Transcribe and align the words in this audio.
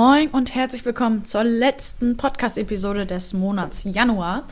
Moin 0.00 0.28
und 0.28 0.54
herzlich 0.54 0.84
willkommen 0.84 1.24
zur 1.24 1.42
letzten 1.42 2.16
Podcast-Episode 2.16 3.04
des 3.04 3.32
Monats 3.32 3.82
Januar. 3.82 4.44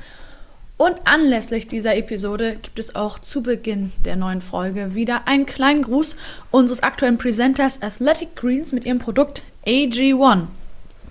Und 0.77 0.97
anlässlich 1.05 1.69
dieser 1.69 1.95
Episode 1.95 2.57
gibt 2.61 2.81
es 2.81 2.97
auch 2.97 3.21
zu 3.21 3.45
Beginn 3.45 3.93
der 4.05 4.17
neuen 4.17 4.41
Folge 4.41 4.97
wieder 4.97 5.29
einen 5.29 5.47
kleinen 5.47 5.83
Gruß 5.83 6.17
unseres 6.51 6.83
aktuellen 6.83 7.17
Presenters 7.17 7.81
Athletic 7.81 8.35
Greens 8.35 8.73
mit 8.73 8.87
ihrem 8.87 8.99
Produkt 8.99 9.45
AG1. 9.65 10.47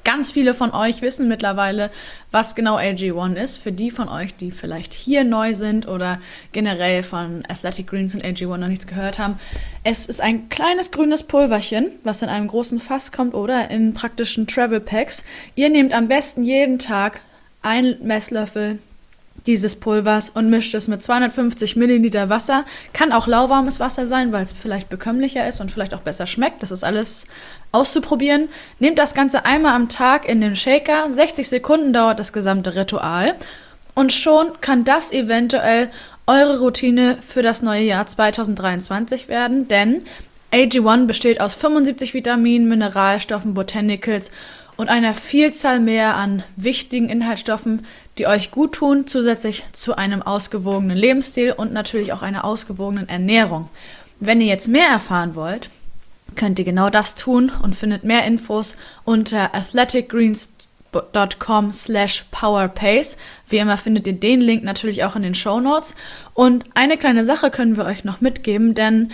Ganz 0.06 0.30
viele 0.30 0.54
von 0.54 0.72
euch 0.72 1.02
wissen 1.02 1.28
mittlerweile, 1.28 1.90
was 2.30 2.54
genau 2.54 2.78
AG1 2.78 3.36
ist. 3.38 3.58
Für 3.58 3.72
die 3.72 3.90
von 3.90 4.08
euch, 4.08 4.36
die 4.36 4.52
vielleicht 4.52 4.94
hier 4.94 5.24
neu 5.24 5.56
sind 5.56 5.88
oder 5.88 6.22
generell 6.52 7.02
von 7.02 7.44
Athletic 7.50 7.88
Greens 7.88 8.14
und 8.14 8.24
AG1 8.24 8.58
noch 8.58 8.68
nichts 8.68 8.86
gehört 8.86 9.18
haben. 9.18 9.40
Es 9.84 10.06
ist 10.06 10.22
ein 10.22 10.48
kleines 10.48 10.92
grünes 10.92 11.24
Pulverchen, 11.24 11.90
was 12.04 12.22
in 12.22 12.30
einem 12.30 12.48
großen 12.48 12.80
Fass 12.80 13.12
kommt 13.12 13.34
oder 13.34 13.72
in 13.72 13.96
praktischen 13.96 14.46
Travel 14.46 14.80
Packs. 14.80 15.26
Ihr 15.56 15.70
nehmt 15.70 15.92
am 15.92 16.08
besten 16.08 16.44
jeden 16.44 16.78
Tag 16.78 17.22
einen 17.64 17.98
Messlöffel 18.06 18.78
dieses 19.46 19.76
Pulvers 19.76 20.30
und 20.30 20.50
mischt 20.50 20.74
es 20.74 20.88
mit 20.88 21.04
250 21.04 21.76
Milliliter 21.76 22.30
Wasser. 22.30 22.66
Kann 22.94 23.12
auch 23.12 23.28
lauwarmes 23.28 23.80
Wasser 23.80 24.08
sein, 24.08 24.32
weil 24.32 24.44
es 24.44 24.52
vielleicht 24.52 24.90
bekömmlicher 24.90 25.48
ist 25.48 25.62
und 25.62 25.72
vielleicht 25.72 25.94
auch 25.94 26.02
besser 26.02 26.26
schmeckt. 26.26 26.64
Das 26.64 26.72
ist 26.72 26.84
alles 26.84 27.28
auszuprobieren. 27.72 28.50
Nehmt 28.80 28.98
das 28.98 29.14
Ganze 29.14 29.46
einmal 29.46 29.74
am 29.74 29.90
Tag 29.90 30.28
in 30.28 30.42
den 30.42 30.56
Shaker. 30.56 31.10
60 31.10 31.48
Sekunden 31.48 31.94
dauert 31.94 32.20
das 32.20 32.34
gesamte 32.34 32.76
Ritual. 32.76 33.36
Und 33.94 34.12
schon 34.12 34.52
kann 34.62 34.84
das 34.84 35.12
eventuell 35.12 35.90
eure 36.28 36.60
Routine 36.60 37.18
für 37.22 37.42
das 37.42 37.62
neue 37.62 37.84
Jahr 37.84 38.08
2023 38.08 39.28
werden, 39.28 39.68
denn 39.68 40.02
AG1 40.52 41.06
besteht 41.06 41.40
aus 41.40 41.54
75 41.54 42.14
Vitaminen, 42.14 42.68
Mineralstoffen, 42.68 43.54
Botanicals 43.54 44.32
und 44.78 44.90
einer 44.90 45.14
Vielzahl 45.14 45.80
mehr 45.80 46.16
an 46.16 46.44
wichtigen 46.56 47.10
Inhaltsstoffen, 47.10 47.86
die 48.18 48.28
euch 48.28 48.52
gut 48.52 48.74
tun, 48.74 49.08
zusätzlich 49.08 49.64
zu 49.74 49.96
einem 49.96 50.22
ausgewogenen 50.22 50.98
Lebensstil 50.98 51.52
und 51.52 51.74
natürlich 51.74 52.14
auch 52.14 52.22
einer 52.22 52.46
ausgewogenen 52.46 53.10
Ernährung. 53.10 53.70
Wenn 54.20 54.42
ihr 54.42 54.48
jetzt 54.48 54.68
mehr 54.68 54.88
erfahren 54.88 55.36
wollt, 55.36 55.70
könnt 56.36 56.60
ihr 56.60 56.66
genau 56.66 56.90
das 56.90 57.16
tun 57.16 57.52
und 57.62 57.76
findet 57.76 58.04
mehr 58.04 58.26
Infos 58.26 58.78
unter 59.04 59.54
athleticgreens.com 59.54 61.72
slash 61.72 62.26
powerpace. 62.32 63.18
Wie 63.50 63.58
immer 63.58 63.78
findet 63.78 64.08
ihr 64.08 64.14
den 64.14 64.42
Link 64.42 64.64
natürlich 64.64 65.04
auch 65.04 65.16
in 65.16 65.22
den 65.24 65.36
Show 65.36 65.60
Notes. 65.60 65.96
Und 66.34 66.66
eine 66.74 66.98
kleine 66.98 67.26
Sache 67.26 67.52
können 67.52 67.78
wir 67.78 67.86
euch 67.86 68.06
noch 68.06 68.22
mitgeben, 68.22 68.74
denn 68.74 69.12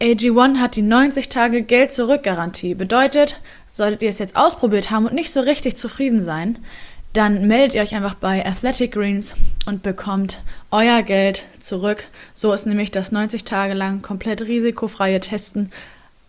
AG1 0.00 0.58
hat 0.58 0.74
die 0.74 0.82
90 0.82 1.28
Tage 1.28 1.62
Geld 1.62 1.92
zurück 1.92 2.24
Garantie. 2.24 2.74
Bedeutet, 2.74 3.40
solltet 3.70 4.02
ihr 4.02 4.08
es 4.08 4.18
jetzt 4.18 4.34
ausprobiert 4.34 4.90
haben 4.90 5.06
und 5.06 5.14
nicht 5.14 5.32
so 5.32 5.38
richtig 5.40 5.76
zufrieden 5.76 6.24
sein, 6.24 6.58
dann 7.12 7.46
meldet 7.46 7.74
ihr 7.74 7.82
euch 7.82 7.94
einfach 7.94 8.14
bei 8.14 8.44
Athletic 8.44 8.92
Greens 8.92 9.34
und 9.66 9.82
bekommt 9.82 10.42
euer 10.70 11.02
Geld 11.02 11.44
zurück. 11.60 12.04
So 12.34 12.52
ist 12.52 12.66
nämlich 12.66 12.90
das 12.90 13.12
90 13.12 13.44
Tage 13.44 13.74
lang 13.74 14.02
komplett 14.02 14.42
risikofreie 14.42 15.20
Testen 15.20 15.70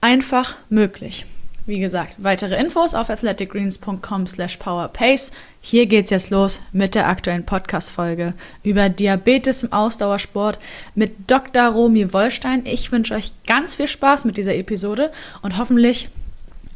einfach 0.02 0.56
möglich. 0.70 1.26
Wie 1.66 1.80
gesagt, 1.80 2.16
weitere 2.18 2.60
Infos 2.60 2.94
auf 2.94 3.10
athleticgreens.com 3.10 4.28
slash 4.28 4.58
powerpace. 4.58 5.32
Hier 5.62 5.86
geht's 5.86 6.10
jetzt 6.10 6.30
los 6.30 6.62
mit 6.74 6.94
der 6.94 7.08
aktuellen 7.08 7.46
Podcast-Folge 7.46 8.34
über 8.64 8.90
Diabetes 8.90 9.64
im 9.64 9.72
Ausdauersport 9.72 10.60
mit 10.94 11.32
Dr. 11.32 11.68
Romy 11.70 12.12
Wollstein. 12.12 12.66
Ich 12.66 12.92
wünsche 12.92 13.14
euch 13.14 13.32
ganz 13.48 13.76
viel 13.76 13.88
Spaß 13.88 14.26
mit 14.26 14.36
dieser 14.36 14.56
Episode 14.56 15.14
und 15.42 15.58
hoffentlich 15.58 16.10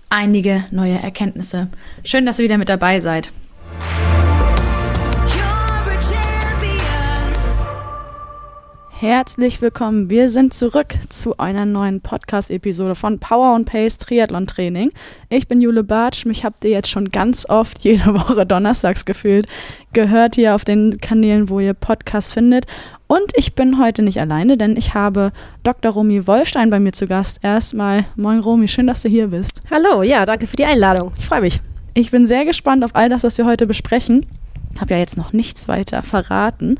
einige 0.09 0.63
neue 0.71 0.97
Erkenntnisse. 0.97 1.67
Schön, 2.05 2.25
dass 2.25 2.39
ihr 2.39 2.45
wieder 2.45 2.57
mit 2.57 2.69
dabei 2.69 3.01
seid. 3.01 3.33
Herzlich 8.99 9.61
willkommen. 9.61 10.09
Wir 10.09 10.27
sind 10.27 10.55
zurück 10.55 10.95
zu 11.09 11.37
einer 11.37 11.65
neuen 11.65 12.01
Podcast-Episode 12.01 12.95
von 12.95 13.19
Power 13.19 13.53
and 13.53 13.67
Pace 13.67 13.99
Triathlon 13.99 14.47
Training. 14.47 14.91
Ich 15.29 15.47
bin 15.47 15.61
Jule 15.61 15.83
Bartsch. 15.83 16.25
Mich 16.25 16.43
habt 16.43 16.65
ihr 16.65 16.71
jetzt 16.71 16.89
schon 16.89 17.11
ganz 17.11 17.47
oft 17.47 17.79
jede 17.83 18.15
Woche 18.15 18.47
donnerstags 18.47 19.05
gefühlt 19.05 19.45
gehört 19.93 20.35
hier 20.35 20.55
auf 20.55 20.65
den 20.65 20.99
Kanälen, 20.99 21.49
wo 21.49 21.59
ihr 21.59 21.73
Podcasts 21.73 22.31
findet. 22.31 22.65
Und 23.07 23.31
ich 23.35 23.53
bin 23.53 23.79
heute 23.79 24.01
nicht 24.01 24.19
alleine, 24.19 24.57
denn 24.57 24.75
ich 24.77 24.95
habe 24.95 25.31
Dr. 25.63 25.91
Romy 25.91 26.25
Wollstein 26.25 26.69
bei 26.69 26.79
mir 26.79 26.91
zu 26.91 27.05
Gast. 27.05 27.39
Erstmal, 27.43 28.05
moin 28.15 28.39
Romy, 28.39 28.67
schön, 28.67 28.87
dass 28.87 29.03
du 29.03 29.09
hier 29.09 29.27
bist. 29.27 29.61
Hallo, 29.69 30.01
ja, 30.01 30.25
danke 30.25 30.47
für 30.47 30.55
die 30.55 30.65
Einladung. 30.65 31.11
Ich 31.17 31.25
freue 31.25 31.41
mich. 31.41 31.61
Ich 31.97 32.11
bin 32.11 32.27
sehr 32.27 32.45
gespannt 32.45 32.83
auf 32.83 32.95
all 32.95 33.09
das, 33.09 33.23
was 33.23 33.39
wir 33.39 33.45
heute 33.45 33.65
besprechen. 33.65 34.27
Ich 34.75 34.79
habe 34.79 34.93
ja 34.93 34.99
jetzt 34.99 35.17
noch 35.17 35.33
nichts 35.33 35.67
weiter 35.67 36.03
verraten, 36.03 36.75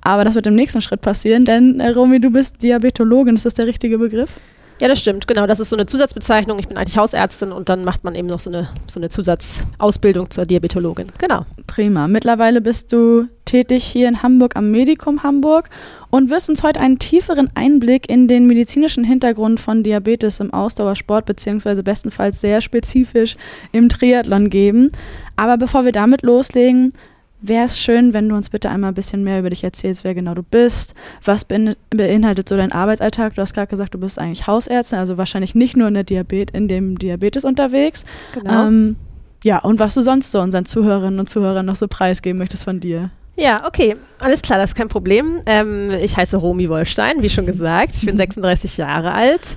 aber 0.00 0.24
das 0.24 0.34
wird 0.34 0.46
im 0.46 0.54
nächsten 0.54 0.80
Schritt 0.80 1.02
passieren, 1.02 1.44
denn 1.44 1.78
äh, 1.78 1.90
Romy, 1.90 2.20
du 2.20 2.30
bist 2.30 2.62
Diabetologin, 2.62 3.34
ist 3.34 3.44
das 3.44 3.52
der 3.52 3.66
richtige 3.66 3.98
Begriff? 3.98 4.40
Ja, 4.82 4.88
das 4.88 4.98
stimmt, 4.98 5.28
genau. 5.28 5.46
Das 5.46 5.60
ist 5.60 5.70
so 5.70 5.76
eine 5.76 5.86
Zusatzbezeichnung. 5.86 6.58
Ich 6.58 6.66
bin 6.66 6.76
eigentlich 6.76 6.98
Hausärztin 6.98 7.52
und 7.52 7.68
dann 7.68 7.84
macht 7.84 8.02
man 8.02 8.16
eben 8.16 8.26
noch 8.26 8.40
so 8.40 8.50
eine, 8.50 8.68
so 8.90 8.98
eine 8.98 9.08
Zusatzausbildung 9.08 10.28
zur 10.28 10.44
Diabetologin. 10.44 11.06
Genau. 11.18 11.46
Prima. 11.68 12.08
Mittlerweile 12.08 12.60
bist 12.60 12.92
du 12.92 13.28
tätig 13.44 13.84
hier 13.84 14.08
in 14.08 14.24
Hamburg 14.24 14.56
am 14.56 14.72
Medikum 14.72 15.22
Hamburg 15.22 15.70
und 16.10 16.30
wirst 16.30 16.50
uns 16.50 16.64
heute 16.64 16.80
einen 16.80 16.98
tieferen 16.98 17.48
Einblick 17.54 18.10
in 18.10 18.26
den 18.26 18.48
medizinischen 18.48 19.04
Hintergrund 19.04 19.60
von 19.60 19.84
Diabetes 19.84 20.40
im 20.40 20.52
Ausdauersport 20.52 21.26
beziehungsweise 21.26 21.84
bestenfalls 21.84 22.40
sehr 22.40 22.60
spezifisch 22.60 23.36
im 23.70 23.88
Triathlon 23.88 24.50
geben. 24.50 24.90
Aber 25.36 25.58
bevor 25.58 25.84
wir 25.84 25.92
damit 25.92 26.22
loslegen, 26.22 26.92
wäre 27.42 27.64
es 27.64 27.78
schön, 27.78 28.14
wenn 28.14 28.28
du 28.28 28.36
uns 28.36 28.48
bitte 28.48 28.70
einmal 28.70 28.92
ein 28.92 28.94
bisschen 28.94 29.24
mehr 29.24 29.40
über 29.40 29.50
dich 29.50 29.64
erzählst, 29.64 30.04
wer 30.04 30.14
genau 30.14 30.34
du 30.34 30.42
bist, 30.42 30.94
was 31.24 31.44
beinhaltet 31.44 32.48
so 32.48 32.56
dein 32.56 32.72
Arbeitsalltag. 32.72 33.34
Du 33.34 33.42
hast 33.42 33.52
gerade 33.52 33.66
gesagt, 33.66 33.94
du 33.94 33.98
bist 33.98 34.18
eigentlich 34.18 34.46
Hausärztin, 34.46 34.98
also 34.98 35.18
wahrscheinlich 35.18 35.54
nicht 35.54 35.76
nur 35.76 35.88
in, 35.88 35.94
der 35.94 36.04
Diabet 36.04 36.52
in 36.52 36.68
dem 36.68 36.98
Diabetes 36.98 37.44
unterwegs. 37.44 38.04
Genau. 38.32 38.66
Ähm, 38.66 38.96
ja, 39.44 39.58
und 39.58 39.80
was 39.80 39.94
du 39.94 40.02
sonst 40.02 40.30
so 40.30 40.40
unseren 40.40 40.64
Zuhörerinnen 40.64 41.18
und 41.18 41.28
Zuhörern 41.28 41.66
noch 41.66 41.76
so 41.76 41.88
preisgeben 41.88 42.38
möchtest 42.38 42.64
von 42.64 42.80
dir. 42.80 43.10
Ja, 43.34 43.66
okay, 43.66 43.96
alles 44.20 44.42
klar, 44.42 44.58
das 44.58 44.70
ist 44.70 44.76
kein 44.76 44.88
Problem. 44.88 45.40
Ähm, 45.46 45.90
ich 46.02 46.16
heiße 46.16 46.36
Romy 46.36 46.68
Wollstein, 46.68 47.22
wie 47.22 47.30
schon 47.30 47.46
gesagt. 47.46 47.96
Ich 47.96 48.06
bin 48.06 48.16
36 48.18 48.76
Jahre 48.76 49.12
alt. 49.12 49.56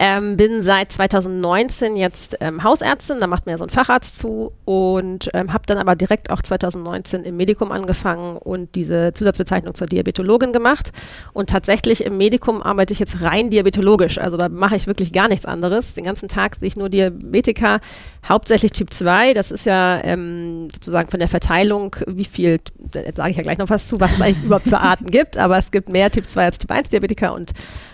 Ähm, 0.00 0.36
bin 0.36 0.62
seit 0.62 0.92
2019 0.92 1.96
jetzt 1.96 2.36
ähm, 2.40 2.62
Hausärztin, 2.62 3.18
da 3.18 3.26
macht 3.26 3.46
mir 3.46 3.58
so 3.58 3.64
ein 3.64 3.70
Facharzt 3.70 4.14
zu 4.14 4.52
und 4.64 5.28
ähm, 5.34 5.52
habe 5.52 5.64
dann 5.66 5.76
aber 5.76 5.96
direkt 5.96 6.30
auch 6.30 6.40
2019 6.40 7.24
im 7.24 7.36
Medikum 7.36 7.72
angefangen 7.72 8.36
und 8.36 8.76
diese 8.76 9.12
Zusatzbezeichnung 9.12 9.74
zur 9.74 9.88
Diabetologin 9.88 10.52
gemacht. 10.52 10.92
Und 11.32 11.50
tatsächlich 11.50 12.04
im 12.04 12.16
Medikum 12.16 12.62
arbeite 12.62 12.92
ich 12.92 13.00
jetzt 13.00 13.22
rein 13.22 13.50
diabetologisch, 13.50 14.18
also 14.18 14.36
da 14.36 14.48
mache 14.48 14.76
ich 14.76 14.86
wirklich 14.86 15.12
gar 15.12 15.26
nichts 15.26 15.44
anderes. 15.44 15.94
Den 15.94 16.04
ganzen 16.04 16.28
Tag 16.28 16.54
sehe 16.54 16.68
ich 16.68 16.76
nur 16.76 16.90
Diabetiker, 16.90 17.80
hauptsächlich 18.28 18.70
Typ 18.70 18.92
2. 18.92 19.34
Das 19.34 19.50
ist 19.50 19.66
ja 19.66 20.00
ähm, 20.04 20.68
sozusagen 20.72 21.10
von 21.10 21.18
der 21.18 21.28
Verteilung, 21.28 21.96
wie 22.06 22.24
viel, 22.24 22.60
da 22.92 23.00
sage 23.16 23.30
ich 23.30 23.36
ja 23.36 23.42
gleich 23.42 23.58
noch 23.58 23.70
was 23.70 23.88
zu, 23.88 23.98
was 23.98 24.12
es 24.12 24.20
eigentlich 24.20 24.44
überhaupt 24.44 24.68
für 24.68 24.78
Arten 24.78 25.06
gibt, 25.06 25.36
aber 25.36 25.58
es 25.58 25.72
gibt 25.72 25.88
mehr 25.88 26.12
Typ 26.12 26.28
2 26.28 26.44
als 26.44 26.58
Typ 26.58 26.70
1 26.70 26.90
Diabetiker 26.90 27.34
und 27.34 27.52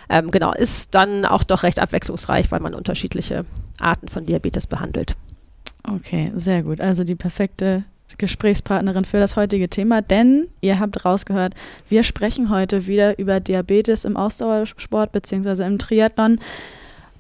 ähm, 0.09 0.31
genau, 0.31 0.53
ist 0.53 0.95
dann 0.95 1.25
auch 1.25 1.45
doch 1.45 1.63
recht 1.63 1.81
abwechslungsreich, 1.81 2.51
weil 2.51 2.61
man 2.61 2.75
unterschiedliche 2.75 3.45
Arten 3.81 4.09
von 4.09 4.27
Diabetes 4.27 4.67
behandelt. 4.67 5.17
Okay, 5.89 6.33
sehr 6.35 6.63
gut. 6.63 6.81
Also 6.81 7.05
die 7.05 7.15
perfekte 7.15 7.85
Gesprächspartnerin 8.19 9.05
für 9.05 9.19
das 9.19 9.37
heutige 9.37 9.69
Thema, 9.69 10.03
denn 10.03 10.47
ihr 10.61 10.79
habt 10.79 11.05
rausgehört, 11.05 11.55
wir 11.89 12.03
sprechen 12.03 12.49
heute 12.49 12.87
wieder 12.87 13.19
über 13.19 13.41
Diabetes 13.41 14.05
im 14.05 14.17
Ausdauersport 14.17 15.13
bzw. 15.13 15.65
im 15.65 15.79
Triathlon. 15.79 16.39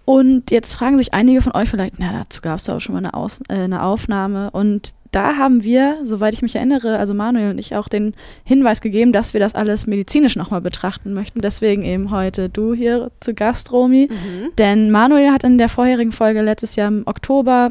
Und 0.04 0.50
jetzt 0.50 0.74
fragen 0.74 0.98
sich 0.98 1.14
einige 1.14 1.40
von 1.40 1.52
euch 1.52 1.68
vielleicht, 1.68 1.98
na, 1.98 2.12
dazu 2.12 2.42
gab 2.42 2.58
es 2.58 2.64
doch 2.64 2.74
auch 2.74 2.80
schon 2.80 2.94
mal 2.94 2.98
eine, 2.98 3.14
Aus 3.14 3.40
äh, 3.48 3.54
eine 3.54 3.86
Aufnahme. 3.86 4.50
Und 4.50 4.92
da 5.14 5.36
haben 5.36 5.62
wir, 5.62 5.98
soweit 6.02 6.34
ich 6.34 6.42
mich 6.42 6.56
erinnere, 6.56 6.98
also 6.98 7.14
Manuel 7.14 7.50
und 7.50 7.58
ich 7.58 7.76
auch 7.76 7.88
den 7.88 8.14
Hinweis 8.44 8.80
gegeben, 8.80 9.12
dass 9.12 9.32
wir 9.32 9.40
das 9.40 9.54
alles 9.54 9.86
medizinisch 9.86 10.34
nochmal 10.34 10.60
betrachten 10.60 11.12
möchten. 11.12 11.40
Deswegen 11.40 11.84
eben 11.84 12.10
heute 12.10 12.48
du 12.48 12.74
hier 12.74 13.10
zu 13.20 13.32
Gast, 13.32 13.70
Romy. 13.70 14.08
Mhm. 14.10 14.50
Denn 14.58 14.90
Manuel 14.90 15.30
hat 15.30 15.44
in 15.44 15.58
der 15.58 15.68
vorherigen 15.68 16.10
Folge 16.10 16.42
letztes 16.42 16.74
Jahr 16.74 16.88
im 16.88 17.02
Oktober 17.06 17.70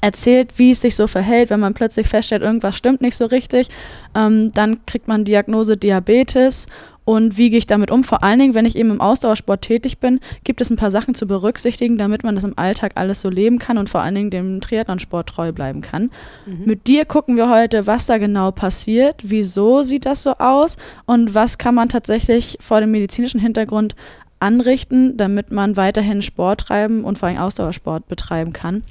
erzählt, 0.00 0.52
wie 0.56 0.70
es 0.70 0.80
sich 0.82 0.94
so 0.94 1.06
verhält, 1.06 1.50
wenn 1.50 1.60
man 1.60 1.74
plötzlich 1.74 2.06
feststellt, 2.06 2.42
irgendwas 2.42 2.76
stimmt 2.76 3.00
nicht 3.00 3.16
so 3.16 3.26
richtig. 3.26 3.68
Ähm, 4.14 4.52
dann 4.52 4.84
kriegt 4.86 5.08
man 5.08 5.24
Diagnose 5.24 5.76
Diabetes 5.76 6.66
und 7.08 7.38
wie 7.38 7.48
gehe 7.48 7.58
ich 7.58 7.64
damit 7.64 7.90
um? 7.90 8.04
Vor 8.04 8.22
allen 8.22 8.38
Dingen, 8.38 8.54
wenn 8.54 8.66
ich 8.66 8.76
eben 8.76 8.90
im 8.90 9.00
Ausdauersport 9.00 9.62
tätig 9.62 9.96
bin, 9.96 10.20
gibt 10.44 10.60
es 10.60 10.68
ein 10.68 10.76
paar 10.76 10.90
Sachen 10.90 11.14
zu 11.14 11.26
berücksichtigen, 11.26 11.96
damit 11.96 12.22
man 12.22 12.34
das 12.34 12.44
im 12.44 12.52
Alltag 12.58 12.92
alles 12.96 13.22
so 13.22 13.30
leben 13.30 13.58
kann 13.58 13.78
und 13.78 13.88
vor 13.88 14.02
allen 14.02 14.14
Dingen 14.14 14.28
dem 14.28 14.60
Triathlonsport 14.60 15.26
treu 15.26 15.50
bleiben 15.50 15.80
kann. 15.80 16.10
Mhm. 16.44 16.66
Mit 16.66 16.86
dir 16.86 17.06
gucken 17.06 17.38
wir 17.38 17.48
heute, 17.48 17.86
was 17.86 18.04
da 18.04 18.18
genau 18.18 18.50
passiert, 18.50 19.22
wieso 19.22 19.82
sieht 19.84 20.04
das 20.04 20.22
so 20.22 20.34
aus 20.34 20.76
und 21.06 21.34
was 21.34 21.56
kann 21.56 21.74
man 21.74 21.88
tatsächlich 21.88 22.58
vor 22.60 22.80
dem 22.80 22.90
medizinischen 22.90 23.40
Hintergrund 23.40 23.96
anrichten, 24.38 25.16
damit 25.16 25.50
man 25.50 25.78
weiterhin 25.78 26.20
Sport 26.20 26.60
treiben 26.60 27.04
und 27.04 27.18
vor 27.18 27.30
allem 27.30 27.38
Ausdauersport 27.38 28.06
betreiben 28.08 28.52
kann. 28.52 28.82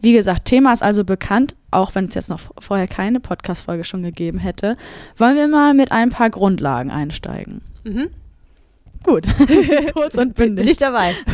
Wie 0.00 0.12
gesagt, 0.12 0.44
Thema 0.44 0.72
ist 0.72 0.84
also 0.84 1.02
bekannt, 1.02 1.56
auch 1.74 1.94
wenn 1.94 2.06
es 2.06 2.14
jetzt 2.14 2.30
noch 2.30 2.40
vorher 2.58 2.88
keine 2.88 3.20
Podcast-Folge 3.20 3.84
schon 3.84 4.02
gegeben 4.02 4.38
hätte. 4.38 4.76
Wollen 5.16 5.36
wir 5.36 5.48
mal 5.48 5.74
mit 5.74 5.92
ein 5.92 6.10
paar 6.10 6.30
Grundlagen 6.30 6.90
einsteigen? 6.90 7.60
Mhm. 7.84 8.10
Gut. 9.02 9.26
Kurz 9.92 10.14
und 10.16 10.34
Bin 10.34 10.54
bündig. 10.54 10.70
ich 10.72 10.76
dabei. 10.78 11.14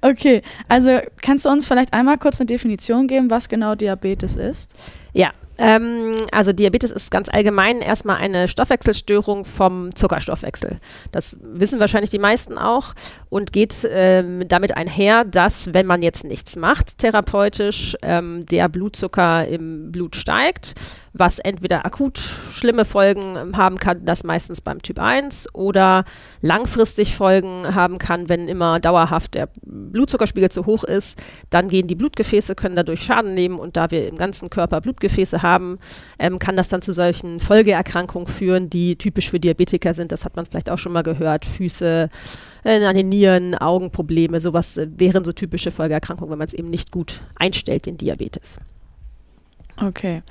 Okay, 0.00 0.42
also 0.68 0.98
kannst 1.22 1.44
du 1.44 1.50
uns 1.50 1.66
vielleicht 1.66 1.92
einmal 1.92 2.18
kurz 2.18 2.40
eine 2.40 2.46
Definition 2.46 3.06
geben, 3.08 3.30
was 3.30 3.48
genau 3.48 3.74
Diabetes 3.74 4.36
ist? 4.36 4.74
Ja, 5.12 5.30
ähm, 5.58 6.14
also 6.32 6.52
Diabetes 6.52 6.90
ist 6.90 7.10
ganz 7.10 7.28
allgemein 7.28 7.80
erstmal 7.80 8.16
eine 8.16 8.48
Stoffwechselstörung 8.48 9.44
vom 9.44 9.94
Zuckerstoffwechsel. 9.94 10.78
Das 11.12 11.36
wissen 11.40 11.80
wahrscheinlich 11.80 12.10
die 12.10 12.18
meisten 12.18 12.58
auch 12.58 12.94
und 13.28 13.52
geht 13.52 13.86
ähm, 13.90 14.46
damit 14.48 14.76
einher, 14.76 15.24
dass 15.24 15.72
wenn 15.72 15.86
man 15.86 16.02
jetzt 16.02 16.24
nichts 16.24 16.56
macht 16.56 16.98
therapeutisch, 16.98 17.96
ähm, 18.02 18.44
der 18.46 18.68
Blutzucker 18.68 19.46
im 19.48 19.92
Blut 19.92 20.16
steigt, 20.16 20.74
was 21.18 21.38
entweder 21.38 21.86
akut 21.86 22.18
schlimme 22.18 22.84
Folgen 22.84 23.56
haben 23.56 23.78
kann, 23.78 24.04
das 24.04 24.24
meistens 24.24 24.60
beim 24.60 24.82
Typ 24.82 24.98
1 24.98 25.54
oder 25.54 26.04
langfristig 26.42 27.16
Folgen 27.16 27.74
haben 27.74 27.98
kann, 27.98 28.28
wenn 28.28 28.48
immer 28.48 28.80
dauerhaft 28.80 29.34
der 29.34 29.48
Blutzuckerspiegel 29.62 30.50
zu 30.50 30.66
hoch 30.66 30.84
ist, 30.84 31.18
dann 31.48 31.68
gehen 31.68 31.86
die 31.86 31.94
Blutgefäße, 31.94 32.54
können 32.54 32.76
dadurch 32.76 33.02
Schaden 33.02 33.34
nehmen 33.34 33.58
und 33.58 33.76
da 33.76 33.90
wir 33.90 34.08
im 34.08 34.16
ganzen 34.16 34.50
Körper 34.50 34.80
Blutgefäße 34.80 35.42
haben, 35.42 35.45
ähm, 36.18 36.38
kann 36.38 36.56
das 36.56 36.68
dann 36.68 36.82
zu 36.82 36.92
solchen 36.92 37.40
Folgeerkrankungen 37.40 38.26
führen, 38.26 38.70
die 38.70 38.96
typisch 38.96 39.30
für 39.30 39.40
Diabetiker 39.40 39.94
sind. 39.94 40.12
Das 40.12 40.24
hat 40.24 40.36
man 40.36 40.46
vielleicht 40.46 40.70
auch 40.70 40.78
schon 40.78 40.92
mal 40.92 41.02
gehört. 41.02 41.44
Füße 41.44 42.10
äh, 42.64 42.84
an 42.84 42.96
den 42.96 43.08
Nieren, 43.08 43.54
Augenprobleme, 43.54 44.40
sowas 44.40 44.76
äh, 44.76 44.88
wären 44.96 45.24
so 45.24 45.32
typische 45.32 45.70
Folgeerkrankungen, 45.70 46.30
wenn 46.32 46.38
man 46.38 46.48
es 46.48 46.54
eben 46.54 46.70
nicht 46.70 46.90
gut 46.90 47.22
einstellt, 47.36 47.86
den 47.86 47.96
Diabetes. 47.96 48.58
Okay. 49.76 50.22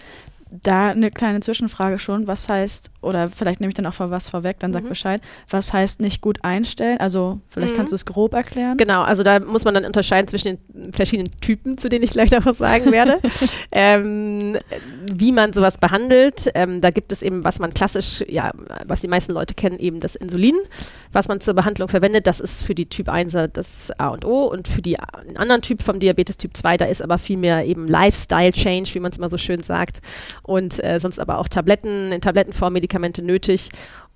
Da 0.63 0.90
eine 0.90 1.12
kleine 1.12 1.40
Zwischenfrage 1.40 2.00
schon. 2.00 2.28
Was 2.28 2.48
heißt, 2.50 2.92
oder 3.02 3.30
vielleicht 3.30 3.60
nehme 3.60 3.69
ich 3.69 3.75
dann 3.75 3.86
auch 3.86 3.94
vor 3.94 4.12
was 4.12 4.30
vorweg, 4.30 4.60
dann 4.60 4.74
sag 4.74 4.84
Mhm. 4.84 4.90
Bescheid. 4.90 5.22
Was 5.50 5.74
heißt 5.74 6.00
nicht 6.02 6.22
gut 6.22 6.44
einstellen? 6.44 6.98
Also, 7.00 7.40
vielleicht 7.50 7.74
Mhm. 7.74 7.78
kannst 7.78 7.92
du 7.92 7.96
es 7.96 8.06
grob 8.06 8.34
erklären. 8.34 8.78
Genau, 8.78 9.02
also 9.04 9.24
da 9.24 9.40
muss 9.40 9.66
man 9.66 9.74
dann 9.74 9.86
unterscheiden 9.86 10.28
zwischen 10.28 10.57
den 10.74 10.94
verschiedenen 10.94 11.31
Typen, 11.42 11.78
zu 11.78 11.90
denen 11.90 12.04
ich 12.04 12.12
gleich 12.12 12.31
noch 12.31 12.46
was 12.46 12.57
sagen 12.57 12.92
werde. 12.92 13.19
ähm, 13.72 14.57
wie 15.12 15.31
man 15.31 15.54
sowas 15.54 15.78
behandelt. 15.78 16.50
Ähm, 16.56 16.81
da 16.81 16.90
gibt 16.90 17.12
es 17.12 17.22
eben, 17.22 17.44
was 17.44 17.60
man 17.60 17.72
klassisch, 17.74 18.24
ja, 18.28 18.50
was 18.86 19.02
die 19.02 19.07
meisten 19.07 19.34
Leute 19.34 19.54
kennen, 19.54 19.80
eben 19.80 20.00
das 20.00 20.16
Insulin, 20.16 20.56
was 21.12 21.28
man 21.28 21.42
zur 21.42 21.54
Behandlung 21.54 21.88
verwendet. 21.90 22.28
Das 22.28 22.40
ist 22.40 22.63
für 22.63 22.75
die 22.75 22.88
Typ 22.88 23.10
1 23.10 23.36
das 23.54 23.92
A 24.00 24.10
und 24.10 24.25
O 24.25 24.46
und 24.46 24.68
für 24.68 24.81
die, 24.81 24.98
einen 25.00 25.38
anderen 25.38 25.62
Typ 25.62 25.81
vom 25.81 26.00
Diabetes 26.00 26.38
Typ 26.38 26.56
2, 26.56 26.78
da 26.78 26.86
ist 26.86 27.02
aber 27.02 27.18
viel 27.18 27.38
mehr 27.38 27.66
eben 27.66 27.88
Lifestyle 27.88 28.52
Change, 28.52 28.94
wie 28.94 29.00
man 29.00 29.12
es 29.12 29.18
immer 29.18 29.30
so 29.30 29.38
schön 29.38 29.62
sagt. 29.63 30.02
Und 30.45 30.83
äh, 30.83 31.00
sonst 31.00 31.19
aber 31.19 31.39
auch 31.39 31.47
Tabletten, 31.47 32.12
in 32.12 32.21
Tablettenform 32.21 32.74
Medikamente 32.74 33.21
nötig. 33.21 33.69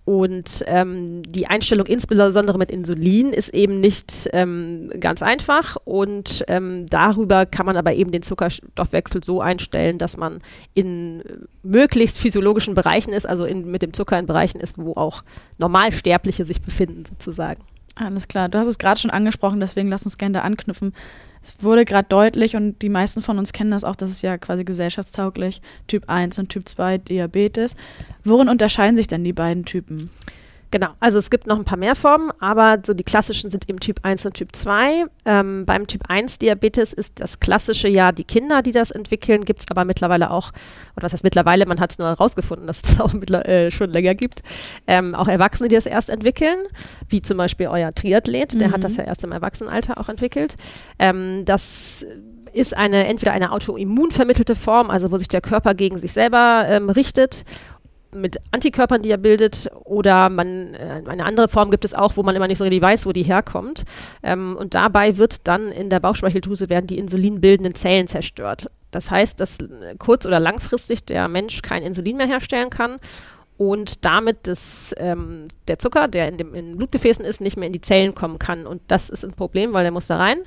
Und 0.06 0.64
ähm, 0.66 1.22
die 1.22 1.46
Einstellung 1.46 1.86
insbesondere 1.86 2.58
mit 2.58 2.72
Insulin 2.72 3.32
ist 3.32 3.50
eben 3.50 3.80
nicht 3.80 4.28
ähm, 4.34 4.90
ganz 5.00 5.22
einfach. 5.22 5.78
Und 5.86 6.44
ähm, 6.48 6.88
darüber 6.88 7.46
kann 7.46 7.68
man 7.68 7.78
aber 7.78 7.94
eben 7.94 8.12
den 8.12 8.24
Zuckerstoffwechsel 8.24 9.24
so 9.24 9.40
einstellen, 9.40 10.00
dass 10.00 10.18
man 10.18 10.40
in 10.74 11.22
möglichst 11.62 12.18
physiologischen 12.18 12.74
Bereichen 12.74 13.14
ist, 13.14 13.28
also 13.28 13.46
in, 13.46 13.70
mit 13.70 13.84
dem 13.84 13.94
Zucker 13.94 14.18
in 14.18 14.26
Bereichen 14.26 14.60
ist, 14.60 14.80
wo 14.80 14.94
auch 14.94 15.24
Normalsterbliche 15.60 16.44
sich 16.44 16.62
befinden, 16.62 17.04
sozusagen. 17.06 17.62
Alles 17.94 18.28
klar. 18.28 18.50
Du 18.50 18.58
hast 18.58 18.68
es 18.68 18.80
gerade 18.80 19.00
schon 19.00 19.12
angesprochen, 19.12 19.60
deswegen 19.60 19.90
lass 19.90 20.06
uns 20.06 20.18
gerne 20.18 20.34
da 20.34 20.42
anknüpfen. 20.42 20.94
Es 21.42 21.56
wurde 21.62 21.86
gerade 21.86 22.08
deutlich 22.10 22.56
und 22.56 22.82
die 22.82 22.90
meisten 22.90 23.22
von 23.22 23.40
uns 23.40 23.54
kennen 23.54 23.72
das 23.72 23.84
auch, 23.84 23.96
das 23.96 24.12
ist 24.12 24.22
ja 24.22 24.38
quasi 24.38 24.66
gesellschaftstauglich, 24.66 25.62
Typ 25.88 26.04
1 26.08 26.38
und 26.40 26.50
Typ 26.50 26.68
2 26.68 26.98
Diabetes. 26.98 27.76
Worin 28.24 28.50
unterscheiden 28.50 28.96
sich 28.96 29.08
denn 29.08 29.24
die 29.24 29.34
beiden 29.34 29.66
Typen? 29.66 30.10
Genau, 30.72 30.90
also 31.00 31.18
es 31.18 31.32
gibt 31.32 31.48
noch 31.48 31.58
ein 31.58 31.66
paar 31.66 31.80
mehr 31.80 31.96
Formen, 31.96 32.32
aber 32.40 32.78
so 32.86 32.94
die 32.94 33.04
klassischen 33.04 33.50
sind 33.50 33.68
eben 33.68 33.80
Typ 33.80 34.02
1 34.04 34.26
und 34.28 34.34
Typ 34.34 34.56
2. 34.56 35.06
Ähm, 35.26 35.66
beim 35.66 35.88
Typ 35.88 36.04
1 36.08 36.38
Diabetes 36.38 36.94
ist 36.94 37.20
das 37.20 37.40
klassische 37.40 37.88
ja 37.88 38.12
die 38.12 38.24
Kinder, 38.24 38.62
die 38.62 38.72
das 38.72 38.92
entwickeln, 38.92 39.46
gibt 39.46 39.62
es 39.62 39.66
aber 39.72 39.84
mittlerweile 39.84 40.30
auch, 40.30 40.52
oder 40.96 41.06
was 41.06 41.14
heißt 41.14 41.24
mittlerweile, 41.24 41.66
man 41.66 41.80
hat 41.80 41.92
es 41.92 41.98
nur 41.98 42.08
herausgefunden, 42.08 42.68
dass 42.68 42.82
es 42.84 43.02
auch 43.02 43.14
äh, 43.14 43.72
schon 43.72 43.90
länger 43.90 44.14
gibt, 44.14 44.44
ähm, 44.86 45.16
auch 45.16 45.28
Erwachsene, 45.28 45.70
die 45.70 45.76
das 45.76 45.88
erst 45.88 46.12
entwickeln, 46.12 46.58
wie 47.08 47.22
zum 47.22 47.38
Beispiel 47.38 47.68
euer 47.68 47.94
Triathlet, 47.94 48.60
der 48.60 48.68
Mhm. 48.68 48.74
hat 48.74 48.84
das 48.84 48.98
ja 48.98 49.06
erst 49.06 49.24
im 49.24 49.32
Erwachsenenalter 49.32 49.98
auch 49.98 50.10
entwickelt. 50.10 50.56
Ähm, 51.00 51.46
das 51.46 52.06
ist 52.54 52.76
eine 52.76 53.08
entweder 53.08 53.32
eine 53.32 53.52
autoimmun 53.52 54.12
vermittelte 54.12 54.56
Form, 54.56 54.90
also 54.90 55.12
wo 55.12 55.18
sich 55.18 55.28
der 55.28 55.42
Körper 55.42 55.74
gegen 55.74 55.98
sich 55.98 56.14
selber 56.14 56.66
ähm, 56.68 56.90
richtet 56.90 57.44
mit 58.14 58.38
Antikörpern, 58.52 59.02
die 59.02 59.12
er 59.12 59.18
bildet, 59.18 59.70
oder 59.84 60.30
man 60.30 60.74
äh, 60.74 61.02
eine 61.06 61.26
andere 61.26 61.48
Form 61.48 61.72
gibt 61.72 61.86
es 61.86 61.94
auch, 61.94 62.18
wo 62.18 62.24
man 62.24 62.36
immer 62.36 62.48
nicht 62.48 62.58
so 62.58 62.64
richtig 62.64 62.82
weiß, 62.82 63.06
wo 63.06 63.12
die 63.12 63.24
herkommt. 63.24 63.84
Ähm, 64.24 64.56
und 64.58 64.74
dabei 64.74 65.18
wird 65.18 65.48
dann 65.48 65.72
in 65.72 65.90
der 65.90 66.00
Bauchspeicheldrüse 66.00 66.70
werden 66.70 66.88
die 66.88 66.98
insulinbildenden 66.98 67.76
Zellen 67.76 68.08
zerstört. 68.08 68.72
Das 68.92 69.12
heißt, 69.12 69.40
dass 69.40 69.60
äh, 69.60 69.96
kurz- 69.98 70.26
oder 70.26 70.40
langfristig 70.40 71.06
der 71.06 71.28
Mensch 71.28 71.62
kein 71.62 71.84
Insulin 71.84 72.18
mehr 72.18 72.28
herstellen 72.28 72.70
kann 72.70 72.98
und 73.60 74.06
damit 74.06 74.48
das, 74.48 74.96
ähm, 74.98 75.50
der 75.68 75.80
Zucker, 75.80 76.08
der 76.08 76.30
in 76.30 76.38
den 76.38 76.54
in 76.54 76.78
Blutgefäßen 76.78 77.26
ist, 77.26 77.42
nicht 77.42 77.58
mehr 77.58 77.68
in 77.68 77.74
die 77.74 77.82
Zellen 77.82 78.16
kommen 78.16 78.40
kann. 78.40 78.66
Und 78.66 78.82
das 78.88 79.10
ist 79.10 79.26
ein 79.26 79.34
Problem, 79.34 79.74
weil 79.74 79.84
der 79.84 79.92
muss 79.92 80.08
da 80.08 80.16
rein. 80.16 80.44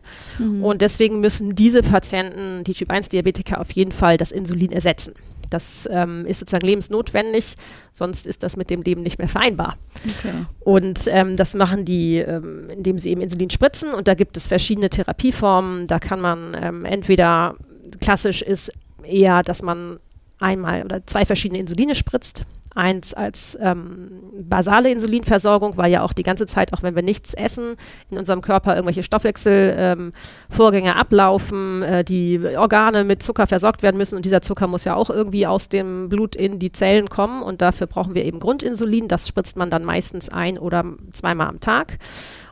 Und 0.62 0.80
deswegen 0.80 1.20
müssen 1.20 1.54
diese 1.54 1.82
Patienten, 1.82 2.64
die 2.64 2.72
Typ-1-Diabetiker, 2.72 3.60
auf 3.60 3.70
jeden 3.72 3.92
Fall 3.92 4.16
das 4.16 4.32
Insulin 4.32 4.72
ersetzen. 4.72 5.12
Das 5.52 5.88
ähm, 5.90 6.24
ist 6.26 6.38
sozusagen 6.40 6.66
lebensnotwendig, 6.66 7.54
sonst 7.92 8.26
ist 8.26 8.42
das 8.42 8.56
mit 8.56 8.70
dem 8.70 8.82
Leben 8.82 9.02
nicht 9.02 9.18
mehr 9.18 9.28
vereinbar. 9.28 9.76
Okay. 10.18 10.46
Und 10.60 11.04
ähm, 11.08 11.36
das 11.36 11.54
machen 11.54 11.84
die, 11.84 12.18
ähm, 12.18 12.68
indem 12.70 12.98
sie 12.98 13.10
eben 13.10 13.20
Insulin 13.20 13.50
spritzen. 13.50 13.92
Und 13.94 14.08
da 14.08 14.14
gibt 14.14 14.36
es 14.36 14.46
verschiedene 14.46 14.90
Therapieformen. 14.90 15.86
Da 15.86 15.98
kann 15.98 16.20
man 16.20 16.56
ähm, 16.60 16.84
entweder 16.84 17.56
klassisch 18.00 18.42
ist 18.42 18.72
eher, 19.04 19.42
dass 19.42 19.62
man 19.62 19.98
einmal 20.38 20.84
oder 20.84 21.06
zwei 21.06 21.24
verschiedene 21.24 21.60
Insuline 21.60 21.94
spritzt. 21.94 22.44
Eins 22.74 23.14
als 23.14 23.58
ähm, 23.60 24.10
basale 24.40 24.90
Insulinversorgung, 24.90 25.76
weil 25.76 25.90
ja 25.90 26.02
auch 26.02 26.12
die 26.12 26.22
ganze 26.22 26.46
Zeit, 26.46 26.72
auch 26.72 26.82
wenn 26.82 26.94
wir 26.94 27.02
nichts 27.02 27.34
essen, 27.34 27.74
in 28.10 28.18
unserem 28.18 28.40
Körper 28.40 28.74
irgendwelche 28.74 29.02
Stoffwechselvorgänge 29.02 30.90
ähm, 30.90 30.96
ablaufen, 30.96 31.82
äh, 31.82 32.04
die 32.04 32.40
Organe 32.56 33.04
mit 33.04 33.22
Zucker 33.22 33.46
versorgt 33.46 33.82
werden 33.82 33.96
müssen 33.96 34.16
und 34.16 34.24
dieser 34.24 34.42
Zucker 34.42 34.66
muss 34.66 34.84
ja 34.84 34.94
auch 34.94 35.10
irgendwie 35.10 35.46
aus 35.46 35.68
dem 35.68 36.08
Blut 36.08 36.36
in 36.36 36.58
die 36.58 36.72
Zellen 36.72 37.08
kommen 37.08 37.42
und 37.42 37.62
dafür 37.62 37.86
brauchen 37.86 38.14
wir 38.14 38.24
eben 38.24 38.40
Grundinsulin. 38.40 39.08
Das 39.08 39.28
spritzt 39.28 39.56
man 39.56 39.70
dann 39.70 39.84
meistens 39.84 40.28
ein 40.28 40.58
oder 40.58 40.84
zweimal 41.10 41.48
am 41.48 41.60
Tag. 41.60 41.98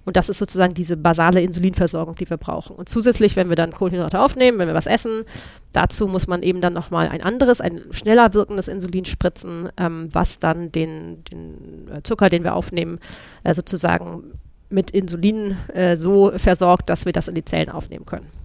Und 0.04 0.16
das 0.16 0.28
ist 0.28 0.38
sozusagen 0.38 0.74
diese 0.74 0.96
basale 0.96 1.40
Insulinversorgung, 1.42 2.14
die 2.14 2.28
wir 2.28 2.36
brauchen. 2.36 2.76
Und 2.76 2.88
zusätzlich, 2.88 3.36
wenn 3.36 3.48
wir 3.48 3.56
dann 3.56 3.72
Kohlenhydrate 3.72 4.20
aufnehmen, 4.20 4.58
wenn 4.58 4.68
wir 4.68 4.74
was 4.74 4.86
essen, 4.86 5.24
dazu 5.72 6.06
muss 6.06 6.26
man 6.26 6.42
eben 6.42 6.60
dann 6.60 6.72
nochmal 6.72 7.08
ein 7.08 7.22
anderes, 7.22 7.60
ein 7.60 7.82
schneller 7.90 8.34
wirkendes 8.34 8.68
Insulin 8.68 9.04
spritzen, 9.04 9.68
ähm, 9.76 10.08
was 10.12 10.38
dann 10.38 10.72
den, 10.72 11.24
den 11.24 11.88
äh, 11.94 12.02
Zucker, 12.02 12.28
den 12.28 12.44
wir 12.44 12.54
aufnehmen, 12.54 12.98
äh, 13.44 13.54
sozusagen 13.54 14.24
mit 14.68 14.90
Insulin 14.90 15.56
äh, 15.74 15.96
so 15.96 16.32
versorgt, 16.36 16.90
dass 16.90 17.04
wir 17.04 17.12
das 17.12 17.28
in 17.28 17.34
die 17.34 17.44
Zellen 17.44 17.70
aufnehmen 17.70 18.06
können. 18.06 18.39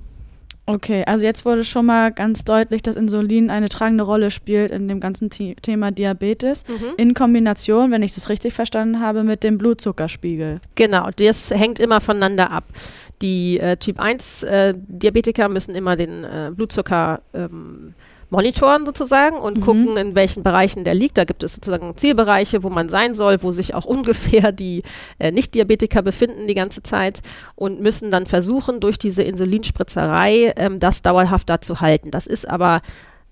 Okay, 0.68 1.04
also 1.06 1.26
jetzt 1.26 1.46
wurde 1.46 1.64
schon 1.64 1.86
mal 1.86 2.12
ganz 2.12 2.44
deutlich, 2.44 2.82
dass 2.82 2.96
Insulin 2.96 3.52
eine 3.52 3.70
tragende 3.70 4.04
Rolle 4.04 4.32
spielt 4.32 4.72
in 4.72 4.88
dem 4.88 5.00
ganzen 5.00 5.30
The 5.32 5.56
Thema 5.62 5.92
Diabetes. 5.92 6.64
In 6.98 7.14
Kombination, 7.14 7.92
wenn 7.92 8.02
ich 8.02 8.16
das 8.16 8.30
richtig 8.30 8.54
verstanden 8.54 9.00
habe, 9.00 9.24
mit 9.24 9.44
dem 9.44 9.60
Blutzuckerspiegel. 9.60 10.60
Genau, 10.74 11.10
das 11.16 11.52
hängt 11.52 11.80
immer 11.80 12.02
voneinander 12.02 12.52
ab. 12.52 12.64
Die 13.22 13.60
äh, 13.60 13.78
Typ 13.78 14.00
1 14.00 14.44
äh, 14.44 14.74
Diabetiker 14.76 15.50
müssen 15.50 15.76
immer 15.76 15.96
den 15.96 16.24
äh, 16.24 16.52
Blutzucker 16.54 17.22
ähm, 17.34 17.94
monitoren 18.30 18.86
sozusagen 18.86 19.38
und 19.38 19.58
Mhm. 19.58 19.62
gucken, 19.62 19.98
in 19.98 20.16
welchen 20.16 20.44
Bereichen 20.44 20.84
der 20.84 20.94
liegt. 20.96 21.18
Da 21.18 21.24
gibt 21.26 21.44
es 21.44 21.54
sozusagen 21.54 21.96
Zielbereiche, 21.96 22.64
wo 22.64 22.70
man 22.70 22.90
sein 22.90 23.14
soll, 23.14 23.42
wo 23.44 23.52
sich 23.52 23.74
auch 23.74 23.86
ungefähr 24.42 24.52
die 24.52 24.84
äh, 25.20 25.32
Nicht-Diabetiker 25.32 26.02
befinden 26.02 26.48
die 26.48 26.56
ganze 26.56 26.84
Zeit 26.84 27.22
und 27.56 27.82
müssen 27.82 28.12
dann 28.12 28.26
versuchen, 28.26 28.80
durch 28.80 28.98
diese 28.98 29.24
Insulinspritzerei 29.24 30.54
ähm, 30.58 30.80
das 30.80 31.02
dauerhaft 31.02 31.50
da 31.50 31.62
zu 31.62 31.82
halten. 31.82 32.12
Das 32.12 32.28
ist 32.28 32.50
aber 32.50 32.82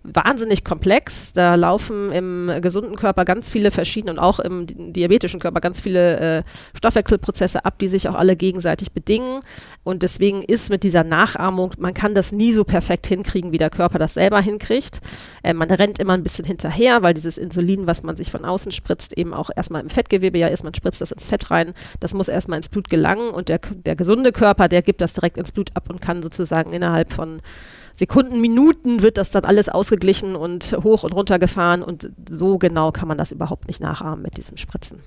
wahnsinnig 0.04 0.64
komplex. 0.64 1.34
Da 1.34 1.56
laufen 1.56 2.12
im 2.12 2.52
gesunden 2.62 2.96
Körper 2.96 3.26
ganz 3.26 3.50
viele 3.50 3.72
verschiedene 3.72 4.12
und 4.12 4.20
auch 4.20 4.40
im 4.40 4.66
di- 4.66 4.94
diabetischen 4.94 5.40
Körper 5.40 5.62
ganz 5.62 5.80
viele 5.80 6.20
äh, 6.20 6.44
Stoffwechselprozesse 6.76 7.66
ab, 7.66 7.80
die 7.80 7.88
sich 7.88 8.08
auch 8.10 8.16
alle 8.16 8.36
gegenseitig 8.36 8.92
bedingen. 8.92 9.40
Und 9.84 10.04
deswegen 10.04 10.42
ist 10.42 10.70
mit 10.70 10.84
dieser 10.84 11.04
Nachahmung, 11.04 11.74
man 11.78 11.94
kann 11.94 12.16
das 12.16 12.32
nie 12.32 12.54
so 12.54 12.64
perfekt 12.64 13.08
hinkriegen, 13.08 13.52
wie 13.52 13.58
der 13.58 13.70
Körper 13.70 14.00
das 14.00 14.14
selber 14.14 14.42
hinkriegt. 14.42 15.00
Äh, 15.42 15.54
man 15.54 15.70
rennt 15.70 16.00
immer 16.00 16.14
ein 16.14 16.24
bisschen 16.24 16.46
hinterher, 16.46 17.02
weil 17.02 17.14
dieses 17.14 17.38
Insulin, 17.38 17.88
was 17.88 18.04
man 18.04 18.16
sich 18.16 18.30
von 18.30 18.46
außen 18.46 18.72
spritzt, 18.72 19.18
eben 19.18 19.34
auch 19.34 19.50
erstmal 19.56 19.82
im 19.82 19.90
Fettgewebe 19.90 20.38
ja 20.38 20.48
ist, 20.48 20.64
man 20.64 20.74
spritzt 20.74 21.02
das 21.02 21.12
ins 21.12 21.26
Fett 21.26 21.50
rein. 21.50 21.74
Das 22.00 22.14
muss 22.14 22.28
erstmal 22.28 22.58
ins 22.58 22.70
Blut 22.70 22.90
gelangen 22.90 23.32
und 23.32 23.50
der, 23.50 23.60
der 23.60 23.96
gesunde 23.96 24.32
Körper, 24.32 24.68
der 24.68 24.82
gibt 24.82 25.02
das 25.02 25.14
direkt 25.14 25.38
ins 25.38 25.52
Blut 25.52 25.72
ab 25.76 25.90
und 25.90 26.02
kann 26.02 26.22
sozusagen 26.22 26.74
innerhalb 26.74 27.14
von 27.14 27.42
Sekunden, 28.04 28.42
Minuten 28.42 29.02
wird 29.02 29.18
das 29.18 29.32
dann 29.32 29.46
alles 29.46 29.70
ausgeglichen 29.70 30.36
und 30.36 30.78
hoch 30.84 31.04
und 31.04 31.14
runter 31.14 31.40
gefahren 31.40 31.82
und 31.82 32.12
so 32.30 32.58
genau 32.58 32.92
kann 32.92 33.08
man 33.08 33.18
das 33.18 33.32
überhaupt 33.32 33.68
nicht 33.68 33.80
nachahmen 33.80 34.22
mit 34.22 34.36
diesem 34.36 34.58
Spritzen. 34.58 35.00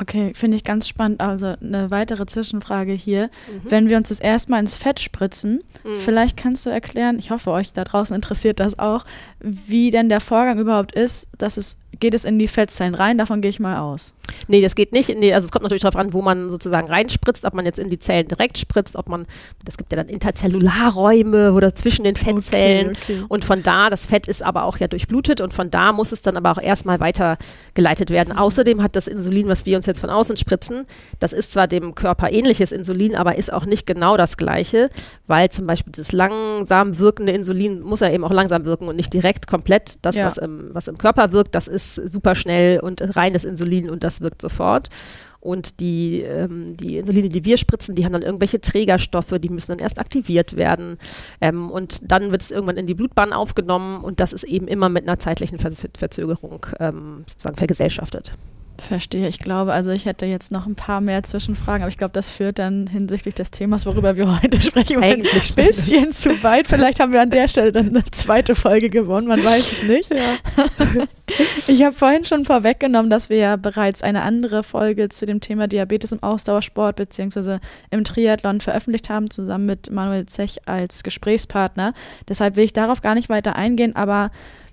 Okay, 0.00 0.32
finde 0.34 0.56
ich 0.56 0.64
ganz 0.64 0.88
spannend. 0.88 1.20
Also 1.20 1.54
eine 1.60 1.92
weitere 1.92 2.26
Zwischenfrage 2.26 2.92
hier. 2.92 3.26
Mhm. 3.26 3.70
Wenn 3.70 3.88
wir 3.88 3.96
uns 3.96 4.08
das 4.08 4.18
erstmal 4.18 4.58
ins 4.58 4.76
Fett 4.76 4.98
spritzen, 4.98 5.62
mhm. 5.84 5.94
vielleicht 5.96 6.36
kannst 6.36 6.66
du 6.66 6.70
erklären, 6.70 7.20
ich 7.20 7.30
hoffe, 7.30 7.52
euch 7.52 7.72
da 7.72 7.84
draußen 7.84 8.14
interessiert 8.16 8.58
das 8.58 8.76
auch, 8.80 9.04
wie 9.38 9.92
denn 9.92 10.08
der 10.08 10.20
Vorgang 10.20 10.58
überhaupt 10.58 10.92
ist, 10.92 11.28
dass 11.38 11.56
es 11.56 11.79
geht 12.00 12.14
es 12.14 12.24
in 12.24 12.38
die 12.38 12.48
Fettzellen 12.48 12.94
rein, 12.94 13.18
davon 13.18 13.40
gehe 13.40 13.50
ich 13.50 13.60
mal 13.60 13.78
aus. 13.78 14.14
Nee, 14.48 14.60
das 14.60 14.74
geht 14.74 14.92
nicht. 14.92 15.08
Die, 15.08 15.34
also 15.34 15.46
es 15.46 15.52
kommt 15.52 15.62
natürlich 15.62 15.82
darauf 15.82 15.96
an, 15.96 16.12
wo 16.12 16.22
man 16.22 16.50
sozusagen 16.50 16.88
reinspritzt, 16.88 17.44
ob 17.44 17.54
man 17.54 17.64
jetzt 17.64 17.78
in 17.78 17.90
die 17.90 17.98
Zellen 17.98 18.28
direkt 18.28 18.58
spritzt, 18.58 18.96
ob 18.96 19.08
man, 19.08 19.26
das 19.64 19.76
gibt 19.76 19.92
ja 19.92 19.96
dann 19.96 20.08
Interzellularräume 20.08 21.52
oder 21.52 21.74
zwischen 21.74 22.04
den 22.04 22.16
Fettzellen. 22.16 22.88
Okay, 22.88 22.98
okay. 23.14 23.24
Und 23.28 23.44
von 23.44 23.62
da, 23.62 23.90
das 23.90 24.06
Fett 24.06 24.26
ist 24.26 24.42
aber 24.42 24.64
auch 24.64 24.78
ja 24.78 24.88
durchblutet 24.88 25.40
und 25.40 25.52
von 25.52 25.70
da 25.70 25.92
muss 25.92 26.12
es 26.12 26.22
dann 26.22 26.36
aber 26.36 26.52
auch 26.52 26.62
erstmal 26.62 27.00
weitergeleitet 27.00 28.10
werden. 28.10 28.34
Mhm. 28.34 28.38
Außerdem 28.38 28.82
hat 28.82 28.96
das 28.96 29.06
Insulin, 29.06 29.48
was 29.48 29.66
wir 29.66 29.76
uns 29.76 29.86
jetzt 29.86 30.00
von 30.00 30.10
außen 30.10 30.36
spritzen, 30.36 30.86
das 31.18 31.32
ist 31.32 31.52
zwar 31.52 31.66
dem 31.66 31.94
Körper 31.94 32.32
ähnliches 32.32 32.72
Insulin, 32.72 33.16
aber 33.16 33.36
ist 33.36 33.52
auch 33.52 33.66
nicht 33.66 33.86
genau 33.86 34.16
das 34.16 34.36
gleiche, 34.36 34.90
weil 35.26 35.50
zum 35.50 35.66
Beispiel 35.66 35.92
das 35.96 36.12
langsam 36.12 36.98
wirkende 36.98 37.32
Insulin 37.32 37.80
muss 37.80 38.00
ja 38.00 38.10
eben 38.10 38.24
auch 38.24 38.32
langsam 38.32 38.64
wirken 38.64 38.88
und 38.88 38.96
nicht 38.96 39.12
direkt 39.12 39.46
komplett. 39.46 39.98
Das, 40.02 40.16
ja. 40.16 40.26
was, 40.26 40.38
im, 40.38 40.70
was 40.72 40.88
im 40.88 40.98
Körper 40.98 41.32
wirkt, 41.32 41.54
das 41.54 41.68
ist 41.68 41.89
super 41.96 42.34
schnell 42.34 42.80
und 42.80 43.16
reines 43.16 43.44
Insulin 43.44 43.90
und 43.90 44.04
das 44.04 44.20
wirkt 44.20 44.42
sofort. 44.42 44.88
Und 45.40 45.80
die, 45.80 46.20
ähm, 46.20 46.76
die 46.76 46.98
Insuline, 46.98 47.30
die 47.30 47.46
wir 47.46 47.56
spritzen, 47.56 47.94
die 47.94 48.04
haben 48.04 48.12
dann 48.12 48.22
irgendwelche 48.22 48.60
Trägerstoffe, 48.60 49.38
die 49.38 49.48
müssen 49.48 49.72
dann 49.72 49.78
erst 49.78 49.98
aktiviert 49.98 50.56
werden. 50.56 50.98
Ähm, 51.40 51.70
und 51.70 52.12
dann 52.12 52.30
wird 52.30 52.42
es 52.42 52.50
irgendwann 52.50 52.76
in 52.76 52.86
die 52.86 52.94
Blutbahn 52.94 53.32
aufgenommen 53.32 54.04
und 54.04 54.20
das 54.20 54.34
ist 54.34 54.44
eben 54.44 54.68
immer 54.68 54.90
mit 54.90 55.08
einer 55.08 55.18
zeitlichen 55.18 55.58
Verzögerung 55.58 56.66
ähm, 56.78 57.24
sozusagen 57.26 57.56
vergesellschaftet. 57.56 58.32
Verstehe, 58.80 59.28
ich 59.28 59.38
glaube, 59.38 59.72
also 59.72 59.90
ich 59.90 60.06
hätte 60.06 60.26
jetzt 60.26 60.50
noch 60.50 60.66
ein 60.66 60.74
paar 60.74 61.00
mehr 61.00 61.22
Zwischenfragen, 61.22 61.82
aber 61.82 61.90
ich 61.90 61.98
glaube, 61.98 62.12
das 62.12 62.28
führt 62.28 62.58
dann 62.58 62.86
hinsichtlich 62.86 63.34
des 63.34 63.50
Themas, 63.50 63.86
worüber 63.86 64.16
wir 64.16 64.42
heute 64.42 64.60
sprechen, 64.60 65.02
eigentlich 65.02 65.50
ein 65.50 65.66
bisschen 65.66 66.12
zu 66.12 66.42
weit. 66.42 66.66
Vielleicht 66.66 67.00
haben 67.00 67.12
wir 67.12 67.20
an 67.20 67.30
der 67.30 67.48
Stelle 67.48 67.72
dann 67.72 67.88
eine 67.88 68.04
zweite 68.10 68.54
Folge 68.54 68.90
gewonnen, 68.90 69.28
man 69.28 69.44
weiß 69.44 69.72
es 69.72 69.82
nicht. 69.82 70.10
Ja. 70.10 70.36
Ich 71.68 71.84
habe 71.84 71.94
vorhin 71.94 72.24
schon 72.24 72.44
vorweggenommen, 72.44 73.08
dass 73.08 73.30
wir 73.30 73.36
ja 73.36 73.54
bereits 73.54 74.02
eine 74.02 74.22
andere 74.22 74.64
Folge 74.64 75.08
zu 75.10 75.26
dem 75.26 75.40
Thema 75.40 75.68
Diabetes 75.68 76.10
im 76.10 76.22
Ausdauersport 76.24 76.96
bzw. 76.96 77.58
im 77.90 78.02
Triathlon 78.02 78.60
veröffentlicht 78.60 79.08
haben, 79.08 79.30
zusammen 79.30 79.66
mit 79.66 79.92
Manuel 79.92 80.26
Zech 80.26 80.58
als 80.66 81.04
Gesprächspartner. 81.04 81.94
Deshalb 82.28 82.56
will 82.56 82.64
ich 82.64 82.72
darauf 82.72 83.00
gar 83.00 83.14
nicht 83.14 83.28
weiter 83.28 83.54
eingehen, 83.54 83.94
aber 83.94 84.32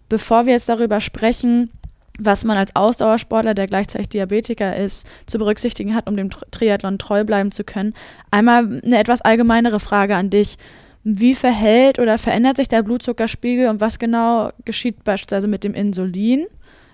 bevor 0.10 0.48
wir 0.48 0.54
jetzt 0.54 0.70
darüber 0.70 1.00
sprechen, 1.00 1.70
was 2.18 2.44
man 2.44 2.58
als 2.58 2.76
Ausdauersportler, 2.76 3.54
der 3.54 3.68
gleichzeitig 3.68 4.10
Diabetiker 4.10 4.76
ist, 4.76 5.08
zu 5.26 5.38
berücksichtigen 5.38 5.96
hat, 5.96 6.08
um 6.08 6.18
dem 6.18 6.30
Triathlon 6.30 6.98
treu 6.98 7.24
bleiben 7.24 7.52
zu 7.52 7.64
können. 7.64 7.94
Einmal 8.32 8.82
eine 8.84 8.98
etwas 8.98 9.22
allgemeinere 9.22 9.80
Frage 9.80 10.16
an 10.16 10.30
dich. 10.30 10.58
Wie 11.04 11.36
verhält 11.36 12.00
oder 12.00 12.18
verändert 12.18 12.58
sich 12.58 12.68
der 12.68 12.84
Blutzuckerspiegel 12.84 13.70
und 13.70 13.80
was 13.80 14.00
genau 14.00 14.50
geschieht 14.66 15.04
beispielsweise 15.04 15.48
mit 15.48 15.64
dem 15.64 15.74
Insulin? 15.74 16.48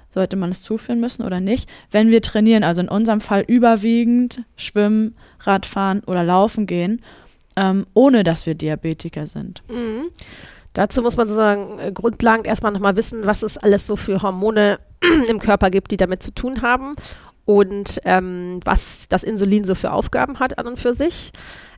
Sollte 0.10 0.36
man 0.36 0.52
es 0.52 0.62
zuführen 0.62 1.00
müssen 1.00 1.24
oder 1.24 1.40
nicht? 1.40 1.68
Wenn 1.90 2.12
wir 2.12 2.22
trainieren, 2.22 2.64
also 2.64 2.82
in 2.82 2.90
unserem 2.90 3.22
Fall 3.22 3.44
überwiegend 3.48 4.44
schwimmen, 4.56 5.16
Radfahren 5.40 6.04
oder 6.04 6.24
laufen 6.24 6.68
gehen, 6.68 7.02
ähm, 7.56 7.88
ohne 7.94 8.24
dass 8.24 8.46
wir 8.46 8.54
Diabetiker 8.56 9.26
sind. 9.26 9.64
Mhm. 9.70 10.10
Dazu 10.74 11.02
muss 11.02 11.18
man 11.18 11.30
sozusagen 11.30 11.80
äh, 11.80 11.92
grundlegend 11.92 12.48
erstmal 12.48 12.72
nochmal 12.72 12.96
wissen, 12.96 13.26
was 13.26 13.44
es 13.44 13.58
alles 13.58 13.88
so 13.88 13.96
für 13.96 14.22
Hormone 14.22 14.80
im 15.30 15.40
Körper 15.40 15.70
gibt, 15.70 15.92
die 15.92 15.98
damit 15.98 16.24
zu 16.24 16.34
tun 16.34 16.62
haben 16.62 16.96
und 17.46 18.00
ähm, 18.06 18.60
was 18.66 19.08
das 19.10 19.24
Insulin 19.24 19.64
so 19.64 19.76
für 19.76 19.92
Aufgaben 19.92 20.40
hat 20.40 20.58
an 20.58 20.68
und 20.68 20.80
für 20.80 20.94
sich. 20.94 21.32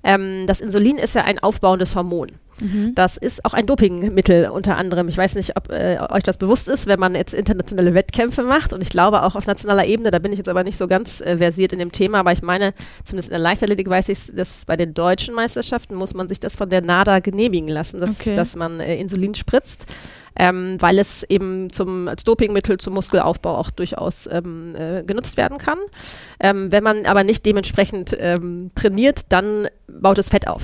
Ähm, 0.04 0.46
das 0.48 0.62
Insulin 0.62 0.98
ist 0.98 1.16
ja 1.16 1.24
ein 1.24 1.40
aufbauendes 1.40 1.96
Hormon. 1.96 2.32
Mhm. 2.60 2.94
Das 2.96 3.18
ist 3.18 3.44
auch 3.46 3.54
ein 3.54 3.66
Dopingmittel 3.66 4.50
unter 4.50 4.78
anderem. 4.78 5.08
Ich 5.08 5.18
weiß 5.18 5.36
nicht, 5.36 5.58
ob 5.58 5.70
äh, 5.72 5.98
euch 6.10 6.24
das 6.24 6.38
bewusst 6.38 6.68
ist, 6.68 6.88
wenn 6.88 7.00
man 7.00 7.16
jetzt 7.16 7.34
internationale 7.34 7.94
Wettkämpfe 7.94 8.44
macht. 8.44 8.74
Und 8.74 8.82
ich 8.82 8.90
glaube 8.90 9.24
auch 9.24 9.36
auf 9.36 9.48
nationaler 9.48 9.86
Ebene, 9.86 10.12
da 10.12 10.20
bin 10.20 10.32
ich 10.32 10.38
jetzt 10.38 10.50
aber 10.50 10.64
nicht 10.64 10.78
so 10.78 10.88
ganz 10.88 11.22
äh, 11.22 11.38
versiert 11.38 11.74
in 11.74 11.80
dem 11.80 11.92
Thema, 11.92 12.20
aber 12.20 12.32
ich 12.32 12.42
meine, 12.42 12.74
zumindest 13.04 13.30
in 13.30 13.34
der 13.34 13.42
Leichtathletik 13.42 13.90
weiß 13.90 14.10
ich, 14.10 14.36
dass 14.36 14.66
bei 14.66 14.78
den 14.78 14.94
deutschen 14.94 15.34
Meisterschaften 15.36 15.96
muss 15.96 16.14
man 16.14 16.30
sich 16.30 16.40
das 16.40 16.56
von 16.56 16.70
der 16.70 16.82
NADA 16.82 17.20
genehmigen 17.20 17.70
lassen, 17.70 18.00
dass, 18.00 18.20
okay. 18.20 18.34
dass 18.34 18.56
man 18.56 18.80
äh, 18.80 18.96
Insulin 18.98 19.36
spritzt 19.36 19.88
ähm, 20.36 20.78
weil 20.80 21.00
es 21.00 21.24
eben 21.24 21.72
zum, 21.72 22.08
als 22.08 22.24
Dopingmittel 22.24 22.78
zum 22.78 22.94
Muskelaufbau 22.94 23.56
auch 23.56 23.70
durchaus 23.70 24.28
ähm, 24.32 24.76
äh, 24.76 25.04
genutzt 25.04 25.38
werden 25.38 25.58
kann. 25.58 25.80
Ähm, 26.40 26.72
wenn 26.72 26.84
man 26.84 27.06
aber 27.06 27.24
nicht 27.24 27.46
dementsprechend 27.46 28.16
ähm, 28.20 28.72
trainiert, 28.76 29.32
dann 29.32 29.68
baut 29.88 30.18
es 30.18 30.30
Fett 30.30 30.48
auf. 30.48 30.64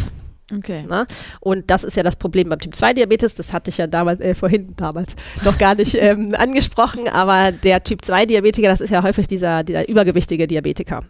Okay. 0.58 0.86
Na? 0.88 1.06
Und 1.40 1.70
das 1.70 1.84
ist 1.84 1.96
ja 1.96 2.04
das 2.04 2.16
Problem 2.16 2.50
beim 2.50 2.60
Typ 2.60 2.76
2 2.76 2.94
Diabetes. 2.94 3.34
Das 3.34 3.54
hatte 3.54 3.70
ich 3.70 3.78
ja 3.78 3.88
damals, 3.88 4.20
äh, 4.20 4.36
vorhin 4.36 4.76
damals 4.76 5.16
noch 5.46 5.58
gar 5.58 5.76
nicht 5.76 5.96
ähm, 5.96 6.36
angesprochen. 6.36 7.08
Aber 7.08 7.52
der 7.52 7.84
Typ 7.84 8.04
2 8.04 8.26
Diabetiker, 8.26 8.68
das 8.68 8.82
ist 8.82 8.90
ja 8.90 9.04
häufig 9.04 9.28
dieser, 9.28 9.64
dieser 9.64 9.88
übergewichtige 9.88 10.48
Diabetiker 10.48 11.04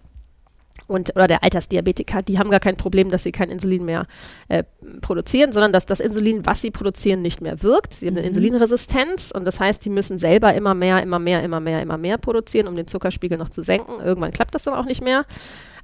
und 0.92 1.16
oder 1.16 1.28
der 1.28 1.44
Altersdiabetiker, 1.44 2.22
die 2.22 2.38
haben 2.38 2.52
gar 2.52 2.60
kein 2.60 2.76
Problem, 2.76 3.10
dass 3.10 3.24
sie 3.24 3.32
kein 3.32 3.50
Insulin 3.50 3.86
mehr 3.86 4.06
äh, 4.50 4.64
produzieren, 5.02 5.52
sondern 5.52 5.74
dass 5.74 5.86
das 5.86 6.00
Insulin, 6.00 6.46
was 6.46 6.62
sie 6.62 6.70
produzieren, 6.70 7.22
nicht 7.22 7.42
mehr 7.42 7.64
wirkt. 7.64 7.94
Sie 7.94 8.08
haben 8.08 8.16
eine 8.16 8.22
mhm. 8.22 8.28
Insulinresistenz 8.28 9.32
und 9.32 9.46
das 9.46 9.60
heißt, 9.60 9.84
die 9.86 9.90
müssen 9.90 10.20
selber 10.20 10.54
immer 10.54 10.74
mehr, 10.74 11.02
immer 11.02 11.20
mehr, 11.20 11.42
immer 11.44 11.60
mehr, 11.60 11.82
immer 11.82 11.98
mehr 11.98 12.18
produzieren, 12.18 12.68
um 12.68 12.76
den 12.76 12.88
Zuckerspiegel 12.88 13.38
noch 13.38 13.50
zu 13.50 13.64
senken. 13.64 14.02
Irgendwann 14.04 14.32
klappt 14.32 14.54
das 14.54 14.64
dann 14.64 14.74
auch 14.74 14.86
nicht 14.86 15.02
mehr. 15.02 15.26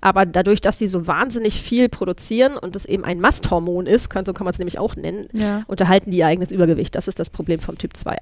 Aber 0.01 0.25
dadurch, 0.25 0.61
dass 0.61 0.77
die 0.77 0.87
so 0.87 1.07
wahnsinnig 1.07 1.61
viel 1.61 1.89
produzieren 1.89 2.57
und 2.57 2.75
es 2.75 2.85
eben 2.85 3.03
ein 3.03 3.19
Masthormon 3.19 3.85
ist, 3.85 4.09
kann, 4.09 4.25
so 4.25 4.33
kann 4.33 4.45
man 4.45 4.51
es 4.51 4.59
nämlich 4.59 4.79
auch 4.79 4.95
nennen, 4.95 5.27
ja. 5.33 5.63
unterhalten 5.67 6.11
die 6.11 6.17
ihr 6.17 6.27
eigenes 6.27 6.51
Übergewicht. 6.51 6.95
Das 6.95 7.07
ist 7.07 7.19
das 7.19 7.29
Problem 7.29 7.59
vom 7.59 7.77
Typ 7.77 7.95
2. 7.95 8.17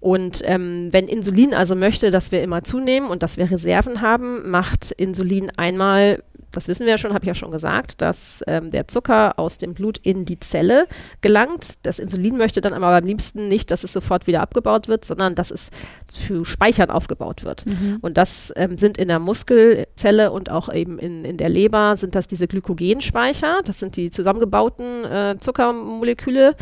Und 0.00 0.42
ähm, 0.44 0.88
wenn 0.90 1.06
Insulin 1.06 1.54
also 1.54 1.76
möchte, 1.76 2.10
dass 2.10 2.32
wir 2.32 2.42
immer 2.42 2.64
zunehmen 2.64 3.08
und 3.08 3.22
dass 3.22 3.36
wir 3.36 3.48
Reserven 3.48 4.00
haben, 4.00 4.50
macht 4.50 4.90
Insulin 4.90 5.50
einmal 5.56 6.24
das 6.52 6.68
wissen 6.68 6.84
wir 6.84 6.92
ja 6.92 6.98
schon, 6.98 7.14
habe 7.14 7.24
ich 7.24 7.28
ja 7.28 7.34
schon 7.34 7.50
gesagt, 7.50 8.00
dass 8.00 8.42
ähm, 8.46 8.70
der 8.70 8.88
Zucker 8.88 9.38
aus 9.38 9.58
dem 9.58 9.74
Blut 9.74 9.98
in 9.98 10.24
die 10.24 10.38
Zelle 10.38 10.86
gelangt. 11.20 11.84
Das 11.84 11.98
Insulin 11.98 12.36
möchte 12.36 12.60
dann 12.60 12.72
aber 12.72 12.88
am 12.88 13.04
liebsten 13.04 13.48
nicht, 13.48 13.70
dass 13.70 13.84
es 13.84 13.92
sofort 13.92 14.26
wieder 14.26 14.40
abgebaut 14.40 14.88
wird, 14.88 15.04
sondern 15.04 15.34
dass 15.34 15.50
es 15.50 15.70
zu 16.06 16.44
Speichern 16.44 16.90
aufgebaut 16.90 17.44
wird. 17.44 17.66
Mhm. 17.66 17.98
Und 18.00 18.16
das 18.16 18.52
ähm, 18.56 18.78
sind 18.78 18.98
in 18.98 19.08
der 19.08 19.18
Muskelzelle 19.18 20.30
und 20.30 20.50
auch 20.50 20.72
eben 20.72 20.98
in, 20.98 21.24
in 21.24 21.36
der 21.36 21.48
Leber 21.48 21.96
sind 21.96 22.14
das 22.14 22.26
diese 22.26 22.46
Glykogenspeicher. 22.46 23.60
Das 23.64 23.78
sind 23.78 23.96
die 23.96 24.10
zusammengebauten 24.10 25.04
äh, 25.04 25.36
Zuckermoleküle. 25.40 26.54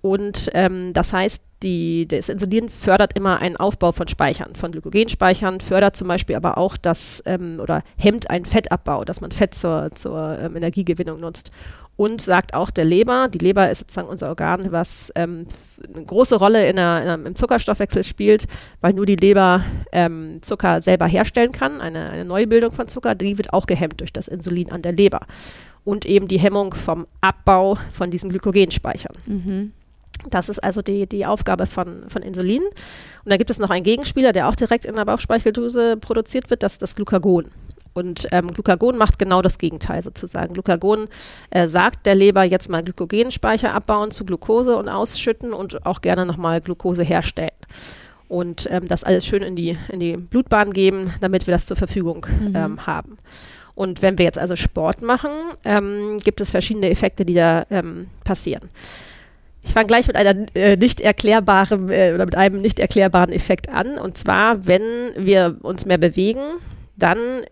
Und 0.00 0.50
ähm, 0.54 0.92
das 0.92 1.12
heißt, 1.12 1.42
die, 1.62 2.06
das 2.06 2.28
Insulin 2.28 2.68
fördert 2.68 3.16
immer 3.16 3.40
einen 3.40 3.56
Aufbau 3.56 3.92
von 3.92 4.06
Speichern, 4.08 4.54
von 4.54 4.72
Glykogenspeichern, 4.72 5.60
fördert 5.60 5.96
zum 5.96 6.08
Beispiel 6.08 6.36
aber 6.36 6.56
auch 6.58 6.76
das 6.76 7.22
ähm, 7.26 7.58
oder 7.60 7.82
hemmt 7.96 8.30
einen 8.30 8.44
Fettabbau, 8.44 9.04
dass 9.04 9.20
man 9.20 9.32
Fett 9.32 9.54
zur, 9.54 9.90
zur 9.92 10.38
ähm, 10.40 10.56
Energiegewinnung 10.56 11.20
nutzt. 11.20 11.50
Und 11.96 12.20
sagt 12.20 12.54
auch 12.54 12.70
der 12.70 12.84
Leber, 12.84 13.26
die 13.26 13.38
Leber 13.38 13.72
ist 13.72 13.80
sozusagen 13.80 14.08
unser 14.08 14.28
Organ, 14.28 14.70
was 14.70 15.12
ähm, 15.16 15.46
eine 15.92 16.04
große 16.04 16.36
Rolle 16.36 16.68
in 16.68 16.76
der, 16.76 17.00
in 17.00 17.06
der, 17.06 17.26
im 17.26 17.34
Zuckerstoffwechsel 17.34 18.04
spielt, 18.04 18.46
weil 18.80 18.92
nur 18.92 19.04
die 19.04 19.16
Leber 19.16 19.64
ähm, 19.90 20.38
Zucker 20.42 20.80
selber 20.80 21.08
herstellen 21.08 21.50
kann. 21.50 21.80
Eine, 21.80 22.10
eine 22.10 22.24
Neubildung 22.24 22.70
von 22.70 22.86
Zucker, 22.86 23.16
die 23.16 23.36
wird 23.36 23.52
auch 23.52 23.66
gehemmt 23.66 24.00
durch 24.00 24.12
das 24.12 24.28
Insulin 24.28 24.70
an 24.70 24.82
der 24.82 24.92
Leber. 24.92 25.22
Und 25.82 26.06
eben 26.06 26.28
die 26.28 26.38
Hemmung 26.38 26.72
vom 26.72 27.08
Abbau 27.20 27.76
von 27.90 28.12
diesen 28.12 28.30
Glykogenspeichern. 28.30 29.16
Mhm. 29.26 29.72
Das 30.30 30.48
ist 30.48 30.62
also 30.62 30.82
die, 30.82 31.06
die 31.06 31.26
Aufgabe 31.26 31.66
von, 31.66 32.08
von 32.08 32.22
Insulin. 32.22 32.62
Und 32.62 33.30
da 33.30 33.36
gibt 33.36 33.50
es 33.50 33.58
noch 33.58 33.70
einen 33.70 33.84
Gegenspieler, 33.84 34.32
der 34.32 34.48
auch 34.48 34.56
direkt 34.56 34.84
in 34.84 34.96
der 34.96 35.04
Bauchspeicheldrüse 35.04 35.96
produziert 35.96 36.50
wird, 36.50 36.62
das 36.62 36.72
ist 36.72 36.82
das 36.82 36.96
Glucagon. 36.96 37.46
Und 37.94 38.28
ähm, 38.30 38.48
Glucagon 38.48 38.96
macht 38.96 39.18
genau 39.18 39.42
das 39.42 39.58
Gegenteil 39.58 40.02
sozusagen. 40.02 40.54
Glucagon 40.54 41.08
äh, 41.50 41.66
sagt 41.66 42.06
der 42.06 42.14
Leber 42.14 42.44
jetzt 42.44 42.68
mal 42.68 42.84
Glykogenspeicher 42.84 43.74
abbauen 43.74 44.12
zu 44.12 44.24
Glucose 44.24 44.76
und 44.76 44.88
ausschütten 44.88 45.52
und 45.52 45.84
auch 45.84 46.00
gerne 46.00 46.24
nochmal 46.24 46.60
Glucose 46.60 47.02
herstellen. 47.02 47.50
Und 48.28 48.68
ähm, 48.70 48.86
das 48.88 49.04
alles 49.04 49.26
schön 49.26 49.42
in 49.42 49.56
die, 49.56 49.76
in 49.88 49.98
die 49.98 50.16
Blutbahn 50.16 50.72
geben, 50.72 51.14
damit 51.20 51.46
wir 51.46 51.52
das 51.52 51.66
zur 51.66 51.76
Verfügung 51.76 52.26
mhm. 52.40 52.54
ähm, 52.54 52.86
haben. 52.86 53.18
Und 53.74 54.02
wenn 54.02 54.18
wir 54.18 54.24
jetzt 54.24 54.38
also 54.38 54.54
Sport 54.54 55.02
machen, 55.02 55.30
ähm, 55.64 56.18
gibt 56.22 56.40
es 56.40 56.50
verschiedene 56.50 56.90
Effekte, 56.90 57.24
die 57.24 57.34
da 57.34 57.64
ähm, 57.70 58.08
passieren. 58.22 58.68
Ich 59.68 59.74
fange 59.74 59.86
gleich 59.86 60.06
mit 60.06 60.16
einer 60.16 60.46
äh, 60.54 60.78
nicht 60.78 61.02
erklärbaren 61.02 61.90
äh, 61.90 62.12
oder 62.14 62.24
mit 62.24 62.34
einem 62.34 62.62
nicht 62.62 62.80
erklärbaren 62.80 63.30
Effekt 63.30 63.68
an. 63.68 63.98
Und 63.98 64.16
zwar, 64.16 64.66
wenn 64.66 64.80
wir 65.14 65.58
uns 65.60 65.84
mehr 65.84 65.98
bewegen, 65.98 66.40
dann 66.96 67.44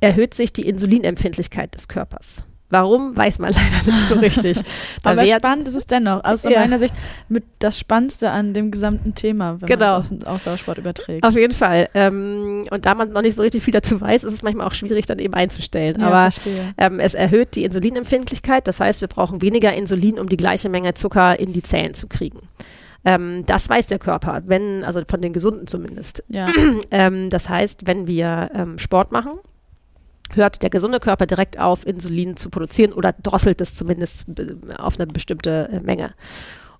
erhöht 0.00 0.32
sich 0.32 0.54
die 0.54 0.66
Insulinempfindlichkeit 0.66 1.74
des 1.74 1.86
Körpers. 1.86 2.44
Warum, 2.70 3.16
weiß 3.16 3.40
man 3.40 3.52
leider 3.54 3.84
nicht 3.84 4.08
so 4.08 4.14
richtig. 4.14 4.58
Da 5.02 5.10
Aber 5.10 5.26
spannend 5.26 5.66
ist 5.68 5.74
es 5.74 5.86
dennoch. 5.86 6.22
Aus 6.24 6.44
Ja. 6.44 6.50
meiner 6.60 6.78
Sicht 6.78 6.94
mit 7.28 7.44
das 7.58 7.78
Spannendste 7.78 8.30
an 8.30 8.54
dem 8.54 8.70
gesamten 8.70 9.14
Thema, 9.14 9.60
wenn 9.60 9.66
Genau. 9.66 9.86
man 9.86 9.90
es 9.90 9.98
auf 9.98 10.08
den 10.08 10.24
Ausdauersport 10.24 10.78
überträgt. 10.78 11.24
Auf 11.24 11.34
jeden 11.34 11.52
Fall. 11.54 11.88
Ähm, 11.94 12.64
und 12.70 12.86
da 12.86 12.94
man 12.94 13.10
noch 13.10 13.22
nicht 13.22 13.34
so 13.34 13.42
richtig 13.42 13.62
viel 13.62 13.72
dazu 13.72 14.00
weiß, 14.00 14.24
ist 14.24 14.32
es 14.32 14.42
manchmal 14.42 14.66
auch 14.66 14.74
schwierig, 14.74 15.06
dann 15.06 15.18
eben 15.18 15.34
einzustellen. 15.34 15.96
Ja, 16.00 16.06
Aber 16.08 16.34
ähm, 16.78 17.00
es 17.00 17.14
erhöht 17.14 17.56
die 17.56 17.64
Insulinempfindlichkeit. 17.64 18.68
Das 18.68 18.78
heißt, 18.80 19.00
wir 19.00 19.08
brauchen 19.08 19.42
weniger 19.42 19.72
Insulin, 19.74 20.18
um 20.18 20.28
die 20.28 20.36
gleiche 20.36 20.68
Menge 20.68 20.94
Zucker 20.94 21.38
in 21.40 21.52
die 21.52 21.62
Zellen 21.62 21.94
zu 21.94 22.06
kriegen. 22.06 22.38
Ähm, 23.04 23.44
das 23.46 23.68
weiß 23.68 23.86
der 23.86 23.98
Körper, 23.98 24.42
wenn, 24.44 24.84
also 24.84 25.00
von 25.08 25.22
den 25.22 25.32
Gesunden 25.32 25.66
zumindest. 25.66 26.22
Ja. 26.28 26.48
Ähm, 26.92 27.30
das 27.30 27.48
heißt, 27.48 27.86
wenn 27.86 28.06
wir 28.06 28.50
ähm, 28.54 28.78
Sport 28.78 29.12
machen, 29.12 29.32
hört 30.34 30.62
der 30.62 30.70
gesunde 30.70 31.00
Körper 31.00 31.26
direkt 31.26 31.58
auf, 31.58 31.86
Insulin 31.86 32.36
zu 32.36 32.50
produzieren 32.50 32.92
oder 32.92 33.12
drosselt 33.12 33.60
es 33.60 33.74
zumindest 33.74 34.34
be- 34.34 34.56
auf 34.78 34.98
eine 34.98 35.06
bestimmte 35.06 35.68
äh, 35.72 35.80
Menge. 35.80 36.14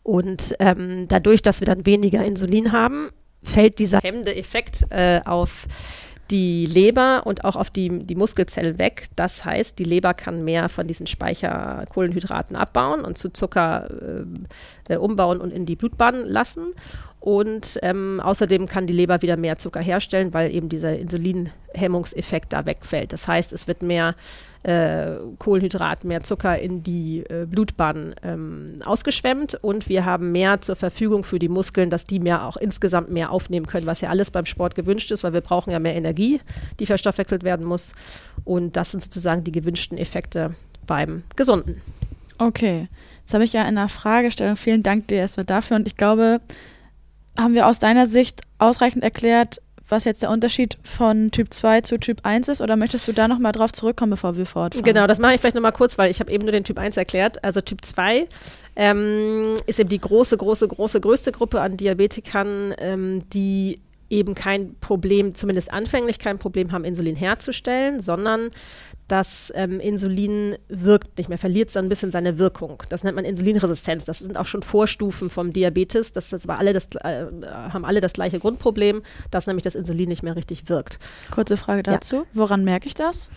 Und 0.03 0.55
ähm, 0.59 1.07
dadurch, 1.09 1.43
dass 1.43 1.61
wir 1.61 1.67
dann 1.67 1.87
weniger 1.87 2.25
Insulin 2.25 2.73
haben, 2.73 3.11
fällt 3.43 3.79
dieser 3.79 4.01
hemmende 4.01 4.35
Effekt 4.35 4.87
äh, 4.91 5.21
auf 5.25 5.67
die 6.31 6.65
Leber 6.65 7.27
und 7.27 7.45
auch 7.45 7.57
auf 7.57 7.71
die, 7.71 7.89
die 8.07 8.15
Muskelzellen 8.15 8.79
weg. 8.79 9.09
Das 9.17 9.45
heißt, 9.45 9.79
die 9.79 9.85
Leber 9.85 10.15
kann 10.15 10.45
mehr 10.45 10.69
von 10.69 10.87
diesen 10.87 11.09
Speicherkohlenhydraten 11.09 12.55
abbauen 12.55 13.05
und 13.05 13.19
zu 13.19 13.33
Zucker 13.33 13.91
äh, 14.89 14.95
äh, 14.95 14.97
umbauen 14.97 15.41
und 15.41 15.53
in 15.53 15.67
die 15.67 15.75
Blutbahn 15.75 16.27
lassen. 16.29 16.69
Und 17.21 17.79
ähm, 17.83 18.19
außerdem 18.25 18.67
kann 18.67 18.87
die 18.87 18.95
Leber 18.95 19.21
wieder 19.21 19.37
mehr 19.37 19.59
Zucker 19.59 19.83
herstellen, 19.83 20.33
weil 20.33 20.55
eben 20.55 20.71
dieser 20.71 20.99
Insulinhemmungseffekt 20.99 22.55
da 22.55 22.65
wegfällt. 22.65 23.13
Das 23.13 23.29
heißt, 23.29 23.53
es 23.53 23.69
wird 23.69 23.83
mehr 23.83 24.15
äh, 24.63 25.17
Kohlenhydrat, 25.39 26.05
mehr 26.05 26.23
Zucker 26.23 26.59
in 26.59 26.83
die 26.83 27.21
äh, 27.29 27.47
Blutbahn 27.47 28.15
ähm, 28.23 28.81
ausgeschwemmt 28.85 29.55
und 29.61 29.89
wir 29.89 30.07
haben 30.07 30.33
mehr 30.33 30.63
zur 30.63 30.77
Verfügung 30.77 31.23
für 31.23 31.39
die 31.39 31.49
Muskeln, 31.49 31.91
dass 31.91 32.07
die 32.07 32.21
mehr 32.21 32.47
auch 32.47 32.57
insgesamt 32.57 33.11
mehr 33.11 33.31
aufnehmen 33.33 33.67
können, 33.67 33.87
was 33.87 34.01
ja 34.01 34.09
alles 34.09 34.31
beim 34.31 34.47
Sport 34.47 34.75
gewünscht 34.75 35.11
ist, 35.11 35.23
weil 35.23 35.35
wir 35.35 35.41
brauchen 35.43 35.71
ja 35.71 35.79
mehr 35.79 35.95
Energie, 35.95 36.41
die 36.79 36.87
verstoffwechselt 36.87 37.43
werden 37.43 37.67
muss. 37.67 37.93
Und 38.45 38.77
das 38.77 38.93
sind 38.93 39.03
sozusagen 39.03 39.45
die 39.45 39.53
gewünschten 39.53 39.99
Effekte 39.99 40.55
beim 40.87 41.23
Gesunden. 41.37 41.83
Okay. 42.39 42.89
Jetzt 43.21 43.35
habe 43.35 43.45
ich 43.45 43.53
ja 43.53 43.69
in 43.69 43.77
der 43.77 43.89
Fragestellung, 43.89 44.57
vielen 44.57 44.83
Dank 44.83 45.09
dir 45.09 45.19
erstmal 45.19 45.47
dafür. 45.47 45.77
Und 45.77 45.87
ich 45.87 45.97
glaube, 45.97 46.41
haben 47.39 47.55
wir 47.55 47.67
aus 47.67 47.79
deiner 47.79 48.07
Sicht 48.07 48.43
ausreichend 48.59 49.03
erklärt, 49.03 49.61
was 49.91 50.05
jetzt 50.05 50.23
der 50.23 50.31
Unterschied 50.31 50.79
von 50.85 51.31
Typ 51.31 51.53
2 51.53 51.81
zu 51.83 51.99
Typ 51.99 52.21
1 52.23 52.49
ist? 52.49 52.61
Oder 52.61 52.77
möchtest 52.77 53.09
du 53.09 53.13
da 53.13 53.29
nochmal 53.29 53.53
drauf 53.53 53.73
zurückkommen, 53.73 54.11
bevor 54.11 54.37
wir 54.37 54.47
fortfahren? 54.47 54.85
Genau, 54.85 55.07
das 55.07 55.19
mache 55.19 55.35
ich 55.35 55.41
vielleicht 55.41 55.57
nochmal 55.57 55.73
kurz, 55.73 55.99
weil 55.99 56.11
ich 56.11 56.21
habe 56.21 56.31
eben 56.31 56.45
nur 56.45 56.53
den 56.53 56.65
Typ 56.65 56.79
1 56.79 56.97
erklärt. 56.97 57.43
Also 57.45 57.61
Typ 57.61 57.85
2 57.85 58.27
ähm, 58.77 59.57
ist 59.67 59.81
eben 59.81 59.89
die 59.89 60.01
große, 60.01 60.37
große, 60.37 60.69
große, 60.69 61.01
größte 61.01 61.33
Gruppe 61.33 61.61
an 61.61 61.77
Diabetikern, 61.77 62.75
ähm, 62.79 63.19
die 63.33 63.81
eben 64.11 64.35
kein 64.35 64.75
Problem, 64.81 65.35
zumindest 65.35 65.73
anfänglich 65.73 66.19
kein 66.19 66.39
Problem 66.39 66.73
haben, 66.73 66.85
Insulin 66.85 67.15
herzustellen, 67.15 68.01
sondern 68.01 68.51
das 69.11 69.53
ähm, 69.57 69.81
Insulin 69.81 70.57
wirkt 70.69 71.19
nicht 71.19 71.29
mehr, 71.29 71.39
verliert 71.39 71.71
so 71.71 71.81
ein 71.81 71.89
bisschen 71.89 72.13
seine 72.13 72.39
Wirkung. 72.39 72.83
Das 72.91 73.03
nennt 73.03 73.17
man 73.17 73.25
Insulinresistenz. 73.25 74.05
Das 74.05 74.21
sind 74.21 74.39
auch 74.39 74.47
schon 74.47 74.63
Vorstufen 74.63 75.31
vom 75.31 75.53
Diabetes. 75.53 76.13
Das, 76.13 76.31
das 76.31 76.47
war 76.47 76.59
alle 76.59 76.73
das, 76.73 76.89
äh, 76.97 77.27
haben 77.45 77.85
alle 77.85 78.01
das 78.01 78.13
gleiche 78.13 78.39
Grundproblem, 78.39 79.03
dass 79.31 79.47
nämlich 79.49 79.65
das 79.65 79.75
Insulin 79.75 80.09
nicht 80.09 80.23
mehr 80.23 80.37
richtig 80.37 80.69
wirkt. 80.69 81.01
Kurze 81.31 81.57
Frage 81.57 81.83
dazu. 81.83 82.25
Woran 82.33 82.63
merke 82.63 82.87
ich 82.87 82.95
das? 82.95 83.31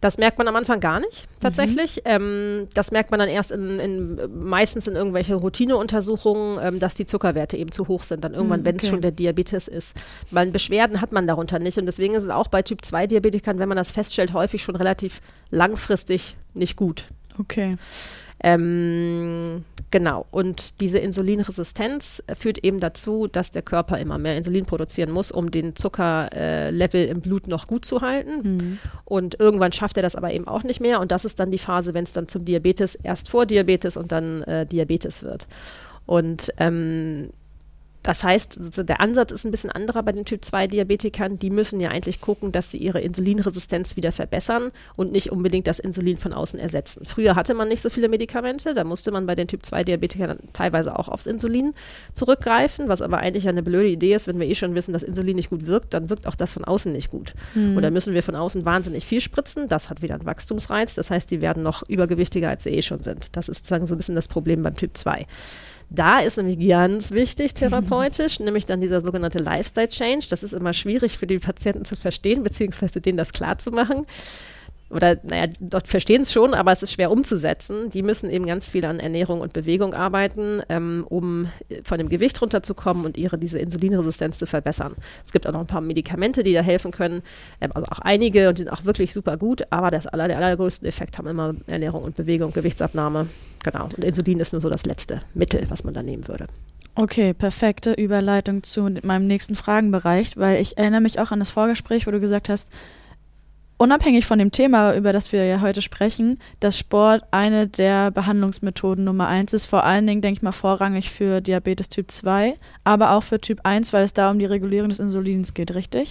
Das 0.00 0.16
merkt 0.16 0.38
man 0.38 0.46
am 0.46 0.54
Anfang 0.54 0.78
gar 0.78 1.00
nicht, 1.00 1.26
tatsächlich. 1.40 2.02
Ähm, 2.04 2.68
das 2.72 2.92
merkt 2.92 3.10
man 3.10 3.18
dann 3.18 3.28
erst 3.28 3.50
in, 3.50 3.80
in 3.80 4.20
meistens 4.38 4.86
in 4.86 4.94
irgendwelche 4.94 5.34
Routineuntersuchungen, 5.34 6.58
ähm, 6.62 6.78
dass 6.78 6.94
die 6.94 7.04
Zuckerwerte 7.04 7.56
eben 7.56 7.72
zu 7.72 7.88
hoch 7.88 8.04
sind, 8.04 8.22
dann 8.22 8.34
irgendwann, 8.34 8.62
Mm, 8.62 8.64
wenn 8.64 8.76
es 8.76 8.84
okay. 8.84 8.90
schon 8.90 9.00
der 9.00 9.10
Diabetes 9.10 9.66
ist. 9.66 9.96
Weil 10.30 10.52
Beschwerden 10.52 11.00
hat 11.00 11.10
man 11.10 11.26
darunter 11.26 11.58
nicht. 11.58 11.78
Und 11.78 11.86
deswegen 11.86 12.14
ist 12.14 12.22
es 12.22 12.30
auch 12.30 12.46
bei 12.46 12.62
Typ 12.62 12.84
2 12.84 13.08
Diabetikern, 13.08 13.58
wenn 13.58 13.68
man 13.68 13.76
das 13.76 13.90
feststellt, 13.90 14.32
häufig 14.32 14.62
schon 14.62 14.76
relativ 14.76 15.20
langfristig 15.50 16.36
nicht 16.54 16.76
gut. 16.76 17.08
Okay. 17.38 17.76
Ähm, 18.42 19.64
genau. 19.90 20.26
Und 20.30 20.80
diese 20.80 20.98
Insulinresistenz 20.98 22.22
führt 22.36 22.58
eben 22.58 22.80
dazu, 22.80 23.26
dass 23.26 23.50
der 23.50 23.62
Körper 23.62 23.98
immer 23.98 24.18
mehr 24.18 24.36
Insulin 24.36 24.66
produzieren 24.66 25.10
muss, 25.10 25.30
um 25.30 25.50
den 25.50 25.76
Zuckerlevel 25.76 27.00
äh, 27.00 27.10
im 27.10 27.20
Blut 27.20 27.48
noch 27.48 27.66
gut 27.66 27.84
zu 27.84 28.00
halten. 28.00 28.42
Mhm. 28.42 28.78
Und 29.04 29.40
irgendwann 29.40 29.72
schafft 29.72 29.96
er 29.96 30.02
das 30.02 30.16
aber 30.16 30.32
eben 30.32 30.46
auch 30.46 30.62
nicht 30.62 30.80
mehr. 30.80 31.00
Und 31.00 31.12
das 31.12 31.24
ist 31.24 31.40
dann 31.40 31.50
die 31.50 31.58
Phase, 31.58 31.94
wenn 31.94 32.04
es 32.04 32.12
dann 32.12 32.28
zum 32.28 32.44
Diabetes, 32.44 32.94
erst 32.94 33.28
vor 33.28 33.46
Diabetes 33.46 33.96
und 33.96 34.12
dann 34.12 34.42
äh, 34.42 34.66
Diabetes 34.66 35.22
wird. 35.22 35.46
Und 36.06 36.52
ähm, 36.56 37.30
das 38.02 38.22
heißt, 38.22 38.88
der 38.88 39.00
Ansatz 39.00 39.32
ist 39.32 39.44
ein 39.44 39.50
bisschen 39.50 39.70
anderer 39.70 40.02
bei 40.02 40.12
den 40.12 40.24
Typ-2-Diabetikern. 40.24 41.38
Die 41.38 41.50
müssen 41.50 41.80
ja 41.80 41.90
eigentlich 41.90 42.20
gucken, 42.20 42.52
dass 42.52 42.70
sie 42.70 42.78
ihre 42.78 43.00
Insulinresistenz 43.00 43.96
wieder 43.96 44.12
verbessern 44.12 44.70
und 44.96 45.12
nicht 45.12 45.30
unbedingt 45.32 45.66
das 45.66 45.78
Insulin 45.78 46.16
von 46.16 46.32
außen 46.32 46.58
ersetzen. 46.58 47.04
Früher 47.04 47.34
hatte 47.34 47.54
man 47.54 47.68
nicht 47.68 47.82
so 47.82 47.90
viele 47.90 48.08
Medikamente, 48.08 48.74
da 48.74 48.84
musste 48.84 49.10
man 49.10 49.26
bei 49.26 49.34
den 49.34 49.48
Typ-2-Diabetikern 49.48 50.38
teilweise 50.52 50.98
auch 50.98 51.08
aufs 51.08 51.26
Insulin 51.26 51.74
zurückgreifen, 52.14 52.88
was 52.88 53.02
aber 53.02 53.18
eigentlich 53.18 53.48
eine 53.48 53.62
blöde 53.62 53.88
Idee 53.88 54.14
ist, 54.14 54.26
wenn 54.26 54.38
wir 54.38 54.46
eh 54.46 54.54
schon 54.54 54.74
wissen, 54.74 54.92
dass 54.92 55.02
Insulin 55.02 55.36
nicht 55.36 55.50
gut 55.50 55.66
wirkt, 55.66 55.92
dann 55.92 56.08
wirkt 56.08 56.26
auch 56.26 56.36
das 56.36 56.52
von 56.52 56.64
außen 56.64 56.92
nicht 56.92 57.10
gut. 57.10 57.34
Und 57.76 57.82
dann 57.82 57.92
müssen 57.92 58.14
wir 58.14 58.22
von 58.22 58.36
außen 58.36 58.64
wahnsinnig 58.64 59.04
viel 59.04 59.20
spritzen. 59.20 59.68
Das 59.68 59.90
hat 59.90 60.02
wieder 60.02 60.14
einen 60.14 60.24
Wachstumsreiz. 60.24 60.94
Das 60.94 61.10
heißt, 61.10 61.30
die 61.30 61.40
werden 61.40 61.62
noch 61.62 61.82
übergewichtiger, 61.88 62.48
als 62.48 62.64
sie 62.64 62.70
eh 62.70 62.82
schon 62.82 63.02
sind. 63.02 63.36
Das 63.36 63.48
ist 63.48 63.58
sozusagen 63.58 63.86
so 63.86 63.94
ein 63.94 63.98
bisschen 63.98 64.14
das 64.14 64.28
Problem 64.28 64.62
beim 64.62 64.76
Typ 64.76 64.96
2. 64.96 65.26
Da 65.90 66.18
ist 66.18 66.36
nämlich 66.36 66.58
ganz 66.68 67.12
wichtig 67.12 67.54
therapeutisch, 67.54 68.40
nämlich 68.40 68.66
dann 68.66 68.80
dieser 68.80 69.00
sogenannte 69.00 69.38
Lifestyle 69.38 69.88
Change. 69.88 70.26
Das 70.28 70.42
ist 70.42 70.52
immer 70.52 70.72
schwierig 70.72 71.16
für 71.16 71.26
die 71.26 71.38
Patienten 71.38 71.84
zu 71.84 71.96
verstehen, 71.96 72.42
beziehungsweise 72.42 73.00
denen 73.00 73.16
das 73.16 73.32
klar 73.32 73.58
zu 73.58 73.70
machen. 73.70 74.06
Oder, 74.90 75.18
naja, 75.22 75.52
dort 75.60 75.86
verstehen 75.86 76.22
es 76.22 76.32
schon, 76.32 76.54
aber 76.54 76.72
es 76.72 76.82
ist 76.82 76.92
schwer 76.92 77.10
umzusetzen. 77.10 77.90
Die 77.90 78.02
müssen 78.02 78.30
eben 78.30 78.46
ganz 78.46 78.70
viel 78.70 78.86
an 78.86 79.00
Ernährung 79.00 79.42
und 79.42 79.52
Bewegung 79.52 79.92
arbeiten, 79.92 80.62
ähm, 80.70 81.04
um 81.08 81.48
äh, 81.68 81.82
von 81.84 81.98
dem 81.98 82.08
Gewicht 82.08 82.40
runterzukommen 82.40 83.04
und 83.04 83.18
ihre 83.18 83.36
diese 83.36 83.58
Insulinresistenz 83.58 84.38
zu 84.38 84.46
verbessern. 84.46 84.94
Es 85.26 85.32
gibt 85.32 85.46
auch 85.46 85.52
noch 85.52 85.60
ein 85.60 85.66
paar 85.66 85.82
Medikamente, 85.82 86.42
die 86.42 86.54
da 86.54 86.62
helfen 86.62 86.90
können, 86.90 87.22
ähm, 87.60 87.70
also 87.74 87.86
auch 87.90 87.98
einige 87.98 88.48
und 88.48 88.56
die 88.56 88.62
sind 88.62 88.72
auch 88.72 88.86
wirklich 88.86 89.12
super 89.12 89.36
gut, 89.36 89.62
aber 89.70 89.90
das 89.90 90.06
aller, 90.06 90.26
der 90.26 90.38
allergrößte 90.38 90.86
Effekt 90.86 91.18
haben 91.18 91.28
immer 91.28 91.54
Ernährung 91.66 92.02
und 92.02 92.16
Bewegung, 92.16 92.52
Gewichtsabnahme. 92.52 93.26
Genau. 93.64 93.84
Und 93.84 94.04
Insulin 94.04 94.40
ist 94.40 94.52
nur 94.52 94.62
so 94.62 94.70
das 94.70 94.86
letzte 94.86 95.20
Mittel, 95.34 95.66
was 95.68 95.84
man 95.84 95.92
da 95.92 96.02
nehmen 96.02 96.26
würde. 96.28 96.46
Okay, 96.94 97.34
perfekte 97.34 97.92
Überleitung 97.92 98.62
zu 98.62 98.88
meinem 99.02 99.26
nächsten 99.26 99.54
Fragenbereich, 99.54 100.36
weil 100.36 100.60
ich 100.60 100.78
erinnere 100.78 101.00
mich 101.00 101.20
auch 101.20 101.30
an 101.30 101.38
das 101.38 101.50
Vorgespräch, 101.50 102.06
wo 102.06 102.10
du 102.10 102.18
gesagt 102.18 102.48
hast, 102.48 102.72
unabhängig 103.78 104.26
von 104.26 104.38
dem 104.38 104.52
Thema, 104.52 104.94
über 104.94 105.12
das 105.12 105.32
wir 105.32 105.44
ja 105.46 105.60
heute 105.60 105.80
sprechen, 105.80 106.38
dass 106.60 106.78
Sport 106.78 107.22
eine 107.30 107.68
der 107.68 108.10
Behandlungsmethoden 108.10 109.04
Nummer 109.04 109.28
eins 109.28 109.54
ist. 109.54 109.66
Vor 109.66 109.84
allen 109.84 110.06
Dingen, 110.06 110.20
denke 110.20 110.38
ich 110.38 110.42
mal, 110.42 110.52
vorrangig 110.52 111.10
für 111.10 111.40
Diabetes 111.40 111.88
Typ 111.88 112.10
2, 112.10 112.56
aber 112.84 113.12
auch 113.12 113.22
für 113.22 113.40
Typ 113.40 113.60
1, 113.62 113.92
weil 113.92 114.04
es 114.04 114.12
da 114.12 114.30
um 114.30 114.38
die 114.38 114.46
Regulierung 114.46 114.90
des 114.90 114.98
Insulins 114.98 115.54
geht, 115.54 115.74
richtig? 115.74 116.10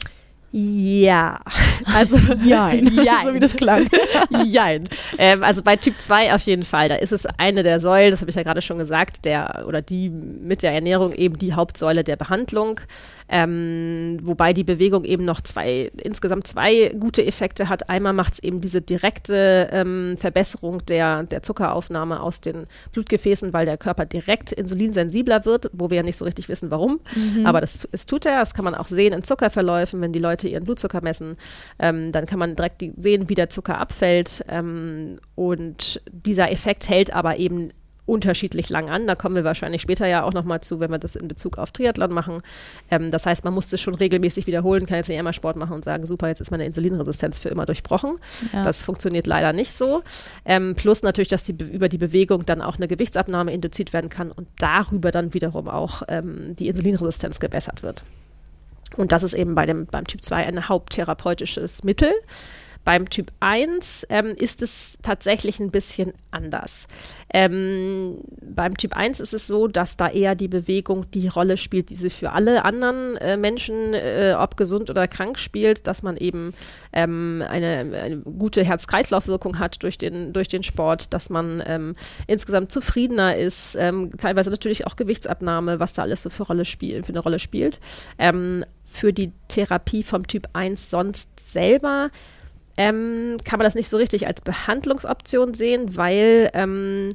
Ja, 0.52 1.42
also 1.94 2.16
Jein. 2.44 2.88
Jein. 3.04 3.24
so 3.24 3.34
wie 3.34 3.40
das 3.40 3.56
klang. 3.56 3.88
Jein. 4.46 4.88
Ähm, 5.18 5.44
also 5.44 5.62
bei 5.62 5.76
Typ 5.76 6.00
2 6.00 6.34
auf 6.34 6.42
jeden 6.44 6.64
Fall. 6.64 6.88
Da 6.90 6.96
ist 6.96 7.12
es 7.12 7.26
eine 7.38 7.64
der 7.64 7.82
Säulen, 7.82 8.12
das 8.12 8.22
habe 8.22 8.30
ich 8.30 8.36
ja 8.36 8.44
gerade 8.44 8.62
schon 8.62 8.78
gesagt, 8.78 9.26
der 9.26 9.66
oder 9.68 9.82
die 9.82 10.10
mit 10.10 10.64
der 10.64 10.74
Ernährung 10.74 11.14
eben 11.14 11.38
die 11.38 11.54
Hauptsäule 11.54 12.04
der 12.04 12.16
Behandlung. 12.16 12.80
Ähm, 13.30 14.20
wobei 14.24 14.54
die 14.54 14.64
Bewegung 14.64 15.04
eben 15.04 15.26
noch 15.26 15.42
zwei, 15.42 15.92
insgesamt 16.02 16.48
zwei 16.48 16.96
gute 17.00 17.26
Effekte 17.26 17.70
hat. 17.70 17.90
Einmal 17.90 18.14
macht 18.14 18.34
es 18.34 18.40
eben 18.40 18.62
diese 18.62 18.82
direkte 18.82 19.70
ähm, 19.72 20.16
Verbesserung 20.18 20.86
der, 20.86 21.24
der 21.24 21.42
Zuckeraufnahme 21.42 22.22
aus 22.22 22.42
den 22.42 22.66
Blutgefäßen, 22.94 23.54
weil 23.54 23.66
der 23.66 23.78
Körper 23.78 24.06
direkt 24.06 24.52
insulinsensibler 24.52 25.46
wird, 25.46 25.70
wo 25.74 25.90
wir 25.90 25.98
ja 25.98 26.04
nicht 26.04 26.18
so 26.18 26.26
richtig 26.26 26.50
wissen, 26.50 26.72
warum. 26.72 27.00
Aber 27.44 27.62
das, 27.62 27.88
das 27.92 28.06
tut 28.06 28.26
er. 28.26 28.40
Das 28.40 28.54
kann 28.54 28.66
man 28.66 28.76
auch 28.76 28.88
sehen 28.88 29.14
in 29.14 29.24
Zuckerverläufen, 29.24 30.02
wenn 30.02 30.14
die 30.14 30.20
Leute 30.20 30.48
ihren 30.48 30.64
Blutzucker 30.64 31.02
messen. 31.02 31.38
Ähm, 31.80 32.12
dann 32.12 32.26
kann 32.26 32.40
man 32.40 32.56
direkt 32.56 32.82
die, 32.82 32.94
sehen, 32.98 33.30
wie 33.30 33.36
der 33.36 33.50
Zucker 33.50 33.80
abfällt. 33.80 34.44
Ähm, 34.48 35.20
und 35.36 36.02
dieser 36.12 36.52
Effekt 36.52 36.90
hält 36.90 37.14
aber 37.14 37.38
eben 37.38 37.72
unterschiedlich 38.08 38.70
lang 38.70 38.90
an. 38.90 39.06
Da 39.06 39.14
kommen 39.14 39.36
wir 39.36 39.44
wahrscheinlich 39.44 39.84
später 39.84 40.08
ja 40.08 40.24
auch 40.24 40.34
nochmal 40.34 40.62
zu, 40.62 40.80
wenn 40.80 40.90
wir 40.90 40.98
das 40.98 41.16
in 41.16 41.28
Bezug 41.28 41.60
auf 41.60 41.72
Triathlon 41.72 42.12
machen. 42.12 42.40
Ähm, 42.90 43.12
das 43.12 43.26
heißt, 43.28 43.44
man 43.44 43.54
muss 43.54 43.72
es 43.72 43.80
schon 43.80 43.94
regelmäßig 43.94 44.48
wiederholen, 44.48 44.86
kann 44.88 44.98
jetzt 44.98 45.10
nicht 45.10 45.20
einmal 45.20 45.34
Sport 45.34 45.58
machen 45.58 45.74
und 45.74 45.86
sagen, 45.86 46.08
super, 46.08 46.28
jetzt 46.30 46.40
ist 46.40 46.50
meine 46.50 46.66
Insulinresistenz 46.66 47.38
für 47.38 47.50
immer 47.50 47.66
durchbrochen. 47.66 48.18
Ja. 48.54 48.64
Das 48.64 48.82
funktioniert 48.82 49.28
leider 49.28 49.54
nicht 49.54 49.74
so. 49.74 50.02
Ähm, 50.46 50.74
plus 50.76 51.04
natürlich, 51.04 51.28
dass 51.28 51.44
die, 51.44 51.54
Be- 51.54 51.66
über 51.66 51.90
die 51.90 51.98
Bewegung 52.00 52.46
dann 52.46 52.62
auch 52.62 52.78
eine 52.78 52.88
Gewichtsabnahme 52.88 53.54
induziert 53.54 53.94
werden 53.94 54.10
kann 54.10 54.32
und 54.32 54.48
darüber 54.58 55.12
dann 55.12 55.34
wiederum 55.34 55.68
auch 55.68 56.02
ähm, 56.08 56.56
die 56.58 56.70
Insulinresistenz 56.70 57.40
gebessert 57.40 57.84
wird. 57.84 58.04
Und 58.96 59.12
das 59.12 59.24
ist 59.24 59.34
eben 59.34 59.54
bei 59.54 59.66
dem, 59.66 59.86
beim 59.86 60.08
Typ 60.08 60.24
2 60.24 60.46
ein 60.48 60.70
haupttherapeutisches 60.70 61.84
Mittel. 61.84 62.14
Beim 62.88 63.10
Typ 63.10 63.34
1 63.42 64.08
ähm, 64.10 64.34
ist 64.40 64.62
es 64.62 64.98
tatsächlich 65.02 65.60
ein 65.60 65.72
bisschen 65.72 66.14
anders. 66.32 66.88
Ähm, 67.34 68.20
beim 68.42 68.78
Typ 68.78 68.96
1 68.96 69.20
ist 69.20 69.34
es 69.34 69.46
so, 69.46 69.68
dass 69.68 69.98
da 69.98 70.08
eher 70.08 70.36
die 70.36 70.48
Bewegung 70.48 71.12
die 71.12 71.28
Rolle 71.28 71.58
spielt, 71.58 71.90
die 71.90 71.98
sie 71.98 72.10
für 72.10 72.32
alle 72.32 72.64
anderen 72.64 73.18
äh, 73.18 73.36
Menschen, 73.36 73.94
äh, 73.94 74.38
ob 74.40 74.56
gesund 74.56 74.90
oder 74.90 75.06
krank, 75.10 75.38
spielt, 75.38 75.86
dass 75.86 76.02
man 76.02 76.16
eben 76.16 76.54
ähm, 76.94 77.44
eine, 77.46 77.92
eine, 78.04 78.18
gute 78.20 78.64
Herz-Kreislauf-Wirkung 78.64 79.60
hat 79.60 79.84
durch 79.84 79.98
den, 79.98 80.32
durch 80.32 80.48
den 80.48 80.64
Sport, 80.64 81.14
dass 81.14 81.30
man 81.30 81.62
ähm, 81.68 81.94
insgesamt 82.26 82.72
zufriedener 82.72 83.36
ist, 83.36 83.76
ähm, 83.78 84.12
teilweise 84.18 84.50
natürlich 84.50 84.88
auch 84.88 84.96
Gewichtsabnahme, 84.96 85.82
was 85.82 85.92
da 85.92 86.04
alles 86.04 86.24
so 86.24 86.30
für, 86.30 86.44
Rolle 86.44 86.64
spiel, 86.64 87.04
für 87.04 87.10
eine 87.10 87.20
Rolle 87.20 87.40
spielt. 87.40 87.82
Ähm, 88.18 88.64
für 88.86 89.12
die 89.12 89.34
Therapie 89.50 90.04
vom 90.04 90.26
Typ 90.26 90.48
1 90.54 90.90
sonst 90.90 91.30
selber 91.38 92.12
ähm, 92.78 93.38
kann 93.44 93.60
man 93.60 93.66
das 93.66 93.76
nicht 93.76 93.90
so 93.90 93.98
richtig 93.98 94.28
als 94.28 94.42
Behandlungsoption 94.42 95.54
sehen, 95.54 95.98
weil 95.98 96.52
ähm, 96.54 97.10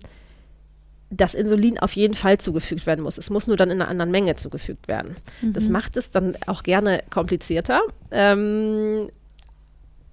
das 1.11 1.35
Insulin 1.35 1.79
auf 1.79 1.93
jeden 1.93 2.15
Fall 2.15 2.39
zugefügt 2.39 2.87
werden 2.87 3.03
muss. 3.03 3.19
Es 3.19 3.31
muss 3.31 3.47
nur 3.47 3.57
dann 3.57 3.71
in 3.71 3.81
einer 3.81 3.91
anderen 3.91 4.11
Menge 4.11 4.35
zugefügt 4.37 4.89
werden. 4.89 5.17
Mhm. 5.41 5.53
Das 5.53 5.69
macht 5.69 5.97
es 5.97 6.11
dann 6.11 6.37
auch 6.47 6.63
gerne 6.63 7.05
komplizierter. 7.11 7.83
Ähm, 8.11 9.09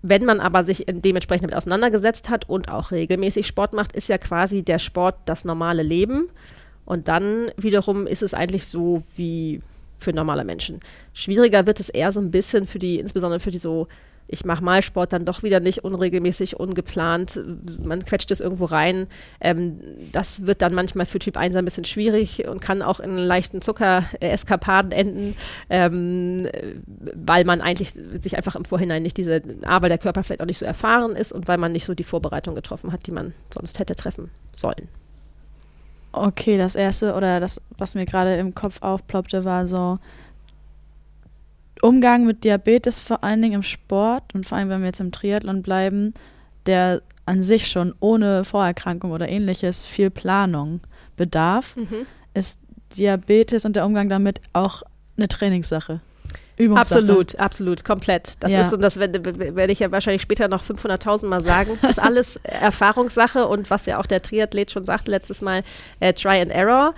wenn 0.02 0.26
man 0.26 0.40
aber 0.40 0.64
sich 0.64 0.86
dementsprechend 0.88 1.44
damit 1.44 1.56
auseinandergesetzt 1.56 2.30
hat 2.30 2.48
und 2.48 2.72
auch 2.72 2.92
regelmäßig 2.92 3.48
Sport 3.48 3.74
macht, 3.74 3.94
ist 3.94 4.10
ja 4.10 4.18
quasi 4.18 4.64
der 4.64 4.80
Sport 4.80 5.16
das 5.26 5.46
normale 5.46 5.84
Leben. 5.84 6.30
Und 6.86 7.08
dann 7.08 7.52
wiederum 7.58 8.08
ist 8.08 8.24
es 8.24 8.34
eigentlich 8.34 8.68
so 8.68 9.04
wie 9.16 9.62
für 9.98 10.14
normale 10.14 10.44
Menschen. 10.44 10.80
Schwieriger 11.14 11.66
wird 11.66 11.80
es 11.80 11.90
eher 11.90 12.12
so 12.12 12.22
ein 12.22 12.32
bisschen 12.32 12.68
für 12.68 12.80
die, 12.80 13.00
insbesondere 13.00 13.40
für 13.40 13.52
die 13.52 13.58
so 13.58 13.88
ich 14.32 14.46
mache 14.46 14.64
mal 14.64 14.84
Sport 14.84 15.12
dann 15.12 15.26
doch 15.26 15.42
wieder 15.42 15.60
nicht 15.60 15.84
unregelmäßig, 15.84 16.60
ungeplant. 16.60 17.40
Man 17.84 18.06
quetscht 18.06 18.30
es 18.30 18.42
irgendwo 18.42 18.66
rein. 18.66 19.08
Ähm, 19.42 19.80
das 20.12 20.46
wird 20.46 20.62
dann 20.62 20.76
manchmal 20.76 21.08
für 21.08 21.18
Typ 21.18 21.36
1 21.36 21.56
ein 21.56 21.66
bisschen 21.66 21.86
schwierig 21.86 22.48
und 22.48 22.62
kann 22.62 22.84
auch 22.84 23.00
in 23.00 23.18
leichten 23.18 23.62
Zuckereskapaden 23.62 24.92
enden, 24.92 25.36
ähm, 25.72 26.48
weil 27.16 27.44
man 27.44 27.62
eigentlich 27.62 27.94
sich 28.22 28.38
einfach 28.38 28.56
im 28.56 28.66
Vorhinein 28.66 29.02
nicht 29.02 29.18
diese, 29.18 29.42
A, 29.64 29.82
weil 29.82 29.90
der 29.90 29.98
Körper 29.98 30.24
vielleicht 30.24 30.42
auch 30.42 30.46
nicht 30.46 30.60
so 30.60 30.66
erfahren 30.66 31.16
ist 31.16 31.32
und 31.32 31.48
weil 31.48 31.58
man 31.58 31.72
nicht 31.72 31.86
so 31.86 31.96
die 31.96 32.04
Vorbereitung 32.04 32.54
getroffen 32.54 32.92
hat, 32.92 33.08
die 33.08 33.12
man 33.12 33.34
sonst 33.52 33.80
hätte 33.80 33.96
treffen 33.96 34.30
sollen. 34.54 34.90
Okay, 36.12 36.58
das 36.58 36.76
erste 36.76 37.16
oder 37.16 37.40
das, 37.40 37.62
was 37.78 37.96
mir 37.96 38.06
gerade 38.06 38.36
im 38.38 38.54
Kopf 38.54 38.82
aufploppte, 38.82 39.44
war 39.44 39.68
so, 39.68 40.00
Umgang 41.82 42.26
mit 42.26 42.44
Diabetes 42.44 43.00
vor 43.00 43.24
allen 43.24 43.42
Dingen 43.42 43.56
im 43.56 43.64
Sport 43.64 44.34
und 44.34 44.46
vor 44.46 44.58
allem, 44.58 44.70
wenn 44.70 44.82
wir 44.82 44.88
jetzt 44.88 45.02
im 45.02 45.12
Triathlon 45.12 45.62
bleiben, 45.62 46.14
der 46.66 47.02
an 47.26 47.42
sich 47.44 47.68
schon 47.68 47.94
ohne 48.00 48.44
Vorerkrankung 48.44 49.12
oder 49.12 49.30
ähnliches 49.30 49.86
viel 49.86 50.10
Planung 50.10 50.82
bedarf, 51.16 51.76
mhm. 51.76 52.06
ist 52.34 52.60
Diabetes 52.98 53.66
und 53.66 53.76
der 53.76 53.86
Umgang 53.86 54.10
damit 54.10 54.42
auch 54.54 54.84
eine 55.16 55.28
Trainingssache. 55.28 56.02
Übungssache. 56.60 57.00
Absolut, 57.00 57.40
absolut, 57.40 57.86
komplett. 57.86 58.34
Das 58.42 58.52
ja. 58.52 58.62
ist, 58.62 58.74
und 58.74 58.82
das 58.82 58.98
werde, 58.98 59.24
werde 59.56 59.72
ich 59.72 59.80
ja 59.80 59.92
wahrscheinlich 59.92 60.22
später 60.22 60.50
noch 60.50 60.62
500.000 60.62 61.28
Mal 61.28 61.42
sagen, 61.42 61.78
das 61.82 61.92
ist 61.92 62.00
alles 62.00 62.36
Erfahrungssache 62.44 63.48
und 63.48 63.70
was 63.70 63.86
ja 63.86 63.98
auch 63.98 64.06
der 64.06 64.22
Triathlet 64.22 64.70
schon 64.70 64.84
sagte 64.84 65.10
letztes 65.10 65.42
Mal, 65.42 65.64
äh, 66.02 66.12
Try 66.14 66.42
and 66.42 66.52
Error 66.52 66.94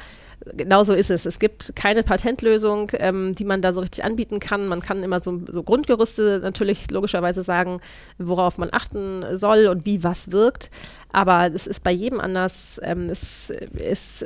genau 0.54 0.84
so 0.84 0.94
ist 0.94 1.12
es. 1.12 1.26
Es 1.26 1.40
gibt 1.40 1.76
keine 1.76 2.04
Patentlösung, 2.04 2.92
ähm, 2.94 3.36
die 3.36 3.46
man 3.46 3.62
da 3.62 3.74
so 3.74 3.80
richtig 3.80 4.04
anbieten 4.04 4.40
kann. 4.40 4.68
Man 4.68 4.82
kann 4.82 5.04
immer 5.04 5.20
so, 5.20 5.42
so, 5.48 5.64
Grundgerüste 5.64 6.40
natürlich 6.42 6.90
logischerweise 6.90 7.44
sagen, 7.44 7.80
worauf 8.18 8.58
man 8.58 8.70
achten 8.72 9.24
soll 9.38 9.68
und 9.68 9.86
wie 9.86 10.04
was 10.04 10.32
wirkt. 10.32 10.72
Aber 11.14 11.54
es 11.54 11.68
ist 11.68 11.84
bei 11.84 11.92
jedem 11.92 12.20
anders. 12.20 12.80
Ähm, 12.84 13.10
es, 13.10 13.52
es 13.78 14.26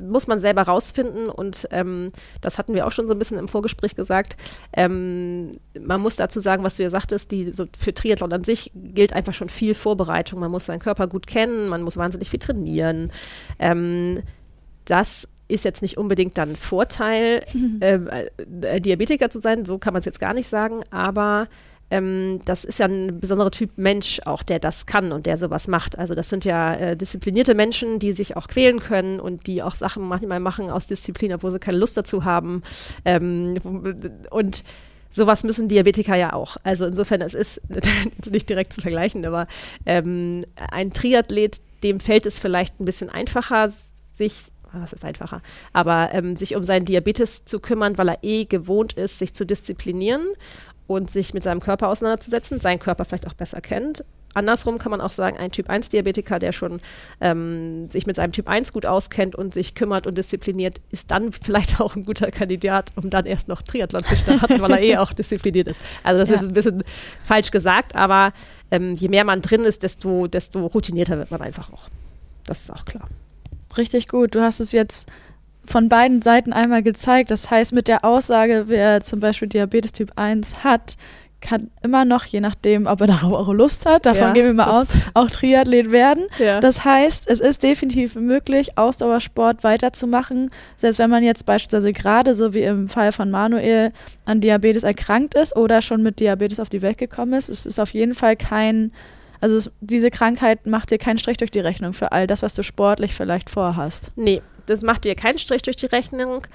muss 0.00 0.26
man 0.26 0.38
selber 0.38 0.62
rausfinden 0.62 1.28
und 1.28 1.66
ähm, 1.70 2.12
das 2.40 2.58
hatten 2.58 2.74
wir 2.74 2.86
auch 2.86 2.92
schon 2.92 3.08
so 3.08 3.14
ein 3.14 3.18
bisschen 3.18 3.38
im 3.38 3.48
Vorgespräch 3.48 3.94
gesagt. 3.94 4.36
Ähm, 4.72 5.52
man 5.80 6.00
muss 6.00 6.16
dazu 6.16 6.40
sagen, 6.40 6.62
was 6.62 6.76
du 6.76 6.82
ja 6.82 6.90
sagtest, 6.90 7.32
die, 7.32 7.52
so 7.52 7.66
für 7.76 7.94
Triathlon 7.94 8.32
an 8.32 8.44
sich 8.44 8.70
gilt 8.74 9.12
einfach 9.12 9.34
schon 9.34 9.48
viel 9.48 9.74
Vorbereitung. 9.74 10.40
Man 10.40 10.50
muss 10.50 10.66
seinen 10.66 10.80
Körper 10.80 11.08
gut 11.08 11.26
kennen, 11.26 11.68
man 11.68 11.82
muss 11.82 11.96
wahnsinnig 11.96 12.30
viel 12.30 12.40
trainieren. 12.40 13.10
Ähm, 13.58 14.22
das 14.84 15.28
ist 15.50 15.64
jetzt 15.64 15.82
nicht 15.82 15.98
unbedingt 15.98 16.38
dann 16.38 16.56
Vorteil, 16.56 17.44
ähm, 17.80 18.08
äh, 18.62 18.80
Diabetiker 18.80 19.30
zu 19.30 19.40
sein, 19.40 19.64
so 19.64 19.78
kann 19.78 19.92
man 19.92 20.00
es 20.00 20.06
jetzt 20.06 20.20
gar 20.20 20.34
nicht 20.34 20.48
sagen, 20.48 20.80
aber 20.90 21.48
ähm, 21.90 22.38
das 22.44 22.64
ist 22.64 22.78
ja 22.78 22.86
ein 22.86 23.18
besonderer 23.18 23.50
Typ 23.50 23.70
Mensch 23.76 24.20
auch, 24.24 24.42
der 24.42 24.60
das 24.60 24.86
kann 24.86 25.12
und 25.12 25.26
der 25.26 25.36
sowas 25.36 25.66
macht. 25.66 25.98
Also 25.98 26.14
das 26.14 26.28
sind 26.28 26.44
ja 26.44 26.74
äh, 26.74 26.96
disziplinierte 26.96 27.54
Menschen, 27.54 27.98
die 27.98 28.12
sich 28.12 28.36
auch 28.36 28.46
quälen 28.46 28.78
können 28.78 29.18
und 29.18 29.46
die 29.46 29.62
auch 29.62 29.74
Sachen 29.74 30.04
manchmal 30.04 30.40
machen 30.40 30.70
aus 30.70 30.86
Disziplin, 30.86 31.32
obwohl 31.32 31.50
sie 31.50 31.58
keine 31.58 31.78
Lust 31.78 31.96
dazu 31.96 32.24
haben. 32.24 32.62
Ähm, 33.04 33.56
und 34.30 34.64
sowas 35.10 35.42
müssen 35.42 35.68
Diabetiker 35.68 36.14
ja 36.14 36.32
auch. 36.32 36.56
Also 36.62 36.86
insofern, 36.86 37.20
es 37.22 37.34
ist 37.34 37.60
nicht 38.30 38.48
direkt 38.48 38.72
zu 38.72 38.80
vergleichen, 38.80 39.26
aber 39.26 39.48
ähm, 39.84 40.44
ein 40.70 40.92
Triathlet, 40.92 41.60
dem 41.82 41.98
fällt 41.98 42.26
es 42.26 42.38
vielleicht 42.38 42.78
ein 42.78 42.84
bisschen 42.84 43.10
einfacher, 43.10 43.72
sich 44.16 44.49
das 44.78 44.92
ist 44.92 45.04
einfacher, 45.04 45.42
aber 45.72 46.10
ähm, 46.12 46.36
sich 46.36 46.54
um 46.56 46.62
seinen 46.62 46.84
Diabetes 46.84 47.44
zu 47.44 47.60
kümmern, 47.60 47.98
weil 47.98 48.08
er 48.08 48.18
eh 48.22 48.44
gewohnt 48.44 48.92
ist, 48.92 49.18
sich 49.18 49.34
zu 49.34 49.44
disziplinieren 49.44 50.26
und 50.86 51.10
sich 51.10 51.34
mit 51.34 51.42
seinem 51.42 51.60
Körper 51.60 51.88
auseinanderzusetzen, 51.88 52.60
seinen 52.60 52.78
Körper 52.78 53.04
vielleicht 53.04 53.26
auch 53.26 53.34
besser 53.34 53.60
kennt. 53.60 54.04
Andersrum 54.34 54.78
kann 54.78 54.90
man 54.90 55.00
auch 55.00 55.10
sagen, 55.10 55.36
ein 55.38 55.50
Typ 55.50 55.68
1-Diabetiker, 55.68 56.38
der 56.38 56.52
schon 56.52 56.80
ähm, 57.20 57.90
sich 57.90 58.06
mit 58.06 58.16
seinem 58.16 58.32
Typ 58.32 58.48
1 58.48 58.72
gut 58.72 58.86
auskennt 58.86 59.34
und 59.34 59.54
sich 59.54 59.74
kümmert 59.74 60.06
und 60.06 60.16
diszipliniert, 60.16 60.80
ist 60.90 61.10
dann 61.10 61.32
vielleicht 61.44 61.80
auch 61.80 61.96
ein 61.96 62.04
guter 62.04 62.28
Kandidat, 62.28 62.92
um 62.96 63.10
dann 63.10 63.26
erst 63.26 63.48
noch 63.48 63.62
Triathlon 63.62 64.04
zu 64.04 64.16
starten, 64.16 64.60
weil 64.60 64.70
er 64.70 64.82
eh 64.82 64.96
auch 64.98 65.12
diszipliniert 65.12 65.68
ist. 65.68 65.80
Also 66.04 66.20
das 66.20 66.28
ja. 66.28 66.36
ist 66.36 66.42
ein 66.42 66.54
bisschen 66.54 66.84
falsch 67.22 67.50
gesagt, 67.50 67.96
aber 67.96 68.32
ähm, 68.70 68.94
je 68.94 69.08
mehr 69.08 69.24
man 69.24 69.42
drin 69.42 69.62
ist, 69.64 69.82
desto, 69.82 70.28
desto 70.28 70.66
routinierter 70.66 71.18
wird 71.18 71.30
man 71.30 71.42
einfach 71.42 71.72
auch. 71.72 71.88
Das 72.46 72.60
ist 72.60 72.70
auch 72.70 72.84
klar 72.84 73.08
richtig 73.78 74.08
gut. 74.08 74.34
Du 74.34 74.42
hast 74.42 74.60
es 74.60 74.72
jetzt 74.72 75.08
von 75.64 75.88
beiden 75.88 76.22
Seiten 76.22 76.52
einmal 76.52 76.82
gezeigt. 76.82 77.30
Das 77.30 77.50
heißt, 77.50 77.72
mit 77.72 77.88
der 77.88 78.04
Aussage, 78.04 78.64
wer 78.66 79.02
zum 79.02 79.20
Beispiel 79.20 79.48
Diabetes 79.48 79.92
Typ 79.92 80.12
1 80.16 80.64
hat, 80.64 80.96
kann 81.40 81.70
immer 81.82 82.04
noch, 82.04 82.24
je 82.24 82.40
nachdem, 82.40 82.86
ob 82.86 83.00
er 83.00 83.06
darauf 83.08 83.32
auch 83.32 83.52
Lust 83.52 83.86
hat, 83.86 84.06
davon 84.06 84.28
ja, 84.28 84.32
gehen 84.32 84.44
wir 84.44 84.52
mal 84.52 84.82
aus, 84.82 84.88
auch 85.14 85.30
Triathlet 85.30 85.90
werden. 85.90 86.26
Ja. 86.38 86.60
Das 86.60 86.84
heißt, 86.84 87.28
es 87.28 87.40
ist 87.40 87.62
definitiv 87.62 88.14
möglich, 88.14 88.76
Ausdauersport 88.76 89.64
weiterzumachen, 89.64 90.50
selbst 90.76 90.98
wenn 90.98 91.10
man 91.10 91.22
jetzt 91.22 91.46
beispielsweise 91.46 91.92
gerade, 91.92 92.34
so 92.34 92.54
wie 92.54 92.62
im 92.62 92.88
Fall 92.88 93.12
von 93.12 93.30
Manuel, 93.30 93.92
an 94.24 94.40
Diabetes 94.40 94.82
erkrankt 94.82 95.34
ist 95.34 95.56
oder 95.56 95.82
schon 95.82 96.02
mit 96.02 96.20
Diabetes 96.20 96.60
auf 96.60 96.68
die 96.68 96.82
Welt 96.82 96.98
gekommen 96.98 97.32
ist. 97.32 97.48
Es 97.48 97.66
ist 97.66 97.78
auf 97.78 97.94
jeden 97.94 98.14
Fall 98.14 98.36
kein 98.36 98.92
also 99.40 99.56
es, 99.56 99.70
diese 99.80 100.10
Krankheit 100.10 100.66
macht 100.66 100.90
dir 100.90 100.98
keinen 100.98 101.18
Strich 101.18 101.38
durch 101.38 101.50
die 101.50 101.60
Rechnung 101.60 101.92
für 101.92 102.12
all 102.12 102.26
das, 102.26 102.42
was 102.42 102.54
du 102.54 102.62
sportlich 102.62 103.14
vielleicht 103.14 103.50
vorhast. 103.50 104.12
Nee, 104.16 104.42
das 104.66 104.82
macht 104.82 105.04
dir 105.04 105.14
keinen 105.14 105.38
Strich 105.38 105.62
durch 105.62 105.76
die 105.76 105.86
Rechnung. 105.86 106.46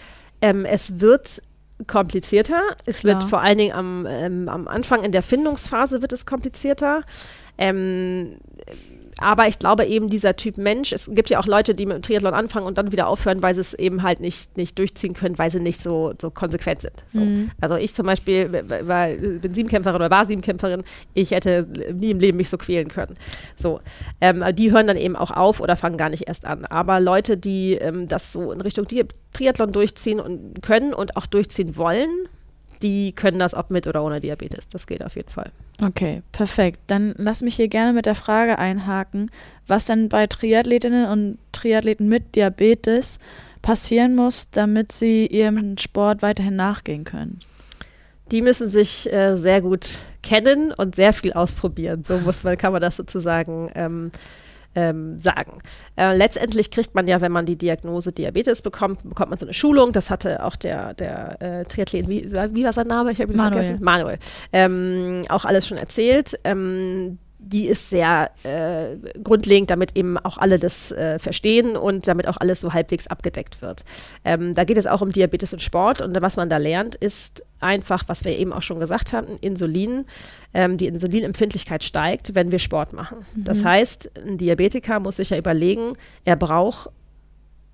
Ähm, 0.41 0.65
es 0.65 1.00
wird 1.00 1.41
komplizierter. 1.88 2.62
Es 2.86 3.00
Klar. 3.00 3.15
wird 3.15 3.30
vor 3.30 3.41
allen 3.41 3.58
Dingen 3.58 3.76
am, 3.76 4.06
ähm, 4.08 4.48
am 4.50 4.67
Anfang 4.67 5.04
in 5.04 5.12
der 5.12 5.24
Findungsphase 5.24 6.02
wird 6.02 6.13
es 6.13 6.26
komplizierter. 6.26 7.04
Ähm, 7.58 8.38
aber 9.25 9.47
ich 9.47 9.57
glaube 9.57 9.85
eben 9.85 10.11
dieser 10.11 10.35
Typ 10.35 10.59
Mensch, 10.59 10.91
es 10.93 11.09
gibt 11.11 11.31
ja 11.31 11.39
auch 11.39 11.47
Leute, 11.47 11.73
die 11.73 11.88
mit 11.88 11.95
dem 11.95 12.01
Triathlon 12.03 12.35
anfangen 12.35 12.67
und 12.67 12.77
dann 12.77 12.91
wieder 12.91 13.07
aufhören, 13.07 13.41
weil 13.41 13.55
sie 13.55 13.61
es 13.61 13.73
eben 13.73 14.03
halt 14.03 14.19
nicht, 14.19 14.55
nicht 14.55 14.77
durchziehen 14.77 15.15
können, 15.15 15.39
weil 15.39 15.49
sie 15.49 15.59
nicht 15.59 15.81
so, 15.81 16.13
so 16.21 16.29
konsequent 16.29 16.81
sind. 16.81 17.03
So. 17.09 17.21
Mhm. 17.21 17.49
Also 17.59 17.75
ich 17.75 17.95
zum 17.95 18.05
Beispiel 18.05 18.63
war, 18.83 19.07
bin 19.07 19.51
Siebenkämpferin 19.51 19.95
oder 19.95 20.11
war 20.11 20.27
Siebenkämpferin, 20.27 20.83
ich 21.15 21.31
hätte 21.31 21.67
nie 21.91 22.11
im 22.11 22.19
Leben 22.19 22.38
mich 22.38 22.51
so 22.51 22.57
quälen 22.59 22.88
können. 22.88 23.15
So. 23.55 23.79
Ähm, 24.21 24.43
die 24.53 24.71
hören 24.71 24.85
dann 24.85 24.97
eben 24.97 25.15
auch 25.15 25.31
auf 25.31 25.59
oder 25.59 25.75
fangen 25.75 25.97
gar 25.97 26.09
nicht 26.09 26.27
erst 26.27 26.45
an. 26.45 26.65
Aber 26.65 26.99
Leute, 26.99 27.35
die 27.35 27.73
ähm, 27.73 28.07
das 28.07 28.31
so 28.31 28.51
in 28.51 28.61
Richtung 28.61 28.85
Triathlon 29.33 29.71
durchziehen 29.71 30.19
und 30.19 30.61
können 30.61 30.93
und 30.93 31.17
auch 31.17 31.25
durchziehen 31.25 31.75
wollen, 31.77 32.11
die 32.81 33.13
können 33.13 33.39
das 33.39 33.53
ob 33.53 33.69
mit 33.69 33.88
oder 33.88 34.03
ohne 34.03 34.19
Diabetes. 34.19 34.69
Das 34.69 34.88
geht 34.88 35.03
auf 35.03 35.15
jeden 35.15 35.29
Fall. 35.29 35.51
Okay, 35.81 36.21
perfekt. 36.31 36.79
Dann 36.88 37.13
lass 37.17 37.41
mich 37.41 37.55
hier 37.55 37.67
gerne 37.67 37.93
mit 37.93 38.05
der 38.05 38.15
Frage 38.15 38.57
einhaken, 38.59 39.31
was 39.67 39.85
denn 39.85 40.09
bei 40.09 40.27
Triathletinnen 40.27 41.07
und 41.07 41.38
Triathleten 41.51 42.07
mit 42.07 42.35
Diabetes 42.35 43.19
passieren 43.61 44.15
muss, 44.15 44.49
damit 44.51 44.91
sie 44.91 45.25
ihrem 45.25 45.77
Sport 45.77 46.21
weiterhin 46.21 46.55
nachgehen 46.55 47.03
können. 47.03 47.39
Die 48.31 48.41
müssen 48.41 48.69
sich 48.69 49.11
äh, 49.11 49.38
sehr 49.38 49.61
gut 49.61 49.99
kennen 50.21 50.71
und 50.71 50.95
sehr 50.95 51.13
viel 51.13 51.33
ausprobieren. 51.33 52.03
So 52.03 52.17
muss 52.19 52.43
man, 52.43 52.57
kann 52.57 52.73
man 52.73 52.81
das 52.81 52.95
sozusagen 52.95 53.69
ähm, 53.75 54.11
ähm, 54.75 55.17
sagen. 55.19 55.59
Äh, 55.95 56.15
letztendlich 56.15 56.71
kriegt 56.71 56.95
man 56.95 57.07
ja, 57.07 57.21
wenn 57.21 57.31
man 57.31 57.45
die 57.45 57.57
Diagnose 57.57 58.11
Diabetes 58.11 58.61
bekommt, 58.61 59.03
bekommt 59.03 59.29
man 59.29 59.39
so 59.39 59.45
eine 59.45 59.53
Schulung. 59.53 59.91
Das 59.93 60.09
hatte 60.09 60.43
auch 60.43 60.55
der, 60.55 60.93
der 60.93 61.41
äh, 61.41 61.65
Triathlet, 61.65 62.07
wie, 62.07 62.31
wie 62.31 62.63
war 62.63 62.73
sein 62.73 62.88
Name? 62.88 63.11
Ich 63.11 63.21
habe 63.21 63.31
ihn 63.31 63.38
Manuel. 63.38 63.63
vergessen. 63.63 63.83
Manuel. 63.83 64.17
Ähm, 64.51 65.23
auch 65.29 65.45
alles 65.45 65.67
schon 65.67 65.77
erzählt. 65.77 66.38
Ähm, 66.43 67.17
die 67.45 67.67
ist 67.67 67.89
sehr 67.89 68.31
äh, 68.43 68.97
grundlegend, 69.23 69.69
damit 69.69 69.95
eben 69.95 70.17
auch 70.17 70.38
alle 70.38 70.58
das 70.58 70.91
äh, 70.91 71.19
verstehen 71.19 71.77
und 71.77 72.08
damit 72.08 72.27
auch 72.27 72.38
alles 72.38 72.60
so 72.60 72.73
halbwegs 72.73 73.08
abgedeckt 73.08 73.62
wird. 73.62 73.86
Ähm, 74.23 74.55
da 74.55 74.63
geht 74.63 74.77
es 74.77 74.88
auch 74.88 75.01
um 75.01 75.12
Diabetes 75.12 75.53
und 75.53 75.62
Sport 75.62 76.01
und 76.01 76.19
was 76.21 76.38
man 76.38 76.49
da 76.49 76.58
lernt, 76.58 76.95
ist 76.95 77.45
einfach, 77.60 78.03
was 78.08 78.25
wir 78.25 78.38
eben 78.38 78.51
auch 78.51 78.63
schon 78.63 78.79
gesagt 78.79 79.13
hatten, 79.13 79.38
Insulin. 79.41 80.05
Ähm, 80.53 80.77
die 80.77 80.88
Insulinempfindlichkeit 80.88 81.84
steigt, 81.84 82.34
wenn 82.34 82.51
wir 82.51 82.60
Sport 82.60 82.93
machen. 82.93 83.19
Mhm. 83.36 83.43
Das 83.43 83.63
heißt, 83.63 84.12
ein 84.25 84.38
Diabetiker 84.38 84.99
muss 84.99 85.17
sich 85.17 85.29
ja 85.29 85.38
überlegen, 85.38 85.93
er 86.25 86.36
braucht 86.36 86.89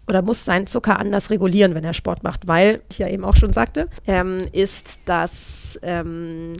oder 0.07 0.21
muss 0.21 0.43
seinen 0.43 0.67
Zucker 0.67 0.99
anders 0.99 1.29
regulieren, 1.29 1.75
wenn 1.75 1.85
er 1.85 1.93
Sport 1.93 2.23
macht, 2.23 2.47
weil, 2.47 2.81
ich 2.89 2.99
ja 2.99 3.07
eben 3.07 3.23
auch 3.23 3.35
schon 3.35 3.53
sagte, 3.53 3.87
ähm, 4.07 4.39
ist 4.51 5.01
das 5.05 5.79
ähm, 5.83 6.53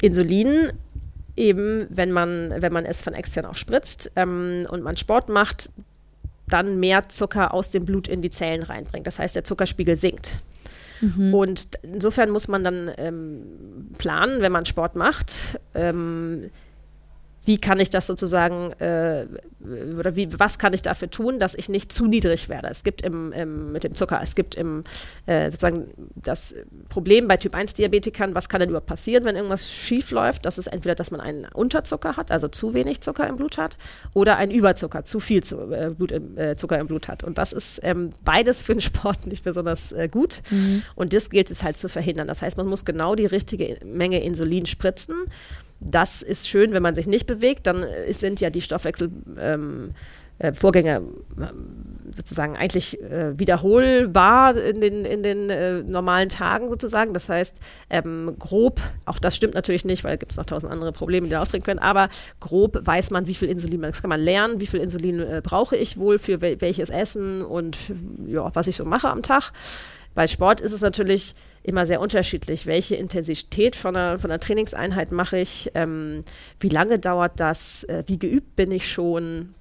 Insulin 0.00 0.72
eben, 1.40 1.86
wenn 1.90 2.12
man, 2.12 2.54
wenn 2.58 2.72
man 2.72 2.84
es 2.84 3.02
von 3.02 3.14
extern 3.14 3.46
auch 3.46 3.56
spritzt 3.56 4.12
ähm, 4.14 4.66
und 4.70 4.82
man 4.82 4.96
Sport 4.96 5.28
macht, 5.28 5.70
dann 6.46 6.78
mehr 6.78 7.08
Zucker 7.08 7.54
aus 7.54 7.70
dem 7.70 7.84
Blut 7.84 8.08
in 8.08 8.22
die 8.22 8.30
Zellen 8.30 8.62
reinbringt. 8.62 9.06
Das 9.06 9.18
heißt, 9.18 9.34
der 9.34 9.44
Zuckerspiegel 9.44 9.96
sinkt. 9.96 10.36
Mhm. 11.00 11.34
Und 11.34 11.68
insofern 11.82 12.30
muss 12.30 12.48
man 12.48 12.62
dann 12.62 12.90
ähm, 12.98 13.90
planen, 13.98 14.42
wenn 14.42 14.52
man 14.52 14.66
Sport 14.66 14.96
macht, 14.96 15.58
ähm, 15.74 16.50
wie 17.46 17.58
kann 17.58 17.78
ich 17.78 17.90
das 17.90 18.06
sozusagen 18.06 18.72
äh, 18.80 19.26
oder 19.98 20.16
wie, 20.16 20.38
was 20.38 20.58
kann 20.58 20.72
ich 20.72 20.82
dafür 20.82 21.10
tun, 21.10 21.38
dass 21.38 21.54
ich 21.54 21.68
nicht 21.68 21.92
zu 21.92 22.06
niedrig 22.06 22.48
werde. 22.48 22.68
Es 22.68 22.82
gibt 22.82 23.02
im, 23.02 23.32
im 23.32 23.72
mit 23.72 23.84
dem 23.84 23.94
Zucker, 23.94 24.20
es 24.22 24.34
gibt 24.34 24.54
im 24.54 24.84
äh, 25.26 25.50
sozusagen 25.50 25.88
das 26.16 26.54
Problem 26.88 27.28
bei 27.28 27.36
Typ 27.36 27.54
1 27.54 27.74
Diabetikern, 27.74 28.34
was 28.34 28.48
kann 28.48 28.60
denn 28.60 28.70
überhaupt 28.70 28.86
passieren, 28.86 29.24
wenn 29.24 29.36
irgendwas 29.36 29.70
schief 29.70 30.10
läuft? 30.10 30.44
Das 30.46 30.58
ist 30.58 30.66
entweder, 30.66 30.94
dass 30.94 31.10
man 31.10 31.20
einen 31.20 31.46
Unterzucker 31.46 32.16
hat, 32.16 32.30
also 32.30 32.48
zu 32.48 32.74
wenig 32.74 33.00
Zucker 33.00 33.26
im 33.26 33.36
Blut 33.36 33.58
hat, 33.58 33.76
oder 34.14 34.36
einen 34.36 34.52
Überzucker, 34.52 35.04
zu 35.04 35.20
viel 35.20 35.42
zu, 35.42 35.72
äh, 35.72 35.90
Blut 35.90 36.12
im, 36.12 36.36
äh, 36.36 36.56
Zucker 36.56 36.78
im 36.78 36.86
Blut 36.86 37.08
hat. 37.08 37.24
Und 37.24 37.38
das 37.38 37.52
ist 37.52 37.80
ähm, 37.82 38.10
beides 38.24 38.62
für 38.62 38.74
den 38.74 38.80
Sport 38.80 39.26
nicht 39.26 39.44
besonders 39.44 39.92
äh, 39.92 40.08
gut. 40.08 40.42
Mhm. 40.50 40.82
Und 40.94 41.12
das 41.12 41.30
gilt 41.30 41.50
es 41.50 41.62
halt 41.62 41.78
zu 41.78 41.88
verhindern. 41.88 42.26
Das 42.26 42.42
heißt, 42.42 42.56
man 42.56 42.66
muss 42.66 42.84
genau 42.84 43.14
die 43.14 43.26
richtige 43.26 43.78
Menge 43.84 44.22
Insulin 44.22 44.66
spritzen. 44.66 45.16
Das 45.80 46.20
ist 46.20 46.48
schön, 46.48 46.72
wenn 46.72 46.82
man 46.82 46.94
sich 46.94 47.06
nicht 47.06 47.26
bewegt, 47.26 47.66
dann 47.66 47.82
äh, 47.82 48.12
sind 48.12 48.40
ja 48.40 48.50
die 48.50 48.60
Stoffwechselvorgänge 48.60 49.94
ähm, 50.96 51.06
äh, 51.40 51.46
sozusagen 52.14 52.54
eigentlich 52.56 53.00
äh, 53.00 53.38
wiederholbar 53.38 54.56
in 54.56 54.82
den, 54.82 55.06
in 55.06 55.22
den 55.22 55.48
äh, 55.48 55.82
normalen 55.82 56.28
Tagen 56.28 56.68
sozusagen. 56.68 57.14
Das 57.14 57.30
heißt, 57.30 57.60
ähm, 57.88 58.36
grob, 58.38 58.80
auch 59.06 59.18
das 59.18 59.34
stimmt 59.36 59.54
natürlich 59.54 59.86
nicht, 59.86 60.04
weil 60.04 60.14
es 60.14 60.20
gibt 60.20 60.36
noch 60.36 60.44
tausend 60.44 60.70
andere 60.70 60.92
Probleme, 60.92 61.26
die 61.26 61.32
da 61.32 61.40
auftreten 61.40 61.64
können, 61.64 61.78
aber 61.78 62.10
grob 62.40 62.78
weiß 62.84 63.10
man, 63.10 63.26
wie 63.26 63.34
viel 63.34 63.48
Insulin, 63.48 63.80
das 63.80 64.02
kann 64.02 64.10
man 64.10 64.20
lernen, 64.20 64.60
wie 64.60 64.66
viel 64.66 64.80
Insulin 64.80 65.20
äh, 65.20 65.40
brauche 65.42 65.76
ich 65.76 65.96
wohl 65.96 66.18
für 66.18 66.42
wel 66.42 66.60
welches 66.60 66.90
Essen 66.90 67.42
und 67.42 67.78
ja, 68.26 68.54
was 68.54 68.66
ich 68.66 68.76
so 68.76 68.84
mache 68.84 69.08
am 69.08 69.22
Tag. 69.22 69.52
Bei 70.14 70.26
Sport 70.26 70.60
ist 70.60 70.72
es 70.72 70.82
natürlich 70.82 71.34
immer 71.62 71.86
sehr 71.86 72.00
unterschiedlich. 72.00 72.66
Welche 72.66 72.96
Intensität 72.96 73.76
von 73.76 73.96
einer, 73.96 74.18
von 74.18 74.30
einer 74.30 74.40
Trainingseinheit 74.40 75.12
mache 75.12 75.38
ich? 75.38 75.70
Ähm, 75.74 76.24
wie 76.58 76.68
lange 76.68 76.98
dauert 76.98 77.38
das? 77.38 77.84
Äh, 77.84 78.04
wie 78.06 78.18
geübt 78.18 78.56
bin 78.56 78.70
ich 78.72 78.90
schon? 78.90 79.54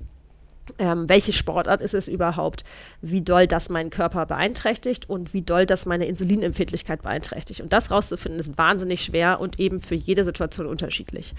Ähm, 0.77 1.09
welche 1.09 1.33
Sportart 1.33 1.81
ist 1.81 1.93
es 1.93 2.07
überhaupt, 2.07 2.63
wie 3.01 3.21
doll 3.21 3.47
das 3.47 3.69
meinen 3.69 3.89
Körper 3.89 4.25
beeinträchtigt 4.25 5.09
und 5.09 5.33
wie 5.33 5.41
doll 5.41 5.65
das 5.65 5.85
meine 5.85 6.05
Insulinempfindlichkeit 6.05 7.01
beeinträchtigt. 7.01 7.61
Und 7.61 7.73
das 7.73 7.91
rauszufinden 7.91 8.39
ist 8.39 8.57
wahnsinnig 8.57 9.01
schwer 9.03 9.39
und 9.39 9.59
eben 9.59 9.79
für 9.79 9.95
jede 9.95 10.23
Situation 10.23 10.67
unterschiedlich. 10.67 11.33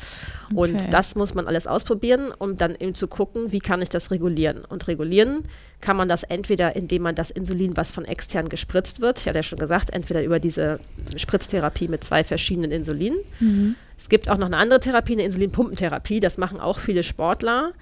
Okay. 0.47 0.55
Und 0.55 0.93
das 0.93 1.15
muss 1.15 1.35
man 1.35 1.47
alles 1.47 1.67
ausprobieren, 1.67 2.33
um 2.37 2.57
dann 2.57 2.75
eben 2.75 2.95
zu 2.95 3.09
gucken, 3.09 3.53
wie 3.53 3.61
kann 3.61 3.83
ich 3.83 3.89
das 3.89 4.11
regulieren. 4.11 4.65
Und 4.65 4.89
regulieren 4.89 5.45
kann 5.81 5.97
man 5.97 6.09
das 6.09 6.23
entweder, 6.23 6.77
indem 6.77 7.03
man 7.03 7.15
das 7.15 7.31
Insulin, 7.31 7.77
was 7.77 7.91
von 7.91 8.05
extern 8.05 8.49
gespritzt 8.49 9.01
wird, 9.01 9.19
ich 9.19 9.27
hatte 9.27 9.39
ja 9.39 9.43
schon 9.43 9.59
gesagt, 9.59 9.91
entweder 9.91 10.23
über 10.23 10.39
diese 10.39 10.79
Spritztherapie 11.17 11.89
mit 11.89 12.05
zwei 12.05 12.25
verschiedenen 12.25 12.71
Insulinen. 12.71 13.19
Mhm. 13.41 13.77
Es 13.99 14.09
gibt 14.09 14.31
auch 14.31 14.39
noch 14.39 14.47
eine 14.47 14.57
andere 14.57 14.81
Therapie, 14.81 15.13
eine 15.13 15.25
Insulinpumpentherapie, 15.25 16.21
das 16.21 16.39
machen 16.39 16.61
auch 16.61 16.79
viele 16.79 17.03
Sportler. 17.03 17.73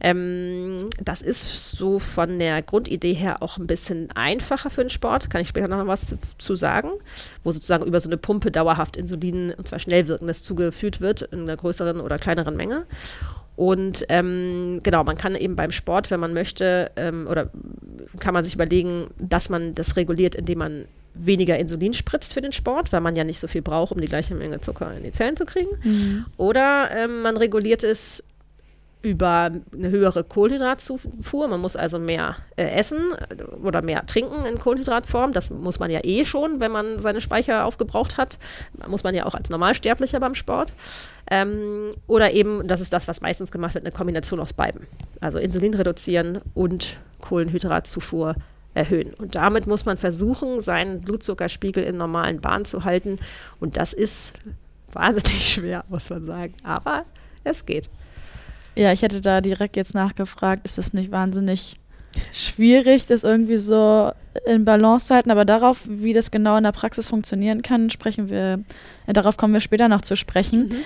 Ähm, 0.00 0.88
das 1.02 1.22
ist 1.22 1.72
so 1.72 1.98
von 1.98 2.38
der 2.38 2.62
Grundidee 2.62 3.14
her 3.14 3.42
auch 3.42 3.58
ein 3.58 3.66
bisschen 3.66 4.10
einfacher 4.12 4.70
für 4.70 4.82
den 4.82 4.90
Sport, 4.90 5.30
kann 5.30 5.42
ich 5.42 5.48
später 5.48 5.68
noch 5.68 5.86
was 5.86 6.16
zu, 6.38 6.56
sagen, 6.56 6.90
wo 7.44 7.52
sozusagen 7.52 7.84
über 7.84 8.00
so 8.00 8.08
eine 8.08 8.16
Pumpe 8.16 8.50
dauerhaft 8.50 8.96
Insulin, 8.96 9.52
und 9.56 9.68
zwar 9.68 9.78
schnell 9.78 10.06
wirkendes, 10.06 10.42
zugeführt 10.42 11.00
wird 11.00 11.22
in 11.22 11.42
einer 11.42 11.56
größeren 11.56 12.00
oder 12.00 12.18
kleineren 12.18 12.56
Menge. 12.56 12.86
Und 13.56 14.06
ähm, 14.08 14.80
genau, 14.82 15.04
man 15.04 15.18
kann 15.18 15.34
eben 15.34 15.54
beim 15.54 15.70
Sport, 15.70 16.10
wenn 16.10 16.20
man 16.20 16.32
möchte, 16.32 16.90
ähm, 16.96 17.26
oder 17.28 17.50
kann 18.18 18.32
man 18.32 18.42
sich 18.42 18.54
überlegen, 18.54 19.08
dass 19.18 19.50
man 19.50 19.74
das 19.74 19.96
reguliert, 19.96 20.34
indem 20.34 20.58
man 20.58 20.84
weniger 21.12 21.58
Insulin 21.58 21.92
spritzt 21.92 22.32
für 22.32 22.40
den 22.40 22.52
Sport, 22.52 22.92
weil 22.92 23.00
man 23.00 23.16
ja 23.16 23.24
nicht 23.24 23.38
so 23.38 23.48
viel 23.48 23.62
braucht, 23.62 23.92
um 23.92 24.00
die 24.00 24.06
gleiche 24.06 24.34
Menge 24.34 24.60
Zucker 24.60 24.96
in 24.96 25.02
die 25.02 25.10
Zellen 25.10 25.36
zu 25.36 25.44
kriegen. 25.44 25.70
Mhm. 25.82 26.24
Oder 26.36 26.90
ähm, 26.92 27.22
man 27.22 27.36
reguliert 27.36 27.84
es 27.84 28.24
über 29.02 29.50
eine 29.72 29.90
höhere 29.90 30.24
Kohlenhydratzufuhr. 30.24 31.48
Man 31.48 31.60
muss 31.60 31.74
also 31.74 31.98
mehr 31.98 32.36
äh, 32.56 32.64
essen 32.64 33.12
oder 33.62 33.82
mehr 33.82 34.04
trinken 34.04 34.44
in 34.44 34.58
Kohlenhydratform. 34.58 35.32
Das 35.32 35.50
muss 35.50 35.78
man 35.78 35.90
ja 35.90 36.00
eh 36.02 36.24
schon, 36.26 36.60
wenn 36.60 36.70
man 36.70 36.98
seine 36.98 37.20
Speicher 37.20 37.64
aufgebraucht 37.64 38.18
hat. 38.18 38.38
Muss 38.86 39.02
man 39.02 39.14
ja 39.14 39.24
auch 39.24 39.34
als 39.34 39.48
Normalsterblicher 39.48 40.20
beim 40.20 40.34
Sport. 40.34 40.72
Ähm, 41.30 41.94
oder 42.06 42.32
eben, 42.32 42.68
das 42.68 42.82
ist 42.82 42.92
das, 42.92 43.08
was 43.08 43.22
meistens 43.22 43.50
gemacht 43.50 43.74
wird, 43.74 43.84
eine 43.84 43.92
Kombination 43.92 44.38
aus 44.38 44.52
beiden. 44.52 44.86
Also 45.20 45.38
Insulin 45.38 45.74
reduzieren 45.74 46.40
und 46.54 46.98
Kohlenhydratzufuhr 47.22 48.34
erhöhen. 48.74 49.14
Und 49.14 49.34
damit 49.34 49.66
muss 49.66 49.86
man 49.86 49.96
versuchen, 49.96 50.60
seinen 50.60 51.00
Blutzuckerspiegel 51.00 51.82
in 51.82 51.96
normalen 51.96 52.40
Bahnen 52.40 52.66
zu 52.66 52.84
halten. 52.84 53.18
Und 53.60 53.78
das 53.78 53.94
ist 53.94 54.34
wahnsinnig 54.92 55.48
schwer, 55.54 55.84
muss 55.88 56.10
man 56.10 56.26
sagen. 56.26 56.54
Aber 56.64 57.06
es 57.44 57.64
geht. 57.64 57.88
Ja, 58.76 58.92
ich 58.92 59.02
hätte 59.02 59.20
da 59.20 59.40
direkt 59.40 59.76
jetzt 59.76 59.94
nachgefragt, 59.94 60.64
ist 60.64 60.78
das 60.78 60.92
nicht 60.92 61.10
wahnsinnig 61.10 61.76
schwierig, 62.32 63.06
das 63.06 63.22
irgendwie 63.22 63.56
so 63.56 64.10
in 64.46 64.64
Balance 64.64 65.06
zu 65.06 65.14
halten, 65.14 65.30
aber 65.30 65.44
darauf, 65.44 65.82
wie 65.88 66.12
das 66.12 66.30
genau 66.30 66.56
in 66.56 66.64
der 66.64 66.72
Praxis 66.72 67.08
funktionieren 67.08 67.62
kann, 67.62 67.90
sprechen 67.90 68.28
wir, 68.28 68.60
äh, 69.06 69.12
darauf 69.12 69.36
kommen 69.36 69.52
wir 69.52 69.60
später 69.60 69.88
noch 69.88 70.02
zu 70.02 70.16
sprechen. 70.16 70.66
Mhm. 70.66 70.76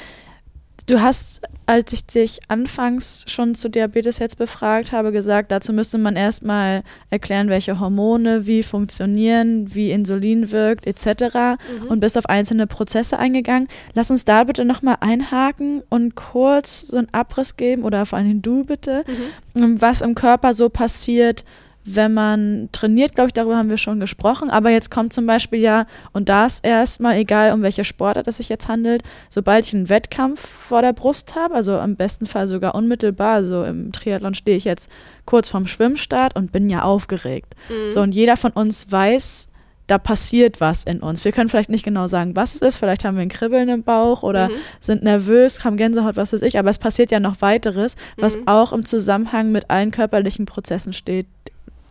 Du 0.86 1.00
hast, 1.00 1.40
als 1.64 1.94
ich 1.94 2.04
dich 2.04 2.40
anfangs 2.48 3.24
schon 3.26 3.54
zu 3.54 3.70
Diabetes 3.70 4.18
jetzt 4.18 4.36
befragt 4.36 4.92
habe, 4.92 5.12
gesagt, 5.12 5.50
dazu 5.50 5.72
müsste 5.72 5.96
man 5.96 6.14
erstmal 6.14 6.82
erklären, 7.08 7.48
welche 7.48 7.80
Hormone 7.80 8.46
wie 8.46 8.62
funktionieren, 8.62 9.74
wie 9.74 9.90
Insulin 9.90 10.50
wirkt, 10.50 10.86
etc. 10.86 11.06
Mhm. 11.06 11.86
und 11.88 12.00
bist 12.00 12.18
auf 12.18 12.26
einzelne 12.26 12.66
Prozesse 12.66 13.18
eingegangen. 13.18 13.68
Lass 13.94 14.10
uns 14.10 14.26
da 14.26 14.44
bitte 14.44 14.66
nochmal 14.66 14.98
einhaken 15.00 15.82
und 15.88 16.16
kurz 16.16 16.82
so 16.82 16.98
einen 16.98 17.12
Abriss 17.12 17.56
geben 17.56 17.82
oder 17.82 18.04
vor 18.04 18.18
allem 18.18 18.42
du 18.42 18.64
bitte, 18.64 19.04
mhm. 19.54 19.80
was 19.80 20.02
im 20.02 20.14
Körper 20.14 20.52
so 20.52 20.68
passiert, 20.68 21.44
wenn 21.84 22.14
man 22.14 22.70
trainiert, 22.72 23.14
glaube 23.14 23.28
ich, 23.28 23.34
darüber 23.34 23.56
haben 23.56 23.68
wir 23.68 23.76
schon 23.76 24.00
gesprochen. 24.00 24.50
Aber 24.50 24.70
jetzt 24.70 24.90
kommt 24.90 25.12
zum 25.12 25.26
Beispiel 25.26 25.60
ja, 25.60 25.86
und 26.12 26.28
da 26.28 26.46
ist 26.46 26.64
erstmal 26.64 27.16
egal, 27.16 27.52
um 27.52 27.62
welche 27.62 27.84
Sportart 27.84 28.26
es 28.26 28.38
sich 28.38 28.48
jetzt 28.48 28.68
handelt, 28.68 29.02
sobald 29.28 29.66
ich 29.66 29.74
einen 29.74 29.88
Wettkampf 29.90 30.40
vor 30.40 30.80
der 30.80 30.94
Brust 30.94 31.34
habe, 31.34 31.54
also 31.54 31.78
im 31.78 31.96
besten 31.96 32.26
Fall 32.26 32.48
sogar 32.48 32.74
unmittelbar, 32.74 33.34
also 33.34 33.64
im 33.64 33.92
Triathlon 33.92 34.34
stehe 34.34 34.56
ich 34.56 34.64
jetzt 34.64 34.90
kurz 35.26 35.48
vorm 35.48 35.66
Schwimmstart 35.66 36.36
und 36.36 36.52
bin 36.52 36.70
ja 36.70 36.82
aufgeregt. 36.82 37.54
Mhm. 37.68 37.90
So, 37.90 38.00
und 38.00 38.14
jeder 38.14 38.36
von 38.36 38.52
uns 38.52 38.90
weiß, 38.90 39.50
da 39.86 39.98
passiert 39.98 40.60
was 40.60 40.84
in 40.84 41.00
uns. 41.00 41.24
Wir 41.24 41.32
können 41.32 41.50
vielleicht 41.50 41.68
nicht 41.68 41.84
genau 41.84 42.06
sagen, 42.06 42.34
was 42.36 42.54
es 42.54 42.62
ist. 42.62 42.78
Vielleicht 42.78 43.04
haben 43.04 43.16
wir 43.16 43.22
ein 43.22 43.28
Kribbeln 43.28 43.68
im 43.68 43.82
Bauch 43.82 44.22
oder 44.22 44.48
mhm. 44.48 44.54
sind 44.80 45.02
nervös, 45.02 45.62
haben 45.64 45.76
Gänsehaut, 45.76 46.16
was 46.16 46.32
weiß 46.32 46.40
ich. 46.42 46.58
Aber 46.58 46.70
es 46.70 46.78
passiert 46.78 47.10
ja 47.10 47.20
noch 47.20 47.42
weiteres, 47.42 47.96
was 48.16 48.38
mhm. 48.38 48.48
auch 48.48 48.72
im 48.72 48.86
Zusammenhang 48.86 49.52
mit 49.52 49.68
allen 49.68 49.90
körperlichen 49.90 50.46
Prozessen 50.46 50.94
steht, 50.94 51.26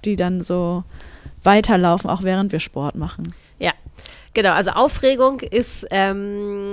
die 0.06 0.16
dann 0.16 0.42
so 0.42 0.84
weiterlaufen, 1.44 2.10
auch 2.10 2.24
während 2.24 2.52
wir 2.52 2.60
Sport 2.60 2.96
machen. 2.96 3.34
Ja, 3.60 3.72
genau. 4.34 4.54
Also 4.54 4.72
Aufregung 4.72 5.39
ist 5.39 5.86
ähm, 5.89 6.72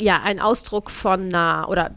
ja 0.00 0.20
ein 0.22 0.40
Ausdruck 0.40 0.90
von 0.90 1.32
einer 1.32 1.68
oder 1.68 1.94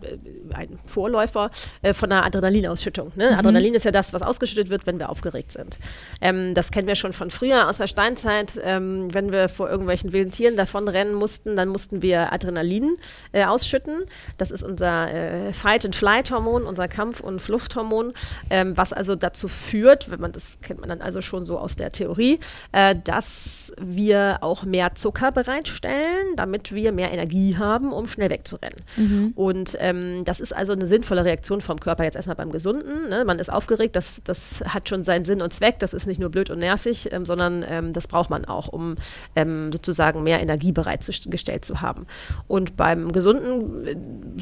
ein 0.53 0.77
Vorläufer 0.85 1.51
äh, 1.81 1.93
von 1.93 2.11
einer 2.11 2.25
Adrenalinausschüttung. 2.25 3.11
Ne? 3.15 3.31
Mhm. 3.31 3.39
Adrenalin 3.39 3.73
ist 3.73 3.85
ja 3.85 3.91
das, 3.91 4.13
was 4.13 4.21
ausgeschüttet 4.21 4.69
wird, 4.69 4.85
wenn 4.85 4.99
wir 4.99 5.09
aufgeregt 5.09 5.51
sind. 5.51 5.79
Ähm, 6.19 6.53
das 6.53 6.71
kennen 6.71 6.87
wir 6.87 6.95
schon 6.95 7.13
von 7.13 7.29
früher 7.29 7.69
aus 7.69 7.77
der 7.77 7.87
Steinzeit. 7.87 8.53
Ähm, 8.63 9.13
wenn 9.13 9.31
wir 9.31 9.49
vor 9.49 9.69
irgendwelchen 9.69 10.13
wilden 10.13 10.31
Tieren 10.31 10.57
davon 10.57 10.87
rennen 10.87 11.13
mussten, 11.13 11.55
dann 11.55 11.69
mussten 11.69 12.01
wir 12.01 12.33
Adrenalin 12.33 12.97
äh, 13.31 13.45
ausschütten. 13.45 14.05
Das 14.37 14.51
ist 14.51 14.63
unser 14.63 15.11
äh, 15.11 15.53
Fight-and-Flight-Hormon, 15.53 16.65
unser 16.65 16.87
Kampf- 16.87 17.21
und 17.21 17.41
Fluchthormon, 17.41 18.13
ähm, 18.49 18.75
was 18.77 18.93
also 18.93 19.15
dazu 19.15 19.47
führt, 19.47 20.11
wenn 20.11 20.19
man 20.19 20.31
das 20.31 20.57
kennt 20.61 20.79
man 20.79 20.89
dann 20.89 21.01
also 21.01 21.21
schon 21.21 21.45
so 21.45 21.57
aus 21.57 21.75
der 21.75 21.91
Theorie, 21.91 22.39
äh, 22.71 22.95
dass 23.03 23.73
wir 23.79 24.39
auch 24.41 24.60
mehr 24.65 24.95
Zucker 24.95 25.31
bereitstellen, 25.31 26.35
damit 26.35 26.73
wir 26.73 26.91
mehr 26.91 27.11
Energie 27.11 27.57
haben, 27.57 27.91
um 27.91 28.07
schnell 28.07 28.29
wegzurennen. 28.29 28.79
Mhm. 28.97 29.31
Und 29.35 29.77
ähm, 29.79 30.23
das 30.25 30.39
ist 30.39 30.53
also 30.53 30.73
eine 30.73 30.87
sinnvolle 30.87 31.25
Reaktion 31.25 31.61
vom 31.61 31.79
Körper 31.79 32.03
jetzt 32.03 32.15
erstmal 32.15 32.35
beim 32.35 32.51
Gesunden. 32.51 33.09
Ne? 33.09 33.25
Man 33.25 33.39
ist 33.39 33.51
aufgeregt, 33.51 33.95
das, 33.95 34.21
das 34.23 34.63
hat 34.65 34.89
schon 34.89 35.03
seinen 35.03 35.25
Sinn 35.25 35.41
und 35.41 35.53
Zweck, 35.53 35.79
das 35.79 35.93
ist 35.93 36.07
nicht 36.07 36.19
nur 36.19 36.29
blöd 36.29 36.49
und 36.49 36.59
nervig, 36.59 37.09
ähm, 37.11 37.25
sondern 37.25 37.65
ähm, 37.67 37.93
das 37.93 38.07
braucht 38.07 38.29
man 38.29 38.45
auch, 38.45 38.67
um 38.67 38.95
ähm, 39.35 39.71
sozusagen 39.71 40.23
mehr 40.23 40.41
Energie 40.41 40.71
bereitgestellt 40.71 41.65
zu 41.65 41.81
haben. 41.81 42.05
Und 42.47 42.77
beim 42.77 43.11
Gesunden 43.11 43.87
äh, 43.87 43.95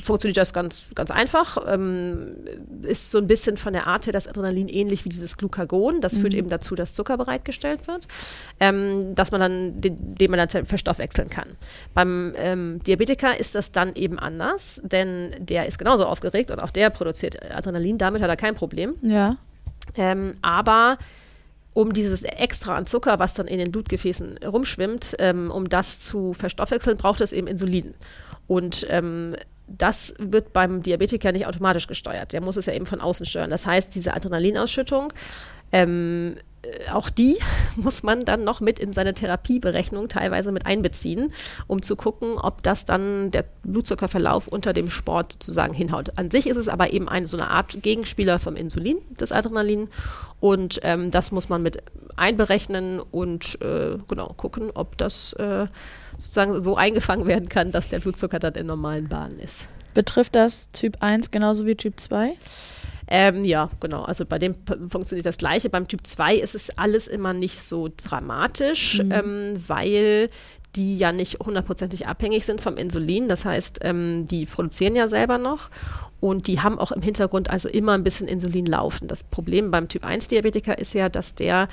funktioniert 0.03 0.37
das 0.37 0.53
ganz, 0.53 0.89
ganz 0.95 1.11
einfach. 1.11 1.57
Ähm, 1.67 2.35
ist 2.81 3.11
so 3.11 3.17
ein 3.17 3.27
bisschen 3.27 3.57
von 3.57 3.73
der 3.73 3.87
Art 3.87 4.05
her 4.05 4.13
das 4.13 4.27
Adrenalin 4.27 4.67
ähnlich 4.67 5.05
wie 5.05 5.09
dieses 5.09 5.37
Glucagon. 5.37 6.01
Das 6.01 6.15
mhm. 6.15 6.21
führt 6.21 6.33
eben 6.33 6.49
dazu, 6.49 6.75
dass 6.75 6.93
Zucker 6.93 7.17
bereitgestellt 7.17 7.87
wird, 7.87 8.07
ähm, 8.59 9.15
dass 9.15 9.31
man 9.31 9.41
dann, 9.41 9.81
den, 9.81 10.08
den 10.15 10.31
man 10.31 10.47
dann 10.47 10.65
verstoffwechseln 10.65 11.29
kann. 11.29 11.49
Beim 11.93 12.33
ähm, 12.37 12.81
Diabetiker 12.83 13.39
ist 13.39 13.55
das 13.55 13.71
dann 13.71 13.95
eben 13.95 14.19
anders, 14.19 14.81
denn 14.83 15.35
der 15.39 15.65
ist 15.67 15.77
genauso 15.77 16.05
aufgeregt 16.05 16.51
und 16.51 16.59
auch 16.59 16.71
der 16.71 16.89
produziert 16.89 17.37
Adrenalin. 17.53 17.97
Damit 17.97 18.21
hat 18.21 18.29
er 18.29 18.37
kein 18.37 18.55
Problem. 18.55 18.95
Ja. 19.01 19.37
Ähm, 19.95 20.35
aber 20.41 20.97
um 21.73 21.93
dieses 21.93 22.23
Extra 22.23 22.75
an 22.75 22.85
Zucker, 22.85 23.19
was 23.19 23.33
dann 23.33 23.47
in 23.47 23.59
den 23.59 23.71
Blutgefäßen 23.71 24.39
rumschwimmt, 24.39 25.15
ähm, 25.19 25.51
um 25.51 25.69
das 25.69 25.99
zu 25.99 26.33
verstoffwechseln, 26.33 26.97
braucht 26.97 27.21
es 27.21 27.31
eben 27.31 27.47
Insulin. 27.47 27.93
Und 28.47 28.85
ähm, 28.89 29.35
das 29.67 30.15
wird 30.17 30.51
beim 30.51 30.81
Diabetiker 30.81 31.31
nicht 31.31 31.45
automatisch 31.45 31.87
gesteuert. 31.87 32.33
Der 32.33 32.41
muss 32.41 32.57
es 32.57 32.65
ja 32.65 32.73
eben 32.73 32.85
von 32.85 33.01
außen 33.01 33.25
steuern. 33.25 33.49
Das 33.49 33.65
heißt, 33.65 33.93
diese 33.93 34.13
Adrenalinausschüttung 34.15 35.13
ähm, 35.71 36.35
äh, 36.37 36.48
auch 36.93 37.09
die 37.09 37.37
muss 37.75 38.03
man 38.03 38.21
dann 38.21 38.43
noch 38.43 38.59
mit 38.61 38.79
in 38.79 38.93
seine 38.93 39.13
Therapieberechnung 39.13 40.09
teilweise 40.09 40.51
mit 40.51 40.65
einbeziehen, 40.65 41.31
um 41.67 41.81
zu 41.81 41.95
gucken, 41.95 42.37
ob 42.37 42.63
das 42.63 42.85
dann 42.85 43.31
der 43.31 43.45
Blutzuckerverlauf 43.63 44.47
unter 44.47 44.73
dem 44.73 44.89
Sport 44.89 45.33
sozusagen 45.33 45.73
hinhaut. 45.73 46.17
An 46.17 46.31
sich 46.31 46.47
ist 46.47 46.57
es 46.57 46.67
aber 46.67 46.91
eben 46.91 47.07
eine 47.07 47.27
so 47.27 47.37
eine 47.37 47.49
Art 47.49 47.81
Gegenspieler 47.81 48.39
vom 48.39 48.55
Insulin, 48.55 48.97
das 49.17 49.31
Adrenalin. 49.31 49.89
Und 50.39 50.79
ähm, 50.83 51.11
das 51.11 51.31
muss 51.31 51.49
man 51.49 51.61
mit 51.61 51.83
einberechnen 52.15 52.99
und 52.99 53.61
äh, 53.61 53.97
genau 54.07 54.33
gucken, 54.35 54.71
ob 54.73 54.97
das 54.97 55.33
äh, 55.33 55.67
sozusagen 56.17 56.59
so 56.59 56.75
eingefangen 56.75 57.27
werden 57.27 57.49
kann, 57.49 57.71
dass 57.71 57.89
der 57.89 57.99
Blutzucker 57.99 58.39
dann 58.39 58.55
in 58.55 58.67
normalen 58.67 59.07
Bahnen 59.07 59.39
ist. 59.39 59.67
Betrifft 59.93 60.35
das 60.35 60.71
Typ 60.71 60.97
1 61.01 61.31
genauso 61.31 61.65
wie 61.65 61.75
Typ 61.75 61.99
2? 61.99 62.35
Ähm, 63.11 63.43
ja, 63.43 63.69
genau. 63.79 64.03
Also 64.03 64.25
bei 64.25 64.37
dem 64.37 64.53
funktioniert 64.87 65.25
das 65.25 65.37
Gleiche. 65.37 65.69
Beim 65.69 65.87
Typ 65.87 66.05
2 66.05 66.35
ist 66.35 66.53
es 66.53 66.77
alles 66.77 67.07
immer 67.07 67.33
nicht 67.33 67.59
so 67.59 67.89
dramatisch, 67.95 69.01
mhm. 69.03 69.11
ähm, 69.11 69.63
weil 69.67 70.29
die 70.75 70.99
ja 70.99 71.11
nicht 71.11 71.39
hundertprozentig 71.39 72.07
abhängig 72.07 72.45
sind 72.45 72.61
vom 72.61 72.77
Insulin. 72.77 73.27
Das 73.27 73.45
heißt, 73.45 73.79
ähm, 73.81 74.25
die 74.25 74.45
produzieren 74.45 74.95
ja 74.95 75.07
selber 75.07 75.39
noch 75.39 75.69
und 76.19 76.47
die 76.47 76.61
haben 76.61 76.77
auch 76.77 76.91
im 76.91 77.01
Hintergrund 77.01 77.49
also 77.49 77.67
immer 77.67 77.93
ein 77.93 78.03
bisschen 78.03 78.27
Insulin 78.27 78.67
laufen. 78.67 79.07
Das 79.07 79.23
Problem 79.23 79.71
beim 79.71 79.87
Typ 79.87 80.05
1 80.05 80.27
Diabetiker 80.27 80.77
ist 80.77 80.93
ja, 80.93 81.09
dass 81.09 81.33
der 81.33 81.67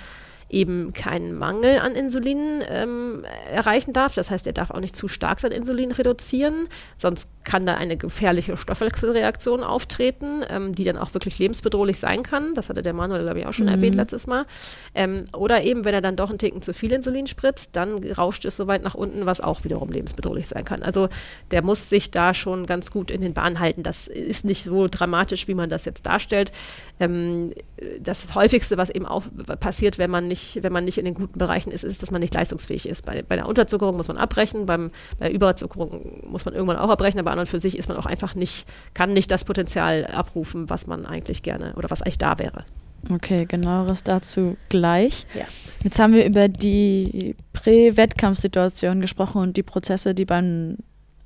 eben 0.49 0.93
keinen 0.93 1.37
Mangel 1.37 1.79
an 1.81 1.95
Insulin 1.95 2.63
ähm, 2.69 3.25
erreichen 3.51 3.93
darf. 3.93 4.15
Das 4.15 4.31
heißt, 4.31 4.47
er 4.47 4.53
darf 4.53 4.71
auch 4.71 4.81
nicht 4.81 4.95
zu 4.95 5.09
stark 5.09 5.41
sein 5.41 5.51
Insulin 5.51 5.91
reduzieren, 5.91 6.69
sonst 6.97 7.33
kann 7.45 7.67
da 7.67 7.75
eine 7.75 7.97
gefährliche 7.97 8.57
Stoffwechselreaktion 8.57 9.63
auftreten, 9.65 10.43
ähm, 10.49 10.75
die 10.75 10.85
dann 10.85 10.99
auch 10.99 11.15
wirklich 11.15 11.39
lebensbedrohlich 11.39 11.99
sein 11.99 12.23
kann. 12.23 12.55
Das 12.55 12.69
hatte 12.69 12.83
der 12.83 12.93
Manuel, 12.93 13.23
glaube 13.23 13.41
ich, 13.41 13.47
auch 13.47 13.53
schon 13.53 13.67
mhm. 13.67 13.73
erwähnt 13.73 13.95
letztes 13.97 14.27
Mal. 14.27 14.47
Ähm, 14.95 15.27
oder 15.37 15.63
eben, 15.65 15.85
wenn 15.85 15.95
er 15.95 16.01
dann 16.01 16.17
doch 16.17 16.31
einen 16.31 16.39
Ticken 16.39 16.63
zu 16.63 16.73
viel 16.73 16.93
Insulin 16.93 17.27
spritzt, 17.27 17.75
dann 17.75 17.99
rauscht 18.13 18.45
es 18.45 18.57
so 18.57 18.67
weit 18.67 18.83
nach 18.83 18.95
unten, 18.95 19.27
was 19.27 19.41
auch 19.41 19.65
wiederum 19.65 19.91
lebensbedrohlich 19.91 20.47
sein 20.47 20.65
kann. 20.65 20.83
Also 20.83 21.09
der 21.51 21.63
muss 21.63 21.89
sich 21.89 22.11
da 22.11 22.35
schon 22.35 22.67
ganz 22.67 22.91
gut 22.91 23.11
in 23.11 23.21
den 23.21 23.35
Bahnen 23.35 23.59
halten. 23.59 23.83
Das 23.83 24.07
ist 24.07 24.45
nicht 24.45 24.63
so 24.63 24.89
dramatisch, 24.89 25.49
wie 25.49 25.55
man 25.55 25.71
das 25.71 25.85
jetzt 25.85 26.07
darstellt. 26.07 26.53
Ähm, 27.01 27.53
das 28.01 28.35
häufigste, 28.35 28.77
was 28.77 28.91
eben 28.91 29.07
auch 29.07 29.25
passiert, 29.61 29.99
wenn 29.99 30.11
man 30.11 30.29
nicht 30.29 30.36
nicht, 30.37 30.63
wenn 30.63 30.73
man 30.73 30.85
nicht 30.85 30.99
in 30.99 31.05
den 31.05 31.15
guten 31.15 31.39
Bereichen 31.39 31.73
ist, 31.73 31.83
ist, 31.83 32.03
dass 32.03 32.11
man 32.11 32.21
nicht 32.21 32.35
leistungsfähig 32.35 32.89
ist. 32.89 33.07
Bei, 33.07 33.23
bei 33.23 33.37
der 33.37 33.47
Unterzuckerung 33.47 33.97
muss 33.97 34.09
man 34.09 34.19
abbrechen, 34.19 34.67
beim, 34.67 34.91
bei 35.19 35.29
der 35.29 35.35
Überzuckerung 35.35 36.23
muss 36.29 36.45
man 36.45 36.55
irgendwann 36.55 36.77
auch 36.77 36.91
abbrechen, 36.91 37.19
aber 37.19 37.31
an 37.31 37.39
und 37.39 37.49
für 37.49 37.59
sich 37.59 37.79
ist 37.79 37.89
man 37.89 37.97
auch 37.97 38.07
einfach 38.07 38.35
nicht, 38.35 38.67
kann 38.95 39.13
nicht 39.13 39.31
das 39.31 39.45
Potenzial 39.45 40.07
abrufen, 40.07 40.69
was 40.69 40.87
man 40.87 41.07
eigentlich 41.07 41.43
gerne 41.43 41.75
oder 41.77 41.91
was 41.91 42.03
eigentlich 42.03 42.19
da 42.19 42.39
wäre. 42.39 42.65
Okay, 43.11 43.47
genaueres 43.47 44.03
dazu 44.03 44.57
gleich. 44.69 45.27
Ja. 45.35 45.45
Jetzt 45.83 45.99
haben 45.99 46.13
wir 46.13 46.27
über 46.27 46.49
die 46.49 47.37
Prä-Wettkampfsituation 47.53 49.01
gesprochen 49.01 49.41
und 49.41 49.57
die 49.57 49.63
Prozesse, 49.63 50.15
die 50.15 50.25
beim 50.25 50.79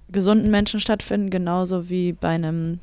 gesunden 0.09 0.51
Menschen 0.51 0.81
stattfinden, 0.81 1.31
genauso 1.31 1.89
wie 1.89 2.13
bei 2.13 2.29
einem 2.29 2.81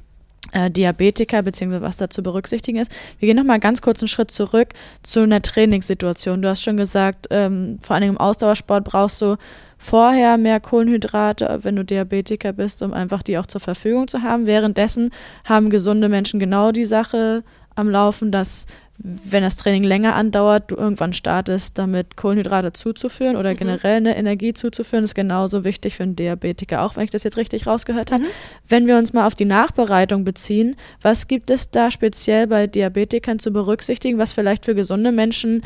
äh, 0.52 0.70
Diabetiker, 0.70 1.42
beziehungsweise 1.42 1.82
was 1.82 1.98
da 1.98 2.10
zu 2.10 2.24
berücksichtigen 2.24 2.78
ist. 2.78 2.92
Wir 3.20 3.28
gehen 3.28 3.38
nochmal 3.38 3.60
ganz 3.60 3.82
kurz 3.82 4.02
einen 4.02 4.08
Schritt 4.08 4.32
zurück 4.32 4.70
zu 5.04 5.22
einer 5.22 5.42
Trainingssituation. 5.42 6.42
Du 6.42 6.50
hast 6.50 6.64
schon 6.64 6.78
gesagt, 6.78 7.28
ähm, 7.30 7.80
vor 7.82 7.96
allem 7.96 8.10
im 8.10 8.18
Ausdauersport 8.18 8.84
brauchst 8.84 9.22
du 9.22 9.38
vorher 9.78 10.38
mehr 10.38 10.60
Kohlenhydrate, 10.60 11.60
wenn 11.62 11.76
du 11.76 11.86
Diabetiker 11.86 12.54
bist, 12.54 12.82
um 12.82 12.94
einfach 12.94 13.22
die 13.24 13.38
auch 13.38 13.46
zur 13.46 13.62
Verfügung 13.62 14.08
zu 14.08 14.24
haben. 14.24 14.48
Währenddessen 14.48 15.12
haben 15.46 15.70
gesunde 15.70 16.10
Menschen 16.10 16.40
genau 16.40 16.72
die 16.72 16.86
Sache 16.86 17.44
am 17.76 17.90
Laufen, 17.90 18.32
dass 18.32 18.66
wenn 19.00 19.44
das 19.44 19.56
Training 19.56 19.84
länger 19.84 20.16
andauert, 20.16 20.72
du 20.72 20.76
irgendwann 20.76 21.14
startest, 21.14 21.78
damit 21.78 22.18
Kohlenhydrate 22.18 22.74
zuzuführen 22.74 23.36
oder 23.36 23.54
mhm. 23.54 23.58
generell 23.58 23.98
eine 23.98 24.18
Energie 24.18 24.54
zuzuführen, 24.54 25.04
ist 25.04 25.14
genauso 25.14 25.64
wichtig 25.64 25.96
für 25.96 26.04
einen 26.04 26.16
Diabetiker, 26.16 26.82
auch 26.82 26.96
wenn 26.96 27.04
ich 27.04 27.12
das 27.12 27.24
jetzt 27.24 27.38
richtig 27.38 27.68
rausgehört 27.68 28.12
habe. 28.12 28.24
Mhm. 28.24 28.28
Wenn 28.68 28.88
wir 28.88 28.98
uns 28.98 29.14
mal 29.14 29.28
auf 29.28 29.36
die 29.36 29.46
Nachbereitung 29.46 30.24
beziehen, 30.24 30.76
was 31.02 31.28
gibt 31.28 31.52
es 31.52 31.70
da 31.70 31.92
speziell 31.92 32.48
bei 32.48 32.66
Diabetikern 32.66 33.40
zu 33.40 33.52
berücksichtigen, 33.52 34.18
was 34.18 34.34
vielleicht 34.34 34.66
für 34.66 34.74
gesunde 34.74 35.12
Menschen 35.12 35.62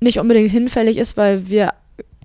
nicht 0.00 0.18
unbedingt 0.18 0.50
hinfällig 0.50 0.98
ist, 0.98 1.16
weil 1.16 1.48
wir 1.48 1.72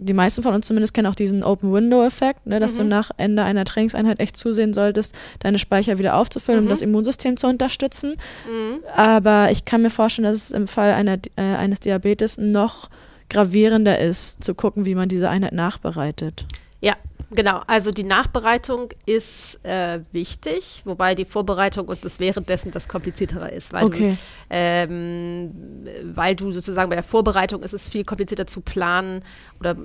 die 0.04 0.14
meisten 0.14 0.44
von 0.44 0.54
uns 0.54 0.68
zumindest 0.68 0.94
kennen 0.94 1.08
auch 1.08 1.16
diesen 1.16 1.44
Open-Window-Effekt, 1.44 2.46
ne, 2.46 2.60
dass 2.60 2.74
mhm. 2.74 2.78
du 2.78 2.84
nach 2.86 3.12
Ende 3.18 3.44
einer 3.44 3.66
Trainingseinheit 3.66 4.20
echt 4.20 4.38
zusehen 4.38 4.74
solltest, 4.74 5.16
deine 5.40 5.60
Speicher 5.60 5.98
wieder 5.98 6.16
aufzufüllen, 6.16 6.62
mhm. 6.62 6.66
um 6.66 6.70
das 6.70 6.82
Immunsystem 6.82 7.38
zu 7.38 7.48
unterstützen. 7.48 8.16
Mhm. 8.48 8.80
Aber 8.96 9.52
ich 9.52 9.66
kann 9.66 9.82
mir 9.82 9.90
vorstellen, 9.90 10.26
dass 10.26 10.38
es 10.38 10.52
im 10.52 10.68
Fall 10.68 10.92
einer, 10.94 11.18
äh, 11.36 11.42
eines 11.42 11.80
Diabetes 11.80 12.38
noch 12.38 12.90
gravierender 13.30 14.00
ist, 14.00 14.44
zu 14.44 14.54
gucken, 14.54 14.86
wie 14.86 14.96
man 14.96 15.10
diese 15.10 15.30
Einheit 15.30 15.54
nachbereitet. 15.54 16.46
Ja, 16.82 16.96
Genau, 17.36 17.62
also 17.68 17.92
die 17.92 18.04
Nachbereitung 18.04 18.90
ist 19.06 19.64
äh, 19.64 20.02
wichtig, 20.12 20.82
wobei 20.86 21.16
die 21.16 21.26
Vorbereitung 21.26 21.88
und 21.88 22.04
das 22.06 22.20
währenddessen 22.20 22.72
das 22.72 22.88
kompliziertere 22.88 23.50
ist, 23.50 23.74
weil, 23.74 23.86
okay. 23.86 24.10
du, 24.10 24.18
ähm, 24.50 25.52
weil 26.04 26.36
du 26.36 26.52
sozusagen 26.52 26.90
bei 26.90 26.96
der 26.96 27.04
Vorbereitung 27.04 27.64
ist 27.64 27.74
es 27.74 27.90
viel 27.90 28.04
komplizierter 28.04 28.46
zu 28.46 28.62
planen 28.62 29.24
oder 29.60 29.72
äh, 29.72 29.76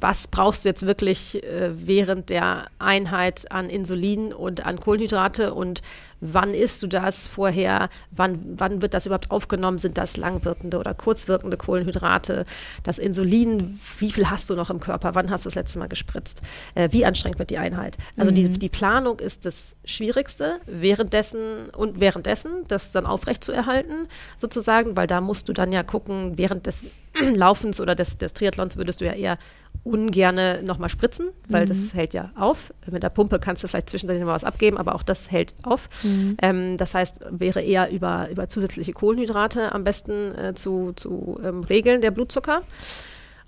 was 0.00 0.28
brauchst 0.28 0.64
du 0.64 0.68
jetzt 0.68 0.86
wirklich 0.86 1.42
äh, 1.42 1.70
während 1.74 2.30
der 2.30 2.68
Einheit 2.78 3.50
an 3.50 3.70
Insulin 3.70 4.32
und 4.32 4.64
an 4.64 4.78
Kohlenhydrate 4.78 5.54
und 5.54 5.82
wann 6.20 6.50
isst 6.54 6.82
du 6.82 6.86
das 6.86 7.28
vorher, 7.28 7.88
wann, 8.10 8.40
wann 8.56 8.82
wird 8.82 8.94
das 8.94 9.06
überhaupt 9.06 9.30
aufgenommen, 9.30 9.78
sind 9.78 9.98
das 9.98 10.16
langwirkende 10.16 10.78
oder 10.78 10.94
kurzwirkende 10.94 11.56
Kohlenhydrate, 11.56 12.44
das 12.82 12.98
Insulin, 12.98 13.78
wie 13.98 14.10
viel 14.10 14.30
hast 14.30 14.50
du 14.50 14.54
noch 14.54 14.70
im 14.70 14.80
Körper, 14.80 15.14
wann 15.14 15.30
hast 15.30 15.44
du 15.44 15.48
das 15.48 15.54
letzte 15.54 15.78
Mal 15.78 15.88
gespritzt, 15.88 16.42
äh, 16.74 16.88
wie 16.92 17.04
anstrengend 17.04 17.38
wird 17.38 17.50
die 17.50 17.58
Einheit. 17.58 17.96
Also 18.16 18.30
mhm. 18.30 18.34
die, 18.34 18.48
die 18.48 18.68
Planung 18.68 19.20
ist 19.20 19.46
das 19.46 19.76
Schwierigste, 19.84 20.60
währenddessen 20.66 21.70
und 21.70 22.00
währenddessen 22.00 22.64
das 22.68 22.92
dann 22.92 23.06
aufrecht 23.06 23.44
zu 23.44 23.52
erhalten, 23.52 24.08
sozusagen, 24.36 24.96
weil 24.96 25.06
da 25.06 25.20
musst 25.20 25.48
du 25.48 25.52
dann 25.52 25.72
ja 25.72 25.82
gucken, 25.82 26.36
während 26.36 26.66
des 26.66 26.84
Laufens 27.34 27.80
oder 27.80 27.94
des, 27.94 28.18
des 28.18 28.34
Triathlons 28.34 28.76
würdest 28.76 29.00
du 29.00 29.04
ja 29.04 29.12
eher 29.12 29.38
ungerne 29.84 30.62
nochmal 30.62 30.88
spritzen, 30.88 31.30
weil 31.48 31.62
mhm. 31.64 31.68
das 31.68 31.94
hält 31.94 32.14
ja 32.14 32.30
auf. 32.36 32.72
Mit 32.90 33.02
der 33.02 33.08
Pumpe 33.08 33.38
kannst 33.38 33.62
du 33.62 33.68
vielleicht 33.68 33.90
zwischendurch 33.90 34.20
noch 34.20 34.26
was 34.26 34.44
abgeben, 34.44 34.76
aber 34.76 34.94
auch 34.94 35.02
das 35.02 35.30
hält 35.30 35.54
auf. 35.62 35.88
Mhm. 36.02 36.36
Ähm, 36.42 36.76
das 36.76 36.94
heißt, 36.94 37.22
wäre 37.30 37.60
eher 37.60 37.90
über, 37.90 38.28
über 38.30 38.48
zusätzliche 38.48 38.92
Kohlenhydrate 38.92 39.72
am 39.72 39.84
besten 39.84 40.34
äh, 40.34 40.54
zu, 40.54 40.92
zu 40.94 41.40
ähm, 41.42 41.64
regeln, 41.64 42.00
der 42.00 42.10
Blutzucker. 42.10 42.62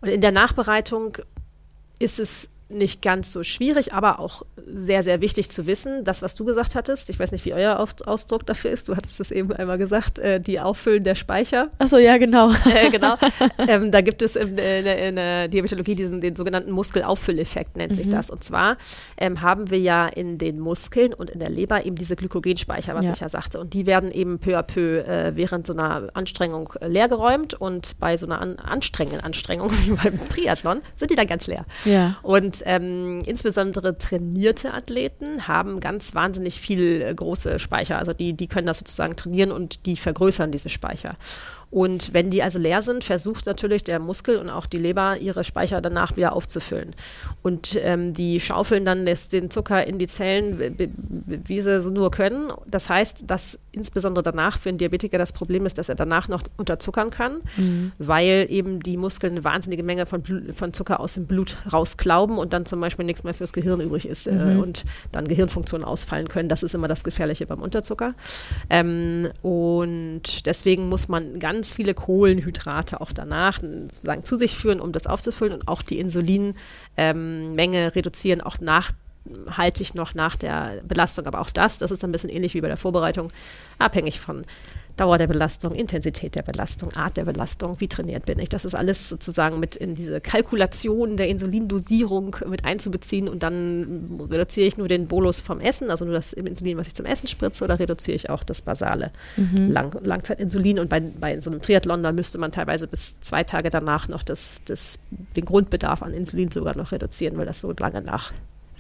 Und 0.01 0.09
in 0.09 0.21
der 0.21 0.33
Nachbereitung 0.33 1.19
ist 1.99 2.19
es 2.19 2.49
nicht 2.71 3.03
ganz 3.03 3.33
so 3.33 3.43
schwierig, 3.43 3.93
aber 3.93 4.21
auch 4.21 4.43
sehr, 4.67 5.03
sehr 5.03 5.21
wichtig 5.21 5.51
zu 5.51 5.67
wissen. 5.67 6.05
Das, 6.05 6.23
was 6.23 6.35
du 6.35 6.45
gesagt 6.45 6.75
hattest, 6.75 7.11
ich 7.11 7.19
weiß 7.19 7.33
nicht, 7.33 7.45
wie 7.45 7.55
euer 7.55 7.79
Ausdruck 7.79 8.47
dafür 8.47 8.71
ist, 8.71 8.89
du 8.89 8.97
hattest 8.97 9.21
es 9.21 9.31
eben 9.31 9.53
einmal 9.53 9.79
gesagt, 9.79 10.19
äh, 10.19 10.41
die 10.41 10.61
Auffüllen 10.61 11.05
der 11.05 11.15
Speicher. 11.15 11.71
Achso, 11.79 11.99
ja, 11.99 12.19
genau. 12.19 12.51
äh, 12.75 12.91
genau. 12.91 13.17
Ähm, 13.59 13.91
da 13.91 14.01
gibt 14.01 14.23
es 14.23 14.37
in, 14.37 14.57
in, 14.59 14.87
in, 14.87 15.17
der 15.17 15.49
Diabetologie 15.49 15.95
diesen, 15.95 16.21
den 16.21 16.35
sogenannten 16.35 16.71
Muskelauffülleffekt, 16.71 17.77
nennt 17.77 17.93
mhm. 17.93 17.97
sich 17.97 18.09
das. 18.09 18.31
Und 18.31 18.45
zwar 18.45 18.77
ähm, 19.17 19.41
haben 19.41 19.71
wir 19.71 19.79
ja 19.79 20.07
in 20.07 20.39
den 20.39 20.59
Muskeln 20.61 21.13
und 21.13 21.31
in 21.31 21.41
der 21.41 21.51
Leber 21.51 21.85
eben 21.85 21.97
diese 21.97 22.17
Glykogenspeicher, 22.17 22.95
was 22.95 23.07
ja. 23.07 23.13
ich 23.13 23.21
ja 23.21 23.29
sagte. 23.29 23.61
Und 23.61 23.75
die 23.75 23.87
werden 23.87 24.11
eben 24.11 24.39
peu 24.39 24.59
à 24.59 24.63
peu 24.63 25.01
äh, 25.01 25.35
während 25.35 25.67
so 25.67 25.73
einer 25.73 26.09
Anstrengung 26.15 26.73
äh, 26.81 26.89
leergeräumt 26.89 27.55
und 27.55 27.99
bei 27.99 28.17
so 28.17 28.27
einer 28.27 28.41
an 28.41 28.57
anstrengenden 28.57 29.23
Anstrengung 29.23 29.71
wie 29.85 29.93
beim 29.93 30.17
Triathlon 30.29 30.81
sind 30.97 31.11
die 31.11 31.17
dann 31.17 31.27
ganz 31.27 31.47
leer. 31.47 31.65
Ja. 31.85 32.17
Und 32.23 32.60
ähm, 32.67 33.21
insbesondere 33.27 33.99
trainierte 33.99 34.75
Athleten 34.75 35.49
haben 35.49 35.81
ganz 35.81 36.15
wahnsinnig 36.15 36.61
viel 36.61 37.03
äh, 37.03 37.15
große 37.15 37.59
Speicher. 37.59 37.99
Also 37.99 38.13
die, 38.13 38.35
die 38.35 38.47
können 38.47 38.67
das 38.67 38.79
sozusagen 38.79 39.17
trainieren 39.17 39.53
und 39.53 39.87
die 39.87 39.97
vergrößern 39.97 40.53
diese 40.53 40.69
Speicher. 40.69 41.17
Und 41.71 42.13
wenn 42.13 42.31
die 42.31 42.43
also 42.43 42.59
leer 42.59 42.83
sind, 42.83 43.05
versucht 43.05 43.47
natürlich 43.47 43.85
der 43.85 44.01
Muskel 44.01 44.39
und 44.39 44.51
auch 44.51 44.67
die 44.67 44.79
Leber 44.79 45.19
ihre 45.19 45.45
Speicher 45.45 45.81
danach 45.81 46.17
wieder 46.17 46.33
aufzufüllen. 46.33 46.97
Und 47.43 47.79
ähm, 47.81 48.13
die 48.13 48.41
schaufeln 48.41 48.85
dann 48.85 49.07
das, 49.07 49.29
den 49.29 49.51
Zucker 49.51 49.87
in 49.87 49.99
die 49.99 50.09
Zellen, 50.09 50.77
wie 51.27 51.61
sie 51.61 51.81
so 51.81 51.91
nur 51.91 52.11
können. 52.11 52.53
Das 52.67 52.89
heißt, 52.89 53.31
dass 53.31 53.61
insbesondere 53.73 54.23
danach 54.23 54.59
für 54.59 54.69
einen 54.69 54.79
Diabetiker 54.79 55.19
das 55.19 55.33
Problem 55.33 55.67
ist, 55.67 55.79
dass 55.79 55.89
er 55.89 55.95
danach 55.95 56.29
noch 56.29 56.43
unterzuckern 56.57 57.11
kann, 57.11 57.39
mhm. 57.57 57.93
weil 57.99 58.47
eben 58.51 58.81
die 58.81 58.97
Muskeln 58.97 59.35
eine 59.35 59.45
wahnsinnige 59.45 59.83
Menge 59.83 60.07
von, 60.07 60.23
von 60.55 60.73
Zucker 60.73 61.01
aus 61.01 61.15
dem 61.15 61.27
Blut 61.27 61.57
rausklauben 61.73 62.39
und 62.39 62.53
dann 62.53 62.67
zum 62.67 62.81
Beispiel 62.81 63.05
nichts 63.05 63.25
mehr 63.25 63.35
fürs 63.35 63.53
Gehirn 63.53 63.81
übrig 63.81 64.07
ist 64.07 64.27
äh, 64.27 64.33
mhm. 64.33 64.61
und 64.61 64.85
dann 65.13 65.27
Gehirnfunktionen 65.27 65.87
ausfallen 65.87 66.29
können. 66.29 66.49
Das 66.49 66.63
ist 66.63 66.75
immer 66.75 66.89
das 66.89 67.05
Gefährliche 67.05 67.47
beim 67.47 67.61
Unterzucker. 67.61 68.15
Ähm, 68.69 69.29
und 69.43 70.47
deswegen 70.47 70.89
muss 70.89 71.09
man 71.09 71.39
ganz 71.39 71.73
viele 71.73 71.95
Kohlenhydrate 71.95 73.01
auch 73.01 73.13
danach 73.13 73.61
sozusagen 73.63 74.25
zu 74.25 74.37
sich 74.37 74.57
führen, 74.57 74.81
um 74.81 74.93
das 74.93 75.07
aufzufüllen 75.07 75.55
und 75.55 75.69
auch 75.69 75.83
die 75.83 75.99
Insulinmenge 75.99 76.55
ähm, 76.97 77.57
reduzieren, 77.95 78.41
auch 78.41 78.59
nachhaltig 79.25 79.95
noch 79.95 80.15
nach 80.15 80.37
der 80.37 80.81
Belastung. 80.87 81.27
Aber 81.27 81.41
auch 81.41 81.51
das, 81.51 81.79
das 81.79 81.91
ist 81.91 82.05
ein 82.05 82.13
bisschen 82.13 82.31
ähnlich 82.31 82.55
wie 82.55 82.61
bei 82.61 82.69
der 82.69 82.77
Vorbereitung, 82.77 83.33
abhängig 83.79 84.21
von 84.21 84.45
Dauer 84.97 85.17
der 85.17 85.29
Belastung, 85.29 85.73
Intensität 85.75 86.35
der 86.35 86.43
Belastung, 86.43 86.93
Art 86.93 87.17
der 87.17 87.25
Belastung, 87.25 87.81
wie 87.81 87.89
trainiert 87.89 88.27
bin 88.27 88.39
ich. 88.39 88.51
Das 88.51 88.67
ist 88.67 88.75
alles 88.75 89.09
sozusagen 89.09 89.59
mit 89.59 89.75
in 89.75 89.95
diese 89.95 90.21
Kalkulation 90.21 91.17
der 91.17 91.29
Insulindosierung 91.29 92.37
mit 92.47 92.67
einzubeziehen 92.67 93.27
und 93.27 93.43
dann 93.43 94.21
reduziere 94.31 94.67
ich 94.67 94.77
nur 94.77 94.89
den 94.89 95.07
Bolus 95.07 95.41
vom 95.41 95.61
Essen, 95.61 95.91
also 95.91 96.05
nur 96.05 96.13
das 96.13 96.35
Insulin, 96.35 96.77
was 96.77 96.89
ich 96.89 96.95
zum 96.95 97.07
Essen 97.07 97.29
spritze, 97.29 97.65
oder 97.65 97.79
reduziere 97.79 98.15
ich 98.15 98.29
auch 98.29 98.45
das 98.45 98.61
basale 98.61 99.11
mhm. 99.39 99.71
Lang 99.71 99.97
Langzeitinsulin. 100.03 100.79
Und 100.79 100.91
bei, 100.91 101.01
bei 101.01 101.41
so 101.41 101.51
einem 101.51 101.63
Triathlon, 101.63 102.03
da 102.03 102.13
müsste 102.13 102.37
man 102.37 102.53
teilweise 102.53 102.87
bis 102.87 103.19
zwei 103.21 103.43
Tage 103.43 103.71
danach 103.71 104.09
noch 104.09 104.23
das, 104.23 104.61
das, 104.67 104.99
den 105.35 105.47
Grundbedarf 105.47 106.03
an 106.03 106.13
Insulin 106.13 106.51
sogar 106.51 106.77
noch 106.77 106.93
reduzieren, 106.93 107.39
weil 107.39 107.47
das 107.47 107.61
so 107.61 107.73
lange 107.73 108.03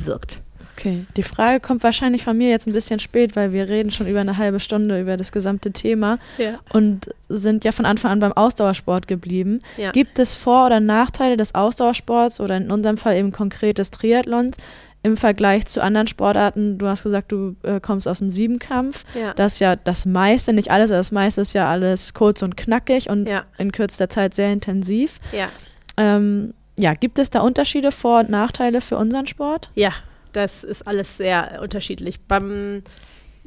nachwirkt. 0.00 0.40
Okay, 0.76 1.04
die 1.16 1.22
Frage 1.22 1.60
kommt 1.60 1.82
wahrscheinlich 1.82 2.24
von 2.24 2.38
mir 2.38 2.48
jetzt 2.48 2.66
ein 2.66 2.72
bisschen 2.72 3.00
spät, 3.00 3.36
weil 3.36 3.52
wir 3.52 3.68
reden 3.68 3.90
schon 3.90 4.06
über 4.06 4.20
eine 4.20 4.38
halbe 4.38 4.60
Stunde 4.60 4.98
über 4.98 5.18
das 5.18 5.30
gesamte 5.30 5.72
Thema 5.72 6.18
ja. 6.38 6.58
und 6.70 7.10
sind 7.28 7.66
ja 7.66 7.72
von 7.72 7.84
Anfang 7.84 8.12
an 8.12 8.20
beim 8.20 8.32
Ausdauersport 8.32 9.06
geblieben. 9.06 9.60
Ja. 9.76 9.90
Gibt 9.90 10.18
es 10.18 10.32
Vor- 10.32 10.66
oder 10.66 10.80
Nachteile 10.80 11.36
des 11.36 11.54
Ausdauersports 11.54 12.40
oder 12.40 12.56
in 12.56 12.70
unserem 12.70 12.96
Fall 12.96 13.16
eben 13.16 13.30
konkret 13.30 13.76
des 13.76 13.90
Triathlons 13.90 14.56
im 15.02 15.18
Vergleich 15.18 15.66
zu 15.66 15.82
anderen 15.82 16.06
Sportarten? 16.06 16.78
Du 16.78 16.86
hast 16.86 17.02
gesagt, 17.02 17.30
du 17.30 17.56
äh, 17.62 17.78
kommst 17.78 18.08
aus 18.08 18.20
dem 18.20 18.30
Siebenkampf. 18.30 19.04
Ja. 19.14 19.34
Das 19.34 19.54
ist 19.54 19.58
ja 19.58 19.76
das 19.76 20.06
meiste, 20.06 20.54
nicht 20.54 20.70
alles, 20.70 20.90
aber 20.90 20.98
das 20.98 21.12
meiste 21.12 21.42
ist 21.42 21.52
ja 21.52 21.68
alles 21.68 22.14
kurz 22.14 22.40
und 22.40 22.56
knackig 22.56 23.10
und 23.10 23.28
in 23.58 23.72
kürzester 23.72 24.08
Zeit 24.08 24.34
sehr 24.34 24.50
intensiv. 24.50 25.20
Ja. 25.32 25.50
Ähm, 25.98 26.54
ja, 26.80 26.94
gibt 26.94 27.18
es 27.18 27.30
da 27.30 27.40
Unterschiede, 27.40 27.92
Vor- 27.92 28.20
und 28.20 28.30
Nachteile 28.30 28.80
für 28.80 28.96
unseren 28.96 29.26
Sport? 29.26 29.70
Ja, 29.74 29.92
das 30.32 30.64
ist 30.64 30.86
alles 30.86 31.16
sehr 31.16 31.60
unterschiedlich. 31.62 32.20
Beim 32.20 32.82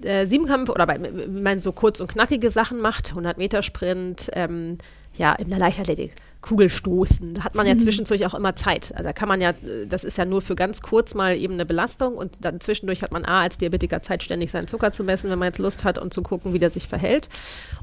äh, 0.02 0.26
Siebenkampf 0.26 0.70
oder 0.70 0.86
bei, 0.86 1.02
wenn 1.02 1.44
man 1.44 1.60
so 1.60 1.72
kurz 1.72 2.00
und 2.00 2.08
knackige 2.08 2.50
Sachen 2.50 2.80
macht, 2.80 3.10
100 3.10 3.38
Meter 3.38 3.62
Sprint, 3.62 4.30
ähm, 4.34 4.78
ja, 5.16 5.34
in 5.34 5.50
der 5.50 5.60
Leichtathletik 5.60 6.16
Kugelstoßen. 6.44 7.34
Da 7.34 7.44
hat 7.44 7.56
man 7.56 7.66
ja 7.66 7.74
mhm. 7.74 7.80
zwischendurch 7.80 8.26
auch 8.26 8.34
immer 8.34 8.56
Zeit. 8.56 8.92
Also 8.92 9.04
da 9.04 9.14
kann 9.14 9.28
man 9.28 9.42
ja, 9.42 9.54
das 9.88 10.04
ist 10.04 10.18
ja 10.18 10.26
nur 10.26 10.42
für 10.42 10.56
ganz 10.56 10.82
kurz 10.82 11.16
mal 11.16 11.36
eben 11.36 11.54
eine 11.54 11.66
Belastung 11.66 12.16
und 12.16 12.38
dann 12.42 12.60
zwischendurch 12.60 13.02
hat 13.02 13.12
man 13.12 13.26
A, 13.26 13.42
als 13.42 13.58
Diabetiker 13.58 14.02
Zeit, 14.02 14.22
ständig 14.22 14.52
seinen 14.52 14.68
Zucker 14.68 14.92
zu 14.92 15.04
messen, 15.04 15.30
wenn 15.30 15.40
man 15.40 15.48
jetzt 15.48 15.58
Lust 15.58 15.84
hat 15.86 15.98
und 15.98 16.14
zu 16.14 16.22
gucken, 16.22 16.54
wie 16.54 16.60
der 16.60 16.70
sich 16.70 16.88
verhält. 16.88 17.30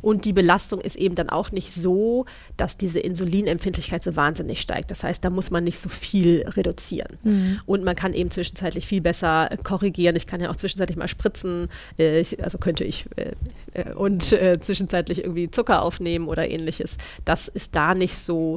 Und 0.03 0.27
die 0.27 0.33
Belastung 0.33 0.81
ist 0.81 0.97
eben 0.97 1.15
dann 1.15 1.31
auch 1.31 1.51
nicht 1.51 1.73
so, 1.73 2.27
dass 2.57 2.77
diese 2.77 3.01
Insulinempfindlichkeit 3.01 4.05
so 4.05 4.15
wahnsinnig 4.15 4.61
steigt. 4.61 4.91
Das 4.91 5.03
heißt, 5.03 5.25
da 5.25 5.31
muss 5.31 5.51
man 5.51 5.65
nicht 5.65 5.79
so 5.79 5.89
viel 5.89 6.45
reduzieren. 6.47 7.19
Mhm. 7.23 7.61
Und 7.65 7.83
man 7.83 7.97
kann 7.97 8.13
eben 8.13 8.31
zwischenzeitlich 8.31 8.87
viel 8.87 9.01
besser 9.01 9.49
korrigieren. 9.65 10.17
Ich 10.17 10.27
kann 10.27 10.41
ja 10.41 10.51
auch 10.51 10.57
zwischenzeitlich 10.57 10.99
mal 10.99 11.09
spritzen, 11.09 11.69
äh, 11.99 12.21
ich, 12.21 12.45
also 12.45 12.59
könnte 12.59 12.85
ich, 12.85 13.07
äh, 13.17 13.33
äh, 13.73 13.95
und 13.95 14.33
äh, 14.33 14.59
zwischenzeitlich 14.61 15.25
irgendwie 15.25 15.51
Zucker 15.51 15.81
aufnehmen 15.81 16.29
oder 16.29 16.49
ähnliches. 16.49 16.99
Das 17.25 17.49
ist 17.49 17.75
da 17.75 17.95
nicht 17.95 18.19
so 18.19 18.50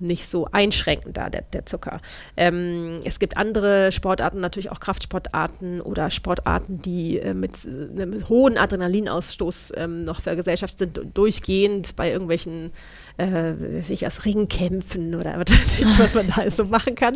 nicht 0.00 0.28
so 0.28 0.46
einschränkend 0.52 1.16
da, 1.16 1.28
der, 1.30 1.42
der 1.42 1.66
Zucker. 1.66 2.00
Ähm, 2.36 2.96
es 3.04 3.18
gibt 3.18 3.36
andere 3.36 3.90
Sportarten, 3.92 4.40
natürlich 4.40 4.70
auch 4.70 4.80
Kraftsportarten 4.80 5.80
oder 5.80 6.10
Sportarten, 6.10 6.80
die 6.82 7.18
äh, 7.18 7.34
mit, 7.34 7.64
äh, 7.64 8.06
mit 8.06 8.28
hohem 8.28 8.56
Adrenalinausstoß 8.56 9.72
ähm, 9.76 10.04
noch 10.04 10.20
vergesellschaftet 10.20 10.96
sind, 10.96 11.16
durchgehend 11.16 11.96
bei 11.96 12.10
irgendwelchen 12.10 12.72
äh, 13.18 13.82
sich 13.82 14.06
aus 14.06 14.24
Ringkämpfen 14.24 15.14
oder 15.14 15.38
was, 15.38 15.98
was 15.98 16.14
man 16.14 16.28
da 16.28 16.34
alles 16.36 16.56
so 16.56 16.64
machen 16.64 16.94
kann, 16.94 17.12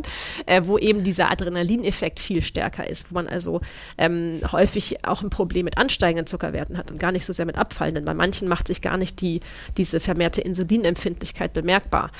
äh, 0.46 0.62
wo 0.64 0.78
eben 0.78 1.04
dieser 1.04 1.30
Adrenalineffekt 1.30 2.20
viel 2.20 2.42
stärker 2.42 2.88
ist, 2.88 3.10
wo 3.10 3.14
man 3.14 3.28
also 3.28 3.60
ähm, 3.98 4.40
häufig 4.50 5.04
auch 5.06 5.22
ein 5.22 5.30
Problem 5.30 5.64
mit 5.64 5.78
ansteigenden 5.78 6.26
Zuckerwerten 6.26 6.76
hat 6.76 6.90
und 6.90 6.98
gar 6.98 7.12
nicht 7.12 7.24
so 7.24 7.32
sehr 7.32 7.46
mit 7.46 7.56
abfallenden. 7.56 8.04
Bei 8.04 8.14
manchen 8.14 8.48
macht 8.48 8.66
sich 8.66 8.82
gar 8.82 8.96
nicht 8.96 9.20
die, 9.20 9.40
diese 9.76 10.00
vermehrte 10.00 10.40
Insulinempfindlichkeit 10.40 11.52
bemerkbar 11.52 12.10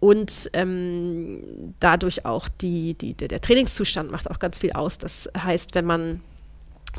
und 0.00 0.50
ähm, 0.54 1.74
dadurch 1.78 2.24
auch 2.24 2.48
die, 2.48 2.94
die, 2.94 3.14
der 3.14 3.40
Trainingszustand 3.40 4.10
macht 4.10 4.30
auch 4.30 4.38
ganz 4.38 4.58
viel 4.58 4.72
aus. 4.72 4.96
Das 4.96 5.30
heißt, 5.36 5.74
wenn 5.74 5.84
man 5.84 6.20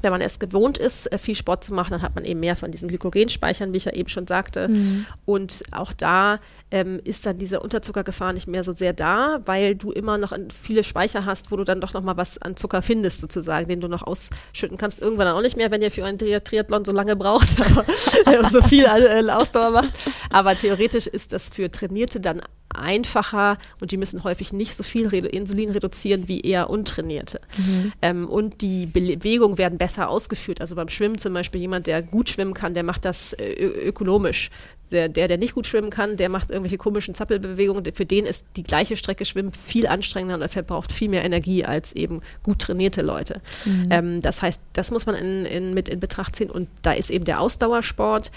wenn 0.03 0.11
man 0.11 0.21
es 0.21 0.39
gewohnt 0.39 0.77
ist, 0.77 1.11
äh, 1.11 1.17
viel 1.17 1.35
Sport 1.35 1.63
zu 1.63 1.73
machen, 1.73 1.91
dann 1.91 2.01
hat 2.01 2.15
man 2.15 2.25
eben 2.25 2.39
mehr 2.39 2.55
von 2.55 2.71
diesen 2.71 2.89
Glykogenspeichern, 2.89 3.73
wie 3.73 3.77
ich 3.77 3.85
ja 3.85 3.93
eben 3.93 4.09
schon 4.09 4.27
sagte. 4.27 4.67
Mhm. 4.69 5.05
Und 5.25 5.63
auch 5.71 5.93
da 5.93 6.39
ähm, 6.71 6.99
ist 7.03 7.25
dann 7.25 7.37
diese 7.37 7.59
Unterzuckergefahr 7.59 8.33
nicht 8.33 8.47
mehr 8.47 8.63
so 8.63 8.71
sehr 8.71 8.93
da, 8.93 9.39
weil 9.45 9.75
du 9.75 9.91
immer 9.91 10.17
noch 10.17 10.33
viele 10.61 10.83
Speicher 10.83 11.25
hast, 11.25 11.51
wo 11.51 11.57
du 11.57 11.63
dann 11.63 11.81
doch 11.81 11.93
noch 11.93 12.03
mal 12.03 12.17
was 12.17 12.37
an 12.37 12.55
Zucker 12.55 12.81
findest, 12.81 13.21
sozusagen, 13.21 13.67
den 13.67 13.81
du 13.81 13.87
noch 13.87 14.03
ausschütten 14.03 14.77
kannst. 14.77 15.01
Irgendwann 15.01 15.27
dann 15.27 15.35
auch 15.35 15.41
nicht 15.41 15.57
mehr, 15.57 15.71
wenn 15.71 15.81
ihr 15.81 15.91
für 15.91 16.05
einen 16.05 16.17
Triathlon 16.17 16.85
so 16.85 16.91
lange 16.91 17.15
braucht 17.15 17.47
aber, 18.25 18.39
und 18.39 18.51
so 18.51 18.61
viel 18.61 18.85
äh, 18.85 19.29
Ausdauer 19.29 19.71
macht. 19.71 19.91
Aber 20.29 20.55
theoretisch 20.55 21.07
ist 21.07 21.33
das 21.33 21.49
für 21.49 21.69
Trainierte 21.69 22.19
dann 22.19 22.41
einfacher 22.75 23.57
und 23.79 23.91
die 23.91 23.97
müssen 23.97 24.23
häufig 24.23 24.53
nicht 24.53 24.75
so 24.75 24.83
viel 24.83 25.07
Re 25.07 25.17
Insulin 25.17 25.69
reduzieren 25.71 26.27
wie 26.27 26.41
eher 26.41 26.69
Untrainierte. 26.69 27.39
Mhm. 27.57 27.93
Ähm, 28.01 28.29
und 28.29 28.61
die 28.61 28.85
Bewegungen 28.85 29.57
werden 29.57 29.77
besser 29.77 30.09
ausgeführt. 30.09 30.61
Also 30.61 30.75
beim 30.75 30.89
Schwimmen 30.89 31.17
zum 31.17 31.33
Beispiel 31.33 31.61
jemand, 31.61 31.87
der 31.87 32.01
gut 32.01 32.29
schwimmen 32.29 32.53
kann, 32.53 32.73
der 32.73 32.83
macht 32.83 33.05
das 33.05 33.33
äh, 33.33 33.53
ökonomisch 33.53 34.49
der, 34.91 35.09
der, 35.09 35.27
der 35.27 35.37
nicht 35.37 35.55
gut 35.55 35.67
schwimmen 35.67 35.89
kann, 35.89 36.17
der 36.17 36.29
macht 36.29 36.51
irgendwelche 36.51 36.77
komischen 36.77 37.15
Zappelbewegungen. 37.15 37.85
Für 37.93 38.05
den 38.05 38.25
ist 38.25 38.45
die 38.55 38.63
gleiche 38.63 38.95
Strecke 38.95 39.25
Schwimmen 39.25 39.51
viel 39.53 39.87
anstrengender 39.87 40.35
und 40.35 40.41
er 40.41 40.49
verbraucht 40.49 40.91
viel 40.91 41.09
mehr 41.09 41.23
Energie 41.23 41.65
als 41.65 41.93
eben 41.93 42.21
gut 42.43 42.59
trainierte 42.59 43.01
Leute. 43.01 43.41
Mhm. 43.65 43.83
Ähm, 43.89 44.21
das 44.21 44.41
heißt, 44.41 44.61
das 44.73 44.91
muss 44.91 45.05
man 45.05 45.15
in, 45.15 45.45
in, 45.45 45.73
mit 45.73 45.89
in 45.89 45.99
Betracht 45.99 46.35
ziehen. 46.35 46.51
Und 46.51 46.69
da 46.81 46.91
ist 46.91 47.09
eben 47.09 47.25
der 47.25 47.41
Ausdauersport, 47.41 48.31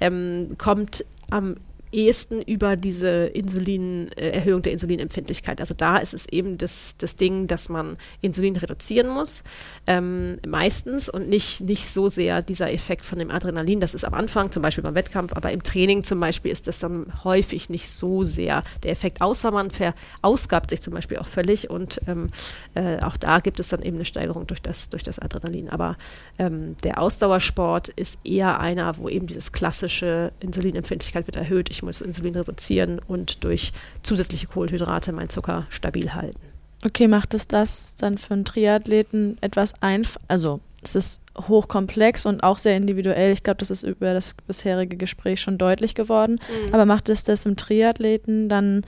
ähm, 0.00 0.56
kommt 0.58 1.04
am 1.30 1.56
ehesten 1.92 2.42
über 2.42 2.76
diese 2.76 3.26
Insulin, 3.26 4.10
äh, 4.16 4.30
Erhöhung 4.30 4.62
der 4.62 4.72
Insulinempfindlichkeit. 4.72 5.60
Also 5.60 5.74
da 5.74 5.98
ist 5.98 6.14
es 6.14 6.26
eben 6.28 6.58
das, 6.58 6.96
das 6.98 7.16
Ding, 7.16 7.46
dass 7.46 7.68
man 7.68 7.96
Insulin 8.20 8.56
reduzieren 8.56 9.08
muss, 9.08 9.42
ähm, 9.86 10.38
meistens 10.46 11.08
und 11.08 11.28
nicht, 11.28 11.60
nicht 11.60 11.88
so 11.88 12.08
sehr 12.08 12.42
dieser 12.42 12.72
Effekt 12.72 13.04
von 13.04 13.18
dem 13.18 13.30
Adrenalin. 13.30 13.80
Das 13.80 13.94
ist 13.94 14.04
am 14.04 14.14
Anfang, 14.14 14.50
zum 14.50 14.62
Beispiel 14.62 14.84
beim 14.84 14.94
Wettkampf, 14.94 15.32
aber 15.34 15.50
im 15.50 15.62
Training 15.62 16.04
zum 16.04 16.20
Beispiel 16.20 16.52
ist 16.52 16.66
das 16.66 16.78
dann 16.78 17.12
häufig 17.24 17.70
nicht 17.70 17.90
so 17.90 18.24
sehr 18.24 18.62
der 18.82 18.92
Effekt, 18.92 19.20
außer 19.20 19.50
man 19.50 19.70
verausgabt 19.70 20.70
sich 20.70 20.82
zum 20.82 20.94
Beispiel 20.94 21.18
auch 21.18 21.26
völlig 21.26 21.70
und 21.70 22.00
ähm, 22.06 22.30
äh, 22.74 22.98
auch 23.02 23.16
da 23.16 23.40
gibt 23.40 23.60
es 23.60 23.68
dann 23.68 23.82
eben 23.82 23.96
eine 23.96 24.04
Steigerung 24.04 24.46
durch 24.46 24.62
das, 24.62 24.88
durch 24.88 25.02
das 25.02 25.18
Adrenalin. 25.18 25.68
Aber 25.68 25.96
ähm, 26.38 26.76
der 26.84 27.00
Ausdauersport 27.00 27.88
ist 27.88 28.18
eher 28.24 28.60
einer, 28.60 28.96
wo 28.98 29.08
eben 29.08 29.26
dieses 29.26 29.52
klassische 29.52 30.32
Insulinempfindlichkeit 30.40 31.26
wird 31.26 31.36
erhöht. 31.36 31.70
Ich 31.70 31.79
ich 31.80 31.82
muss 31.82 32.02
Insulin 32.02 32.34
reduzieren 32.34 33.00
und 33.08 33.42
durch 33.42 33.72
zusätzliche 34.02 34.46
Kohlenhydrate 34.46 35.12
meinen 35.12 35.30
Zucker 35.30 35.66
stabil 35.70 36.12
halten. 36.12 36.38
Okay, 36.84 37.08
macht 37.08 37.32
es 37.32 37.48
das 37.48 37.96
dann 37.96 38.18
für 38.18 38.34
einen 38.34 38.44
Triathleten 38.44 39.38
etwas 39.40 39.72
einfach? 39.82 40.20
Also, 40.28 40.60
es 40.82 40.94
ist 40.94 41.22
hochkomplex 41.48 42.26
und 42.26 42.42
auch 42.42 42.58
sehr 42.58 42.76
individuell. 42.76 43.32
Ich 43.32 43.42
glaube, 43.42 43.58
das 43.58 43.70
ist 43.70 43.82
über 43.82 44.12
das 44.12 44.34
bisherige 44.46 44.98
Gespräch 44.98 45.40
schon 45.40 45.56
deutlich 45.56 45.94
geworden. 45.94 46.38
Mhm. 46.66 46.74
Aber 46.74 46.84
macht 46.84 47.08
es 47.08 47.24
das 47.24 47.46
im 47.46 47.56
Triathleten 47.56 48.50
dann 48.50 48.84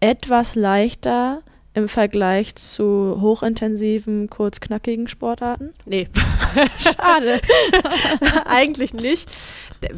etwas 0.00 0.54
leichter 0.54 1.42
im 1.74 1.88
Vergleich 1.88 2.54
zu 2.54 3.18
hochintensiven, 3.20 4.30
kurzknackigen 4.30 5.08
Sportarten? 5.08 5.72
Nee. 5.84 6.08
Schade. 6.78 7.40
Eigentlich 8.46 8.94
nicht. 8.94 9.30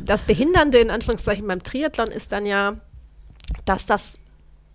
Das 0.05 0.23
Behindernde 0.23 0.79
in 0.79 0.91
Anführungszeichen 0.91 1.47
beim 1.47 1.63
Triathlon 1.63 2.09
ist 2.09 2.33
dann 2.33 2.47
ja, 2.47 2.77
dass 3.65 3.87
das 3.87 4.21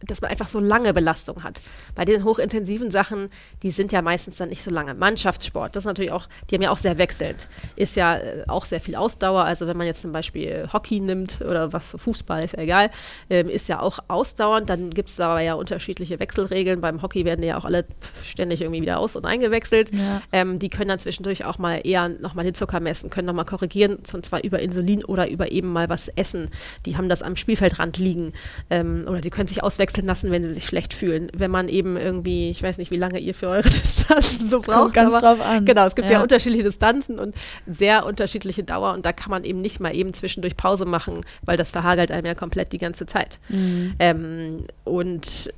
dass 0.06 0.22
man 0.22 0.32
einfach 0.32 0.48
so 0.48 0.60
lange 0.60 0.94
Belastung 0.94 1.44
hat. 1.44 1.62
Bei 1.96 2.06
den 2.06 2.24
hochintensiven 2.24 2.92
Sachen, 2.92 3.30
die 3.64 3.72
sind 3.72 3.92
ja 3.92 4.02
meistens 4.02 4.38
dann 4.38 4.50
nicht 4.50 4.64
so 4.64 4.72
lange. 4.72 4.94
Mannschaftssport, 4.94 5.76
das 5.76 5.84
ist 5.84 5.88
natürlich 5.88 6.12
auch, 6.12 6.28
die 6.50 6.56
haben 6.56 6.62
ja 6.62 6.72
auch 6.72 6.78
sehr 6.78 6.98
wechselnd. 6.98 7.48
Ist 7.76 7.96
ja 7.96 8.18
äh, 8.18 8.44
auch 8.48 8.66
sehr 8.66 8.82
viel 8.82 8.96
Ausdauer. 8.96 9.44
Also 9.44 9.68
wenn 9.68 9.78
man 9.78 9.88
jetzt 9.88 10.02
zum 10.02 10.12
Beispiel 10.12 10.68
Hockey 10.72 11.00
nimmt 11.00 11.42
oder 11.42 11.74
was 11.74 11.88
für 11.88 11.98
Fußball, 11.98 12.44
ist 12.44 12.54
ja 12.54 12.64
egal, 12.64 12.92
ähm, 13.30 13.50
ist 13.50 13.68
ja 13.68 13.80
auch 13.80 14.00
ausdauernd. 14.08 14.70
Dann 14.70 14.92
gibt 14.92 15.10
es 15.10 15.20
aber 15.20 15.42
ja 15.42 15.54
unterschiedliche 15.54 16.20
Wechselregeln. 16.20 16.82
Beim 16.82 17.02
Hockey 17.02 17.26
werden 17.26 17.42
die 17.42 17.48
ja 17.48 17.58
auch 17.58 17.66
alle 17.66 17.86
ständig 18.24 18.62
irgendwie 18.62 18.82
wieder 18.82 19.00
aus- 19.00 19.16
und 19.16 19.26
eingewechselt. 19.26 19.94
Ja. 19.94 20.22
Ähm, 20.32 20.60
die 20.60 20.70
können 20.70 20.90
dann 20.90 21.00
zwischendurch 21.00 21.46
auch 21.46 21.58
mal 21.58 21.82
eher 21.84 22.10
nochmal 22.10 22.46
den 22.46 22.54
Zucker 22.54 22.80
messen, 22.80 23.10
können 23.10 23.28
nochmal 23.28 23.46
korrigieren, 23.46 23.98
und 24.14 24.26
zwar 24.26 24.44
über 24.44 24.60
Insulin 24.60 25.04
oder 25.04 25.30
über 25.30 25.52
eben 25.52 25.72
mal 25.72 25.90
was 25.90 26.08
essen. 26.10 26.50
Die 26.86 26.98
haben 26.98 27.10
das 27.10 27.22
am 27.22 27.36
Spielfeldrand 27.36 27.98
liegen 27.98 28.34
ähm, 28.70 29.06
oder 29.08 29.22
die 29.22 29.30
können 29.30 29.48
sich 29.48 29.64
auswechseln 29.64 29.95
wechseln 29.96 30.08
lassen, 30.08 30.32
wenn 30.32 30.44
sie 30.44 30.54
sich 30.54 30.66
schlecht 30.66 30.94
fühlen. 30.94 31.30
Wenn 31.34 31.52
man 31.52 31.68
eben 31.70 31.98
irgendwie, 31.98 32.50
ich 32.50 32.62
weiß 32.62 32.78
nicht, 32.78 32.92
wie 32.92 32.98
lange 32.98 33.20
ihr 33.20 33.34
für 33.34 33.48
eure 33.48 33.64
Distanzen 33.64 34.48
so 34.48 34.58
das 34.58 34.68
braucht. 34.68 34.82
Kommt 34.82 34.94
ganz 34.94 35.14
aber, 35.14 35.36
drauf 35.36 35.46
an. 35.46 35.66
Genau, 35.66 35.86
es 35.86 35.96
gibt 35.96 36.10
ja. 36.10 36.18
ja. 36.18 36.22
unterschiedliche 36.22 36.64
Distanzen 36.64 37.20
und 37.20 37.36
sehr 37.66 38.06
unterschiedliche 38.06 38.64
Dauer 38.64 38.94
und 38.94 39.06
da 39.06 39.14
kann 39.14 39.32
man 39.32 39.44
eben 39.44 39.62
nicht 39.62 39.80
mal 39.80 39.96
eben 39.96 40.14
zwischendurch 40.14 40.58
Pause 40.58 40.86
machen, 40.86 41.22
weil 41.44 41.58
das 41.58 41.72
verhagelt 41.72 42.12
einem 42.12 42.26
ja 42.26 42.36
komplett 42.36 42.74
die 42.74 42.78
ganze 42.78 43.06
Zeit. 43.06 43.40
Mhm. 43.50 43.96
Ähm, 44.00 44.66
und 44.84 45.54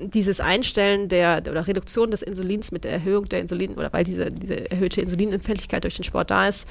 dieses 0.00 0.40
Einstellen 0.40 1.08
der 1.08 1.42
oder 1.50 1.66
Reduktion 1.66 2.10
des 2.10 2.20
Insulins 2.20 2.70
mit 2.70 2.84
der 2.84 2.92
Erhöhung 2.92 3.28
der 3.30 3.40
Insulin 3.40 3.74
oder 3.74 3.90
weil 3.94 4.04
diese, 4.04 4.30
diese 4.30 4.70
erhöhte 4.70 5.00
Insulinempfindlichkeit 5.00 5.84
durch 5.84 5.96
den 5.96 6.04
Sport 6.04 6.30
da 6.30 6.48
ist, 6.48 6.68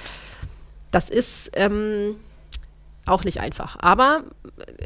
das 0.92 1.10
ist 1.10 1.50
ähm, 1.56 2.18
auch 3.08 3.24
nicht 3.24 3.40
einfach. 3.40 3.78
Aber 3.80 4.24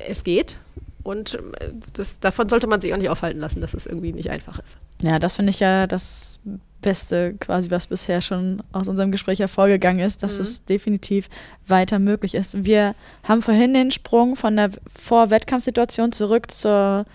es 0.07 0.23
geht 0.23 0.57
und 1.03 1.35
äh, 1.35 1.71
das, 1.93 2.19
davon 2.19 2.49
sollte 2.49 2.67
man 2.67 2.81
sich 2.81 2.93
auch 2.93 2.97
nicht 2.97 3.09
aufhalten 3.09 3.39
lassen, 3.39 3.61
dass 3.61 3.73
es 3.73 3.85
irgendwie 3.85 4.13
nicht 4.13 4.29
einfach 4.29 4.59
ist. 4.59 4.77
Ja, 5.01 5.19
das 5.19 5.37
finde 5.37 5.51
ich 5.51 5.59
ja 5.59 5.87
das 5.87 6.39
Beste, 6.81 7.35
quasi, 7.39 7.71
was 7.71 7.87
bisher 7.87 8.21
schon 8.21 8.63
aus 8.71 8.87
unserem 8.87 9.11
Gespräch 9.11 9.39
hervorgegangen 9.39 10.05
ist, 10.05 10.23
dass 10.23 10.35
mhm. 10.35 10.41
es 10.41 10.65
definitiv 10.65 11.29
weiter 11.67 11.99
möglich 11.99 12.35
ist. 12.35 12.63
Wir 12.63 12.95
haben 13.23 13.41
vorhin 13.41 13.73
den 13.73 13.91
Sprung 13.91 14.35
von 14.35 14.55
der 14.55 14.71
Vor-Wettkampfsituation 14.95 16.11
zurück 16.11 16.51
zur 16.51 17.05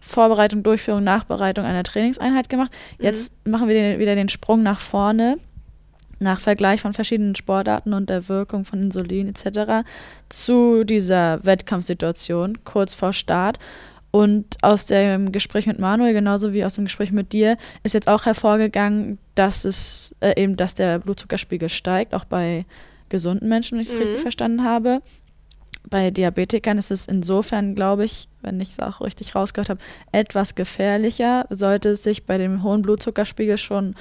Vorbereitung, 0.00 0.62
Durchführung, 0.62 1.04
Nachbereitung 1.04 1.64
einer 1.64 1.82
Trainingseinheit 1.82 2.48
gemacht. 2.48 2.72
Jetzt 2.98 3.32
mhm. 3.44 3.52
machen 3.52 3.68
wir 3.68 3.74
den, 3.74 3.98
wieder 3.98 4.14
den 4.14 4.28
Sprung 4.28 4.62
nach 4.62 4.80
vorne 4.80 5.38
nach 6.20 6.40
Vergleich 6.40 6.80
von 6.80 6.92
verschiedenen 6.92 7.34
Sportarten 7.34 7.92
und 7.92 8.10
der 8.10 8.28
Wirkung 8.28 8.64
von 8.64 8.82
Insulin 8.82 9.26
etc. 9.26 9.86
zu 10.28 10.84
dieser 10.84 11.44
Wettkampfsituation 11.44 12.58
kurz 12.64 12.94
vor 12.94 13.12
Start. 13.12 13.58
Und 14.12 14.56
aus 14.62 14.86
dem 14.86 15.30
Gespräch 15.30 15.66
mit 15.66 15.78
Manuel, 15.78 16.12
genauso 16.12 16.52
wie 16.52 16.64
aus 16.64 16.74
dem 16.74 16.84
Gespräch 16.84 17.12
mit 17.12 17.32
dir, 17.32 17.56
ist 17.84 17.94
jetzt 17.94 18.08
auch 18.08 18.26
hervorgegangen, 18.26 19.18
dass 19.34 19.64
es 19.64 20.14
äh, 20.20 20.40
eben, 20.40 20.56
dass 20.56 20.74
der 20.74 20.98
Blutzuckerspiegel 20.98 21.68
steigt, 21.68 22.12
auch 22.12 22.24
bei 22.24 22.66
gesunden 23.08 23.48
Menschen, 23.48 23.76
wenn 23.76 23.82
ich 23.82 23.88
es 23.88 23.94
mhm. 23.94 24.02
richtig 24.02 24.20
verstanden 24.20 24.64
habe. 24.64 25.00
Bei 25.88 26.10
Diabetikern 26.10 26.76
ist 26.76 26.90
es 26.90 27.06
insofern, 27.06 27.74
glaube 27.74 28.04
ich, 28.04 28.28
wenn 28.42 28.60
ich 28.60 28.70
es 28.70 28.80
auch 28.80 29.00
richtig 29.00 29.34
rausgehört 29.34 29.70
habe, 29.70 29.80
etwas 30.12 30.54
gefährlicher. 30.54 31.46
Sollte 31.48 31.90
es 31.90 32.02
sich 32.02 32.26
bei 32.26 32.36
dem 32.36 32.62
hohen 32.62 32.82
Blutzuckerspiegel 32.82 33.58
schon 33.58 33.94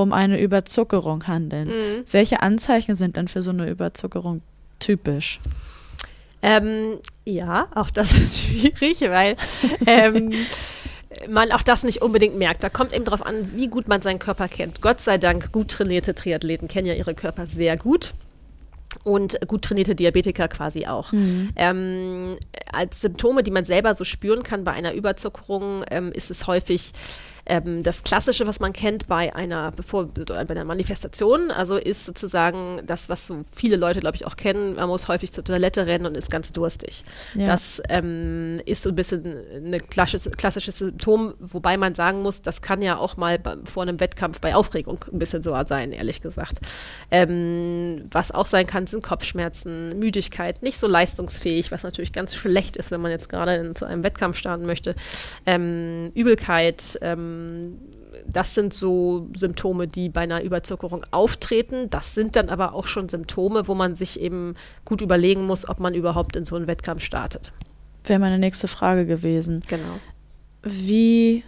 um 0.00 0.12
eine 0.12 0.40
Überzuckerung 0.40 1.26
handeln. 1.26 1.68
Mhm. 1.68 2.04
Welche 2.10 2.42
Anzeichen 2.42 2.94
sind 2.94 3.16
denn 3.16 3.28
für 3.28 3.42
so 3.42 3.50
eine 3.50 3.68
Überzuckerung 3.68 4.42
typisch? 4.78 5.40
Ähm, 6.42 6.98
ja, 7.24 7.68
auch 7.74 7.90
das 7.90 8.12
ist 8.18 8.38
schwierig, 8.38 9.00
weil 9.02 9.36
ähm, 9.86 10.32
man 11.28 11.50
auch 11.52 11.62
das 11.62 11.82
nicht 11.82 12.02
unbedingt 12.02 12.36
merkt. 12.36 12.62
Da 12.62 12.68
kommt 12.68 12.92
eben 12.92 13.04
darauf 13.04 13.24
an, 13.24 13.52
wie 13.52 13.68
gut 13.68 13.88
man 13.88 14.02
seinen 14.02 14.18
Körper 14.18 14.48
kennt. 14.48 14.82
Gott 14.82 15.00
sei 15.00 15.18
Dank, 15.18 15.52
gut 15.52 15.68
trainierte 15.68 16.14
Triathleten 16.14 16.68
kennen 16.68 16.86
ja 16.86 16.94
ihre 16.94 17.14
Körper 17.14 17.46
sehr 17.46 17.76
gut. 17.76 18.14
Und 19.04 19.38
gut 19.46 19.62
trainierte 19.62 19.94
Diabetiker 19.94 20.48
quasi 20.48 20.86
auch. 20.86 21.12
Mhm. 21.12 21.50
Ähm, 21.56 22.36
als 22.72 23.02
Symptome, 23.02 23.42
die 23.42 23.50
man 23.50 23.64
selber 23.64 23.94
so 23.94 24.04
spüren 24.04 24.42
kann 24.42 24.64
bei 24.64 24.72
einer 24.72 24.94
Überzuckerung, 24.94 25.84
ähm, 25.90 26.12
ist 26.12 26.30
es 26.30 26.46
häufig 26.46 26.92
ähm, 27.46 27.82
das 27.82 28.02
Klassische, 28.04 28.46
was 28.46 28.60
man 28.60 28.72
kennt 28.72 29.06
bei 29.06 29.34
einer, 29.34 29.70
bevor, 29.72 30.06
bei 30.06 30.36
einer 30.36 30.64
Manifestation, 30.64 31.50
also 31.50 31.76
ist 31.76 32.04
sozusagen 32.04 32.82
das, 32.86 33.08
was 33.08 33.26
so 33.26 33.44
viele 33.54 33.76
Leute, 33.76 34.00
glaube 34.00 34.16
ich, 34.16 34.26
auch 34.26 34.36
kennen, 34.36 34.74
man 34.74 34.88
muss 34.88 35.08
häufig 35.08 35.32
zur 35.32 35.44
Toilette 35.44 35.86
rennen 35.86 36.06
und 36.06 36.16
ist 36.16 36.30
ganz 36.30 36.52
durstig. 36.52 37.04
Ja. 37.34 37.44
Das 37.44 37.82
ähm, 37.88 38.60
ist 38.66 38.82
so 38.82 38.90
ein 38.90 38.96
bisschen 38.96 39.24
ein 39.54 39.78
klassisches, 39.88 40.30
klassisches 40.32 40.78
Symptom, 40.78 41.34
wobei 41.38 41.76
man 41.76 41.94
sagen 41.94 42.22
muss, 42.22 42.42
das 42.42 42.62
kann 42.62 42.82
ja 42.82 42.96
auch 42.96 43.16
mal 43.16 43.38
bei, 43.38 43.56
vor 43.64 43.82
einem 43.82 44.00
Wettkampf 44.00 44.40
bei 44.40 44.54
Aufregung 44.54 45.04
ein 45.12 45.18
bisschen 45.18 45.42
so 45.42 45.56
sein, 45.66 45.92
ehrlich 45.92 46.20
gesagt. 46.20 46.60
Ähm, 47.10 48.08
was 48.10 48.30
auch 48.30 48.46
sein 48.46 48.66
kann, 48.66 48.86
sind 48.86 49.02
Kopfschmerzen, 49.02 49.98
Müdigkeit, 49.98 50.62
nicht 50.62 50.78
so 50.78 50.86
leistungsfähig, 50.86 51.72
was 51.72 51.82
natürlich 51.82 52.12
ganz 52.12 52.34
schlecht 52.34 52.76
ist, 52.76 52.90
wenn 52.90 53.00
man 53.00 53.10
jetzt 53.10 53.28
gerade 53.28 53.72
zu 53.74 53.84
einem 53.84 54.04
Wettkampf 54.04 54.36
starten 54.36 54.66
möchte. 54.66 54.94
Ähm, 55.46 56.10
Übelkeit, 56.14 56.98
ähm, 57.00 57.35
ähm, 57.36 57.78
das 58.26 58.54
sind 58.54 58.72
so 58.72 59.28
Symptome, 59.34 59.86
die 59.86 60.08
bei 60.08 60.22
einer 60.22 60.42
Überzuckerung 60.42 61.04
auftreten. 61.10 61.90
Das 61.90 62.14
sind 62.14 62.36
dann 62.36 62.48
aber 62.48 62.74
auch 62.74 62.86
schon 62.86 63.08
Symptome, 63.08 63.68
wo 63.68 63.74
man 63.74 63.94
sich 63.94 64.20
eben 64.20 64.54
gut 64.84 65.00
überlegen 65.00 65.44
muss, 65.46 65.68
ob 65.68 65.80
man 65.80 65.94
überhaupt 65.94 66.36
in 66.36 66.44
so 66.44 66.56
einen 66.56 66.66
Wettkampf 66.66 67.02
startet. 67.02 67.52
Wäre 68.04 68.18
meine 68.18 68.38
nächste 68.38 68.68
Frage 68.68 69.06
gewesen. 69.06 69.60
Genau. 69.68 70.00
Wie, 70.62 71.44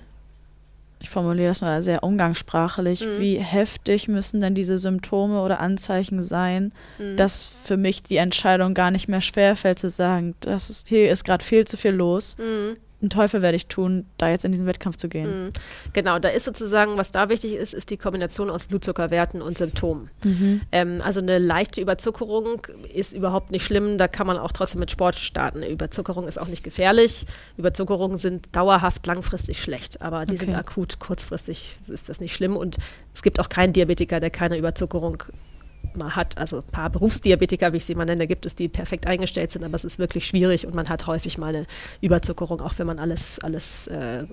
ich 1.01 1.11
formuliere 1.11 1.49
das 1.49 1.61
mal 1.61 1.83
sehr 1.83 2.03
umgangssprachlich, 2.03 3.01
mhm. 3.01 3.21
wie 3.21 3.39
heftig 3.39 4.09
müssen 4.09 4.41
denn 4.41 4.55
diese 4.55 4.79
Symptome 4.79 5.43
oder 5.43 5.61
Anzeichen 5.61 6.23
sein, 6.23 6.73
mhm. 6.99 7.17
dass 7.17 7.51
für 7.65 7.77
mich 7.77 8.03
die 8.03 8.17
Entscheidung 8.17 8.75
gar 8.75 8.91
nicht 8.91 9.09
mehr 9.09 9.21
schwerfällt 9.21 9.79
zu 9.79 9.89
sagen, 9.89 10.35
das 10.41 10.71
ist, 10.71 10.89
hier 10.89 11.11
ist 11.11 11.25
gerade 11.25 11.45
viel 11.45 11.65
zu 11.67 11.77
viel 11.77 11.93
los. 11.93 12.37
Mhm 12.39 12.77
einen 13.01 13.11
Teufel 13.11 13.43
werde 13.43 13.57
ich 13.57 13.67
tun, 13.67 14.07
da 14.19 14.29
jetzt 14.29 14.45
in 14.45 14.51
diesen 14.51 14.67
Wettkampf 14.67 14.97
zu 14.97 15.09
gehen. 15.09 15.45
Mhm. 15.47 15.53
Genau, 15.93 16.19
da 16.19 16.31
ist 16.31 16.45
sozusagen, 16.45 16.97
was 16.97 17.13
da 17.13 17.29
wichtig 17.29 17.55
ist, 17.55 17.73
ist 17.73 17.91
die 17.91 17.97
Kombination 17.97 18.51
aus 18.51 18.67
Blutzuckerwerten 18.67 19.41
und 19.41 19.57
Symptomen. 19.57 20.11
Mhm. 20.25 20.63
Ähm, 20.73 21.01
also 21.03 21.21
eine 21.21 21.39
leichte 21.39 21.81
Überzuckerung 21.81 22.67
ist 22.93 23.13
überhaupt 23.13 23.53
nicht 23.53 23.65
schlimm, 23.65 23.99
da 23.99 24.09
kann 24.09 24.27
man 24.27 24.37
auch 24.37 24.51
trotzdem 24.51 24.81
mit 24.81 24.91
Sport 24.91 25.15
starten. 25.15 25.63
Überzuckerung 25.63 26.27
ist 26.27 26.39
auch 26.39 26.49
nicht 26.49 26.65
gefährlich. 26.65 27.27
Überzuckerungen 27.57 28.17
sind 28.17 28.55
dauerhaft 28.57 29.07
langfristig 29.07 29.63
schlecht, 29.63 30.03
aber 30.03 30.27
die 30.27 30.35
okay. 30.35 30.47
sind 30.47 30.55
akut, 30.55 30.99
kurzfristig 30.99 31.79
ist 31.87 32.09
das 32.09 32.21
nicht 32.21 32.35
schlimm 32.35 32.57
und 32.57 32.79
es 33.15 33.23
gibt 33.23 33.39
auch 33.39 33.49
keinen 33.49 33.73
Diabetiker, 33.73 34.19
der 34.19 34.31
keine 34.31 34.59
Überzuckerung 34.59 35.23
man 35.99 36.17
hat, 36.17 36.39
also 36.39 36.59
ein 36.59 36.73
paar 36.73 36.91
Berufsdiabetiker, 36.91 37.73
wie 37.73 37.79
ich 37.79 37.85
sie 37.85 37.95
mal 37.95 38.05
nenne, 38.05 38.27
gibt 38.27 38.47
es, 38.47 38.55
die 38.55 38.69
perfekt 38.69 39.07
eingestellt 39.07 39.51
sind, 39.51 39.65
aber 39.65 39.75
es 39.75 39.85
ist 39.85 39.99
wirklich 39.99 40.27
schwierig 40.27 40.67
und 40.67 40.75
man 40.75 40.89
hat 40.89 41.07
häufig 41.07 41.39
mal 41.39 41.49
eine 41.49 41.67
Überzuckerung, 42.01 42.61
auch 42.61 42.75
wenn 42.79 42.87
man 42.87 42.99
alles, 42.99 43.39
alles 43.41 43.87
äh, 43.89 44.25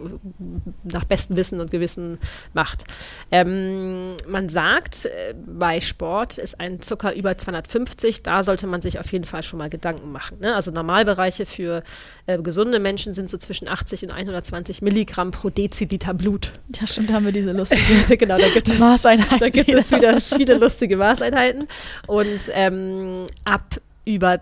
nach 0.83 1.05
bestem 1.05 1.37
Wissen 1.37 1.59
und 1.59 1.71
Gewissen 1.71 2.19
macht. 2.53 2.85
Ähm, 3.31 4.15
man 4.27 4.49
sagt, 4.49 5.05
äh, 5.05 5.33
bei 5.45 5.81
Sport 5.81 6.37
ist 6.37 6.59
ein 6.59 6.81
Zucker 6.81 7.15
über 7.15 7.37
250, 7.37 8.23
da 8.23 8.43
sollte 8.43 8.67
man 8.67 8.81
sich 8.81 8.99
auf 8.99 9.11
jeden 9.11 9.25
Fall 9.25 9.43
schon 9.43 9.59
mal 9.59 9.69
Gedanken 9.69 10.11
machen. 10.11 10.39
Ne? 10.41 10.55
Also 10.55 10.71
Normalbereiche 10.71 11.45
für 11.45 11.83
äh, 12.27 12.37
gesunde 12.39 12.79
Menschen 12.79 13.13
sind 13.13 13.29
so 13.29 13.37
zwischen 13.37 13.69
80 13.69 14.03
und 14.03 14.11
120 14.13 14.81
Milligramm 14.81 15.31
pro 15.31 15.49
Deziliter 15.49 16.13
Blut. 16.13 16.53
Ja, 16.79 16.87
stimmt, 16.87 17.09
da 17.09 17.15
haben 17.15 17.25
wir 17.25 17.31
diese 17.31 17.51
lustige 17.51 18.17
genau, 18.17 18.37
da 18.37 18.49
gibt 18.49 18.67
es, 18.67 18.79
Maßeinheiten. 18.79 19.39
Da 19.39 19.49
gibt 19.49 19.69
es 19.69 19.91
wieder 19.91 20.19
viele 20.19 20.55
lustige 20.55 20.97
Maßeinheiten. 20.97 21.34
Und 22.07 22.49
ähm, 22.53 23.27
ab 23.43 23.81
über 24.05 24.41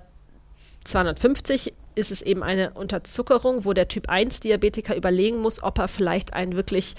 250 0.83 1.73
ist 1.95 2.11
es 2.11 2.21
eben 2.21 2.43
eine 2.43 2.71
Unterzuckerung, 2.71 3.65
wo 3.65 3.73
der 3.73 3.87
Typ 3.87 4.09
1 4.09 4.39
Diabetiker 4.39 4.95
überlegen 4.95 5.37
muss, 5.37 5.61
ob 5.61 5.77
er 5.79 5.87
vielleicht 5.87 6.33
einen 6.33 6.55
wirklich 6.55 6.95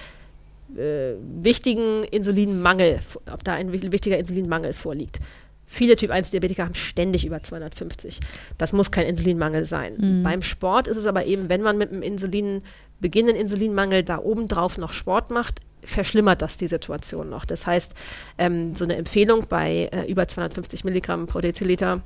äh, 0.77 1.15
wichtigen 1.41 2.05
Insulinmangel, 2.05 3.01
ob 3.33 3.45
da 3.45 3.55
ein 3.55 3.73
wichtiger 3.73 4.19
Insulinmangel 4.19 4.73
vorliegt. 4.73 5.21
Viele 5.67 5.97
Typ 5.97 6.11
1 6.11 6.31
Diabetiker 6.31 6.65
haben 6.65 6.75
ständig 6.75 7.25
über 7.25 7.43
250. 7.43 8.21
Das 8.59 8.73
muss 8.73 8.91
kein 8.91 9.07
Insulinmangel 9.07 9.65
sein. 9.65 9.97
Mhm. 9.97 10.23
Beim 10.23 10.43
Sport 10.43 10.89
ist 10.89 10.99
es 10.99 11.07
aber 11.07 11.25
eben, 11.25 11.49
wenn 11.49 11.63
man 11.63 11.79
mit 11.79 11.91
einem 11.91 12.03
Insulin 12.03 12.63
beginnenden 13.01 13.41
Insulinmangel 13.41 14.03
da 14.03 14.19
obendrauf 14.19 14.79
noch 14.79 14.93
Sport 14.93 15.31
macht, 15.31 15.61
verschlimmert 15.85 16.43
das 16.43 16.57
die 16.57 16.69
Situation 16.69 17.29
noch. 17.29 17.45
Das 17.45 17.67
heißt, 17.67 17.95
ähm, 18.39 18.75
so 18.75 18.85
eine 18.85 18.97
Empfehlung 18.97 19.47
bei 19.49 19.89
äh, 19.93 20.11
über 20.11 20.27
250 20.29 20.85
Milligramm 20.85 21.27
pro 21.27 21.41
Deziliter 21.41 22.03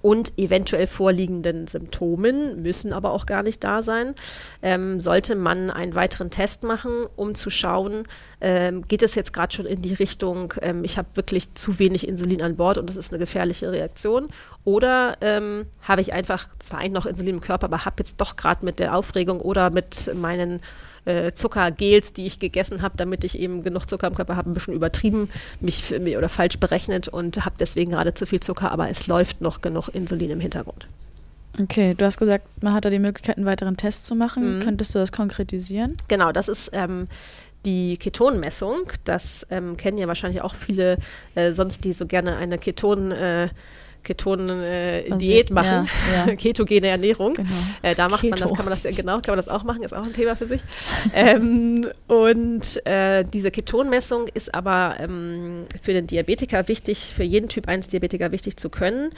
und 0.00 0.38
eventuell 0.38 0.86
vorliegenden 0.86 1.66
Symptomen, 1.66 2.62
müssen 2.62 2.92
aber 2.92 3.12
auch 3.12 3.26
gar 3.26 3.42
nicht 3.42 3.64
da 3.64 3.82
sein, 3.82 4.14
ähm, 4.62 5.00
sollte 5.00 5.34
man 5.34 5.70
einen 5.70 5.94
weiteren 5.94 6.30
Test 6.30 6.62
machen, 6.62 7.06
um 7.16 7.34
zu 7.34 7.50
schauen, 7.50 8.04
ähm, 8.40 8.82
geht 8.86 9.02
es 9.02 9.14
jetzt 9.14 9.32
gerade 9.32 9.54
schon 9.54 9.66
in 9.66 9.82
die 9.82 9.94
Richtung, 9.94 10.54
ähm, 10.62 10.84
ich 10.84 10.98
habe 10.98 11.08
wirklich 11.14 11.54
zu 11.54 11.78
wenig 11.78 12.06
Insulin 12.06 12.42
an 12.42 12.56
Bord 12.56 12.78
und 12.78 12.88
das 12.88 12.96
ist 12.96 13.12
eine 13.12 13.18
gefährliche 13.18 13.72
Reaktion, 13.72 14.28
oder 14.64 15.16
ähm, 15.20 15.66
habe 15.82 16.00
ich 16.00 16.12
einfach 16.12 16.48
zwar 16.58 16.86
noch 16.88 17.06
Insulin 17.06 17.36
im 17.36 17.40
Körper, 17.40 17.66
aber 17.66 17.84
habe 17.84 17.96
jetzt 17.98 18.20
doch 18.20 18.36
gerade 18.36 18.64
mit 18.64 18.78
der 18.78 18.94
Aufregung 18.94 19.40
oder 19.40 19.70
mit 19.70 20.14
meinen 20.14 20.60
äh, 21.08 21.32
Zuckergels, 21.32 22.12
die 22.12 22.26
ich 22.26 22.38
gegessen 22.38 22.82
habe, 22.82 22.96
damit 22.96 23.24
ich 23.24 23.38
eben 23.38 23.62
genug 23.62 23.88
Zucker 23.88 24.06
im 24.06 24.14
Körper 24.14 24.36
habe, 24.36 24.50
ein 24.50 24.54
bisschen 24.54 24.74
übertrieben 24.74 25.30
mich 25.60 25.82
für, 25.82 25.98
oder 26.16 26.28
falsch 26.28 26.58
berechnet 26.58 27.08
und 27.08 27.44
habe 27.44 27.56
deswegen 27.58 27.92
gerade 27.92 28.14
zu 28.14 28.26
viel 28.26 28.40
Zucker, 28.40 28.70
aber 28.70 28.90
es 28.90 29.06
läuft 29.06 29.40
noch 29.40 29.60
genug 29.60 29.88
Insulin 29.88 30.30
im 30.30 30.40
Hintergrund. 30.40 30.86
Okay, 31.60 31.94
du 31.94 32.04
hast 32.04 32.18
gesagt, 32.18 32.46
man 32.62 32.74
hat 32.74 32.84
da 32.84 32.90
die 32.90 32.98
Möglichkeit, 32.98 33.36
einen 33.36 33.46
weiteren 33.46 33.76
Test 33.76 34.06
zu 34.06 34.14
machen. 34.14 34.58
Mhm. 34.58 34.62
Könntest 34.62 34.94
du 34.94 34.98
das 34.98 35.10
konkretisieren? 35.10 35.96
Genau, 36.06 36.30
das 36.30 36.48
ist 36.48 36.70
ähm, 36.72 37.08
die 37.64 37.96
Ketonmessung. 37.96 38.90
Das 39.04 39.46
ähm, 39.50 39.76
kennen 39.76 39.98
ja 39.98 40.06
wahrscheinlich 40.06 40.42
auch 40.42 40.54
viele 40.54 40.98
äh, 41.34 41.52
sonst, 41.52 41.84
die 41.84 41.92
so 41.92 42.06
gerne 42.06 42.36
eine 42.36 42.58
Keton 42.58 43.10
äh, 43.10 43.48
Keton-Diät 44.02 45.50
äh, 45.50 45.52
machen, 45.52 45.88
ja, 46.12 46.26
ja. 46.26 46.36
ketogene 46.36 46.88
Ernährung. 46.88 47.34
Genau. 47.34 47.48
Äh, 47.82 47.94
da 47.94 48.08
macht 48.08 48.22
Keto. 48.22 48.30
man 48.30 48.40
das, 48.40 48.56
kann 48.56 48.64
man 48.64 48.78
das 48.78 48.96
genau, 48.96 49.14
kann 49.14 49.32
man 49.32 49.36
das 49.36 49.48
auch 49.48 49.64
machen, 49.64 49.82
ist 49.82 49.94
auch 49.94 50.04
ein 50.04 50.12
Thema 50.12 50.36
für 50.36 50.46
sich. 50.46 50.60
ähm, 51.14 51.86
und 52.06 52.86
äh, 52.86 53.24
diese 53.24 53.50
Ketonmessung 53.50 54.28
ist 54.32 54.54
aber 54.54 54.96
ähm, 54.98 55.66
für 55.82 55.92
den 55.92 56.06
Diabetiker 56.06 56.68
wichtig, 56.68 57.12
für 57.14 57.24
jeden 57.24 57.48
Typ 57.48 57.68
1 57.68 57.88
Diabetiker 57.88 58.32
wichtig 58.32 58.56
zu 58.56 58.70
können 58.70 59.10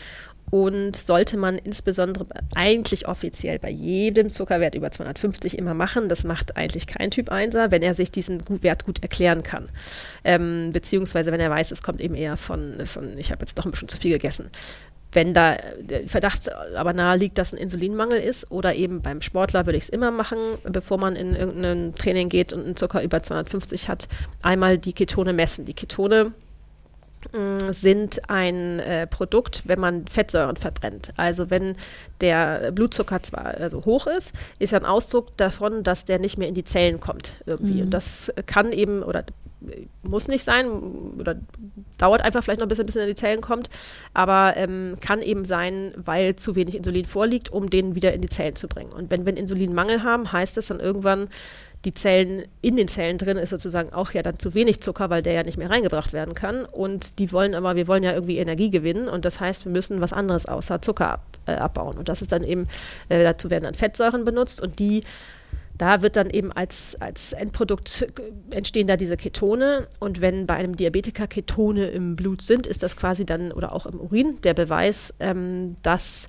und 0.50 0.96
sollte 0.96 1.36
man 1.36 1.58
insbesondere 1.58 2.26
eigentlich 2.54 3.06
offiziell 3.06 3.58
bei 3.58 3.70
jedem 3.70 4.30
Zuckerwert 4.30 4.74
über 4.74 4.90
250 4.90 5.56
immer 5.56 5.74
machen. 5.74 6.08
Das 6.08 6.24
macht 6.24 6.56
eigentlich 6.56 6.86
kein 6.86 7.10
Typ 7.10 7.30
1er, 7.30 7.70
wenn 7.70 7.82
er 7.82 7.94
sich 7.94 8.10
diesen 8.10 8.42
Wert 8.62 8.84
gut 8.84 9.02
erklären 9.02 9.42
kann. 9.42 9.68
Ähm, 10.24 10.70
beziehungsweise 10.72 11.30
wenn 11.30 11.40
er 11.40 11.50
weiß, 11.50 11.70
es 11.70 11.82
kommt 11.82 12.00
eben 12.00 12.14
eher 12.14 12.36
von, 12.36 12.84
von 12.86 13.16
ich 13.16 13.30
habe 13.30 13.42
jetzt 13.42 13.58
doch 13.58 13.64
ein 13.64 13.70
bisschen 13.70 13.88
zu 13.88 13.96
viel 13.96 14.14
gegessen. 14.14 14.50
Wenn 15.12 15.34
da 15.34 15.56
der 15.80 16.06
Verdacht 16.06 16.52
aber 16.52 16.92
nahe 16.92 17.16
liegt, 17.16 17.38
dass 17.38 17.52
ein 17.52 17.58
Insulinmangel 17.58 18.20
ist 18.20 18.50
oder 18.52 18.76
eben 18.76 19.02
beim 19.02 19.22
Sportler 19.22 19.66
würde 19.66 19.76
ich 19.76 19.84
es 19.84 19.90
immer 19.90 20.12
machen, 20.12 20.38
bevor 20.64 20.98
man 20.98 21.16
in 21.16 21.34
irgendein 21.34 21.94
Training 21.94 22.28
geht 22.28 22.52
und 22.52 22.64
einen 22.64 22.76
Zucker 22.76 23.02
über 23.02 23.20
250 23.20 23.88
hat, 23.88 24.08
einmal 24.42 24.78
die 24.78 24.92
Ketone 24.92 25.32
messen. 25.32 25.64
Die 25.64 25.74
Ketone 25.74 26.32
sind 27.70 28.28
ein 28.28 28.80
äh, 28.80 29.06
Produkt, 29.06 29.62
wenn 29.66 29.78
man 29.78 30.06
Fettsäuren 30.06 30.56
verbrennt. 30.56 31.12
Also 31.16 31.50
wenn 31.50 31.76
der 32.20 32.72
Blutzucker 32.72 33.22
zwar 33.22 33.46
also 33.46 33.84
hoch 33.84 34.06
ist, 34.06 34.34
ist 34.58 34.72
ja 34.72 34.78
ein 34.78 34.86
Ausdruck 34.86 35.36
davon, 35.36 35.82
dass 35.82 36.04
der 36.04 36.18
nicht 36.18 36.38
mehr 36.38 36.48
in 36.48 36.54
die 36.54 36.64
Zellen 36.64 37.00
kommt 37.00 37.36
irgendwie. 37.46 37.74
Mhm. 37.74 37.82
Und 37.82 37.90
das 37.90 38.32
kann 38.46 38.72
eben 38.72 39.02
oder 39.02 39.24
muss 40.02 40.28
nicht 40.28 40.42
sein 40.42 40.70
oder 41.18 41.36
dauert 41.98 42.22
einfach 42.22 42.42
vielleicht 42.42 42.60
noch 42.60 42.66
ein 42.66 42.68
bisschen, 42.68 42.86
bis 42.86 42.96
er 42.96 43.02
in 43.02 43.08
die 43.08 43.14
Zellen 43.14 43.42
kommt, 43.42 43.68
aber 44.14 44.56
ähm, 44.56 44.96
kann 45.00 45.20
eben 45.20 45.44
sein, 45.44 45.92
weil 45.96 46.36
zu 46.36 46.56
wenig 46.56 46.74
Insulin 46.74 47.04
vorliegt, 47.04 47.50
um 47.50 47.68
den 47.68 47.94
wieder 47.94 48.14
in 48.14 48.22
die 48.22 48.28
Zellen 48.28 48.56
zu 48.56 48.68
bringen. 48.68 48.92
Und 48.92 49.10
wenn 49.10 49.26
wir 49.26 49.28
einen 49.28 49.36
Insulinmangel 49.36 50.02
haben, 50.02 50.32
heißt 50.32 50.56
das 50.56 50.68
dann 50.68 50.80
irgendwann, 50.80 51.28
die 51.84 51.94
Zellen, 51.94 52.44
in 52.60 52.76
den 52.76 52.88
Zellen 52.88 53.16
drin 53.16 53.38
ist 53.38 53.50
sozusagen 53.50 53.92
auch 53.92 54.12
ja 54.12 54.22
dann 54.22 54.38
zu 54.38 54.54
wenig 54.54 54.82
Zucker, 54.82 55.08
weil 55.08 55.22
der 55.22 55.32
ja 55.32 55.42
nicht 55.42 55.56
mehr 55.56 55.70
reingebracht 55.70 56.12
werden 56.12 56.34
kann. 56.34 56.64
Und 56.66 57.18
die 57.18 57.32
wollen 57.32 57.54
aber, 57.54 57.74
wir 57.74 57.88
wollen 57.88 58.02
ja 58.02 58.12
irgendwie 58.12 58.36
Energie 58.36 58.70
gewinnen 58.70 59.08
und 59.08 59.24
das 59.24 59.40
heißt, 59.40 59.64
wir 59.64 59.72
müssen 59.72 60.00
was 60.00 60.12
anderes 60.12 60.46
außer 60.46 60.82
Zucker 60.82 61.12
ab, 61.12 61.38
äh, 61.46 61.52
abbauen. 61.52 61.96
Und 61.96 62.08
das 62.08 62.20
ist 62.20 62.32
dann 62.32 62.44
eben, 62.44 62.68
äh, 63.08 63.22
dazu 63.22 63.50
werden 63.50 63.64
dann 63.64 63.74
Fettsäuren 63.74 64.24
benutzt 64.24 64.62
und 64.62 64.78
die 64.78 65.02
da 65.78 66.02
wird 66.02 66.16
dann 66.16 66.28
eben 66.28 66.52
als, 66.52 67.00
als 67.00 67.32
Endprodukt 67.32 68.06
entstehen 68.50 68.86
da 68.86 68.98
diese 68.98 69.16
Ketone. 69.16 69.88
Und 69.98 70.20
wenn 70.20 70.46
bei 70.46 70.56
einem 70.56 70.76
Diabetiker 70.76 71.26
Ketone 71.26 71.86
im 71.86 72.16
Blut 72.16 72.42
sind, 72.42 72.66
ist 72.66 72.82
das 72.82 72.98
quasi 72.98 73.24
dann 73.24 73.50
oder 73.50 73.72
auch 73.72 73.86
im 73.86 73.98
Urin 73.98 74.42
der 74.42 74.52
Beweis, 74.52 75.14
ähm, 75.20 75.76
dass 75.82 76.28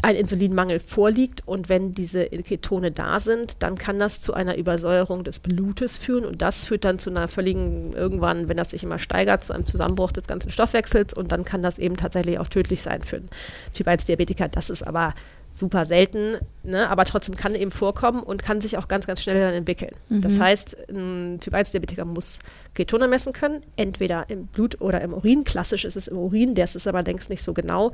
ein 0.00 0.14
Insulinmangel 0.14 0.78
vorliegt 0.78 1.42
und 1.46 1.68
wenn 1.68 1.92
diese 1.92 2.26
Ketone 2.26 2.92
da 2.92 3.18
sind, 3.18 3.62
dann 3.62 3.76
kann 3.76 3.98
das 3.98 4.20
zu 4.20 4.32
einer 4.32 4.56
Übersäuerung 4.56 5.24
des 5.24 5.40
Blutes 5.40 5.96
führen 5.96 6.24
und 6.24 6.40
das 6.40 6.64
führt 6.64 6.84
dann 6.84 7.00
zu 7.00 7.10
einer 7.10 7.26
völligen, 7.26 7.94
irgendwann, 7.94 8.48
wenn 8.48 8.56
das 8.56 8.70
sich 8.70 8.84
immer 8.84 9.00
steigert, 9.00 9.42
zu 9.42 9.52
einem 9.52 9.66
Zusammenbruch 9.66 10.12
des 10.12 10.28
ganzen 10.28 10.50
Stoffwechsels 10.50 11.14
und 11.14 11.32
dann 11.32 11.44
kann 11.44 11.62
das 11.62 11.78
eben 11.78 11.96
tatsächlich 11.96 12.38
auch 12.38 12.46
tödlich 12.46 12.82
sein 12.82 13.02
für 13.02 13.16
einen 13.16 13.28
Typ 13.74 13.88
1 13.88 14.04
Diabetiker. 14.04 14.46
Das 14.46 14.70
ist 14.70 14.84
aber 14.84 15.14
super 15.58 15.84
selten, 15.84 16.36
ne? 16.62 16.88
aber 16.88 17.04
trotzdem 17.04 17.34
kann 17.34 17.56
eben 17.56 17.72
vorkommen 17.72 18.22
und 18.22 18.44
kann 18.44 18.60
sich 18.60 18.78
auch 18.78 18.86
ganz, 18.86 19.08
ganz 19.08 19.20
schnell 19.20 19.40
dann 19.40 19.54
entwickeln. 19.54 19.90
Mhm. 20.08 20.20
Das 20.20 20.38
heißt, 20.38 20.76
ein 20.90 21.38
Typ 21.40 21.54
1 21.54 21.72
Diabetiker 21.72 22.04
muss 22.04 22.38
Ketone 22.74 23.08
messen 23.08 23.32
können, 23.32 23.64
entweder 23.74 24.30
im 24.30 24.46
Blut 24.46 24.80
oder 24.80 25.00
im 25.00 25.12
Urin. 25.12 25.42
Klassisch 25.42 25.84
ist 25.84 25.96
es 25.96 26.06
im 26.06 26.16
Urin, 26.16 26.54
der 26.54 26.66
ist 26.66 26.76
es 26.76 26.86
aber 26.86 27.02
längst 27.02 27.30
nicht 27.30 27.42
so 27.42 27.52
genau 27.52 27.90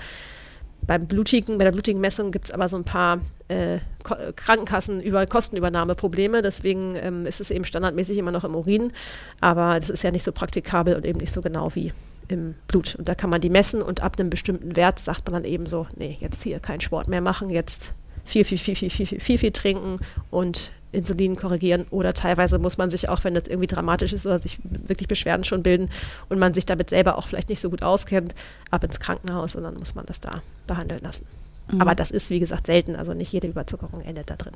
beim 0.86 1.06
blutigen, 1.06 1.58
bei 1.58 1.64
der 1.64 1.72
blutigen 1.72 2.00
Messung 2.00 2.30
gibt 2.30 2.46
es 2.46 2.50
aber 2.50 2.68
so 2.68 2.76
ein 2.76 2.84
paar 2.84 3.20
äh, 3.48 3.78
Krankenkassen 4.02 5.00
über 5.00 5.26
Kostenübernahmeprobleme. 5.26 6.42
Deswegen 6.42 6.96
ähm, 6.96 7.26
ist 7.26 7.40
es 7.40 7.50
eben 7.50 7.64
standardmäßig 7.64 8.18
immer 8.18 8.32
noch 8.32 8.44
im 8.44 8.54
Urin. 8.54 8.92
Aber 9.40 9.78
das 9.80 9.90
ist 9.90 10.02
ja 10.02 10.10
nicht 10.10 10.24
so 10.24 10.32
praktikabel 10.32 10.94
und 10.94 11.04
eben 11.04 11.20
nicht 11.20 11.32
so 11.32 11.40
genau 11.40 11.74
wie 11.74 11.92
im 12.28 12.54
Blut. 12.68 12.94
Und 12.94 13.08
da 13.08 13.14
kann 13.14 13.30
man 13.30 13.40
die 13.40 13.50
messen 13.50 13.82
und 13.82 14.02
ab 14.02 14.18
einem 14.18 14.30
bestimmten 14.30 14.76
Wert 14.76 14.98
sagt 14.98 15.26
man 15.26 15.42
dann 15.42 15.50
eben 15.50 15.66
so, 15.66 15.86
nee, 15.96 16.16
jetzt 16.20 16.42
hier 16.42 16.60
keinen 16.60 16.80
Sport 16.80 17.08
mehr 17.08 17.20
machen, 17.20 17.50
jetzt 17.50 17.92
viel, 18.24 18.44
viel, 18.44 18.58
viel, 18.58 18.74
viel, 18.74 18.90
viel, 18.90 19.06
viel, 19.06 19.20
viel, 19.20 19.38
viel 19.38 19.52
trinken 19.52 19.98
und 20.30 20.72
Insulin 20.94 21.36
korrigieren 21.36 21.86
oder 21.90 22.14
teilweise 22.14 22.58
muss 22.58 22.78
man 22.78 22.90
sich 22.90 23.08
auch, 23.08 23.24
wenn 23.24 23.34
das 23.34 23.48
irgendwie 23.48 23.66
dramatisch 23.66 24.12
ist 24.12 24.26
oder 24.26 24.38
sich 24.38 24.58
wirklich 24.62 25.08
Beschwerden 25.08 25.44
schon 25.44 25.62
bilden 25.62 25.90
und 26.28 26.38
man 26.38 26.54
sich 26.54 26.66
damit 26.66 26.90
selber 26.90 27.18
auch 27.18 27.26
vielleicht 27.26 27.48
nicht 27.48 27.60
so 27.60 27.70
gut 27.70 27.82
auskennt, 27.82 28.34
ab 28.70 28.84
ins 28.84 29.00
Krankenhaus 29.00 29.54
und 29.56 29.64
dann 29.64 29.74
muss 29.74 29.94
man 29.94 30.06
das 30.06 30.20
da 30.20 30.42
behandeln 30.66 31.00
lassen. 31.02 31.26
Mhm. 31.70 31.80
Aber 31.80 31.94
das 31.94 32.10
ist, 32.10 32.30
wie 32.30 32.40
gesagt, 32.40 32.66
selten, 32.66 32.96
also 32.96 33.14
nicht 33.14 33.32
jede 33.32 33.48
Überzuckerung 33.48 34.00
endet 34.00 34.30
da 34.30 34.36
drin. 34.36 34.54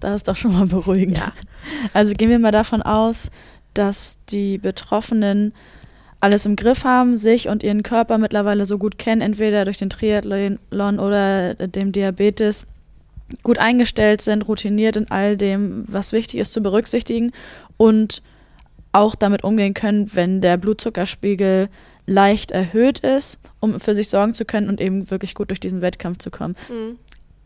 Das 0.00 0.16
ist 0.16 0.28
doch 0.28 0.36
schon 0.36 0.52
mal 0.52 0.66
beruhigend. 0.66 1.18
Ja. 1.18 1.32
Also 1.92 2.14
gehen 2.14 2.30
wir 2.30 2.38
mal 2.38 2.52
davon 2.52 2.82
aus, 2.82 3.30
dass 3.74 4.18
die 4.28 4.58
Betroffenen 4.58 5.52
alles 6.20 6.46
im 6.46 6.56
Griff 6.56 6.84
haben, 6.84 7.14
sich 7.16 7.48
und 7.48 7.62
ihren 7.62 7.82
Körper 7.82 8.18
mittlerweile 8.18 8.66
so 8.66 8.78
gut 8.78 8.98
kennen, 8.98 9.20
entweder 9.20 9.64
durch 9.64 9.78
den 9.78 9.90
Triathlon 9.90 10.98
oder 10.98 11.54
dem 11.54 11.92
Diabetes 11.92 12.66
gut 13.42 13.58
eingestellt 13.58 14.22
sind, 14.22 14.46
routiniert 14.48 14.96
in 14.96 15.10
all 15.10 15.36
dem, 15.36 15.84
was 15.86 16.12
wichtig 16.12 16.40
ist 16.40 16.52
zu 16.52 16.62
berücksichtigen 16.62 17.32
und 17.76 18.22
auch 18.92 19.14
damit 19.14 19.44
umgehen 19.44 19.74
können, 19.74 20.10
wenn 20.14 20.40
der 20.40 20.56
Blutzuckerspiegel 20.56 21.68
leicht 22.06 22.50
erhöht 22.50 23.00
ist, 23.00 23.38
um 23.60 23.78
für 23.78 23.94
sich 23.94 24.08
sorgen 24.08 24.34
zu 24.34 24.44
können 24.44 24.68
und 24.68 24.80
eben 24.80 25.10
wirklich 25.10 25.34
gut 25.34 25.50
durch 25.50 25.60
diesen 25.60 25.82
Wettkampf 25.82 26.18
zu 26.18 26.30
kommen. 26.30 26.56
Mhm. 26.68 26.98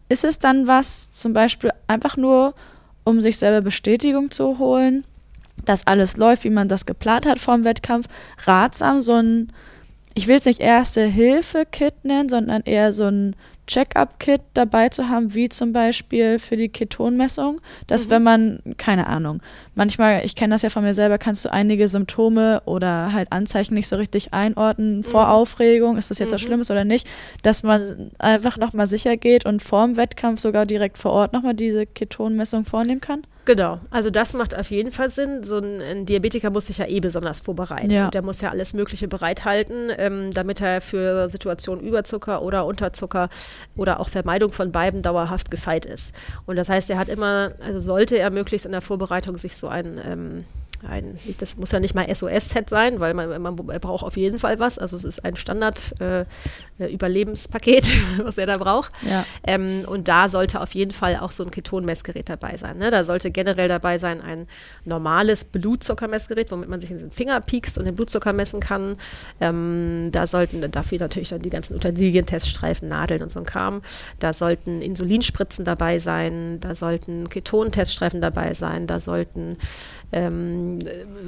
Ist 0.09 0.24
es 0.24 0.39
dann 0.39 0.66
was, 0.66 1.11
zum 1.11 1.33
Beispiel 1.33 1.70
einfach 1.89 2.16
nur, 2.16 2.55
um 3.05 3.20
sich 3.20 3.39
selber 3.39 3.62
Bestätigung 3.62 4.30
zu 4.30 4.59
holen, 4.59 5.05
dass 5.64 5.87
alles 5.87 6.16
läuft, 6.16 6.45
wie 6.45 6.51
man 6.51 6.68
das 6.68 6.87
geplant 6.87 7.26
hat 7.26 7.39
vor 7.39 7.57
dem 7.57 7.64
Wettkampf, 7.64 8.07
ratsam, 8.45 9.01
so 9.01 9.14
ein, 9.14 9.53
ich 10.14 10.28
will 10.28 10.37
es 10.37 10.45
nicht 10.45 10.61
Erste-Hilfe-Kit 10.61 12.05
nennen, 12.05 12.28
sondern 12.28 12.62
eher 12.62 12.93
so 12.93 13.07
ein 13.07 13.35
Check-up-Kit 13.67 14.41
dabei 14.55 14.89
zu 14.89 15.09
haben, 15.09 15.35
wie 15.35 15.49
zum 15.49 15.73
Beispiel 15.73 16.39
für 16.39 16.57
die 16.57 16.69
Ketonmessung, 16.69 17.61
dass 17.87 18.07
mhm. 18.07 18.11
wenn 18.11 18.23
man, 18.23 18.61
keine 18.77 19.07
Ahnung, 19.07 19.41
manchmal, 19.75 20.25
ich 20.25 20.35
kenne 20.35 20.55
das 20.55 20.63
ja 20.63 20.71
von 20.71 20.83
mir 20.83 20.95
selber, 20.95 21.19
kannst 21.19 21.45
du 21.45 21.53
einige 21.53 21.87
Symptome 21.89 22.63
oder 22.65 23.13
halt 23.13 23.31
Anzeichen 23.31 23.75
nicht 23.75 23.89
so 23.89 23.97
richtig 23.97 24.35
einordnen 24.35 24.99
mhm. 24.99 25.05
vor 25.05 25.31
Aufregung, 25.31 25.97
ist 25.97 26.11
das 26.11 26.19
jetzt 26.19 26.31
mhm. 26.31 26.35
was 26.35 26.41
Schlimmes 26.41 26.71
oder 26.71 26.85
nicht, 26.85 27.09
dass 27.43 27.63
man 27.63 28.11
einfach 28.19 28.57
nochmal 28.57 28.87
sicher 28.87 29.17
geht 29.17 29.47
und 29.47 29.63
vor 29.63 29.87
dem 29.87 29.97
Wettkampf 29.97 30.41
sogar 30.41 30.67
direkt 30.67 30.99
vor 30.99 31.13
Ort 31.13 31.33
nochmal 31.33 31.55
diese 31.55 31.87
Ketonmessung 31.87 32.65
vornehmen 32.65 33.01
kann? 33.01 33.23
Genau, 33.45 33.80
also 33.90 34.09
das 34.09 34.34
macht 34.34 34.57
auf 34.57 34.70
jeden 34.70 34.93
Fall 34.93 35.11
Sinn. 35.11 35.43
So 35.43 35.59
ein, 35.59 35.80
ein 35.80 36.07
Diabetiker 36.07 36.51
muss 36.51 36.68
sich 36.68 36.78
ja 36.78 36.86
eh 36.86 37.01
besonders 37.01 37.40
vorbereiten. 37.40 37.90
Ja. 37.90 38.05
Und 38.05 38.14
der 38.14 38.22
muss 38.22 38.40
ja 38.40 38.51
alles 38.51 38.72
Mögliche 38.72 39.09
bereithalten, 39.09 39.90
ähm, 39.97 40.30
damit 40.32 40.61
er 40.61 40.80
für 40.80 41.28
Situationen 41.28 41.84
Überzucker 41.84 42.43
oder 42.43 42.66
Unterzucker 42.66 43.28
oder 43.76 43.99
auch 43.99 44.09
Vermeidung 44.09 44.53
von 44.53 44.70
beiden 44.70 45.03
dauerhaft 45.03 45.51
gefeit 45.51 45.84
ist. 45.84 46.14
Und 46.47 46.57
das 46.57 46.68
heißt, 46.68 46.88
er 46.90 46.99
hat 46.99 47.09
immer, 47.09 47.53
also 47.61 47.80
sollte 47.80 48.16
er 48.16 48.30
möglichst 48.30 48.64
in 48.64 48.72
der 48.72 48.80
Vorbereitung 48.80 49.36
sich 49.38 49.57
so 49.57 49.66
ein 49.66 50.01
ähm, 50.05 50.45
ein, 50.89 51.18
das 51.39 51.57
muss 51.57 51.72
ja 51.72 51.80
nicht 51.80 51.95
mal 51.95 52.07
SOS-Set 52.12 52.68
sein, 52.68 53.01
weil 53.01 53.14
man, 53.14 53.41
man, 53.41 53.57
braucht 53.57 54.05
auf 54.05 54.16
jeden 54.16 54.39
Fall 54.39 54.59
was. 54.59 54.78
Also 54.78 54.97
es 54.97 55.05
ist 55.05 55.24
ein 55.24 55.37
Standard-Überlebenspaket, 55.37 57.85
äh, 57.85 57.97
äh 57.97 58.01
was 58.24 58.37
er 58.39 58.47
da 58.47 58.59
braucht. 58.59 58.93
Ja. 59.03 59.24
Ähm, 59.45 59.85
und 59.87 60.09
da 60.09 60.28
sollte 60.28 60.61
auf 60.61 60.74
jeden 60.74 60.91
Fall 60.93 61.16
auch 61.16 61.30
so 61.30 61.45
ein 61.45 61.51
Ketonmessgerät 61.51 62.28
dabei 62.28 62.57
sein. 62.57 62.78
Ne? 62.78 62.91
Da 62.91 63.05
sollte 63.05 63.30
generell 63.30 63.68
dabei 63.68 63.99
sein 63.99 64.20
ein 64.20 64.49
normales 64.85 65.45
Blutzuckermessgerät, 65.45 66.51
womit 66.51 66.68
man 66.68 66.80
sich 66.80 66.91
in 66.91 66.99
den 66.99 67.12
Finger 67.12 67.41
piekst 67.41 67.78
und 67.78 67.85
den 67.85 67.95
Blutzucker 67.95 68.33
messen 68.33 68.59
kann. 68.61 68.97
Ähm, 69.41 70.09
da 70.12 70.26
sollten 70.26 70.68
dafür 70.70 70.99
natürlich 70.99 71.28
dann 71.28 71.43
die 71.43 71.51
ganzen 71.51 71.76
Utensilien-Teststreifen, 71.76 72.89
Nadeln 72.89 73.22
und 73.22 73.30
so 73.30 73.39
ein 73.41 73.47
Kram. 73.47 73.83
Da 74.18 74.33
sollten 74.33 74.83
Insulinspritzen 74.83 75.64
dabei 75.64 75.99
sein, 75.99 76.59
da 76.61 76.74
sollten 76.74 77.28
Keton-Teststreifen 77.28 78.20
dabei 78.20 78.55
sein, 78.55 78.87
da 78.87 79.01
sollten 79.01 79.57
ähm, 80.13 80.79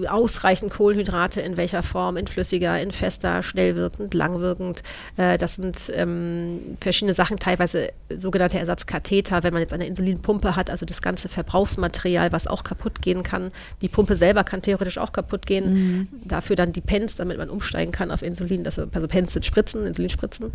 ausreichend 0.08 0.72
Kohlenhydrate 0.72 1.40
in 1.40 1.56
welcher 1.56 1.82
Form, 1.82 2.16
in 2.16 2.26
flüssiger, 2.26 2.80
in 2.80 2.92
fester, 2.92 3.42
schnell 3.42 3.76
wirkend, 3.76 4.14
lang 4.14 4.40
wirkend. 4.40 4.82
Äh, 5.16 5.38
das 5.38 5.56
sind 5.56 5.90
ähm, 5.94 6.76
verschiedene 6.80 7.14
Sachen, 7.14 7.38
teilweise 7.38 7.90
sogenannte 8.14 8.58
Ersatzkatheter, 8.58 9.42
wenn 9.42 9.52
man 9.52 9.62
jetzt 9.62 9.72
eine 9.72 9.86
Insulinpumpe 9.86 10.54
hat, 10.54 10.70
also 10.70 10.84
das 10.84 11.00
ganze 11.00 11.28
Verbrauchsmaterial, 11.28 12.30
was 12.32 12.46
auch 12.46 12.62
kaputt 12.62 13.00
gehen 13.00 13.22
kann. 13.22 13.50
Die 13.80 13.88
Pumpe 13.88 14.16
selber 14.16 14.44
kann 14.44 14.62
theoretisch 14.62 14.98
auch 14.98 15.12
kaputt 15.12 15.46
gehen. 15.46 15.72
Mhm. 15.72 16.08
Dafür 16.24 16.56
dann 16.56 16.72
die 16.72 16.82
Pens, 16.82 17.16
damit 17.16 17.38
man 17.38 17.48
umsteigen 17.48 17.92
kann 17.92 18.10
auf 18.10 18.22
Insulin. 18.22 18.64
Das, 18.64 18.78
also 18.78 19.08
Pens 19.08 19.32
sind 19.32 19.46
Spritzen, 19.46 19.86
Insulinspritzen. 19.86 20.52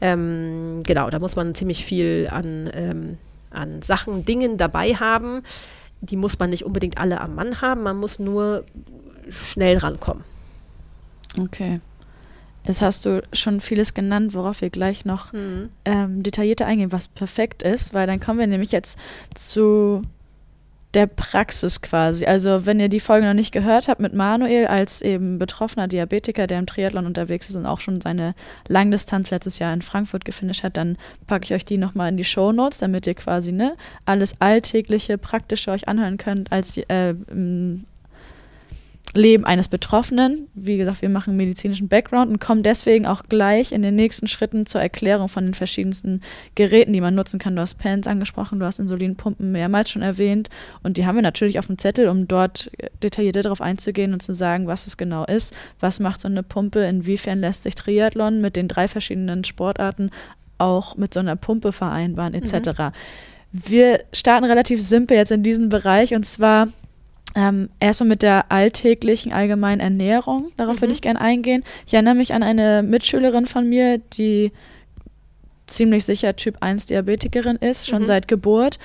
Ähm, 0.00 0.82
genau, 0.86 1.10
da 1.10 1.18
muss 1.18 1.34
man 1.36 1.54
ziemlich 1.54 1.84
viel 1.84 2.28
an, 2.30 2.70
ähm, 2.72 3.18
an 3.50 3.82
Sachen, 3.82 4.24
Dingen 4.24 4.56
dabei 4.56 4.94
haben 4.94 5.42
die 6.02 6.16
muss 6.16 6.38
man 6.38 6.50
nicht 6.50 6.64
unbedingt 6.64 6.98
alle 6.98 7.20
am 7.20 7.34
Mann 7.34 7.60
haben, 7.60 7.82
man 7.82 7.96
muss 7.96 8.18
nur 8.18 8.64
schnell 9.28 9.78
rankommen. 9.78 10.24
Okay. 11.38 11.80
Jetzt 12.64 12.82
hast 12.82 13.04
du 13.04 13.22
schon 13.32 13.60
vieles 13.60 13.94
genannt, 13.94 14.34
worauf 14.34 14.60
wir 14.60 14.70
gleich 14.70 15.04
noch 15.04 15.32
mhm. 15.32 15.70
ähm, 15.84 16.22
detaillierter 16.22 16.66
eingehen, 16.66 16.92
was 16.92 17.08
perfekt 17.08 17.62
ist, 17.62 17.94
weil 17.94 18.06
dann 18.06 18.20
kommen 18.20 18.38
wir 18.38 18.46
nämlich 18.46 18.72
jetzt 18.72 18.98
zu 19.34 20.02
der 20.94 21.06
Praxis 21.06 21.80
quasi. 21.80 22.26
Also 22.26 22.66
wenn 22.66 22.78
ihr 22.78 22.88
die 22.88 23.00
Folge 23.00 23.26
noch 23.26 23.34
nicht 23.34 23.52
gehört 23.52 23.88
habt 23.88 24.00
mit 24.00 24.12
Manuel 24.14 24.66
als 24.66 25.00
eben 25.00 25.38
betroffener 25.38 25.88
Diabetiker, 25.88 26.46
der 26.46 26.58
im 26.58 26.66
Triathlon 26.66 27.06
unterwegs 27.06 27.48
ist 27.48 27.56
und 27.56 27.66
auch 27.66 27.80
schon 27.80 28.00
seine 28.00 28.34
Langdistanz 28.68 29.30
letztes 29.30 29.58
Jahr 29.58 29.72
in 29.72 29.82
Frankfurt 29.82 30.24
gefinisht 30.24 30.62
hat, 30.62 30.76
dann 30.76 30.98
packe 31.26 31.44
ich 31.44 31.54
euch 31.54 31.64
die 31.64 31.78
nochmal 31.78 32.10
in 32.10 32.16
die 32.16 32.24
Show 32.24 32.52
Notes, 32.52 32.78
damit 32.78 33.06
ihr 33.06 33.14
quasi 33.14 33.52
ne 33.52 33.74
alles 34.04 34.40
Alltägliche, 34.40 35.18
Praktische 35.18 35.70
euch 35.70 35.88
anhören 35.88 36.18
könnt 36.18 36.52
als 36.52 36.76
äh, 36.76 37.14
Leben 39.14 39.44
eines 39.44 39.68
Betroffenen. 39.68 40.48
Wie 40.54 40.78
gesagt, 40.78 41.02
wir 41.02 41.08
machen 41.08 41.36
medizinischen 41.36 41.88
Background 41.88 42.30
und 42.30 42.40
kommen 42.40 42.62
deswegen 42.62 43.06
auch 43.06 43.24
gleich 43.28 43.72
in 43.72 43.82
den 43.82 43.94
nächsten 43.94 44.26
Schritten 44.26 44.64
zur 44.64 44.80
Erklärung 44.80 45.28
von 45.28 45.44
den 45.44 45.54
verschiedensten 45.54 46.22
Geräten, 46.54 46.92
die 46.92 47.00
man 47.00 47.14
nutzen 47.14 47.38
kann. 47.38 47.54
Du 47.54 47.60
hast 47.60 47.74
Pens 47.74 48.06
angesprochen, 48.06 48.58
du 48.58 48.64
hast 48.64 48.78
Insulinpumpen 48.78 49.52
mehrmals 49.52 49.90
schon 49.90 50.02
erwähnt 50.02 50.48
und 50.82 50.96
die 50.96 51.04
haben 51.04 51.16
wir 51.16 51.22
natürlich 51.22 51.58
auf 51.58 51.66
dem 51.66 51.78
Zettel, 51.78 52.08
um 52.08 52.26
dort 52.26 52.70
detaillierter 53.02 53.42
darauf 53.42 53.60
einzugehen 53.60 54.14
und 54.14 54.22
zu 54.22 54.32
sagen, 54.32 54.66
was 54.66 54.86
es 54.86 54.96
genau 54.96 55.24
ist, 55.26 55.54
was 55.78 56.00
macht 56.00 56.20
so 56.20 56.28
eine 56.28 56.42
Pumpe, 56.42 56.80
inwiefern 56.80 57.40
lässt 57.40 57.64
sich 57.64 57.74
Triathlon 57.74 58.40
mit 58.40 58.56
den 58.56 58.68
drei 58.68 58.88
verschiedenen 58.88 59.44
Sportarten 59.44 60.10
auch 60.56 60.96
mit 60.96 61.12
so 61.12 61.20
einer 61.20 61.36
Pumpe 61.36 61.72
vereinbaren, 61.72 62.34
etc. 62.34 62.54
Mhm. 62.78 62.92
Wir 63.52 64.00
starten 64.14 64.46
relativ 64.46 64.80
simpel 64.80 65.18
jetzt 65.18 65.32
in 65.32 65.42
diesem 65.42 65.68
Bereich 65.68 66.14
und 66.14 66.24
zwar 66.24 66.68
ähm, 67.34 67.70
erstmal 67.80 68.08
mit 68.08 68.22
der 68.22 68.50
alltäglichen 68.50 69.32
allgemeinen 69.32 69.80
Ernährung. 69.80 70.52
Darauf 70.56 70.76
mhm. 70.76 70.80
würde 70.82 70.92
ich 70.92 71.02
gerne 71.02 71.20
eingehen. 71.20 71.64
Ich 71.86 71.94
erinnere 71.94 72.14
mich 72.14 72.34
an 72.34 72.42
eine 72.42 72.82
Mitschülerin 72.82 73.46
von 73.46 73.68
mir, 73.68 73.98
die 73.98 74.52
ziemlich 75.66 76.04
sicher 76.04 76.36
Typ 76.36 76.58
1 76.60 76.86
Diabetikerin 76.86 77.56
ist, 77.56 77.88
schon 77.88 78.02
mhm. 78.02 78.06
seit 78.06 78.28
Geburt 78.28 78.78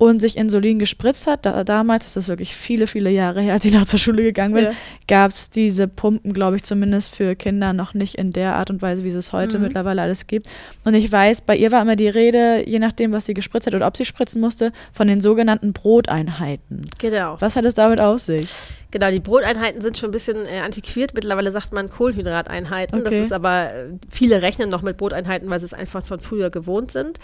und 0.00 0.18
sich 0.18 0.38
Insulin 0.38 0.78
gespritzt 0.78 1.26
hat. 1.26 1.44
Da, 1.44 1.62
damals, 1.62 2.04
das 2.04 2.16
ist 2.16 2.28
wirklich 2.28 2.56
viele, 2.56 2.86
viele 2.86 3.10
Jahre 3.10 3.42
her, 3.42 3.52
als 3.52 3.66
ich 3.66 3.74
noch 3.74 3.84
zur 3.84 3.98
Schule 3.98 4.22
gegangen 4.22 4.54
bin, 4.54 4.64
ja. 4.64 4.72
gab 5.06 5.30
es 5.30 5.50
diese 5.50 5.88
Pumpen, 5.88 6.32
glaube 6.32 6.56
ich, 6.56 6.62
zumindest 6.62 7.14
für 7.14 7.36
Kinder 7.36 7.74
noch 7.74 7.92
nicht 7.92 8.14
in 8.14 8.30
der 8.30 8.54
Art 8.54 8.70
und 8.70 8.80
Weise, 8.80 9.04
wie 9.04 9.08
es 9.08 9.14
es 9.14 9.34
heute 9.34 9.58
mhm. 9.58 9.64
mittlerweile 9.64 10.00
alles 10.00 10.26
gibt. 10.26 10.48
Und 10.84 10.94
ich 10.94 11.12
weiß, 11.12 11.42
bei 11.42 11.54
ihr 11.54 11.70
war 11.70 11.82
immer 11.82 11.96
die 11.96 12.08
Rede, 12.08 12.66
je 12.66 12.78
nachdem, 12.78 13.12
was 13.12 13.26
sie 13.26 13.34
gespritzt 13.34 13.66
hat 13.66 13.74
oder 13.74 13.86
ob 13.86 13.94
sie 13.98 14.06
spritzen 14.06 14.40
musste, 14.40 14.72
von 14.90 15.06
den 15.06 15.20
sogenannten 15.20 15.74
Broteinheiten. 15.74 16.80
Genau. 16.98 17.36
Was 17.38 17.56
hat 17.56 17.66
es 17.66 17.74
damit 17.74 18.00
auf 18.00 18.20
sich? 18.20 18.48
Genau, 18.92 19.10
die 19.10 19.20
Broteinheiten 19.20 19.82
sind 19.82 19.98
schon 19.98 20.08
ein 20.08 20.12
bisschen 20.12 20.46
äh, 20.46 20.60
antiquiert. 20.60 21.12
Mittlerweile 21.12 21.52
sagt 21.52 21.74
man 21.74 21.90
Kohlenhydrateinheiten. 21.90 23.00
Okay. 23.00 23.10
Das 23.10 23.26
ist 23.26 23.32
aber, 23.32 23.72
äh, 23.72 23.84
viele 24.10 24.40
rechnen 24.40 24.70
noch 24.70 24.80
mit 24.80 24.96
Broteinheiten, 24.96 25.48
weil 25.50 25.60
sie 25.60 25.66
es 25.66 25.74
einfach 25.74 26.06
von 26.06 26.18
früher 26.20 26.48
gewohnt 26.48 26.90
sind. 26.90 27.18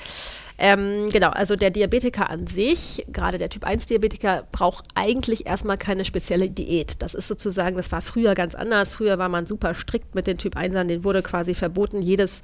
Ähm, 0.58 1.08
genau, 1.10 1.30
also 1.30 1.56
der 1.56 1.70
Diabetiker 1.70 2.30
an 2.30 2.46
sich, 2.46 3.04
gerade 3.12 3.38
der 3.38 3.50
Typ 3.50 3.66
1-Diabetiker, 3.66 4.44
braucht 4.52 4.86
eigentlich 4.94 5.46
erstmal 5.46 5.76
keine 5.76 6.04
spezielle 6.04 6.48
Diät. 6.48 7.02
Das 7.02 7.14
ist 7.14 7.28
sozusagen, 7.28 7.76
das 7.76 7.92
war 7.92 8.00
früher 8.00 8.34
ganz 8.34 8.54
anders. 8.54 8.92
Früher 8.92 9.18
war 9.18 9.28
man 9.28 9.46
super 9.46 9.74
strikt 9.74 10.14
mit 10.14 10.26
den 10.26 10.38
Typ 10.38 10.56
1ern, 10.56 10.84
denen 10.84 11.04
wurde 11.04 11.22
quasi 11.22 11.54
verboten, 11.54 12.00
jedes 12.00 12.42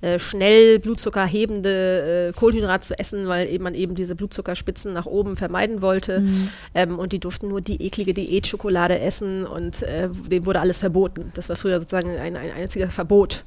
äh, 0.00 0.18
schnell 0.18 0.78
Blutzucker 0.78 1.26
hebende 1.26 2.28
äh, 2.28 2.38
Kohlenhydrat 2.38 2.84
zu 2.84 2.98
essen, 2.98 3.26
weil 3.28 3.48
eben 3.48 3.64
man 3.64 3.74
eben 3.74 3.94
diese 3.94 4.14
Blutzuckerspitzen 4.14 4.92
nach 4.92 5.06
oben 5.06 5.36
vermeiden 5.36 5.80
wollte. 5.80 6.20
Mhm. 6.20 6.48
Ähm, 6.74 6.98
und 6.98 7.12
die 7.12 7.20
durften 7.20 7.48
nur 7.48 7.62
die 7.62 7.80
eklige 7.82 8.12
Diätschokolade 8.12 9.00
essen 9.00 9.46
und 9.46 9.82
äh, 9.82 10.10
dem 10.10 10.44
wurde 10.44 10.60
alles 10.60 10.78
verboten. 10.78 11.32
Das 11.34 11.48
war 11.48 11.56
früher 11.56 11.80
sozusagen 11.80 12.18
ein, 12.18 12.36
ein 12.36 12.52
einziger 12.52 12.90
Verbot. 12.90 13.44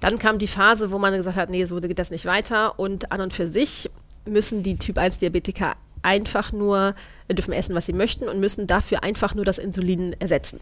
Dann 0.00 0.18
kam 0.18 0.38
die 0.38 0.46
Phase, 0.46 0.90
wo 0.90 0.98
man 0.98 1.12
gesagt 1.12 1.36
hat, 1.36 1.50
nee, 1.50 1.64
so 1.64 1.80
geht 1.80 1.98
das 1.98 2.10
nicht 2.10 2.26
weiter. 2.26 2.78
Und 2.78 3.12
an 3.12 3.20
und 3.20 3.32
für 3.32 3.48
sich 3.48 3.90
müssen 4.24 4.62
die 4.62 4.76
Typ-1-Diabetiker 4.76 5.76
einfach 6.02 6.52
nur 6.52 6.94
dürfen 7.30 7.52
essen, 7.52 7.74
was 7.74 7.84
sie 7.84 7.92
möchten 7.92 8.28
und 8.28 8.40
müssen 8.40 8.66
dafür 8.66 9.02
einfach 9.02 9.34
nur 9.34 9.44
das 9.44 9.58
Insulin 9.58 10.16
ersetzen. 10.18 10.60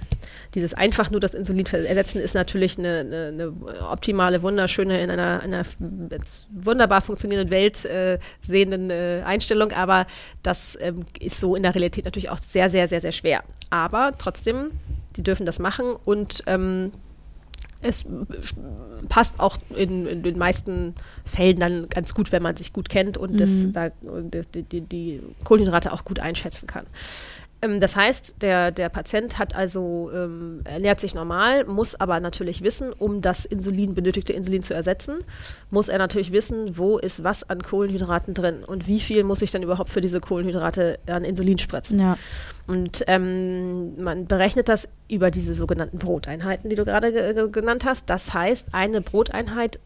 Dieses 0.54 0.74
einfach 0.74 1.10
nur 1.10 1.20
das 1.20 1.34
Insulin 1.34 1.66
ersetzen 1.66 2.20
ist 2.20 2.34
natürlich 2.34 2.78
eine, 2.78 3.00
eine, 3.00 3.26
eine 3.28 3.88
optimale, 3.88 4.42
wunderschöne, 4.42 5.00
in 5.00 5.10
einer, 5.10 5.40
einer 5.42 5.62
wunderbar 5.78 7.02
funktionierenden 7.02 7.50
Welt 7.52 7.84
äh, 7.84 8.18
sehenden 8.42 8.90
äh, 8.90 9.22
Einstellung, 9.24 9.70
aber 9.72 10.06
das 10.42 10.76
ähm, 10.80 11.04
ist 11.20 11.38
so 11.38 11.54
in 11.54 11.62
der 11.62 11.74
Realität 11.74 12.04
natürlich 12.04 12.30
auch 12.30 12.38
sehr, 12.38 12.68
sehr, 12.68 12.88
sehr, 12.88 13.00
sehr 13.00 13.12
schwer. 13.12 13.44
Aber 13.70 14.12
trotzdem, 14.18 14.72
die 15.16 15.22
dürfen 15.22 15.46
das 15.46 15.60
machen 15.60 15.94
und 16.04 16.42
ähm, 16.46 16.92
es 17.86 18.06
passt 19.08 19.40
auch 19.40 19.58
in, 19.74 20.06
in, 20.06 20.22
den 20.22 20.38
meisten 20.38 20.94
Fällen 21.24 21.58
dann 21.58 21.88
ganz 21.88 22.14
gut, 22.14 22.32
wenn 22.32 22.42
man 22.42 22.56
sich 22.56 22.72
gut 22.72 22.88
kennt 22.88 23.16
und, 23.16 23.32
mhm. 23.32 23.36
das, 23.36 23.72
da, 23.72 23.90
die, 23.90 24.62
die, 24.62 24.80
die, 24.80 25.22
Kohlenhydrate 25.44 25.92
auch 25.92 26.04
gut 26.04 26.18
einschätzen 26.18 26.66
kann. 26.66 26.86
Ähm, 27.62 27.80
das 27.80 27.96
heißt, 27.96 28.42
der, 28.42 28.70
der 28.70 28.88
Patient 28.88 29.38
hat 29.38 29.54
also, 29.54 30.10
ähm, 30.14 30.60
ernährt 30.64 31.00
sich 31.00 31.14
normal, 31.14 31.64
muss 31.64 31.98
aber 31.98 32.20
natürlich 32.20 32.62
wissen, 32.62 32.92
um 32.92 33.22
das 33.22 33.44
Insulin, 33.44 33.94
benötigte 33.94 34.32
Insulin 34.32 34.62
zu 34.62 34.74
ersetzen, 34.74 35.18
muss 35.70 35.88
er 35.88 35.98
natürlich 35.98 36.32
wissen, 36.32 36.76
wo 36.76 36.98
ist 36.98 37.24
was 37.24 37.48
an 37.48 37.62
Kohlenhydraten 37.62 38.34
drin 38.34 38.64
und 38.64 38.86
wie 38.86 39.00
viel 39.00 39.24
muss 39.24 39.42
ich 39.42 39.50
dann 39.50 39.62
überhaupt 39.62 39.90
für 39.90 40.00
diese 40.00 40.20
Kohlenhydrate 40.20 40.98
an 41.06 41.24
Insulin 41.24 41.58
spritzen. 41.58 41.98
Ja. 41.98 42.18
Und 42.66 43.04
ähm, 43.06 44.02
man 44.02 44.26
berechnet 44.26 44.68
das 44.68 44.88
über 45.08 45.30
diese 45.30 45.54
sogenannten 45.54 45.98
Broteinheiten, 45.98 46.68
die 46.68 46.76
du 46.76 46.84
gerade 46.84 47.48
genannt 47.50 47.84
hast. 47.84 48.10
Das 48.10 48.34
heißt, 48.34 48.74
eine 48.74 49.00
Broteinheit 49.00 49.78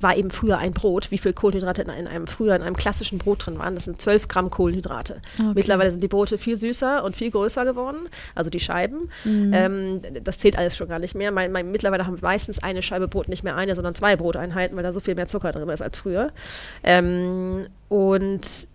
war 0.00 0.16
eben 0.16 0.30
früher 0.30 0.58
ein 0.58 0.72
Brot, 0.72 1.10
wie 1.10 1.18
viel 1.18 1.32
Kohlenhydrate 1.32 1.82
in 1.82 1.90
einem 1.90 2.26
früher 2.26 2.54
in 2.54 2.62
einem 2.62 2.76
klassischen 2.76 3.18
Brot 3.18 3.46
drin 3.46 3.58
waren. 3.58 3.74
Das 3.74 3.84
sind 3.84 4.00
12 4.00 4.28
Gramm 4.28 4.50
Kohlenhydrate. 4.50 5.20
Okay. 5.38 5.52
Mittlerweile 5.54 5.90
sind 5.90 6.02
die 6.02 6.08
Brote 6.08 6.38
viel 6.38 6.56
süßer 6.56 7.02
und 7.04 7.16
viel 7.16 7.30
größer 7.30 7.64
geworden, 7.64 8.08
also 8.34 8.50
die 8.50 8.60
Scheiben. 8.60 9.10
Mhm. 9.24 9.50
Ähm, 9.52 10.00
das 10.22 10.38
zählt 10.38 10.56
alles 10.56 10.76
schon 10.76 10.88
gar 10.88 10.98
nicht 10.98 11.14
mehr. 11.14 11.32
Mein, 11.32 11.52
mein, 11.52 11.70
mittlerweile 11.70 12.06
haben 12.06 12.20
wir 12.20 12.28
meistens 12.28 12.62
eine 12.62 12.82
Scheibe 12.82 13.08
Brot 13.08 13.28
nicht 13.28 13.44
mehr 13.44 13.56
eine, 13.56 13.74
sondern 13.74 13.94
zwei 13.94 14.16
Broteinheiten, 14.16 14.76
weil 14.76 14.84
da 14.84 14.92
so 14.92 15.00
viel 15.00 15.14
mehr 15.14 15.26
Zucker 15.26 15.52
drin 15.52 15.68
ist 15.68 15.82
als 15.82 15.98
früher. 15.98 16.32
Ähm, 16.84 17.66
und 17.88 18.68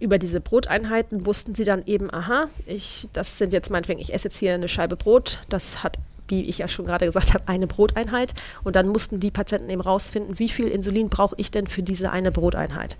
über 0.00 0.18
diese 0.18 0.40
Broteinheiten 0.40 1.26
wussten 1.26 1.54
sie 1.54 1.64
dann 1.64 1.82
eben, 1.86 2.12
aha, 2.12 2.48
ich, 2.66 3.08
das 3.12 3.38
sind 3.38 3.52
jetzt 3.52 3.70
meinetwegen, 3.70 3.98
ich 3.98 4.14
esse 4.14 4.28
jetzt 4.28 4.36
hier 4.36 4.54
eine 4.54 4.68
Scheibe 4.68 4.96
Brot, 4.96 5.40
das 5.48 5.82
hat 5.82 5.98
wie 6.28 6.44
ich 6.44 6.58
ja 6.58 6.68
schon 6.68 6.86
gerade 6.86 7.06
gesagt 7.06 7.34
habe, 7.34 7.48
eine 7.48 7.66
Broteinheit. 7.66 8.34
Und 8.64 8.76
dann 8.76 8.88
mussten 8.88 9.20
die 9.20 9.30
Patienten 9.30 9.70
eben 9.70 9.80
rausfinden, 9.80 10.38
wie 10.38 10.48
viel 10.48 10.68
Insulin 10.68 11.08
brauche 11.08 11.34
ich 11.38 11.50
denn 11.50 11.66
für 11.66 11.82
diese 11.82 12.10
eine 12.10 12.30
Broteinheit? 12.30 12.96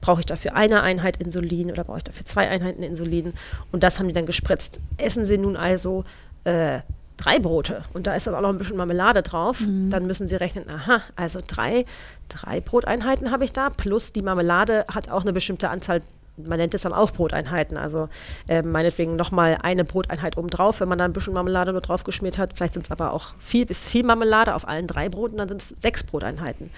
Brauche 0.00 0.20
ich 0.20 0.26
dafür 0.26 0.54
eine 0.54 0.82
Einheit 0.82 1.18
Insulin 1.18 1.70
oder 1.70 1.84
brauche 1.84 1.98
ich 1.98 2.04
dafür 2.04 2.24
zwei 2.24 2.48
Einheiten 2.48 2.82
Insulin? 2.82 3.34
Und 3.72 3.82
das 3.82 3.98
haben 3.98 4.08
die 4.08 4.14
dann 4.14 4.26
gespritzt. 4.26 4.80
Essen 4.96 5.24
sie 5.24 5.38
nun 5.38 5.56
also 5.56 6.04
äh, 6.44 6.80
drei 7.18 7.38
Brote 7.38 7.82
und 7.92 8.06
da 8.06 8.14
ist 8.14 8.28
aber 8.28 8.38
auch 8.38 8.42
noch 8.42 8.50
ein 8.50 8.58
bisschen 8.58 8.76
Marmelade 8.76 9.22
drauf, 9.22 9.60
mhm. 9.60 9.90
dann 9.90 10.06
müssen 10.06 10.28
Sie 10.28 10.36
rechnen, 10.36 10.70
aha, 10.70 11.02
also 11.16 11.40
drei, 11.46 11.84
drei 12.28 12.60
Broteinheiten 12.60 13.30
habe 13.30 13.44
ich 13.44 13.52
da, 13.52 13.70
plus 13.70 14.12
die 14.12 14.22
Marmelade 14.22 14.86
hat 14.92 15.10
auch 15.10 15.22
eine 15.22 15.32
bestimmte 15.32 15.68
Anzahl 15.68 16.00
man 16.46 16.58
nennt 16.58 16.74
es 16.74 16.82
dann 16.82 16.92
auch 16.92 17.10
Broteinheiten. 17.10 17.76
Also 17.76 18.08
äh, 18.48 18.62
meinetwegen 18.62 19.16
nochmal 19.16 19.58
eine 19.62 19.84
Broteinheit 19.84 20.36
obendrauf, 20.36 20.80
wenn 20.80 20.88
man 20.88 20.98
da 20.98 21.04
ein 21.04 21.12
bisschen 21.12 21.34
Marmelade 21.34 21.72
nur 21.72 21.80
drauf 21.80 22.04
geschmiert 22.04 22.38
hat. 22.38 22.52
Vielleicht 22.54 22.74
sind 22.74 22.86
es 22.86 22.90
aber 22.90 23.12
auch 23.12 23.34
viel 23.38 23.66
bis 23.66 23.78
viel 23.78 24.04
Marmelade 24.04 24.54
auf 24.54 24.68
allen 24.68 24.86
drei 24.86 25.08
Broten, 25.08 25.38
dann 25.38 25.48
sind 25.48 25.62
es 25.62 25.74
sechs 25.80 26.04
Broteinheiten. 26.04 26.70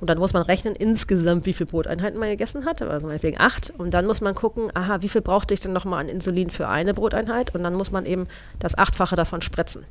Und 0.00 0.08
dann 0.08 0.18
muss 0.18 0.32
man 0.32 0.42
rechnen 0.42 0.74
insgesamt, 0.74 1.46
wie 1.46 1.52
viele 1.52 1.70
Broteinheiten 1.70 2.18
man 2.18 2.28
gegessen 2.28 2.64
hat, 2.64 2.82
also 2.82 3.06
meinetwegen 3.06 3.40
acht. 3.40 3.72
Und 3.78 3.94
dann 3.94 4.06
muss 4.06 4.20
man 4.20 4.34
gucken, 4.34 4.70
aha, 4.74 5.02
wie 5.02 5.08
viel 5.08 5.22
brauchte 5.22 5.54
ich 5.54 5.60
denn 5.60 5.72
nochmal 5.72 6.00
an 6.00 6.08
Insulin 6.08 6.50
für 6.50 6.68
eine 6.68 6.94
Broteinheit? 6.94 7.54
Und 7.54 7.62
dann 7.62 7.74
muss 7.74 7.90
man 7.90 8.06
eben 8.06 8.28
das 8.58 8.78
Achtfache 8.78 9.16
davon 9.16 9.42
spritzen. 9.42 9.84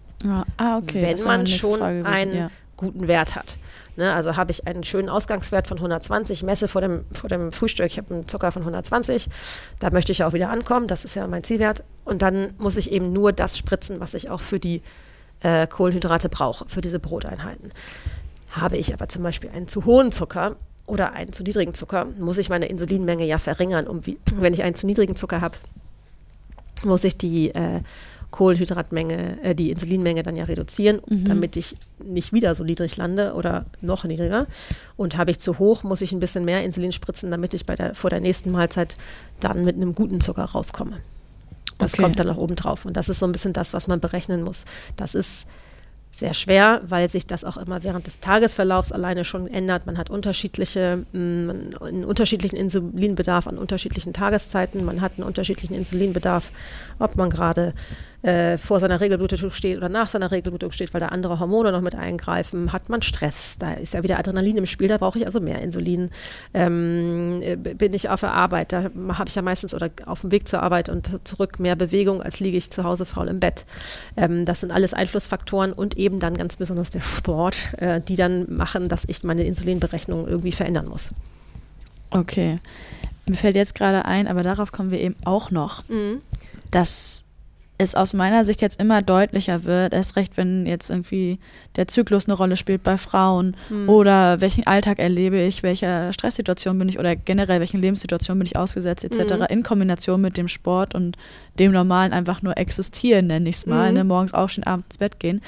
Ah, 0.58 0.78
okay. 0.78 1.02
Wenn 1.02 1.24
man 1.26 1.48
schon 1.48 1.82
einen 1.82 2.38
ja. 2.38 2.50
guten 2.76 3.08
Wert 3.08 3.36
hat. 3.36 3.58
Ne, 3.98 4.14
also 4.14 4.38
habe 4.38 4.52
ich 4.52 4.68
einen 4.68 4.84
schönen 4.84 5.10
Ausgangswert 5.10 5.68
von 5.68 5.78
120, 5.78 6.44
messe 6.44 6.68
vor 6.68 6.82
dem, 6.82 7.06
vor 7.12 7.30
dem 7.30 7.52
Frühstück, 7.52 7.88
ich 7.88 7.98
habe 7.98 8.14
einen 8.14 8.28
Zucker 8.28 8.52
von 8.52 8.62
120, 8.62 9.28
da 9.80 9.90
möchte 9.90 10.12
ich 10.12 10.20
ja 10.20 10.28
auch 10.28 10.34
wieder 10.34 10.52
ankommen, 10.52 10.86
das 10.86 11.04
ist 11.04 11.16
ja 11.16 11.26
mein 11.26 11.44
Zielwert. 11.44 11.84
Und 12.06 12.22
dann 12.22 12.54
muss 12.60 12.78
ich 12.78 12.92
eben 12.92 13.12
nur 13.12 13.34
das 13.34 13.58
spritzen, 13.58 14.00
was 14.00 14.14
ich 14.14 14.30
auch 14.30 14.40
für 14.40 14.60
die 14.60 14.84
äh, 15.40 15.66
Kohlenhydrate 15.66 16.30
brauche, 16.30 16.70
für 16.70 16.82
diese 16.82 17.00
Broteinheiten. 17.00 17.72
Habe 18.52 18.78
ich 18.78 18.94
aber 18.94 19.10
zum 19.10 19.24
Beispiel 19.24 19.50
einen 19.50 19.68
zu 19.68 19.86
hohen 19.86 20.12
Zucker 20.12 20.58
oder 20.86 21.14
einen 21.14 21.34
zu 21.34 21.42
niedrigen 21.42 21.74
Zucker, 21.74 22.06
muss 22.20 22.38
ich 22.38 22.50
meine 22.50 22.68
Insulinmenge 22.68 23.26
ja 23.26 23.40
verringern. 23.40 23.88
Um 23.88 24.06
wie, 24.06 24.20
wenn 24.36 24.54
ich 24.54 24.62
einen 24.62 24.76
zu 24.76 24.86
niedrigen 24.86 25.16
Zucker 25.16 25.42
habe, 25.42 25.58
muss 26.84 27.04
ich 27.04 27.18
die 27.18 27.50
äh, 27.50 27.82
Kohlenhydratmenge, 28.32 29.42
äh, 29.44 29.56
die 29.56 29.72
Insulinmenge 29.72 30.24
dann 30.24 30.36
ja 30.36 30.46
reduzieren, 30.46 31.02
mhm. 31.08 31.26
damit 31.26 31.56
ich 31.56 31.76
nicht 32.04 32.34
wieder 32.34 32.56
so 32.56 32.64
niedrig 32.64 32.98
lande 32.98 33.34
oder 33.34 33.66
noch 33.82 34.04
niedriger. 34.04 34.48
Und 34.96 35.18
habe 35.18 35.32
ich 35.32 35.40
zu 35.40 35.60
hoch, 35.60 35.84
muss 35.84 36.02
ich 36.02 36.12
ein 36.12 36.20
bisschen 36.20 36.46
mehr 36.46 36.64
Insulin 36.64 36.92
spritzen, 36.92 37.32
damit 37.32 37.54
ich 37.54 37.66
bei 37.66 37.76
der, 37.76 37.96
vor 37.96 38.10
der 38.10 38.20
nächsten 38.20 38.52
Mahlzeit 38.52 38.96
dann 39.40 39.64
mit 39.64 39.76
einem 39.76 39.96
guten 39.96 40.22
Zucker 40.22 40.46
rauskomme. 40.46 40.98
Das 41.78 41.94
okay. 41.94 42.04
kommt 42.04 42.20
dann 42.20 42.28
noch 42.28 42.38
oben 42.38 42.56
drauf. 42.56 42.86
Und 42.86 42.98
das 42.98 43.10
ist 43.10 43.20
so 43.20 43.26
ein 43.26 43.32
bisschen 43.32 43.54
das, 43.54 43.74
was 43.74 43.88
man 43.88 44.00
berechnen 44.00 44.44
muss. 44.44 44.66
Das 44.96 45.16
ist 45.16 45.48
sehr 46.18 46.34
schwer, 46.34 46.82
weil 46.84 47.10
sich 47.10 47.28
das 47.28 47.44
auch 47.44 47.58
immer 47.58 47.84
während 47.84 48.08
des 48.08 48.20
Tagesverlaufs 48.20 48.92
alleine 48.92 49.24
schon 49.24 49.48
ändert. 49.48 49.86
Man 49.86 50.00
hat 50.00 50.10
unterschiedliche, 50.10 51.06
mh, 51.12 51.20
mm, 51.20 51.84
einen 51.84 52.06
unterschiedlichen 52.06 52.56
Insulinbedarf 52.56 53.46
an 53.48 53.60
unterschiedlichen 53.60 54.14
Tageszeiten. 54.14 54.84
Man 54.84 55.02
hat 55.02 55.14
einen 55.18 55.28
unterschiedlichen 55.28 55.76
Insulinbedarf, 55.76 56.52
ob 56.98 57.16
man 57.18 57.30
gerade 57.30 57.74
äh, 58.24 58.58
vor 58.58 58.80
seiner 58.80 59.00
Regelblutung 59.00 59.52
steht 59.52 59.78
oder 59.78 59.90
nach 59.90 60.08
seiner 60.08 60.32
Regelblutung 60.32 60.72
steht, 60.72 60.94
weil 60.94 61.02
da 61.02 61.10
andere 61.10 61.40
Hormone 61.40 61.72
noch 61.72 61.82
mit 61.82 61.94
eingreifen, 61.94 62.74
hat 62.74 62.90
man 62.90 63.04
Stress. 63.04 63.58
Da 63.60 63.74
ist 63.74 63.94
ja 63.94 64.02
wieder 64.02 64.18
Adrenalin 64.18 64.58
im 64.58 64.66
Spiel, 64.66 64.88
da 64.88 64.98
brauche 64.98 65.20
ich 65.20 65.26
also 65.26 65.40
mehr 65.40 65.62
Insulin. 65.62 66.10
Ähm, 66.54 67.42
äh, 67.44 67.56
bin 67.56 67.94
ich 67.94 68.10
auf 68.10 68.22
der 68.22 68.34
Arbeit, 68.34 68.74
da 68.74 68.90
habe 69.10 69.30
ich 69.30 69.36
ja 69.36 69.42
meistens 69.44 69.76
oder 69.76 69.92
auf 70.06 70.22
dem 70.22 70.32
Weg 70.32 70.48
zur 70.48 70.64
Arbeit 70.64 70.90
und 70.90 71.20
zurück 71.28 71.60
mehr 71.60 71.76
Bewegung, 71.76 72.24
als 72.24 72.40
liege 72.40 72.58
ich 72.58 72.72
zu 72.72 72.84
Hause 72.84 73.06
faul 73.06 73.28
im 73.28 73.40
Bett. 73.40 73.66
Ähm, 74.16 74.46
das 74.46 74.62
sind 74.62 74.72
alles 74.72 74.94
Einflussfaktoren 74.96 75.72
und 75.72 75.96
eben 75.96 76.20
dann 76.20 76.34
ganz 76.34 76.56
besonders 76.58 76.90
der 76.90 77.02
Sport, 77.02 77.56
äh, 77.78 78.02
die 78.02 78.16
dann 78.16 78.52
machen, 78.52 78.90
dass 78.90 79.06
ich 79.08 79.24
meine 79.24 79.44
Insulinberechnung 79.44 80.28
irgendwie 80.28 80.52
verändern 80.52 80.88
muss. 80.88 81.14
Okay. 82.10 82.60
Mir 83.28 83.36
fällt 83.36 83.56
jetzt 83.56 83.76
gerade 83.76 84.06
ein, 84.06 84.28
aber 84.28 84.42
darauf 84.42 84.72
kommen 84.72 84.90
wir 84.90 85.00
eben 85.00 85.16
auch 85.24 85.52
noch, 85.52 85.88
mhm. 85.90 86.22
dass 86.72 87.27
es 87.80 87.94
aus 87.94 88.14
meiner 88.14 88.44
Sicht 88.44 88.62
jetzt 88.62 88.80
immer 88.82 89.02
deutlicher 89.02 89.64
wird, 89.64 89.94
erst 89.94 90.16
recht, 90.16 90.36
wenn 90.36 90.66
jetzt 90.66 90.90
irgendwie 90.90 91.38
der 91.76 91.88
Zyklus 91.88 92.26
eine 92.26 92.36
Rolle 92.36 92.56
spielt 92.56 92.84
bei 92.84 92.98
Frauen 92.98 93.56
mhm. 93.70 93.88
oder 93.88 94.42
welchen 94.42 94.66
Alltag 94.66 94.98
erlebe 94.98 95.40
ich, 95.40 95.62
welcher 95.62 96.12
Stresssituation 96.12 96.80
bin 96.80 96.90
ich 96.90 96.98
oder 96.98 97.16
generell 97.16 97.60
welchen 97.60 97.82
Lebenssituationen 97.82 98.40
bin 98.40 98.48
ich 98.48 98.58
ausgesetzt 98.58 99.06
etc. 99.06 99.36
Mhm. 99.36 99.46
in 99.50 99.64
Kombination 99.64 100.22
mit 100.22 100.38
dem 100.38 100.48
Sport 100.48 100.96
und 100.96 101.18
dem 101.60 101.72
normalen 101.72 102.14
einfach 102.14 102.42
nur 102.42 102.58
existieren, 102.58 103.28
nenne 103.28 103.50
ich 103.50 103.58
es 103.58 103.66
mal, 103.68 103.90
mhm. 103.90 103.98
ne, 103.98 104.04
morgens 104.04 104.34
aufstehen, 104.34 104.66
abends 104.66 104.88
ins 104.88 104.98
Bett 104.98 105.20
gehen, 105.20 105.42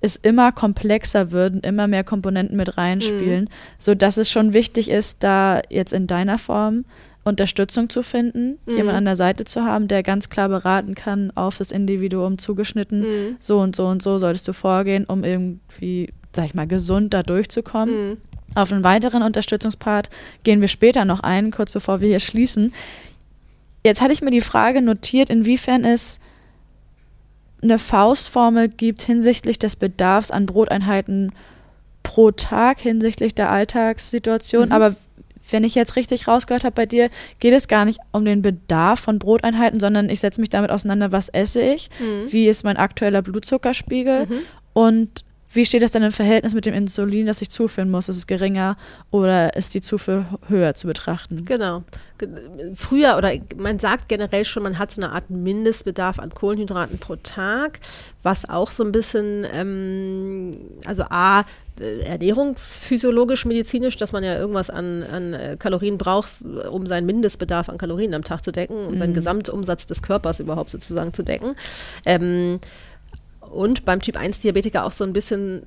es 0.00 0.16
immer 0.16 0.52
komplexer 0.52 1.30
wird 1.30 1.54
und 1.54 1.66
immer 1.66 1.86
mehr 1.86 2.04
Komponenten 2.04 2.56
mit 2.56 2.76
reinspielen, 2.76 3.44
mhm. 3.44 3.50
sodass 3.78 4.16
es 4.16 4.30
schon 4.30 4.52
wichtig 4.52 4.90
ist, 4.90 5.22
da 5.22 5.62
jetzt 5.70 5.92
in 5.92 6.06
deiner 6.06 6.38
Form 6.38 6.84
Unterstützung 7.26 7.90
zu 7.90 8.02
finden, 8.02 8.58
mhm. 8.66 8.76
jemand 8.76 8.96
an 8.96 9.04
der 9.04 9.16
Seite 9.16 9.44
zu 9.44 9.64
haben, 9.64 9.88
der 9.88 10.02
ganz 10.02 10.30
klar 10.30 10.48
beraten 10.48 10.94
kann, 10.94 11.32
auf 11.34 11.58
das 11.58 11.72
Individuum 11.72 12.38
zugeschnitten, 12.38 13.00
mhm. 13.00 13.36
so 13.40 13.58
und 13.58 13.74
so 13.74 13.86
und 13.86 14.00
so 14.00 14.18
solltest 14.18 14.46
du 14.46 14.52
vorgehen, 14.52 15.04
um 15.04 15.24
irgendwie, 15.24 16.12
sag 16.32 16.46
ich 16.46 16.54
mal, 16.54 16.68
gesund 16.68 17.12
da 17.12 17.24
durchzukommen. 17.24 18.10
Mhm. 18.10 18.16
Auf 18.54 18.72
einen 18.72 18.84
weiteren 18.84 19.22
Unterstützungspart 19.22 20.08
gehen 20.44 20.60
wir 20.60 20.68
später 20.68 21.04
noch 21.04 21.20
ein, 21.20 21.50
kurz 21.50 21.72
bevor 21.72 22.00
wir 22.00 22.08
hier 22.08 22.20
schließen. 22.20 22.72
Jetzt 23.84 24.00
hatte 24.00 24.12
ich 24.12 24.22
mir 24.22 24.30
die 24.30 24.40
Frage 24.40 24.80
notiert, 24.80 25.28
inwiefern 25.28 25.84
es 25.84 26.20
eine 27.60 27.78
Faustformel 27.78 28.68
gibt 28.68 29.02
hinsichtlich 29.02 29.58
des 29.58 29.74
Bedarfs 29.74 30.30
an 30.30 30.46
Broteinheiten 30.46 31.32
pro 32.04 32.30
Tag 32.30 32.78
hinsichtlich 32.78 33.34
der 33.34 33.50
Alltagssituation, 33.50 34.66
mhm. 34.66 34.72
aber 34.72 34.94
wenn 35.50 35.64
ich 35.64 35.74
jetzt 35.74 35.96
richtig 35.96 36.28
rausgehört 36.28 36.64
habe 36.64 36.74
bei 36.74 36.86
dir, 36.86 37.10
geht 37.38 37.54
es 37.54 37.68
gar 37.68 37.84
nicht 37.84 38.00
um 38.12 38.24
den 38.24 38.42
Bedarf 38.42 39.00
von 39.00 39.18
Broteinheiten, 39.18 39.80
sondern 39.80 40.08
ich 40.08 40.20
setze 40.20 40.40
mich 40.40 40.50
damit 40.50 40.70
auseinander, 40.70 41.12
was 41.12 41.28
esse 41.28 41.60
ich, 41.60 41.90
mhm. 42.00 42.32
wie 42.32 42.48
ist 42.48 42.64
mein 42.64 42.76
aktueller 42.76 43.22
Blutzuckerspiegel 43.22 44.26
mhm. 44.26 44.38
und 44.72 45.25
wie 45.56 45.66
steht 45.66 45.82
das 45.82 45.90
dann 45.90 46.02
im 46.02 46.12
Verhältnis 46.12 46.54
mit 46.54 46.66
dem 46.66 46.74
Insulin, 46.74 47.26
das 47.26 47.42
ich 47.42 47.50
zuführen 47.50 47.90
muss? 47.90 48.08
Ist 48.08 48.16
es 48.16 48.26
geringer 48.26 48.76
oder 49.10 49.56
ist 49.56 49.74
die 49.74 49.80
Zufuhr 49.80 50.26
höher 50.48 50.74
zu 50.74 50.86
betrachten? 50.86 51.44
Genau. 51.44 51.82
Früher 52.74 53.16
oder 53.16 53.32
man 53.56 53.78
sagt 53.78 54.08
generell 54.08 54.44
schon, 54.44 54.62
man 54.62 54.78
hat 54.78 54.90
so 54.90 55.02
eine 55.02 55.12
Art 55.12 55.28
Mindestbedarf 55.28 56.18
an 56.18 56.30
Kohlenhydraten 56.30 56.98
pro 56.98 57.16
Tag, 57.16 57.80
was 58.22 58.48
auch 58.48 58.70
so 58.70 58.84
ein 58.84 58.92
bisschen, 58.92 59.46
ähm, 59.52 60.56
also 60.86 61.04
A, 61.10 61.44
äh, 61.78 62.00
ernährungsphysiologisch, 62.04 63.44
medizinisch, 63.44 63.96
dass 63.96 64.12
man 64.12 64.24
ja 64.24 64.38
irgendwas 64.38 64.70
an, 64.70 65.02
an 65.02 65.34
äh, 65.34 65.56
Kalorien 65.58 65.98
braucht, 65.98 66.42
um 66.70 66.86
seinen 66.86 67.04
Mindestbedarf 67.06 67.68
an 67.68 67.76
Kalorien 67.76 68.14
am 68.14 68.24
Tag 68.24 68.42
zu 68.42 68.52
decken, 68.52 68.86
um 68.86 68.92
mhm. 68.92 68.98
seinen 68.98 69.12
Gesamtumsatz 69.12 69.86
des 69.86 70.02
Körpers 70.02 70.40
überhaupt 70.40 70.70
sozusagen 70.70 71.12
zu 71.12 71.22
decken. 71.22 71.54
Ähm, 72.06 72.60
und 73.50 73.84
beim 73.84 74.00
Typ 74.00 74.16
1 74.16 74.40
Diabetiker 74.40 74.84
auch 74.84 74.92
so 74.92 75.04
ein 75.04 75.12
bisschen, 75.12 75.62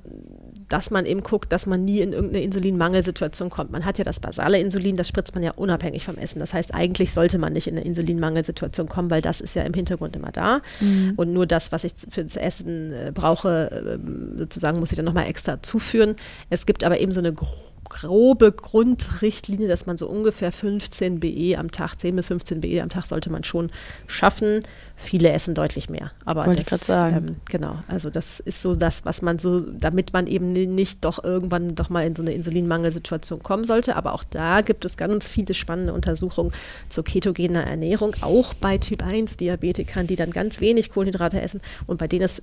dass 0.68 0.90
man 0.90 1.04
eben 1.04 1.22
guckt, 1.22 1.52
dass 1.52 1.66
man 1.66 1.84
nie 1.84 2.00
in 2.00 2.12
irgendeine 2.12 2.44
Insulinmangelsituation 2.44 3.50
kommt. 3.50 3.72
Man 3.72 3.84
hat 3.84 3.98
ja 3.98 4.04
das 4.04 4.20
basale 4.20 4.60
Insulin, 4.60 4.96
das 4.96 5.08
spritzt 5.08 5.34
man 5.34 5.42
ja 5.42 5.52
unabhängig 5.52 6.04
vom 6.04 6.16
Essen. 6.16 6.38
Das 6.38 6.54
heißt, 6.54 6.74
eigentlich 6.74 7.12
sollte 7.12 7.38
man 7.38 7.52
nicht 7.52 7.66
in 7.66 7.76
eine 7.76 7.84
Insulinmangelsituation 7.84 8.88
kommen, 8.88 9.10
weil 9.10 9.22
das 9.22 9.40
ist 9.40 9.54
ja 9.54 9.62
im 9.62 9.74
Hintergrund 9.74 10.14
immer 10.14 10.30
da. 10.30 10.62
Mhm. 10.80 11.14
Und 11.16 11.32
nur 11.32 11.46
das, 11.46 11.72
was 11.72 11.84
ich 11.84 11.92
für 12.08 12.22
das 12.22 12.36
Essen 12.36 12.92
äh, 12.92 13.12
brauche, 13.12 13.70
äh, 13.70 14.38
sozusagen, 14.38 14.78
muss 14.78 14.92
ich 14.92 14.96
dann 14.96 15.06
nochmal 15.06 15.28
extra 15.28 15.62
zuführen. 15.62 16.14
Es 16.50 16.66
gibt 16.66 16.84
aber 16.84 17.00
eben 17.00 17.12
so 17.12 17.20
eine 17.20 17.32
grobe 17.90 18.52
Grundrichtlinie, 18.52 19.68
dass 19.68 19.84
man 19.84 19.98
so 19.98 20.08
ungefähr 20.08 20.52
15 20.52 21.20
BE 21.20 21.58
am 21.58 21.70
Tag, 21.70 21.96
10 22.00 22.16
bis 22.16 22.28
15 22.28 22.62
BE 22.62 22.80
am 22.82 22.88
Tag 22.88 23.04
sollte 23.04 23.30
man 23.30 23.44
schon 23.44 23.70
schaffen. 24.06 24.62
Viele 24.96 25.30
essen 25.32 25.54
deutlich 25.54 25.90
mehr. 25.90 26.12
Aber 26.24 26.46
Wollte 26.46 26.62
das, 26.62 26.64
ich 26.64 26.68
gerade 26.68 26.84
sagen. 26.84 27.16
Ähm, 27.16 27.36
genau, 27.50 27.78
also 27.88 28.08
das 28.08 28.40
ist 28.40 28.62
so 28.62 28.74
das, 28.74 29.04
was 29.04 29.20
man 29.20 29.38
so, 29.38 29.60
damit 29.60 30.12
man 30.12 30.26
eben 30.26 30.52
nicht 30.52 31.04
doch 31.04 31.22
irgendwann 31.22 31.74
doch 31.74 31.90
mal 31.90 32.04
in 32.04 32.16
so 32.16 32.22
eine 32.22 32.32
Insulinmangelsituation 32.32 33.42
kommen 33.42 33.64
sollte. 33.64 33.96
Aber 33.96 34.14
auch 34.14 34.24
da 34.24 34.62
gibt 34.62 34.84
es 34.84 34.96
ganz 34.96 35.28
viele 35.28 35.52
spannende 35.54 35.92
Untersuchungen 35.92 36.52
zur 36.88 37.04
ketogener 37.04 37.64
Ernährung, 37.64 38.14
auch 38.20 38.54
bei 38.54 38.78
Typ 38.78 39.02
1 39.02 39.36
Diabetikern, 39.36 40.06
die 40.06 40.16
dann 40.16 40.30
ganz 40.30 40.60
wenig 40.60 40.90
Kohlenhydrate 40.90 41.40
essen 41.40 41.60
und 41.86 41.98
bei 41.98 42.06
denen 42.06 42.24
es 42.24 42.40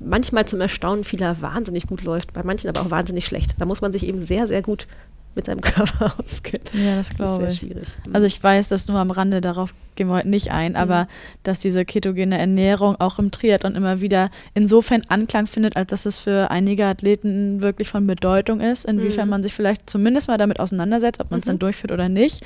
manchmal 0.00 0.46
zum 0.46 0.60
Erstaunen 0.60 1.04
vieler 1.04 1.42
wahnsinnig 1.42 1.86
gut 1.86 2.02
läuft, 2.02 2.32
bei 2.32 2.42
manchen 2.42 2.68
aber 2.68 2.80
auch 2.80 2.90
wahnsinnig 2.90 3.26
schlecht. 3.26 3.54
Da 3.58 3.66
muss 3.66 3.82
man 3.82 3.92
sich 3.92 4.06
eben 4.06 4.22
sehr, 4.22 4.46
sehr 4.46 4.61
gut 4.62 4.86
mit 5.34 5.46
seinem 5.46 5.60
Körper 5.62 6.14
auskennt. 6.18 6.70
Ja, 6.74 6.96
das 6.96 7.10
glaube 7.10 7.46
ich. 7.46 7.54
Schwierig. 7.54 7.88
Mhm. 8.06 8.14
Also 8.14 8.26
ich 8.26 8.42
weiß 8.42 8.68
das 8.68 8.88
nur 8.88 8.98
am 8.98 9.10
Rande, 9.10 9.40
darauf 9.40 9.74
gehen 9.94 10.08
wir 10.08 10.16
heute 10.16 10.28
nicht 10.28 10.50
ein, 10.50 10.76
aber 10.76 11.04
mhm. 11.04 11.08
dass 11.42 11.58
diese 11.58 11.84
ketogene 11.84 12.38
Ernährung 12.38 12.96
auch 13.00 13.18
im 13.18 13.30
Triathlon 13.30 13.74
immer 13.74 14.00
wieder 14.00 14.30
insofern 14.54 15.02
Anklang 15.08 15.46
findet, 15.46 15.76
als 15.76 15.88
dass 15.88 16.06
es 16.06 16.18
für 16.18 16.50
einige 16.50 16.86
Athleten 16.86 17.62
wirklich 17.62 17.88
von 17.88 18.06
Bedeutung 18.06 18.60
ist, 18.60 18.84
inwiefern 18.84 19.26
mhm. 19.26 19.30
man 19.30 19.42
sich 19.42 19.54
vielleicht 19.54 19.88
zumindest 19.88 20.28
mal 20.28 20.38
damit 20.38 20.60
auseinandersetzt, 20.60 21.20
ob 21.20 21.30
man 21.30 21.40
es 21.40 21.46
dann 21.46 21.56
mhm. 21.56 21.60
durchführt 21.60 21.92
oder 21.92 22.08
nicht. 22.08 22.44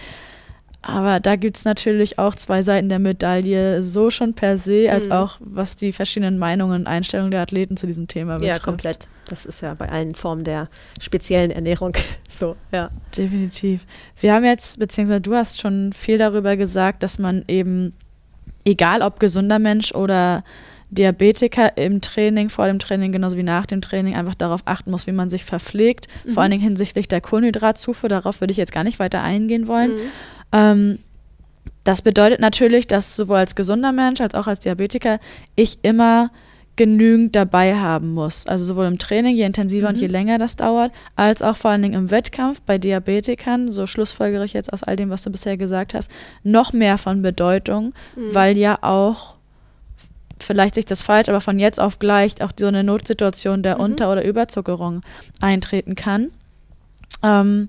Aber 0.89 1.19
da 1.19 1.35
gibt 1.35 1.57
es 1.57 1.65
natürlich 1.65 2.17
auch 2.21 2.37
zwei 2.37 2.63
Seiten 2.63 2.89
der 2.89 3.01
Medaille, 3.01 3.83
so 3.83 4.09
schon 4.11 4.35
per 4.35 4.57
se, 4.57 4.89
als 4.89 5.07
mhm. 5.07 5.13
auch 5.13 5.39
was 5.41 5.75
die 5.75 5.93
verschiedenen 5.93 6.39
Meinungen 6.39 6.83
und 6.83 6.87
Einstellungen 6.87 7.33
der 7.33 7.41
Athleten 7.41 7.77
zu 7.77 7.89
diesem 7.89 8.07
Thema 8.07 8.35
betrifft. 8.35 8.59
Ja, 8.59 8.63
komplett. 8.63 9.09
Das 9.29 9.47
ist 9.47 9.63
ja 9.63 9.75
bei 9.75 9.89
allen 9.89 10.15
Formen 10.15 10.45
der 10.45 10.69
speziellen 11.01 11.51
Ernährung 11.51 11.93
so, 12.31 12.55
ja. 12.71 12.91
Definitiv. 13.17 13.85
Wir 14.21 14.33
haben 14.33 14.45
jetzt, 14.45 14.79
beziehungsweise 14.79 15.21
du 15.21 15.35
hast 15.35 15.61
schon 15.61 15.93
viel 15.93 16.19
darüber 16.19 16.57
gesagt, 16.57 17.03
dass 17.03 17.19
man 17.19 17.45
eben, 17.49 17.93
egal 18.65 19.03
ob 19.03 19.19
gesunder 19.19 19.59
Mensch 19.59 19.93
oder 19.93 20.45
Diabetiker 20.91 21.77
im 21.77 22.01
Training, 22.01 22.49
vor 22.49 22.69
dem 22.69 22.79
Training 22.79 23.11
genauso 23.11 23.37
wie 23.37 23.43
nach 23.43 23.67
dem 23.67 23.81
Training 23.81 24.15
einfach 24.15 24.37
darauf 24.37 24.61
achten 24.67 24.93
muss, 24.93 25.09
wie 25.09 25.13
man 25.13 25.31
sich 25.31 25.45
verpflegt, 25.45 26.07
mhm. 26.25 26.31
vor 26.31 26.45
allen 26.45 26.53
Dingen 26.53 26.63
hinsichtlich 26.63 27.09
der 27.09 27.21
Kohlenhydratzufuhr. 27.21 28.09
Darauf 28.09 28.41
würde 28.41 28.53
ich 28.53 28.57
jetzt 28.57 28.71
gar 28.71 28.85
nicht 28.85 29.01
weiter 29.01 29.21
eingehen 29.21 29.67
wollen. 29.67 29.95
Mhm. 29.95 30.01
Ähm, 30.53 30.99
Das 31.85 32.03
bedeutet 32.03 32.41
natürlich, 32.41 32.89
dass 32.89 33.15
sowohl 33.15 33.37
als 33.37 33.55
gesunder 33.55 33.93
Mensch 33.93 34.21
als 34.21 34.35
auch 34.35 34.49
als 34.49 34.59
Diabetiker 34.59 35.21
ich 35.55 35.79
immer 35.83 36.31
genügend 36.75 37.35
dabei 37.35 37.77
haben 37.77 38.13
muss. 38.13 38.45
Also 38.47 38.65
sowohl 38.65 38.87
im 38.87 38.99
Training, 38.99 39.37
je 39.37 39.45
intensiver 39.45 39.89
mhm. 39.89 39.95
und 39.95 40.01
je 40.01 40.09
länger 40.09 40.39
das 40.39 40.57
dauert, 40.57 40.91
als 41.15 41.43
auch 41.43 41.57
vor 41.57 41.71
allen 41.71 41.83
Dingen 41.83 41.95
im 41.95 42.11
Wettkampf 42.11 42.61
bei 42.61 42.77
Diabetikern, 42.77 43.69
so 43.69 43.87
schlussfolgere 43.87 44.45
ich 44.45 44.53
jetzt 44.53 44.73
aus 44.73 44.83
all 44.83 44.97
dem, 44.97 45.11
was 45.11 45.23
du 45.23 45.31
bisher 45.31 45.57
gesagt 45.57 45.95
hast, 45.95 46.11
noch 46.43 46.73
mehr 46.73 46.99
von 46.99 47.23
Bedeutung, 47.23 47.95
mhm. 48.17 48.35
weil 48.35 48.59
ja 48.59 48.79
auch 48.83 49.37
vielleicht 50.39 50.75
sich 50.75 50.85
das 50.85 51.03
falsch, 51.03 51.29
aber 51.29 51.41
von 51.41 51.59
jetzt 51.59 51.81
auf 51.81 51.99
gleich 51.99 52.43
auch 52.43 52.53
so 52.59 52.67
eine 52.67 52.83
Notsituation 52.83 53.63
der 53.63 53.77
mhm. 53.77 53.85
Unter- 53.85 54.13
oder 54.13 54.25
Überzuckerung 54.25 55.03
eintreten 55.41 55.95
kann. 55.95 56.31
Ähm, 57.23 57.69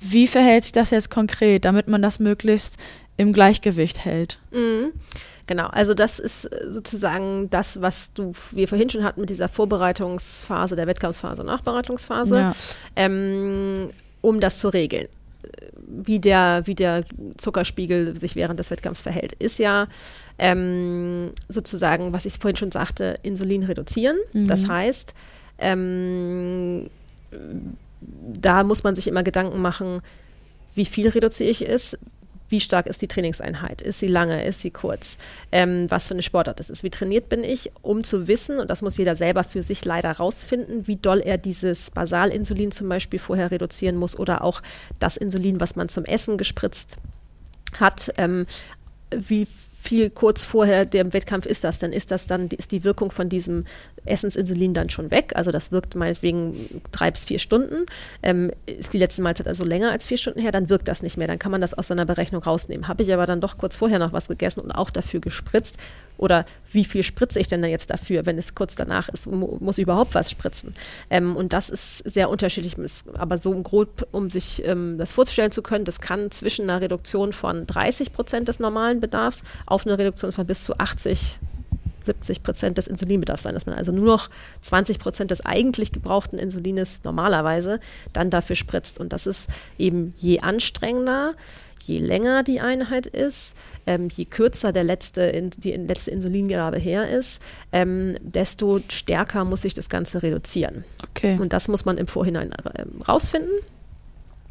wie 0.00 0.26
verhält 0.26 0.64
sich 0.64 0.72
das 0.72 0.90
jetzt 0.90 1.10
konkret, 1.10 1.64
damit 1.64 1.86
man 1.86 2.02
das 2.02 2.18
möglichst 2.18 2.78
im 3.16 3.32
Gleichgewicht 3.32 4.04
hält? 4.04 4.38
Mhm. 4.50 4.92
Genau, 5.46 5.66
also 5.66 5.94
das 5.94 6.20
ist 6.20 6.48
sozusagen 6.68 7.50
das, 7.50 7.82
was 7.82 8.12
du, 8.14 8.32
wir 8.52 8.68
vorhin 8.68 8.88
schon 8.88 9.02
hatten 9.02 9.20
mit 9.20 9.30
dieser 9.30 9.48
Vorbereitungsphase, 9.48 10.76
der 10.76 10.86
Wettkampfphase, 10.86 11.42
Nachbereitungsphase, 11.42 12.36
ja. 12.36 12.54
ähm, 12.94 13.90
um 14.20 14.38
das 14.38 14.60
zu 14.60 14.68
regeln. 14.68 15.08
Wie 15.86 16.20
der, 16.20 16.62
wie 16.66 16.76
der 16.76 17.04
Zuckerspiegel 17.36 18.16
sich 18.16 18.36
während 18.36 18.60
des 18.60 18.70
Wettkampfs 18.70 19.02
verhält, 19.02 19.32
ist 19.34 19.58
ja 19.58 19.88
ähm, 20.38 21.32
sozusagen, 21.48 22.12
was 22.12 22.26
ich 22.26 22.34
vorhin 22.34 22.56
schon 22.56 22.70
sagte, 22.70 23.16
Insulin 23.24 23.64
reduzieren. 23.64 24.18
Mhm. 24.32 24.46
Das 24.46 24.68
heißt, 24.68 25.14
ähm, 25.58 26.90
da 28.00 28.64
muss 28.64 28.82
man 28.82 28.94
sich 28.94 29.08
immer 29.08 29.22
Gedanken 29.22 29.60
machen, 29.60 30.00
wie 30.74 30.84
viel 30.84 31.08
reduziere 31.08 31.50
ich 31.50 31.68
es, 31.68 31.98
wie 32.50 32.60
stark 32.60 32.86
ist 32.86 33.00
die 33.00 33.06
Trainingseinheit? 33.08 33.80
Ist 33.80 34.00
sie 34.00 34.08
lange? 34.08 34.44
Ist 34.44 34.60
sie 34.60 34.70
kurz? 34.70 35.18
Ähm, 35.52 35.86
was 35.88 36.08
für 36.08 36.14
eine 36.14 36.22
Sportart 36.22 36.58
es 36.58 36.68
ist? 36.68 36.82
Wie 36.82 36.90
trainiert 36.90 37.28
bin 37.28 37.44
ich, 37.44 37.70
um 37.80 38.02
zu 38.02 38.26
wissen, 38.26 38.58
und 38.58 38.68
das 38.70 38.82
muss 38.82 38.96
jeder 38.96 39.14
selber 39.14 39.44
für 39.44 39.62
sich 39.62 39.84
leider 39.84 40.10
rausfinden, 40.10 40.86
wie 40.88 40.96
doll 40.96 41.20
er 41.20 41.38
dieses 41.38 41.92
Basalinsulin 41.92 42.72
zum 42.72 42.88
Beispiel 42.88 43.20
vorher 43.20 43.52
reduzieren 43.52 43.96
muss 43.96 44.18
oder 44.18 44.42
auch 44.42 44.62
das 44.98 45.16
Insulin, 45.16 45.60
was 45.60 45.76
man 45.76 45.88
zum 45.88 46.04
Essen 46.04 46.38
gespritzt 46.38 46.96
hat, 47.78 48.12
ähm, 48.18 48.46
wie 49.14 49.46
viel 49.82 50.10
kurz 50.10 50.44
vorher 50.44 50.84
dem 50.84 51.12
Wettkampf 51.12 51.46
ist 51.46 51.64
das, 51.64 51.78
dann 51.78 51.92
ist 51.92 52.10
das 52.10 52.26
dann, 52.26 52.48
ist 52.48 52.70
die 52.70 52.84
Wirkung 52.84 53.10
von 53.10 53.28
diesem 53.28 53.64
Essensinsulin 54.04 54.74
dann 54.74 54.90
schon 54.90 55.10
weg. 55.10 55.32
Also 55.34 55.50
das 55.50 55.72
wirkt 55.72 55.94
meinetwegen 55.94 56.82
drei 56.92 57.10
bis 57.10 57.24
vier 57.24 57.38
Stunden. 57.38 57.86
Ähm, 58.22 58.50
ist 58.66 58.92
die 58.92 58.98
letzte 58.98 59.22
Mahlzeit 59.22 59.48
also 59.48 59.64
länger 59.64 59.90
als 59.90 60.04
vier 60.04 60.18
Stunden 60.18 60.40
her, 60.40 60.52
dann 60.52 60.68
wirkt 60.68 60.88
das 60.88 61.02
nicht 61.02 61.16
mehr. 61.16 61.28
Dann 61.28 61.38
kann 61.38 61.50
man 61.50 61.60
das 61.62 61.74
aus 61.74 61.86
seiner 61.88 62.04
Berechnung 62.04 62.42
rausnehmen. 62.42 62.88
Habe 62.88 63.02
ich 63.02 63.12
aber 63.12 63.26
dann 63.26 63.40
doch 63.40 63.56
kurz 63.56 63.76
vorher 63.76 63.98
noch 63.98 64.12
was 64.12 64.28
gegessen 64.28 64.60
und 64.60 64.70
auch 64.70 64.90
dafür 64.90 65.20
gespritzt, 65.20 65.78
oder 66.20 66.44
wie 66.70 66.84
viel 66.84 67.02
spritze 67.02 67.40
ich 67.40 67.48
denn 67.48 67.64
jetzt 67.64 67.90
dafür, 67.90 68.26
wenn 68.26 68.38
es 68.38 68.54
kurz 68.54 68.76
danach 68.76 69.08
ist, 69.08 69.26
muss 69.26 69.78
ich 69.78 69.82
überhaupt 69.82 70.14
was 70.14 70.30
spritzen? 70.30 70.74
Ähm, 71.08 71.34
und 71.34 71.52
das 71.52 71.70
ist 71.70 71.98
sehr 71.98 72.28
unterschiedlich, 72.28 72.76
aber 73.14 73.38
so 73.38 73.54
grob, 73.62 74.06
um 74.12 74.28
sich 74.28 74.62
ähm, 74.66 74.98
das 74.98 75.14
vorzustellen 75.14 75.50
zu 75.50 75.62
können, 75.62 75.84
das 75.84 76.00
kann 76.00 76.30
zwischen 76.30 76.68
einer 76.68 76.82
Reduktion 76.82 77.32
von 77.32 77.66
30 77.66 78.12
Prozent 78.12 78.48
des 78.48 78.60
normalen 78.60 79.00
Bedarfs 79.00 79.42
auf 79.66 79.86
eine 79.86 79.96
Reduktion 79.98 80.32
von 80.32 80.46
bis 80.46 80.64
zu 80.64 80.78
80 80.78 81.38
70 82.02 82.42
Prozent 82.42 82.78
des 82.78 82.86
Insulinbedarfs 82.86 83.42
sein, 83.42 83.52
dass 83.52 83.66
man 83.66 83.76
also 83.76 83.92
nur 83.92 84.06
noch 84.06 84.30
20 84.62 84.98
Prozent 84.98 85.30
des 85.30 85.44
eigentlich 85.44 85.92
gebrauchten 85.92 86.38
Insulines 86.38 87.00
normalerweise 87.04 87.78
dann 88.14 88.30
dafür 88.30 88.56
spritzt. 88.56 88.98
Und 88.98 89.12
das 89.12 89.26
ist 89.26 89.50
eben 89.78 90.14
je 90.16 90.40
anstrengender, 90.40 91.34
je 91.82 91.98
länger 91.98 92.42
die 92.42 92.60
Einheit 92.60 93.06
ist, 93.06 93.56
ähm, 93.86 94.08
je 94.08 94.24
kürzer 94.24 94.72
der 94.72 94.84
letzte, 94.84 95.22
in, 95.22 95.50
die 95.50 95.72
letzte 95.72 96.10
Insulingabe 96.10 96.78
her 96.78 97.08
ist, 97.08 97.42
ähm, 97.72 98.16
desto 98.22 98.80
stärker 98.88 99.44
muss 99.44 99.62
sich 99.62 99.74
das 99.74 99.88
Ganze 99.88 100.22
reduzieren. 100.22 100.84
Okay. 101.10 101.38
Und 101.38 101.52
das 101.52 101.68
muss 101.68 101.84
man 101.84 101.98
im 101.98 102.06
Vorhinein 102.06 102.52
äh, 102.52 102.84
rausfinden. 103.08 103.52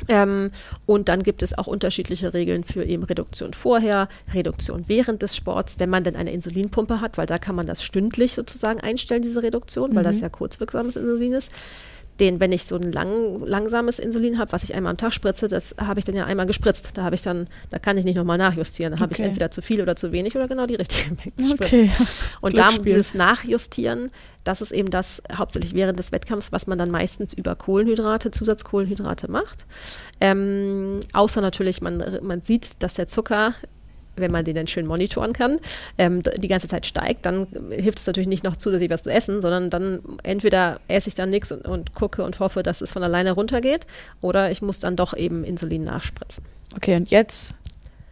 Ähm, 0.08 0.52
und 0.86 1.10
dann 1.10 1.24
gibt 1.24 1.44
es 1.44 1.58
auch 1.58 1.68
unterschiedliche 1.68 2.34
Regeln 2.34 2.64
für 2.64 2.84
eben 2.84 3.04
Reduktion 3.04 3.54
vorher, 3.54 4.08
Reduktion 4.34 4.86
während 4.88 5.22
des 5.22 5.36
Sports, 5.36 5.80
wenn 5.80 5.90
man 5.90 6.04
denn 6.04 6.16
eine 6.16 6.32
Insulinpumpe 6.32 7.02
hat, 7.02 7.18
weil 7.18 7.26
da 7.26 7.38
kann 7.38 7.56
man 7.56 7.68
das 7.68 7.84
stündlich 7.84 8.34
sozusagen 8.34 8.80
einstellen, 8.80 9.22
diese 9.22 9.44
Reduktion, 9.44 9.96
weil 9.96 10.04
mhm. 10.04 10.08
das 10.08 10.22
ja 10.22 10.30
kurzwirksames 10.30 10.96
Insulin 10.96 11.34
ist 11.34 11.52
den, 12.20 12.40
wenn 12.40 12.52
ich 12.52 12.66
so 12.66 12.76
ein 12.76 12.92
lang, 12.92 13.46
langsames 13.46 14.00
Insulin 14.00 14.38
habe, 14.38 14.52
was 14.52 14.64
ich 14.64 14.76
einmal 14.76 14.92
am 14.92 14.98
Tag 14.98 15.14
spritze, 15.14 15.48
das 15.48 15.76
habe 15.80 16.00
ich 16.00 16.06
dann 16.06 16.16
ja 16.16 16.26
einmal 16.26 16.46
gespritzt. 16.46 16.98
Da 16.98 17.04
habe 17.04 17.16
ich 17.16 17.22
dann, 17.22 17.46
da 17.70 17.80
kann 17.80 17.98
ich 17.98 18.06
nicht 18.06 18.16
nochmal 18.16 18.38
nachjustieren. 18.38 18.92
Da 18.92 18.96
okay. 18.96 19.04
habe 19.04 19.14
ich 19.14 19.20
entweder 19.20 19.52
zu 19.52 19.62
viel 19.62 19.82
oder 19.82 19.96
zu 19.96 20.12
wenig 20.12 20.36
oder 20.36 20.48
genau 20.48 20.66
die 20.66 20.76
richtige 20.76 21.16
Menge 21.16 21.32
gespritzt. 21.38 21.74
Okay. 21.74 21.92
Und 22.42 22.58
da 22.58 22.70
dieses 22.70 23.14
Nachjustieren, 23.14 24.12
das 24.44 24.62
ist 24.62 24.72
eben 24.72 24.90
das 24.90 25.22
hauptsächlich 25.36 25.74
während 25.74 26.00
des 26.00 26.12
Wettkampfs, 26.12 26.52
was 26.52 26.68
man 26.68 26.78
dann 26.78 26.92
meistens 26.92 27.34
über 27.34 27.56
Kohlenhydrate, 27.56 28.32
Zusatzkohlenhydrate 28.32 29.30
macht. 29.30 29.66
Ähm, 30.20 31.00
außer 31.14 31.42
natürlich, 31.42 31.82
man, 31.82 32.20
man 32.22 32.42
sieht, 32.42 32.82
dass 32.84 32.94
der 32.94 33.08
Zucker 33.08 33.54
wenn 34.20 34.32
man 34.32 34.46
den 34.46 34.56
dann 34.56 34.68
schön 34.68 34.86
monitoren 34.86 35.34
kann, 35.34 35.60
ähm, 35.98 36.22
die 36.38 36.48
ganze 36.48 36.68
Zeit 36.68 36.86
steigt, 36.86 37.26
dann 37.26 37.48
hilft 37.70 38.00
es 38.00 38.08
natürlich 38.08 38.30
nicht 38.30 38.44
noch 38.44 38.58
zusätzlich 38.58 38.90
was 38.90 39.04
zu 39.04 39.12
essen, 39.12 39.42
sondern 39.42 39.70
dann 39.70 40.02
entweder 40.24 40.80
esse 40.88 41.10
ich 41.10 41.16
dann 41.16 41.30
nichts 41.30 41.52
und, 41.52 41.66
und 41.66 41.94
gucke 41.94 42.24
und 42.24 42.40
hoffe, 42.40 42.64
dass 42.64 42.82
es 42.82 42.92
von 42.92 43.04
alleine 43.04 43.32
runtergeht, 43.32 43.88
oder 44.22 44.52
ich 44.52 44.62
muss 44.62 44.80
dann 44.80 44.96
doch 44.96 45.16
eben 45.16 45.44
Insulin 45.44 45.84
nachspritzen. 45.84 46.44
Okay, 46.76 46.96
und 46.96 47.10
jetzt 47.10 47.56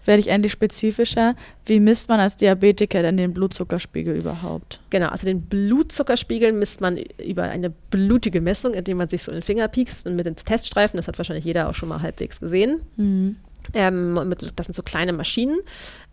werde 0.08 0.22
ich 0.22 0.30
endlich 0.30 0.54
spezifischer. 0.54 1.36
Wie 1.66 1.80
misst 1.80 2.10
man 2.10 2.20
als 2.20 2.38
Diabetiker 2.38 3.02
denn 3.02 3.18
den 3.18 3.34
Blutzuckerspiegel 3.34 4.16
überhaupt? 4.16 4.80
Genau, 4.90 5.10
also 5.10 5.28
den 5.28 5.42
Blutzuckerspiegel 5.42 6.54
misst 6.54 6.82
man 6.82 6.98
über 6.98 7.44
eine 7.44 7.70
blutige 7.70 8.42
Messung, 8.42 8.74
indem 8.74 8.98
man 8.98 9.10
sich 9.10 9.24
so 9.24 9.32
in 9.32 9.38
den 9.38 9.44
Finger 9.44 9.68
piekst 9.68 10.08
und 10.08 10.16
mit 10.16 10.26
den 10.26 10.36
Teststreifen, 10.36 10.98
das 10.98 11.08
hat 11.08 11.18
wahrscheinlich 11.20 11.46
jeder 11.46 11.70
auch 11.70 11.76
schon 11.76 11.90
mal 11.90 12.02
halbwegs 12.02 12.40
gesehen. 12.40 12.82
Mhm. 12.96 13.36
Ähm, 13.74 14.14
mit, 14.28 14.54
das 14.56 14.66
sind 14.66 14.74
so 14.74 14.84
kleine 14.84 15.14
Maschinen. 15.14 15.60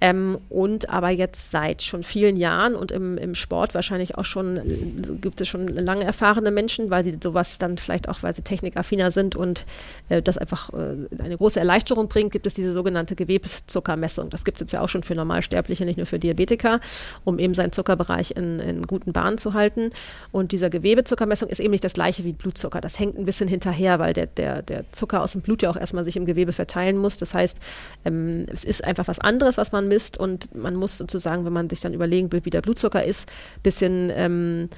Ähm, 0.00 0.38
und 0.50 0.90
aber 0.90 1.10
jetzt 1.10 1.50
seit 1.50 1.82
schon 1.82 2.02
vielen 2.02 2.36
Jahren 2.36 2.74
und 2.74 2.92
im, 2.92 3.16
im 3.16 3.34
Sport 3.34 3.74
wahrscheinlich 3.74 4.18
auch 4.18 4.24
schon, 4.24 5.18
gibt 5.20 5.40
es 5.40 5.48
schon 5.48 5.66
lange 5.68 6.04
erfahrene 6.04 6.50
Menschen, 6.50 6.90
weil 6.90 7.04
sie 7.04 7.16
sowas 7.22 7.58
dann 7.58 7.78
vielleicht 7.78 8.08
auch, 8.08 8.22
weil 8.22 8.34
sie 8.34 8.42
technikaffiner 8.42 9.10
sind 9.10 9.36
und 9.36 9.64
äh, 10.08 10.20
das 10.20 10.36
einfach 10.36 10.70
äh, 10.72 11.22
eine 11.22 11.36
große 11.36 11.58
Erleichterung 11.58 12.08
bringt, 12.08 12.32
gibt 12.32 12.46
es 12.46 12.54
diese 12.54 12.72
sogenannte 12.72 13.14
Gewebszuckermessung. 13.14 14.30
Das 14.30 14.44
gibt 14.44 14.58
es 14.58 14.60
jetzt 14.62 14.72
ja 14.72 14.80
auch 14.80 14.88
schon 14.88 15.04
für 15.04 15.14
Normalsterbliche, 15.14 15.84
nicht 15.84 15.96
nur 15.96 16.06
für 16.06 16.18
Diabetiker, 16.18 16.80
um 17.24 17.38
eben 17.38 17.54
seinen 17.54 17.72
Zuckerbereich 17.72 18.32
in, 18.36 18.58
in 18.58 18.82
guten 18.82 19.12
Bahnen 19.12 19.38
zu 19.38 19.54
halten. 19.54 19.90
Und 20.32 20.52
dieser 20.52 20.70
Gewebezuckermessung 20.70 21.48
ist 21.48 21.60
eben 21.60 21.70
nicht 21.70 21.84
das 21.84 21.94
gleiche 21.94 22.24
wie 22.24 22.32
Blutzucker. 22.32 22.80
Das 22.80 22.98
hängt 22.98 23.16
ein 23.16 23.24
bisschen 23.24 23.48
hinterher, 23.48 23.98
weil 23.98 24.12
der, 24.12 24.26
der, 24.26 24.62
der 24.62 24.84
Zucker 24.92 25.22
aus 25.22 25.32
dem 25.32 25.40
Blut 25.40 25.62
ja 25.62 25.70
auch 25.70 25.76
erstmal 25.76 26.04
sich 26.04 26.16
im 26.16 26.26
Gewebe 26.26 26.52
verteilen 26.52 26.98
muss. 26.98 27.16
Das 27.16 27.32
heißt, 27.32 27.43
heißt, 27.44 27.60
ähm, 28.04 28.46
es 28.52 28.64
ist 28.64 28.84
einfach 28.84 29.08
was 29.08 29.20
anderes, 29.20 29.56
was 29.56 29.72
man 29.72 29.88
misst 29.88 30.18
und 30.18 30.54
man 30.54 30.74
muss 30.74 30.98
sozusagen, 30.98 31.44
wenn 31.44 31.52
man 31.52 31.70
sich 31.70 31.80
dann 31.80 31.94
überlegen 31.94 32.32
will, 32.32 32.44
wie 32.44 32.50
der 32.50 32.62
Blutzucker 32.62 33.04
ist, 33.04 33.28
ein 33.28 33.62
bisschen 33.62 34.10
ähm, 34.14 34.68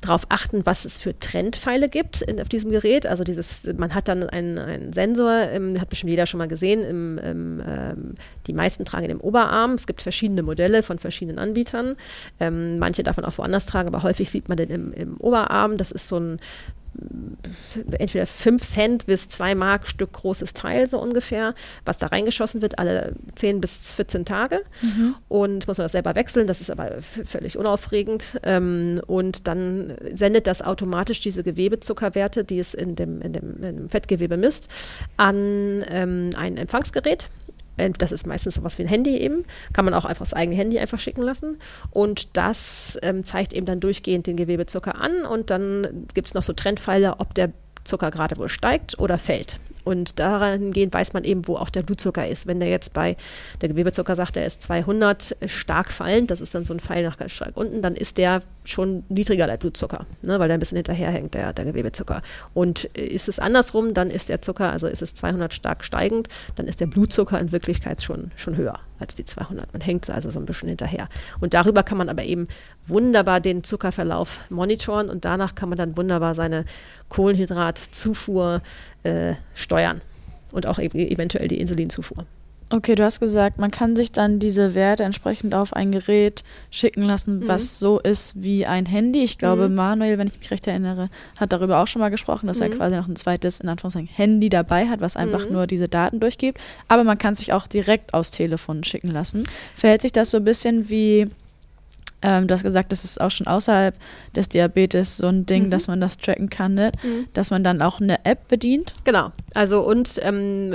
darauf 0.00 0.22
achten, 0.30 0.64
was 0.64 0.84
es 0.84 0.98
für 0.98 1.18
Trendpfeile 1.18 1.88
gibt 1.88 2.22
in, 2.22 2.40
auf 2.40 2.48
diesem 2.48 2.70
Gerät. 2.70 3.06
Also 3.06 3.24
dieses, 3.24 3.68
man 3.76 3.94
hat 3.94 4.08
dann 4.08 4.22
einen, 4.24 4.58
einen 4.58 4.92
Sensor, 4.92 5.50
ähm, 5.50 5.78
hat 5.78 5.90
bestimmt 5.90 6.10
jeder 6.10 6.26
schon 6.26 6.38
mal 6.38 6.48
gesehen, 6.48 6.82
im, 6.82 7.18
im, 7.18 7.62
ähm, 7.66 8.14
die 8.46 8.52
meisten 8.52 8.84
tragen 8.84 9.04
ihn 9.04 9.10
im 9.10 9.20
Oberarm. 9.20 9.72
Es 9.72 9.86
gibt 9.86 10.00
verschiedene 10.00 10.42
Modelle 10.42 10.82
von 10.82 10.98
verschiedenen 10.98 11.38
Anbietern. 11.38 11.96
Ähm, 12.38 12.78
manche 12.78 13.02
davon 13.02 13.24
auch 13.24 13.36
woanders 13.36 13.66
tragen, 13.66 13.88
aber 13.88 14.02
häufig 14.02 14.30
sieht 14.30 14.48
man 14.48 14.56
den 14.56 14.70
im, 14.70 14.92
im 14.92 15.16
Oberarm. 15.18 15.76
Das 15.76 15.90
ist 15.90 16.08
so 16.08 16.18
ein 16.18 16.40
entweder 17.98 18.26
5 18.26 18.62
Cent 18.62 19.06
bis 19.06 19.28
2 19.28 19.54
Mark 19.54 19.88
Stück 19.88 20.12
großes 20.12 20.54
Teil 20.54 20.88
so 20.88 21.00
ungefähr, 21.00 21.54
was 21.84 21.98
da 21.98 22.08
reingeschossen 22.08 22.62
wird, 22.62 22.78
alle 22.78 23.14
10 23.36 23.60
bis 23.60 23.90
14 23.92 24.24
Tage. 24.24 24.62
Mhm. 24.82 25.14
Und 25.28 25.68
muss 25.68 25.78
man 25.78 25.84
das 25.84 25.92
selber 25.92 26.14
wechseln, 26.14 26.46
das 26.46 26.60
ist 26.60 26.70
aber 26.70 27.00
völlig 27.00 27.56
unaufregend. 27.56 28.40
Ähm, 28.42 29.00
und 29.06 29.46
dann 29.48 29.96
sendet 30.14 30.46
das 30.46 30.62
automatisch 30.62 31.20
diese 31.20 31.42
Gewebezuckerwerte, 31.42 32.44
die 32.44 32.58
es 32.58 32.74
in 32.74 32.96
dem, 32.96 33.20
in 33.22 33.32
dem, 33.32 33.62
in 33.62 33.76
dem 33.76 33.88
Fettgewebe 33.88 34.36
misst, 34.36 34.68
an 35.16 35.84
ähm, 35.88 36.30
ein 36.36 36.56
Empfangsgerät 36.56 37.28
das 37.98 38.12
ist 38.12 38.26
meistens 38.26 38.54
sowas 38.54 38.78
wie 38.78 38.82
ein 38.82 38.88
Handy 38.88 39.16
eben. 39.16 39.44
Kann 39.72 39.84
man 39.84 39.94
auch 39.94 40.04
einfach 40.04 40.24
das 40.24 40.34
eigene 40.34 40.56
Handy 40.56 40.78
einfach 40.78 41.00
schicken 41.00 41.22
lassen. 41.22 41.58
Und 41.90 42.36
das 42.36 42.98
ähm, 43.02 43.24
zeigt 43.24 43.52
eben 43.52 43.66
dann 43.66 43.80
durchgehend 43.80 44.26
den 44.26 44.36
Gewebezucker 44.36 45.00
an. 45.00 45.24
Und 45.24 45.50
dann 45.50 46.06
gibt 46.14 46.28
es 46.28 46.34
noch 46.34 46.42
so 46.42 46.52
Trendpfeiler, 46.52 47.16
ob 47.18 47.34
der 47.34 47.52
Zucker 47.84 48.10
gerade 48.10 48.36
wohl 48.36 48.48
steigt 48.48 48.98
oder 48.98 49.18
fällt. 49.18 49.56
Und 49.90 50.18
dahingehend 50.18 50.94
weiß 50.94 51.12
man 51.12 51.24
eben, 51.24 51.46
wo 51.48 51.56
auch 51.56 51.68
der 51.68 51.82
Blutzucker 51.82 52.26
ist. 52.26 52.46
Wenn 52.46 52.60
der 52.60 52.68
jetzt 52.68 52.92
bei 52.92 53.16
der 53.60 53.68
Gewebezucker 53.68 54.16
sagt, 54.16 54.36
er 54.36 54.46
ist 54.46 54.62
200 54.62 55.36
stark 55.46 55.90
fallend, 55.90 56.30
das 56.30 56.40
ist 56.40 56.54
dann 56.54 56.64
so 56.64 56.72
ein 56.72 56.80
Pfeil 56.80 57.04
nach 57.04 57.16
ganz 57.16 57.32
stark 57.32 57.56
unten, 57.56 57.82
dann 57.82 57.96
ist 57.96 58.18
der 58.18 58.42
schon 58.64 59.04
niedriger 59.08 59.46
der 59.46 59.56
Blutzucker, 59.56 60.06
ne, 60.22 60.38
weil 60.38 60.48
der 60.48 60.56
ein 60.56 60.60
bisschen 60.60 60.76
hinterherhängt, 60.76 61.34
der, 61.34 61.52
der 61.52 61.64
Gewebezucker. 61.64 62.22
Und 62.54 62.84
ist 62.84 63.28
es 63.28 63.38
andersrum, 63.38 63.94
dann 63.94 64.10
ist 64.10 64.28
der 64.28 64.42
Zucker, 64.42 64.70
also 64.70 64.86
ist 64.86 65.02
es 65.02 65.14
200 65.14 65.52
stark 65.52 65.84
steigend, 65.84 66.28
dann 66.56 66.66
ist 66.66 66.80
der 66.80 66.86
Blutzucker 66.86 67.38
in 67.40 67.52
Wirklichkeit 67.52 68.02
schon, 68.02 68.30
schon 68.36 68.56
höher 68.56 68.78
als 69.00 69.14
die 69.14 69.24
200. 69.24 69.72
Man 69.72 69.80
hängt 69.80 70.08
also 70.10 70.30
so 70.30 70.38
ein 70.38 70.44
bisschen 70.44 70.68
hinterher. 70.68 71.08
Und 71.40 71.54
darüber 71.54 71.82
kann 71.82 71.98
man 71.98 72.08
aber 72.08 72.22
eben 72.22 72.48
wunderbar 72.86 73.40
den 73.40 73.64
Zuckerverlauf 73.64 74.40
monitoren 74.50 75.08
und 75.08 75.24
danach 75.24 75.54
kann 75.54 75.70
man 75.70 75.78
dann 75.78 75.96
wunderbar 75.96 76.34
seine 76.34 76.64
Kohlenhydratzufuhr 77.08 78.62
äh, 79.02 79.34
steuern 79.54 80.00
und 80.52 80.66
auch 80.66 80.78
eben 80.78 80.98
eventuell 80.98 81.48
die 81.48 81.60
Insulinzufuhr. 81.60 82.26
Okay, 82.72 82.94
du 82.94 83.02
hast 83.02 83.18
gesagt, 83.18 83.58
man 83.58 83.72
kann 83.72 83.96
sich 83.96 84.12
dann 84.12 84.38
diese 84.38 84.76
Werte 84.76 85.02
entsprechend 85.02 85.54
auf 85.54 85.74
ein 85.74 85.90
Gerät 85.90 86.44
schicken 86.70 87.02
lassen, 87.02 87.40
mhm. 87.40 87.48
was 87.48 87.80
so 87.80 87.98
ist 87.98 88.44
wie 88.44 88.64
ein 88.64 88.86
Handy. 88.86 89.24
Ich 89.24 89.38
glaube, 89.38 89.68
mhm. 89.68 89.74
Manuel, 89.74 90.18
wenn 90.18 90.28
ich 90.28 90.38
mich 90.38 90.52
recht 90.52 90.68
erinnere, 90.68 91.10
hat 91.36 91.52
darüber 91.52 91.82
auch 91.82 91.88
schon 91.88 91.98
mal 91.98 92.10
gesprochen, 92.10 92.46
dass 92.46 92.58
mhm. 92.58 92.64
er 92.64 92.70
quasi 92.70 92.94
noch 92.94 93.08
ein 93.08 93.16
zweites, 93.16 93.58
in 93.58 93.68
Anführungszeichen, 93.68 94.08
Handy 94.08 94.50
dabei 94.50 94.86
hat, 94.86 95.00
was 95.00 95.16
einfach 95.16 95.46
mhm. 95.46 95.52
nur 95.52 95.66
diese 95.66 95.88
Daten 95.88 96.20
durchgibt. 96.20 96.60
Aber 96.86 97.02
man 97.02 97.18
kann 97.18 97.34
sich 97.34 97.52
auch 97.52 97.66
direkt 97.66 98.14
aufs 98.14 98.30
Telefon 98.30 98.84
schicken 98.84 99.10
lassen. 99.10 99.42
Verhält 99.74 100.02
sich 100.02 100.12
das 100.12 100.30
so 100.30 100.36
ein 100.36 100.44
bisschen 100.44 100.88
wie 100.88 101.26
ähm, 102.22 102.46
du 102.46 102.54
hast 102.54 102.62
gesagt, 102.62 102.92
das 102.92 103.04
ist 103.04 103.20
auch 103.20 103.30
schon 103.30 103.46
außerhalb 103.46 103.94
des 104.36 104.48
Diabetes 104.48 105.16
so 105.16 105.28
ein 105.28 105.46
Ding, 105.46 105.66
mhm. 105.66 105.70
dass 105.70 105.88
man 105.88 106.00
das 106.00 106.18
tracken 106.18 106.50
kann, 106.50 106.74
ne? 106.74 106.92
mhm. 107.02 107.26
dass 107.32 107.50
man 107.50 107.64
dann 107.64 107.80
auch 107.82 108.00
eine 108.00 108.24
App 108.24 108.48
bedient. 108.48 108.92
Genau. 109.04 109.32
Also 109.54 109.80
und 109.80 110.20
ähm, 110.22 110.74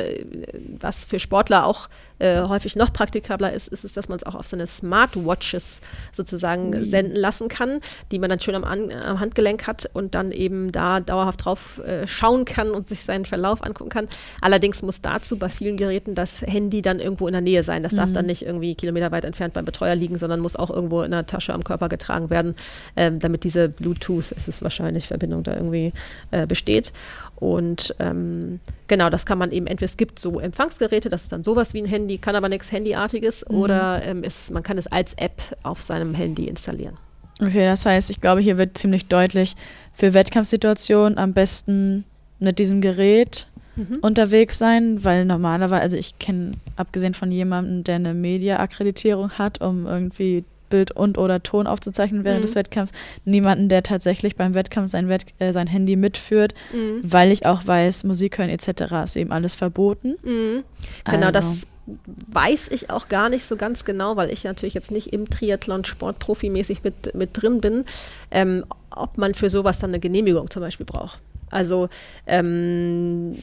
was 0.80 1.06
für 1.06 1.20
Sportler 1.20 1.66
auch 1.66 1.90
äh, 2.20 2.42
häufig 2.42 2.76
noch 2.76 2.94
praktikabler 2.94 3.54
ist, 3.54 3.68
ist 3.68 3.86
es, 3.86 3.94
dass 3.94 4.10
man 4.10 4.18
es 4.18 4.24
auch 4.24 4.36
auf 4.36 4.48
seine 4.48 4.68
Smartwatches 4.68 5.82
sozusagen 6.14 6.70
mhm. 6.70 6.86
senden 6.86 7.16
lassen 7.16 7.48
kann, 7.48 7.82
die 8.12 8.20
man 8.20 8.30
dann 8.30 8.40
schön 8.40 8.56
am, 8.56 8.64
An 8.64 8.92
am 8.92 9.20
Handgelenk 9.20 9.68
hat 9.68 9.90
und 9.94 10.16
dann 10.16 10.32
eben 10.32 10.72
da 10.72 11.00
dauerhaft 11.00 11.46
drauf 11.46 11.80
äh, 11.80 12.08
schauen 12.08 12.46
kann 12.46 12.72
und 12.72 12.88
sich 12.88 13.02
seinen 13.02 13.26
Verlauf 13.26 13.64
angucken 13.64 13.90
kann. 13.90 14.08
Allerdings 14.42 14.82
muss 14.82 15.02
dazu 15.02 15.38
bei 15.38 15.50
vielen 15.50 15.78
Geräten 15.78 16.16
das 16.16 16.42
Handy 16.42 16.82
dann 16.82 17.00
irgendwo 17.00 17.28
in 17.28 17.34
der 17.34 17.42
Nähe 17.42 17.64
sein. 17.64 17.84
Das 17.84 17.94
darf 17.94 18.12
dann 18.12 18.26
mhm. 18.26 18.30
nicht 18.30 18.46
irgendwie 18.46 18.76
kilometerweit 18.76 19.26
entfernt 19.26 19.54
beim 19.54 19.66
Betreuer 19.66 19.96
liegen, 19.96 20.18
sondern 20.18 20.40
muss 20.40 20.56
auch 20.56 20.70
irgendwo 20.70 21.02
in 21.02 21.12
der 21.12 21.26
Tasche 21.26 21.54
am 21.54 21.64
Körper 21.64 21.90
getragen 21.90 22.30
werden, 22.30 22.56
äh, 22.96 23.12
damit 23.12 23.44
diese 23.44 23.70
Bluetooth, 23.70 24.32
es 24.36 24.48
ist 24.48 24.62
wahrscheinlich 24.62 25.08
Verbindung 25.08 25.44
da 25.44 25.56
irgendwie 25.56 25.94
äh, 26.32 26.48
besteht. 26.48 26.94
Und 27.36 27.94
ähm, 28.00 28.60
genau, 28.88 29.10
das 29.10 29.26
kann 29.26 29.38
man 29.38 29.52
eben 29.52 29.68
entweder, 29.68 29.86
es 29.86 29.98
gibt 29.98 30.20
so 30.20 30.40
Empfangsgeräte, 30.40 31.10
das 31.10 31.24
ist 31.24 31.32
dann 31.32 31.44
sowas 31.44 31.74
wie 31.74 31.82
ein 31.82 31.86
Handy, 31.86 32.05
kann 32.18 32.36
aber 32.36 32.50
nichts 32.50 32.72
Handyartiges, 32.72 33.46
mhm. 33.50 33.58
oder 33.58 34.04
ähm, 34.04 34.24
ist, 34.24 34.52
man 34.52 34.64
kann 34.64 34.78
es 34.78 34.88
als 34.88 35.14
App 35.16 35.42
auf 35.64 35.82
seinem 35.82 36.14
Handy 36.14 36.48
installieren. 36.48 36.98
Okay, 37.42 37.66
das 37.66 37.86
heißt, 37.86 38.10
ich 38.10 38.22
glaube, 38.22 38.42
hier 38.42 38.58
wird 38.58 38.78
ziemlich 38.78 39.08
deutlich, 39.08 39.56
für 39.94 40.14
Wettkampfsituationen 40.14 41.18
am 41.18 41.34
besten 41.34 42.06
mit 42.40 42.60
diesem 42.60 42.82
Gerät 42.82 43.48
mhm. 43.76 44.00
unterwegs 44.02 44.58
sein, 44.58 45.04
weil 45.04 45.26
normalerweise, 45.26 45.82
also 45.82 45.98
ich 45.98 46.20
kenne, 46.20 46.52
abgesehen 46.76 47.14
von 47.14 47.32
jemandem, 47.32 47.84
der 47.84 47.96
eine 47.96 48.14
Media-Akkreditierung 48.14 49.32
hat, 49.32 49.62
um 49.62 49.86
irgendwie 49.86 50.44
Bild 50.70 50.92
und 50.92 51.18
oder 51.18 51.44
Ton 51.44 51.68
aufzuzeichnen 51.68 52.24
während 52.24 52.42
mhm. 52.42 52.46
des 52.46 52.56
Wettkampfs. 52.56 52.92
Niemanden, 53.24 53.70
der 53.70 53.84
tatsächlich 53.84 54.36
beim 54.36 54.54
Wettkampf 54.54 54.92
sein, 54.92 55.08
Wett 55.08 55.26
äh, 55.40 55.54
sein 55.54 55.68
Handy 55.68 55.96
mitführt, 55.96 56.54
mhm. 56.74 57.00
weil 57.04 57.32
ich 57.32 57.46
auch 57.46 57.66
weiß, 57.66 58.04
Musik 58.04 58.38
hören 58.38 58.50
etc. 58.50 58.94
ist 59.04 59.16
eben 59.16 59.32
alles 59.32 59.56
verboten. 59.56 60.16
Mhm. 60.24 60.64
Genau, 61.06 61.28
also. 61.28 61.32
das 61.32 61.68
weiß 61.86 62.70
ich 62.70 62.90
auch 62.90 63.08
gar 63.08 63.30
nicht 63.30 63.46
so 63.46 63.56
ganz 63.56 63.86
genau, 63.86 64.16
weil 64.16 64.32
ich 64.32 64.44
natürlich 64.44 64.74
jetzt 64.74 64.92
nicht 64.92 65.14
im 65.14 65.30
Triathlon 65.30 65.86
sportprofimäßig 65.86 66.84
mit, 66.84 67.14
mit 67.16 67.30
drin 67.34 67.62
bin, 67.62 67.86
ähm, 68.32 68.66
ob 68.90 69.18
man 69.18 69.34
für 69.34 69.50
sowas 69.50 69.80
dann 69.80 69.92
eine 69.92 70.00
Genehmigung 70.00 70.50
zum 70.50 70.62
Beispiel 70.62 70.86
braucht. 70.86 71.20
Also 71.52 71.90
ähm, 72.26 73.36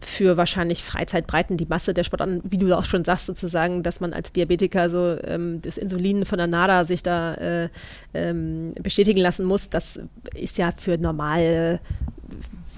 für 0.00 0.36
wahrscheinlich 0.36 0.84
Freizeitbreiten 0.84 1.56
die 1.56 1.66
Masse 1.66 1.94
der 1.94 2.04
Sportarten, 2.04 2.42
wie 2.44 2.58
du 2.58 2.76
auch 2.76 2.84
schon 2.84 3.04
sagst, 3.04 3.26
sozusagen, 3.26 3.82
dass 3.82 4.00
man 4.00 4.12
als 4.12 4.32
Diabetiker 4.32 4.90
so 4.90 5.16
ähm, 5.24 5.62
das 5.62 5.78
Insulin 5.78 6.24
von 6.26 6.38
der 6.38 6.46
NADA 6.46 6.84
sich 6.84 7.02
da 7.02 7.34
äh, 7.34 7.68
ähm, 8.12 8.74
bestätigen 8.80 9.20
lassen 9.20 9.46
muss, 9.46 9.70
das 9.70 10.00
ist 10.34 10.58
ja 10.58 10.72
für 10.76 10.98
normale 10.98 11.80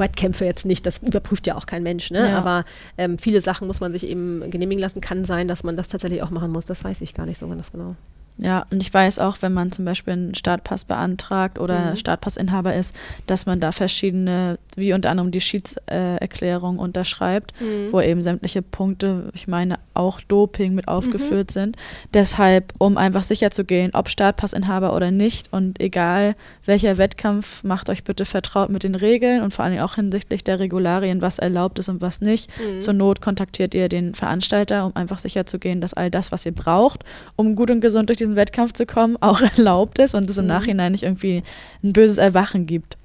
Wettkämpfe 0.01 0.45
jetzt 0.45 0.67
nicht, 0.67 0.85
das 0.87 0.99
überprüft 0.99 1.47
ja 1.47 1.57
auch 1.57 1.67
kein 1.67 1.83
Mensch, 1.85 2.11
ne? 2.11 2.29
Ja. 2.29 2.39
aber 2.39 2.65
ähm, 2.99 3.19
viele 3.19 3.41
Sachen 3.41 3.69
muss 3.69 3.81
man 3.81 3.93
sich 3.93 4.07
eben 4.07 4.51
genehmigen 4.51 4.81
lassen. 4.81 5.01
Kann 5.01 5.25
sein, 5.25 5.47
dass 5.47 5.63
man 5.63 5.77
das 5.77 5.89
tatsächlich 5.89 6.23
auch 6.23 6.31
machen 6.31 6.51
muss, 6.51 6.67
das 6.67 6.83
weiß 6.83 7.01
ich 7.03 7.15
gar 7.15 7.27
nicht 7.27 7.39
so 7.39 7.47
ganz 7.47 7.71
genau. 7.71 7.95
Ja, 8.43 8.67
und 8.71 8.83
ich 8.83 8.93
weiß 8.93 9.19
auch, 9.19 9.39
wenn 9.41 9.53
man 9.53 9.71
zum 9.71 9.85
Beispiel 9.85 10.15
einen 10.15 10.35
Startpass 10.35 10.85
beantragt 10.85 11.59
oder 11.59 11.91
mhm. 11.91 11.97
Startpassinhaber 11.97 12.75
ist, 12.75 12.95
dass 13.27 13.45
man 13.45 13.61
da 13.61 13.71
verschiedene, 13.71 14.59
wie 14.77 14.95
unter 14.95 15.11
anderem 15.11 15.31
die 15.31 15.43
Schiedserklärung 15.43 16.79
unterschreibt, 16.79 17.53
mhm. 17.61 17.93
wo 17.93 18.01
eben 18.01 18.23
sämtliche 18.23 18.63
Punkte, 18.63 19.31
ich 19.35 19.47
meine 19.47 19.79
auch 19.93 20.21
Doping 20.23 20.75
mit 20.75 20.89
aufgeführt 20.89 21.51
mhm. 21.51 21.53
sind. 21.53 21.77
Deshalb, 22.15 22.73
um 22.79 22.97
einfach 22.97 23.23
sicher 23.23 23.51
zu 23.51 23.65
gehen, 23.65 23.91
ob 23.93 24.09
Startpassinhaber 24.09 24.95
oder 24.97 25.11
nicht 25.11 25.53
und 25.53 25.79
egal 25.81 26.35
welcher 26.65 26.97
Wettkampf, 26.97 27.63
macht 27.63 27.91
euch 27.91 28.05
bitte 28.05 28.25
vertraut 28.25 28.71
mit 28.71 28.85
den 28.85 28.95
Regeln 28.95 29.43
und 29.43 29.53
vor 29.53 29.65
allem 29.65 29.81
auch 29.81 29.97
hinsichtlich 29.97 30.45
der 30.45 30.61
Regularien, 30.61 31.21
was 31.21 31.39
erlaubt 31.39 31.79
ist 31.79 31.91
und 31.91 32.01
was 32.01 32.23
nicht. 32.23 32.51
Mhm. 32.59 32.81
Zur 32.81 32.95
Not 32.95 33.21
kontaktiert 33.21 33.75
ihr 33.75 33.89
den 33.89 34.15
Veranstalter, 34.15 34.87
um 34.87 34.97
einfach 34.97 35.19
sicher 35.19 35.45
zu 35.45 35.59
gehen, 35.59 35.81
dass 35.81 35.93
all 35.93 36.11
das, 36.11 36.33
was 36.33 36.47
ihr 36.47 36.53
braucht, 36.53 37.05
um 37.37 37.55
gut 37.55 37.71
und 37.71 37.81
gesund 37.81 38.09
durch 38.09 38.19
diesen 38.19 38.30
diesen 38.31 38.37
Wettkampf 38.37 38.73
zu 38.73 38.87
kommen, 38.87 39.17
auch 39.21 39.41
erlaubt 39.41 39.99
ist 39.99 40.15
und 40.15 40.31
es 40.31 40.39
im 40.39 40.45
mhm. 40.45 40.51
Nachhinein 40.51 40.93
nicht 40.93 41.03
irgendwie 41.03 41.43
ein 41.83 41.93
böses 41.93 42.19
Erwachen 42.19 42.67
gibt. 42.67 42.97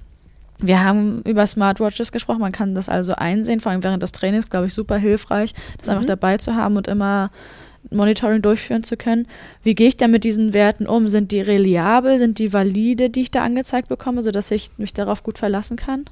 Wir 0.57 0.81
haben 0.81 1.21
über 1.23 1.45
Smartwatches 1.45 2.13
gesprochen, 2.13 2.39
man 2.39 2.53
kann 2.53 2.75
das 2.75 2.87
also 2.87 3.13
einsehen, 3.13 3.59
vor 3.59 3.73
allem 3.73 3.83
während 3.83 4.01
des 4.01 4.13
Trainings, 4.13 4.49
glaube 4.49 4.67
ich, 4.67 4.73
super 4.73 4.95
hilfreich, 4.95 5.53
das 5.77 5.87
mhm. 5.87 5.93
einfach 5.93 6.05
dabei 6.05 6.37
zu 6.37 6.55
haben 6.55 6.77
und 6.77 6.87
immer 6.87 7.29
Monitoring 7.91 8.41
durchführen 8.41 8.83
zu 8.83 8.95
können. 8.97 9.27
Wie 9.63 9.75
gehe 9.75 9.89
ich 9.89 9.97
da 9.97 10.07
mit 10.07 10.23
diesen 10.23 10.53
Werten 10.53 10.87
um? 10.87 11.09
Sind 11.09 11.31
die 11.31 11.41
reliabel? 11.41 12.17
Sind 12.17 12.39
die 12.39 12.51
valide, 12.51 13.09
die 13.09 13.21
ich 13.21 13.31
da 13.31 13.43
angezeigt 13.43 13.89
bekomme, 13.89 14.21
sodass 14.21 14.49
ich 14.49 14.71
mich 14.77 14.93
darauf 14.93 15.21
gut 15.21 15.37
verlassen 15.37 15.77
kann? 15.77 16.05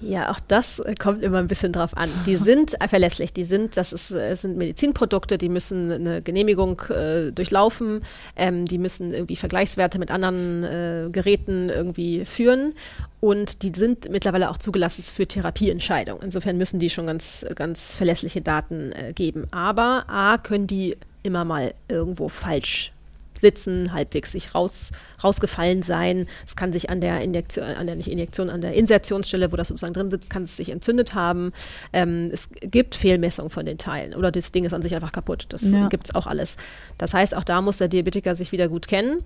Ja, 0.00 0.30
auch 0.30 0.40
das 0.46 0.78
äh, 0.80 0.94
kommt 0.94 1.22
immer 1.22 1.38
ein 1.38 1.48
bisschen 1.48 1.72
drauf 1.72 1.96
an. 1.96 2.08
Die 2.26 2.36
sind 2.48 2.76
verlässlich, 2.86 3.32
die 3.32 3.44
sind, 3.44 3.76
das 3.76 3.92
ist, 3.92 4.10
äh, 4.12 4.34
sind 4.34 4.56
Medizinprodukte, 4.56 5.38
die 5.38 5.48
müssen 5.48 5.90
eine 5.90 6.22
Genehmigung 6.22 6.80
äh, 6.90 7.32
durchlaufen, 7.32 8.02
ähm, 8.36 8.64
die 8.66 8.78
müssen 8.78 9.12
irgendwie 9.12 9.36
Vergleichswerte 9.36 9.98
mit 9.98 10.10
anderen 10.10 10.64
äh, 10.64 11.08
Geräten 11.10 11.68
irgendwie 11.68 12.24
führen 12.24 12.74
und 13.20 13.62
die 13.62 13.72
sind 13.74 14.10
mittlerweile 14.10 14.50
auch 14.50 14.58
zugelassen 14.58 15.02
für 15.02 15.26
Therapieentscheidungen. 15.26 16.22
Insofern 16.22 16.56
müssen 16.56 16.78
die 16.78 16.90
schon 16.90 17.06
ganz, 17.06 17.44
ganz 17.54 17.94
verlässliche 17.96 18.40
Daten 18.40 18.92
äh, 18.92 19.12
geben. 19.12 19.46
Aber 19.50 20.04
A, 20.08 20.38
können 20.38 20.66
die 20.66 20.96
immer 21.22 21.44
mal 21.44 21.74
irgendwo 21.88 22.28
falsch 22.28 22.92
sitzen, 23.40 23.92
halbwegs 23.92 24.32
sich 24.32 24.54
raus, 24.54 24.90
rausgefallen 25.22 25.82
sein. 25.82 26.26
Es 26.46 26.56
kann 26.56 26.72
sich 26.72 26.90
an 26.90 27.00
der 27.00 27.20
Injektion, 27.20 27.64
an 27.64 27.86
der 27.86 27.96
nicht 27.96 28.10
Injektion, 28.10 28.50
an 28.50 28.60
der 28.60 28.74
Insertionsstelle, 28.74 29.52
wo 29.52 29.56
das 29.56 29.68
sozusagen 29.68 29.94
drin 29.94 30.10
sitzt, 30.10 30.30
kann 30.30 30.44
es 30.44 30.56
sich 30.56 30.70
entzündet 30.70 31.14
haben. 31.14 31.52
Ähm, 31.92 32.30
es 32.32 32.48
gibt 32.60 32.94
Fehlmessungen 32.94 33.50
von 33.50 33.66
den 33.66 33.78
Teilen 33.78 34.14
oder 34.14 34.30
das 34.30 34.52
Ding 34.52 34.64
ist 34.64 34.72
an 34.72 34.82
sich 34.82 34.94
einfach 34.94 35.12
kaputt. 35.12 35.46
Das 35.50 35.62
ja. 35.62 35.88
gibt 35.88 36.08
es 36.08 36.14
auch 36.14 36.26
alles. 36.26 36.56
Das 36.98 37.14
heißt, 37.14 37.36
auch 37.36 37.44
da 37.44 37.60
muss 37.62 37.78
der 37.78 37.88
Diabetiker 37.88 38.36
sich 38.36 38.52
wieder 38.52 38.68
gut 38.68 38.88
kennen 38.88 39.24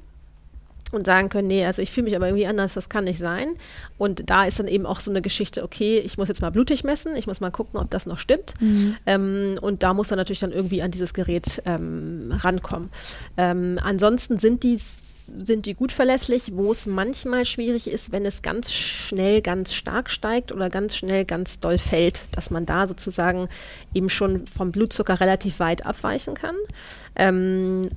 und 0.92 1.06
sagen 1.06 1.28
können, 1.28 1.48
nee, 1.48 1.64
also 1.64 1.82
ich 1.82 1.90
fühle 1.90 2.04
mich 2.04 2.16
aber 2.16 2.26
irgendwie 2.26 2.46
anders, 2.46 2.74
das 2.74 2.88
kann 2.88 3.04
nicht 3.04 3.18
sein. 3.18 3.54
Und 3.98 4.28
da 4.30 4.44
ist 4.44 4.58
dann 4.58 4.68
eben 4.68 4.86
auch 4.86 5.00
so 5.00 5.10
eine 5.10 5.22
Geschichte, 5.22 5.62
okay, 5.62 5.98
ich 5.98 6.18
muss 6.18 6.28
jetzt 6.28 6.42
mal 6.42 6.50
blutig 6.50 6.84
messen, 6.84 7.16
ich 7.16 7.26
muss 7.26 7.40
mal 7.40 7.50
gucken, 7.50 7.80
ob 7.80 7.90
das 7.90 8.06
noch 8.06 8.18
stimmt. 8.18 8.54
Mhm. 8.60 8.96
Ähm, 9.06 9.58
und 9.60 9.82
da 9.82 9.94
muss 9.94 10.10
er 10.10 10.16
natürlich 10.16 10.40
dann 10.40 10.52
irgendwie 10.52 10.82
an 10.82 10.90
dieses 10.90 11.14
Gerät 11.14 11.62
ähm, 11.66 12.32
rankommen. 12.42 12.90
Ähm, 13.36 13.78
ansonsten 13.82 14.38
sind 14.38 14.62
die 14.62 14.78
sind 15.26 15.66
die 15.66 15.74
gut 15.74 15.92
verlässlich, 15.92 16.52
wo 16.54 16.72
es 16.72 16.86
manchmal 16.86 17.44
schwierig 17.44 17.88
ist, 17.88 18.12
wenn 18.12 18.26
es 18.26 18.42
ganz 18.42 18.72
schnell 18.72 19.40
ganz 19.40 19.72
stark 19.72 20.10
steigt 20.10 20.52
oder 20.52 20.68
ganz 20.68 20.96
schnell 20.96 21.24
ganz 21.24 21.60
doll 21.60 21.78
fällt, 21.78 22.36
dass 22.36 22.50
man 22.50 22.66
da 22.66 22.86
sozusagen 22.88 23.48
eben 23.94 24.08
schon 24.08 24.46
vom 24.46 24.72
Blutzucker 24.72 25.20
relativ 25.20 25.60
weit 25.60 25.86
abweichen 25.86 26.34
kann. 26.34 26.56
Ähm, 27.16 27.88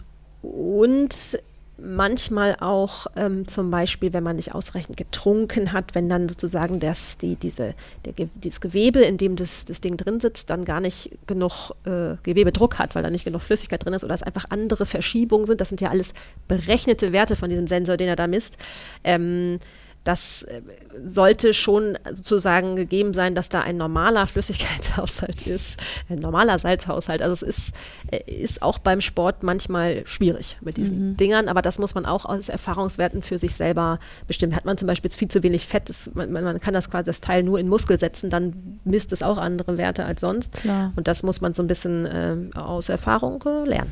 und 0.41 1.39
manchmal 1.77 2.55
auch 2.59 3.07
ähm, 3.15 3.47
zum 3.47 3.69
Beispiel, 3.69 4.13
wenn 4.13 4.23
man 4.23 4.37
nicht 4.37 4.55
ausreichend 4.55 4.97
getrunken 4.97 5.73
hat, 5.73 5.95
wenn 5.95 6.07
dann 6.07 6.29
sozusagen 6.29 6.79
das, 6.79 7.17
die, 7.17 7.35
diese, 7.35 7.75
der, 8.05 8.13
dieses 8.35 8.61
Gewebe, 8.61 9.01
in 9.01 9.17
dem 9.17 9.35
das, 9.35 9.65
das 9.65 9.81
Ding 9.81 9.97
drin 9.97 10.19
sitzt, 10.19 10.49
dann 10.49 10.63
gar 10.63 10.79
nicht 10.79 11.11
genug 11.27 11.71
äh, 11.85 12.15
Gewebedruck 12.23 12.79
hat, 12.79 12.95
weil 12.95 13.03
da 13.03 13.09
nicht 13.09 13.25
genug 13.25 13.41
Flüssigkeit 13.41 13.83
drin 13.83 13.93
ist 13.93 14.03
oder 14.03 14.13
es 14.13 14.23
einfach 14.23 14.45
andere 14.49 14.85
Verschiebungen 14.85 15.45
sind. 15.45 15.59
Das 15.61 15.69
sind 15.69 15.81
ja 15.81 15.89
alles 15.89 16.13
berechnete 16.47 17.11
Werte 17.11 17.35
von 17.35 17.49
diesem 17.49 17.67
Sensor, 17.67 17.97
den 17.97 18.07
er 18.07 18.15
da 18.15 18.27
misst. 18.27 18.57
Ähm, 19.03 19.59
das 20.05 20.43
äh, 20.43 20.61
sollte 21.05 21.53
schon 21.53 21.97
sozusagen 22.13 22.75
gegeben 22.75 23.13
sein, 23.13 23.33
dass 23.33 23.49
da 23.49 23.61
ein 23.61 23.75
normaler 23.75 24.27
Flüssigkeitshaushalt 24.27 25.41
ist, 25.47 25.79
ein 26.09 26.19
normaler 26.19 26.59
Salzhaushalt. 26.59 27.21
Also 27.21 27.33
es 27.33 27.41
ist, 27.41 27.75
äh, 28.11 28.31
ist 28.31 28.61
auch 28.61 28.77
beim 28.77 29.01
Sport 29.01 29.41
manchmal 29.41 30.05
schwierig 30.05 30.57
mit 30.61 30.77
diesen 30.77 31.09
mhm. 31.09 31.17
Dingern, 31.17 31.49
aber 31.49 31.63
das 31.63 31.79
muss 31.79 31.95
man 31.95 32.05
auch 32.05 32.25
aus 32.25 32.49
Erfahrungswerten 32.49 33.23
für 33.23 33.39
sich 33.39 33.55
selber 33.55 33.99
bestimmen. 34.27 34.55
Hat 34.55 34.65
man 34.65 34.77
zum 34.77 34.87
Beispiel 34.87 35.09
viel 35.09 35.27
zu 35.27 35.41
wenig 35.41 35.65
Fett, 35.65 35.89
das, 35.89 36.11
man, 36.13 36.31
man, 36.31 36.59
kann 36.59 36.75
das 36.75 36.89
quasi 36.89 37.05
das 37.05 37.19
Teil 37.19 37.41
nur 37.41 37.59
in 37.59 37.67
Muskel 37.67 37.99
setzen, 37.99 38.29
dann 38.29 38.79
misst 38.85 39.11
es 39.11 39.23
auch 39.23 39.39
andere 39.39 39.79
Werte 39.79 40.05
als 40.05 40.21
sonst. 40.21 40.53
Klar. 40.53 40.93
Und 40.95 41.07
das 41.07 41.23
muss 41.23 41.41
man 41.41 41.55
so 41.55 41.63
ein 41.63 41.67
bisschen 41.67 42.05
äh, 42.05 42.57
aus 42.57 42.89
Erfahrung 42.89 43.43
äh, 43.47 43.67
lernen. 43.67 43.91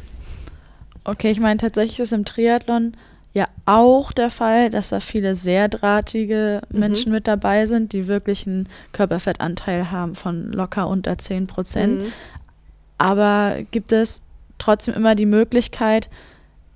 Okay, 1.05 1.31
ich 1.31 1.39
meine, 1.39 1.57
tatsächlich 1.57 1.99
ist 1.99 2.13
im 2.13 2.23
Triathlon 2.23 2.95
ja 3.33 3.47
auch 3.65 4.11
der 4.11 4.29
Fall, 4.29 4.69
dass 4.69 4.89
da 4.89 4.99
viele 4.99 5.35
sehr 5.35 5.67
drahtige 5.67 6.61
mhm. 6.69 6.79
Menschen 6.79 7.11
mit 7.11 7.27
dabei 7.27 7.65
sind, 7.65 7.93
die 7.93 8.07
wirklich 8.07 8.45
einen 8.47 8.69
Körperfettanteil 8.91 9.91
haben 9.91 10.15
von 10.15 10.51
locker 10.51 10.87
unter 10.87 11.17
10 11.17 11.47
Prozent. 11.47 12.01
Mhm. 12.01 12.13
Aber 12.97 13.57
gibt 13.71 13.91
es 13.91 14.23
trotzdem 14.59 14.93
immer 14.93 15.15
die 15.15 15.25
Möglichkeit, 15.25 16.09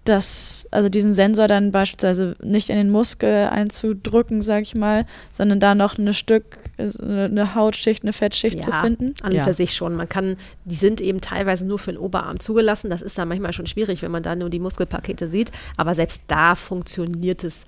das, 0.03 0.67
also 0.71 0.89
diesen 0.89 1.13
Sensor 1.13 1.47
dann 1.47 1.71
beispielsweise 1.71 2.35
nicht 2.41 2.69
in 2.69 2.77
den 2.77 2.89
Muskel 2.89 3.47
einzudrücken, 3.47 4.41
sag 4.41 4.63
ich 4.63 4.73
mal, 4.73 5.05
sondern 5.31 5.59
da 5.59 5.75
noch 5.75 5.97
ein 5.97 6.13
Stück, 6.13 6.57
eine 6.77 7.55
Hautschicht, 7.55 8.03
eine 8.03 8.13
Fettschicht 8.13 8.55
ja, 8.55 8.61
zu 8.61 8.71
finden? 8.71 9.13
An 9.21 9.31
und 9.31 9.37
ja. 9.37 9.43
für 9.43 9.53
sich 9.53 9.73
schon. 9.73 9.95
Man 9.95 10.09
kann, 10.09 10.37
die 10.65 10.75
sind 10.75 11.01
eben 11.01 11.21
teilweise 11.21 11.65
nur 11.65 11.79
für 11.79 11.91
den 11.91 11.99
Oberarm 11.99 12.39
zugelassen. 12.39 12.89
Das 12.89 13.01
ist 13.01 13.17
dann 13.17 13.27
manchmal 13.27 13.53
schon 13.53 13.65
schwierig, 13.65 14.01
wenn 14.01 14.11
man 14.11 14.23
da 14.23 14.35
nur 14.35 14.49
die 14.49 14.59
Muskelpakete 14.59 15.29
sieht. 15.29 15.51
Aber 15.75 15.95
selbst 15.95 16.23
da 16.27 16.55
funktioniert 16.55 17.43
es 17.43 17.63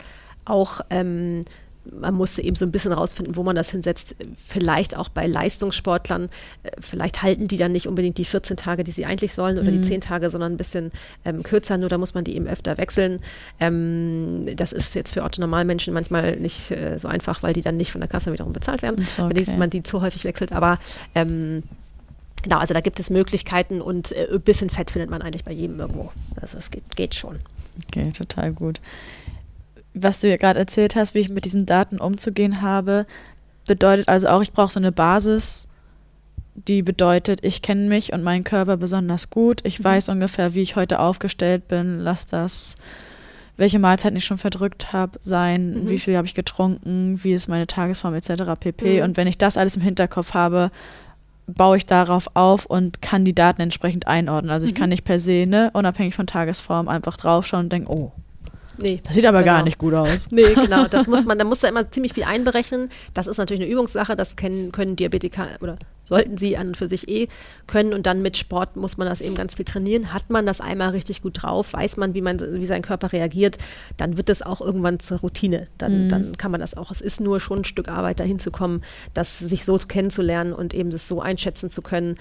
auch. 0.46 0.82
Ähm, 0.90 1.46
man 1.92 2.14
musste 2.14 2.42
eben 2.42 2.56
so 2.56 2.66
ein 2.66 2.72
bisschen 2.72 2.94
rausfinden, 2.94 3.36
wo 3.36 3.44
man 3.44 3.56
das 3.56 3.72
hinsetzt. 3.72 4.16
Vielleicht 4.48 4.96
auch 4.96 5.10
bei 5.10 5.28
Leistungssportlern. 5.28 6.30
Äh, 6.64 6.72
vielleicht 6.80 7.22
halten 7.22 7.48
die 7.48 7.58
dann 7.58 7.72
nicht 7.72 7.88
unbedingt 7.88 8.18
die 8.18 8.26
14 8.26 8.58
Tage, 8.58 8.84
die 8.84 8.92
sie 8.92 9.06
eigentlich 9.06 9.34
sollen, 9.34 9.58
oder 9.58 9.72
mhm. 9.72 9.82
die 9.82 9.88
10 9.88 10.02
Tage, 10.02 10.30
sondern 10.30 10.54
ein 10.54 10.58
bisschen 10.58 10.92
ähm, 11.26 11.44
kürzer. 11.44 11.78
Nur 11.78 11.90
da 11.90 11.98
muss 11.98 12.14
man 12.14 12.24
die 12.24 12.36
eben 12.36 12.48
öfter 12.48 12.78
wechseln. 12.78 13.18
Ähm, 13.60 14.48
das 14.56 14.72
ist 14.72 14.96
jetzt 14.96 15.14
für 15.14 15.24
Otto-Normalmenschen 15.24 15.94
manchmal 15.94 16.38
nicht 16.38 16.72
äh, 16.72 16.98
so 16.98 17.08
einfach, 17.08 17.44
weil 17.44 17.54
die 17.54 17.62
dann 17.62 17.78
nicht 17.78 17.92
von 17.92 18.02
der 18.02 18.08
Kasse 18.08 18.32
wiederum 18.32 18.54
bezahlt 18.54 18.82
werden, 18.82 19.06
okay. 19.18 19.48
wenn 19.48 19.60
man 19.60 19.70
die 19.70 19.84
zu 19.84 20.02
häufig 20.02 20.24
wechselt. 20.24 20.54
Aber 20.54 20.80
ähm, 21.16 21.64
Genau, 22.42 22.58
also 22.58 22.74
da 22.74 22.80
gibt 22.80 23.02
es 23.02 23.10
Möglichkeiten 23.10 23.82
und 23.82 24.14
äh, 24.14 24.30
ein 24.32 24.40
bisschen 24.40 24.70
Fett 24.70 24.92
findet 24.92 25.10
man 25.10 25.22
eigentlich 25.22 25.44
bei 25.44 25.52
jedem 25.52 25.78
irgendwo. 25.78 26.14
Also 26.40 26.58
es 26.58 26.72
geht, 26.72 26.96
geht 26.96 27.14
schon. 27.14 27.40
Okay, 27.90 28.14
total 28.14 28.54
gut 28.54 28.80
was 29.94 30.22
du 30.22 30.30
ja 30.30 30.38
gerade 30.38 30.60
erzählt 30.60 30.96
hast, 30.96 31.14
wie 31.14 31.20
ich 31.20 31.30
mit 31.30 31.46
diesen 31.46 31.66
Daten 31.66 32.00
umzugehen 32.00 32.62
habe, 32.62 33.06
bedeutet 33.68 34.08
also 34.08 34.28
auch, 34.28 34.42
ich 34.42 34.52
brauche 34.52 34.72
so 34.72 34.80
eine 34.80 34.92
Basis, 34.92 35.68
die 36.68 36.82
bedeutet, 36.82 37.40
ich 37.44 37.62
kenne 37.62 37.88
mich 37.88 38.14
und 38.14 38.24
meinen 38.24 38.44
Körper 38.44 38.78
besonders 38.78 39.30
gut. 39.30 39.62
Ich 39.64 39.80
mhm. 39.80 39.84
weiß 39.86 40.10
ungefähr, 40.10 40.54
wie 40.54 40.62
ich 40.62 40.76
heute 40.76 41.00
aufgestellt 41.00 41.68
bin. 41.68 42.00
Lass 42.00 42.26
das, 42.26 42.76
welche 43.58 43.80
Mahlzeiten 43.80 44.18
ich 44.18 44.26
schon 44.26 44.38
verdrückt 44.38 44.92
habe, 44.92 45.20
sein, 45.22 45.84
mhm. 45.84 45.90
wie 45.90 45.98
viel 45.98 46.18
habe 46.18 46.28
ich 46.28 46.34
getrunken, 46.34 47.24
wie 47.24 47.34
ist 47.34 47.48
meine 47.48 47.68
Tagesform 47.68 48.14
etc. 48.14 48.44
pp. 48.60 48.98
Mhm. 48.98 49.04
Und 49.04 49.18
wenn 49.18 49.28
ich 49.28 49.38
das 49.38 49.58
alles 49.58 49.76
im 49.76 49.82
Hinterkopf 49.82 50.34
habe, 50.34 50.72
baue 51.48 51.78
ich 51.78 51.86
darauf 51.86 52.28
auf 52.36 52.66
und 52.66 53.02
kann 53.02 53.26
die 53.26 53.34
Daten 53.34 53.62
entsprechend 53.62 54.08
einordnen. 54.08 54.52
Also 54.52 54.66
ich 54.66 54.76
kann 54.76 54.88
mhm. 54.88 54.92
nicht 54.92 55.06
per 55.06 55.20
se, 55.20 55.46
ne, 55.48 55.72
unabhängig 55.74 56.14
von 56.14 56.28
Tagesform, 56.28 56.88
einfach 56.88 57.18
draufschauen 57.18 57.66
und 57.66 57.74
denken, 57.74 57.88
oh, 57.88 58.12
Nee. 58.82 59.02
Das 59.04 59.16
sieht 59.16 59.26
aber 59.26 59.40
genau. 59.40 59.54
gar 59.54 59.64
nicht 59.64 59.78
gut 59.78 59.94
aus. 59.94 60.28
Nee, 60.40 60.54
genau. 60.54 60.88
Das 60.88 61.08
muss 61.08 61.26
man, 61.26 61.38
da 61.38 61.44
muss 61.44 61.60
da 61.60 61.68
immer 61.68 61.90
ziemlich 61.92 62.14
viel 62.14 62.24
einberechnen. 62.24 62.90
Das 63.14 63.28
ist 63.28 63.38
natürlich 63.38 63.62
eine 63.62 63.72
Übungssache, 63.72 64.16
das 64.16 64.36
kennen, 64.36 64.72
können 64.72 64.96
Diabetiker 64.96 65.48
oder 65.62 65.78
sollten 66.10 66.38
sie 66.38 66.58
an 66.58 66.70
und 66.70 66.78
für 66.78 66.88
sich 66.88 67.08
eh 67.08 67.28
können. 67.68 67.94
Und 67.94 68.06
dann 68.06 68.22
mit 68.22 68.36
Sport 68.36 68.76
muss 68.76 68.98
man 68.98 69.08
das 69.08 69.22
eben 69.22 69.36
ganz 69.36 69.56
viel 69.56 69.66
trainieren. 69.66 70.14
Hat 70.14 70.30
man 70.30 70.46
das 70.46 70.60
einmal 70.60 70.90
richtig 70.90 71.22
gut 71.22 71.42
drauf, 71.42 71.74
weiß 71.74 71.98
man, 71.98 72.14
wie, 72.14 72.22
man, 72.22 72.40
wie 72.40 72.66
sein 72.66 72.82
Körper 72.82 73.14
reagiert, 73.14 73.58
dann 73.98 74.18
wird 74.18 74.30
es 74.30 74.42
auch 74.42 74.60
irgendwann 74.62 75.00
zur 75.00 75.20
Routine. 75.20 75.68
Dann, 75.78 76.06
mhm. 76.06 76.10
dann 76.10 76.38
kann 76.38 76.52
man 76.52 76.60
das 76.60 76.76
auch. 76.76 76.92
Es 76.92 77.02
ist 77.02 77.22
nur 77.22 77.40
schon 77.40 77.60
ein 77.60 77.66
Stück 77.66 77.88
Arbeit, 77.88 78.20
dahin 78.20 78.40
zu 78.40 78.52
kommen, 78.52 78.84
das 79.14 79.40
sich 79.40 79.64
so 79.66 79.78
kennenzulernen 79.78 80.52
und 80.54 80.74
eben 80.74 80.90
das 80.90 81.08
so 81.08 81.22
einschätzen 81.22 81.70
zu 81.70 81.82
können 81.82 82.16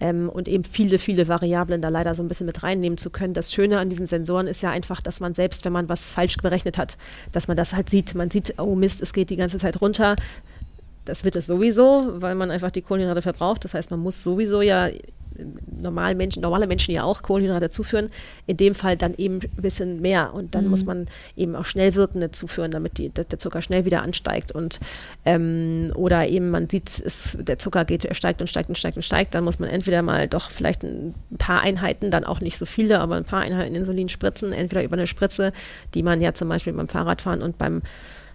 ähm, 0.00 0.28
und 0.28 0.48
eben 0.48 0.64
viele, 0.64 0.98
viele 0.98 1.28
Variablen 1.28 1.80
da 1.80 1.88
leider 1.88 2.14
so 2.14 2.22
ein 2.22 2.28
bisschen 2.28 2.46
mit 2.46 2.62
reinnehmen 2.62 2.98
zu 2.98 3.10
können. 3.10 3.34
Das 3.34 3.52
Schöne 3.52 3.78
an 3.78 3.88
diesen 3.88 4.06
Sensoren 4.06 4.46
ist 4.46 4.62
ja 4.62 4.70
einfach, 4.70 5.02
dass 5.02 5.20
man 5.20 5.34
selbst, 5.34 5.64
wenn 5.64 5.72
man 5.72 5.88
was 5.88 6.10
falsch 6.10 6.36
berechnet 6.38 6.78
hat, 6.78 6.96
dass 7.32 7.46
man 7.46 7.56
das 7.56 7.74
halt 7.74 7.90
sieht. 7.90 8.14
Man 8.14 8.30
sieht, 8.30 8.54
oh 8.58 8.74
Mist, 8.74 9.02
es 9.02 9.12
geht 9.12 9.30
die 9.30 9.36
ganze 9.36 9.58
Zeit 9.58 9.80
runter 9.80 10.16
das 11.04 11.24
wird 11.24 11.36
es 11.36 11.46
sowieso, 11.46 12.20
weil 12.22 12.34
man 12.34 12.50
einfach 12.50 12.70
die 12.70 12.82
Kohlenhydrate 12.82 13.22
verbraucht. 13.22 13.64
Das 13.64 13.74
heißt, 13.74 13.90
man 13.90 14.00
muss 14.00 14.22
sowieso 14.22 14.62
ja 14.62 14.90
normal 15.80 16.14
Menschen, 16.14 16.42
normale 16.42 16.66
Menschen 16.66 16.94
ja 16.94 17.02
auch 17.04 17.22
Kohlenhydrate 17.22 17.68
zuführen. 17.68 18.08
In 18.46 18.56
dem 18.56 18.74
Fall 18.74 18.96
dann 18.96 19.14
eben 19.14 19.36
ein 19.36 19.62
bisschen 19.62 20.00
mehr. 20.00 20.32
Und 20.34 20.54
dann 20.54 20.64
mhm. 20.64 20.70
muss 20.70 20.84
man 20.84 21.06
eben 21.36 21.56
auch 21.56 21.64
schnell 21.64 21.94
wirkende 21.94 22.30
zuführen, 22.30 22.70
damit 22.70 22.98
die, 22.98 23.10
der 23.10 23.38
Zucker 23.38 23.62
schnell 23.62 23.84
wieder 23.84 24.02
ansteigt. 24.02 24.52
Und 24.52 24.80
ähm, 25.24 25.92
oder 25.94 26.28
eben 26.28 26.50
man 26.50 26.68
sieht, 26.68 26.88
es, 26.88 27.36
der 27.40 27.58
Zucker 27.58 27.84
geht, 27.84 28.04
er 28.04 28.14
steigt 28.14 28.40
und 28.40 28.48
steigt 28.48 28.68
und 28.68 28.78
steigt 28.78 28.96
und 28.96 29.02
steigt. 29.02 29.34
Dann 29.34 29.44
muss 29.44 29.58
man 29.58 29.68
entweder 29.68 30.02
mal 30.02 30.28
doch 30.28 30.50
vielleicht 30.50 30.82
ein 30.82 31.14
paar 31.38 31.60
Einheiten, 31.60 32.10
dann 32.10 32.24
auch 32.24 32.40
nicht 32.40 32.58
so 32.58 32.66
viele, 32.66 33.00
aber 33.00 33.16
ein 33.16 33.24
paar 33.24 33.40
Einheiten 33.40 33.74
Insulin 33.74 34.08
spritzen, 34.08 34.52
entweder 34.52 34.84
über 34.84 34.94
eine 34.94 35.06
Spritze, 35.06 35.52
die 35.94 36.02
man 36.02 36.20
ja 36.20 36.34
zum 36.34 36.48
Beispiel 36.48 36.72
beim 36.72 36.88
Fahrradfahren 36.88 37.42
und 37.42 37.58
beim 37.58 37.82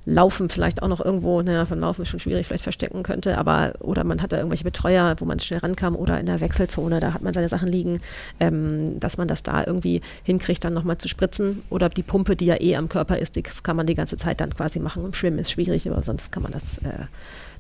Laufen 0.06 0.50
vielleicht 0.50 0.82
auch 0.82 0.88
noch 0.88 1.04
irgendwo, 1.04 1.42
naja, 1.42 1.66
von 1.66 1.80
Laufen 1.80 2.02
ist 2.02 2.08
schon 2.08 2.20
schwierig, 2.20 2.48
vielleicht 2.48 2.64
verstecken 2.64 3.04
könnte, 3.04 3.38
aber 3.38 3.74
oder 3.80 4.04
man 4.04 4.22
hat 4.22 4.32
da 4.32 4.38
irgendwelche 4.38 4.64
Betreuer, 4.64 5.16
wo 5.20 5.26
man 5.26 5.40
schnell 5.40 5.60
rankam 5.60 5.96
oder 5.96 6.20
in 6.20 6.26
der 6.26 6.40
Wechselzone, 6.40 7.00
da 7.00 7.14
hat 7.14 7.22
man 7.22 7.34
seine 7.34 7.50
Sachen 7.50 7.68
liegen, 7.68 8.00
ähm, 8.40 9.00
dass 9.00 9.18
man 9.18 9.28
das 9.28 9.44
da 9.44 9.64
irgendwie 9.66 10.02
hinkriegt, 10.24 10.64
dann 10.64 10.74
nochmal 10.74 10.98
zu 10.98 11.08
spritzen. 11.08 11.64
Oder 11.70 11.90
die 11.90 12.04
Pumpe, 12.04 12.36
die 12.36 12.46
ja 12.46 12.60
eh 12.60 12.76
am 12.76 12.90
Körper 12.90 13.20
ist, 13.20 13.36
die 13.36 13.44
kann 13.44 13.76
man 13.76 13.88
die 13.88 13.96
ganze 13.96 14.18
Zeit 14.18 14.42
dann 14.42 14.56
quasi 14.56 14.80
machen. 14.80 15.06
Im 15.06 15.14
Schwimmen 15.14 15.40
ist 15.40 15.52
schwierig, 15.52 15.90
aber 15.90 16.02
sonst 16.02 16.32
kann 16.32 16.44
man 16.44 16.54
das 16.54 16.78
äh, 16.80 17.06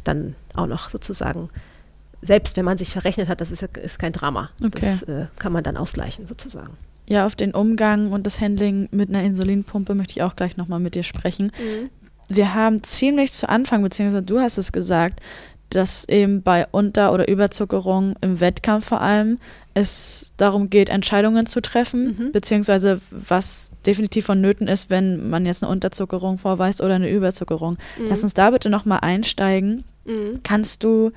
dann 0.03 0.35
auch 0.55 0.67
noch 0.67 0.89
sozusagen 0.89 1.49
selbst 2.21 2.57
wenn 2.57 2.65
man 2.65 2.77
sich 2.77 2.89
verrechnet 2.89 3.29
hat, 3.29 3.39
das 3.39 3.49
ist, 3.49 3.61
ist 3.61 3.97
kein 3.97 4.11
Drama. 4.11 4.49
Okay. 4.61 4.79
Das 4.81 5.03
äh, 5.03 5.27
kann 5.37 5.53
man 5.53 5.63
dann 5.63 5.77
ausgleichen 5.77 6.27
sozusagen. 6.27 6.75
Ja, 7.07 7.25
auf 7.25 7.35
den 7.35 7.53
Umgang 7.53 8.11
und 8.11 8.25
das 8.25 8.41
Handling 8.41 8.89
mit 8.91 9.07
einer 9.07 9.23
Insulinpumpe 9.23 9.95
möchte 9.95 10.11
ich 10.11 10.21
auch 10.21 10.35
gleich 10.35 10.57
nochmal 10.57 10.81
mit 10.81 10.95
dir 10.95 11.03
sprechen. 11.03 11.53
Mhm 11.57 11.89
wir 12.29 12.53
haben 12.53 12.83
ziemlich 12.83 13.31
zu 13.33 13.49
Anfang, 13.49 13.81
beziehungsweise 13.81 14.23
du 14.23 14.39
hast 14.39 14.57
es 14.57 14.71
gesagt, 14.71 15.19
dass 15.69 16.07
eben 16.07 16.41
bei 16.41 16.67
Unter- 16.71 17.13
oder 17.13 17.27
Überzuckerung 17.27 18.15
im 18.21 18.39
Wettkampf 18.39 18.87
vor 18.87 19.01
allem 19.01 19.37
es 19.75 20.33
darum 20.37 20.69
geht, 20.69 20.89
Entscheidungen 20.89 21.45
zu 21.45 21.61
treffen, 21.61 22.17
mhm. 22.17 22.31
beziehungsweise 22.31 23.01
was 23.11 23.71
definitiv 23.85 24.25
vonnöten 24.25 24.67
ist, 24.67 24.89
wenn 24.89 25.29
man 25.29 25.45
jetzt 25.45 25.63
eine 25.63 25.71
Unterzuckerung 25.71 26.37
vorweist 26.37 26.81
oder 26.81 26.95
eine 26.95 27.09
Überzuckerung. 27.09 27.77
Mhm. 27.97 28.09
Lass 28.09 28.23
uns 28.23 28.33
da 28.33 28.49
bitte 28.49 28.69
nochmal 28.69 28.99
einsteigen. 29.01 29.83
Mhm. 30.05 30.41
Kannst 30.43 30.83
du 30.83 31.11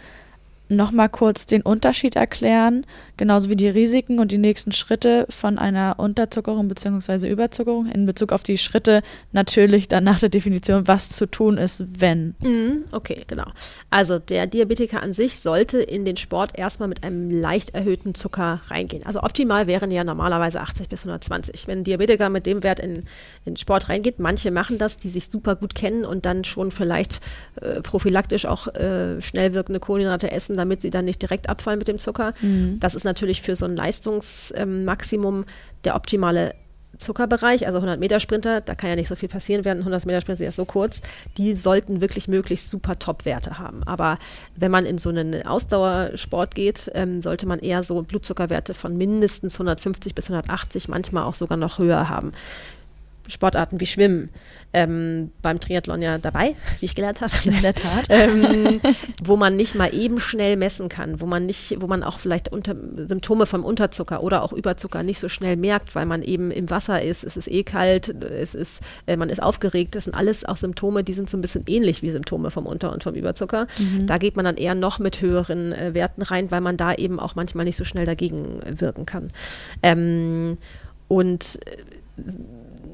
nochmal 0.76 1.08
kurz 1.08 1.46
den 1.46 1.62
Unterschied 1.62 2.16
erklären, 2.16 2.86
genauso 3.16 3.50
wie 3.50 3.56
die 3.56 3.68
Risiken 3.68 4.18
und 4.18 4.32
die 4.32 4.38
nächsten 4.38 4.72
Schritte 4.72 5.26
von 5.30 5.58
einer 5.58 5.98
Unterzuckerung 5.98 6.68
bzw. 6.68 7.28
Überzuckerung 7.28 7.86
in 7.86 8.06
Bezug 8.06 8.32
auf 8.32 8.42
die 8.42 8.58
Schritte 8.58 9.02
natürlich 9.32 9.88
dann 9.88 10.04
nach 10.04 10.20
der 10.20 10.28
Definition, 10.28 10.88
was 10.88 11.10
zu 11.10 11.26
tun 11.26 11.58
ist, 11.58 11.84
wenn. 11.98 12.34
Mhm, 12.40 12.84
okay, 12.92 13.24
genau. 13.26 13.46
Also 13.90 14.18
der 14.18 14.46
Diabetiker 14.46 15.02
an 15.02 15.12
sich 15.12 15.40
sollte 15.40 15.78
in 15.78 16.04
den 16.04 16.16
Sport 16.16 16.58
erstmal 16.58 16.88
mit 16.88 17.04
einem 17.04 17.30
leicht 17.30 17.74
erhöhten 17.74 18.14
Zucker 18.14 18.60
reingehen. 18.68 19.04
Also 19.06 19.22
optimal 19.22 19.66
wären 19.66 19.90
ja 19.90 20.04
normalerweise 20.04 20.60
80 20.60 20.88
bis 20.88 21.02
120. 21.02 21.66
Wenn 21.66 21.80
ein 21.80 21.84
Diabetiker 21.84 22.28
mit 22.28 22.46
dem 22.46 22.62
Wert 22.62 22.80
in, 22.80 23.04
in 23.44 23.56
Sport 23.56 23.88
reingeht, 23.88 24.18
manche 24.18 24.50
machen 24.50 24.78
das, 24.78 24.96
die 24.96 25.08
sich 25.08 25.28
super 25.28 25.56
gut 25.56 25.74
kennen 25.74 26.04
und 26.04 26.26
dann 26.26 26.44
schon 26.44 26.70
vielleicht 26.70 27.20
äh, 27.60 27.80
prophylaktisch 27.80 28.46
auch 28.46 28.68
äh, 28.68 29.20
schnell 29.20 29.54
wirkende 29.54 29.80
Kohlenhydrate 29.80 30.30
essen, 30.30 30.56
damit 30.62 30.80
sie 30.80 30.90
dann 30.90 31.04
nicht 31.04 31.20
direkt 31.20 31.48
abfallen 31.48 31.78
mit 31.78 31.88
dem 31.88 31.98
Zucker. 31.98 32.34
Mhm. 32.40 32.78
Das 32.78 32.94
ist 32.94 33.04
natürlich 33.04 33.42
für 33.42 33.56
so 33.56 33.64
ein 33.64 33.74
Leistungsmaximum 33.74 35.38
ähm, 35.38 35.44
der 35.84 35.96
optimale 35.96 36.54
Zuckerbereich, 36.98 37.66
also 37.66 37.78
100 37.78 37.98
Meter 37.98 38.20
Sprinter, 38.20 38.60
da 38.60 38.74
kann 38.74 38.90
ja 38.90 38.96
nicht 38.96 39.08
so 39.08 39.16
viel 39.16 39.28
passieren 39.28 39.64
während 39.64 39.80
100 39.80 40.06
Meter 40.06 40.20
Sprinter 40.20 40.46
ist 40.46 40.56
so 40.56 40.64
kurz, 40.64 41.02
die 41.36 41.56
sollten 41.56 42.00
wirklich 42.00 42.28
möglichst 42.28 42.68
super 42.68 42.98
Top-Werte 42.98 43.58
haben. 43.58 43.82
Aber 43.84 44.18
wenn 44.54 44.70
man 44.70 44.86
in 44.86 44.98
so 44.98 45.08
einen 45.08 45.44
Ausdauersport 45.44 46.54
geht, 46.54 46.90
ähm, 46.94 47.20
sollte 47.20 47.46
man 47.46 47.58
eher 47.58 47.82
so 47.82 48.00
Blutzuckerwerte 48.02 48.74
von 48.74 48.96
mindestens 48.96 49.54
150 49.54 50.14
bis 50.14 50.30
180, 50.30 50.88
manchmal 50.88 51.24
auch 51.24 51.34
sogar 51.34 51.56
noch 51.56 51.78
höher 51.78 52.08
haben 52.08 52.32
Sportarten 53.28 53.80
wie 53.80 53.86
Schwimmen 53.86 54.30
ähm, 54.72 55.30
beim 55.42 55.60
Triathlon 55.60 56.02
ja 56.02 56.18
dabei, 56.18 56.54
wie 56.80 56.86
ich 56.86 56.94
gelernt 56.94 57.20
habe. 57.20 57.32
In 57.44 57.60
der 57.60 57.74
Tat. 57.74 58.06
ähm, 58.08 58.80
wo 59.22 59.36
man 59.36 59.56
nicht 59.56 59.74
mal 59.74 59.94
eben 59.94 60.20
schnell 60.20 60.56
messen 60.56 60.88
kann, 60.88 61.20
wo 61.20 61.26
man 61.26 61.46
nicht, 61.46 61.76
wo 61.80 61.86
man 61.86 62.02
auch 62.02 62.18
vielleicht 62.18 62.50
unter, 62.50 62.74
Symptome 63.06 63.46
vom 63.46 63.64
Unterzucker 63.64 64.22
oder 64.22 64.42
auch 64.42 64.52
Überzucker 64.52 65.02
nicht 65.02 65.18
so 65.18 65.28
schnell 65.28 65.56
merkt, 65.56 65.94
weil 65.94 66.06
man 66.06 66.22
eben 66.22 66.50
im 66.50 66.70
Wasser 66.70 67.02
ist, 67.02 67.24
es 67.24 67.36
ist 67.36 67.48
eh 67.48 67.62
kalt, 67.62 68.08
es 68.08 68.54
ist, 68.54 68.80
äh, 69.06 69.16
man 69.16 69.30
ist 69.30 69.42
aufgeregt. 69.42 69.94
Das 69.94 70.04
sind 70.04 70.14
alles 70.14 70.44
auch 70.44 70.56
Symptome, 70.56 71.04
die 71.04 71.12
sind 71.12 71.28
so 71.28 71.36
ein 71.36 71.42
bisschen 71.42 71.64
ähnlich 71.66 72.02
wie 72.02 72.10
Symptome 72.10 72.50
vom 72.50 72.66
Unter- 72.66 72.92
und 72.92 73.02
vom 73.02 73.14
Überzucker. 73.14 73.66
Mhm. 73.78 74.06
Da 74.06 74.16
geht 74.16 74.36
man 74.36 74.44
dann 74.44 74.56
eher 74.56 74.74
noch 74.74 74.98
mit 74.98 75.20
höheren 75.20 75.72
äh, 75.72 75.94
Werten 75.94 76.22
rein, 76.22 76.50
weil 76.50 76.60
man 76.60 76.76
da 76.76 76.94
eben 76.94 77.20
auch 77.20 77.34
manchmal 77.34 77.64
nicht 77.64 77.76
so 77.76 77.84
schnell 77.84 78.06
dagegen 78.06 78.60
wirken 78.64 79.06
kann. 79.06 79.30
Ähm, 79.82 80.58
und 81.08 81.58
äh, 81.66 82.22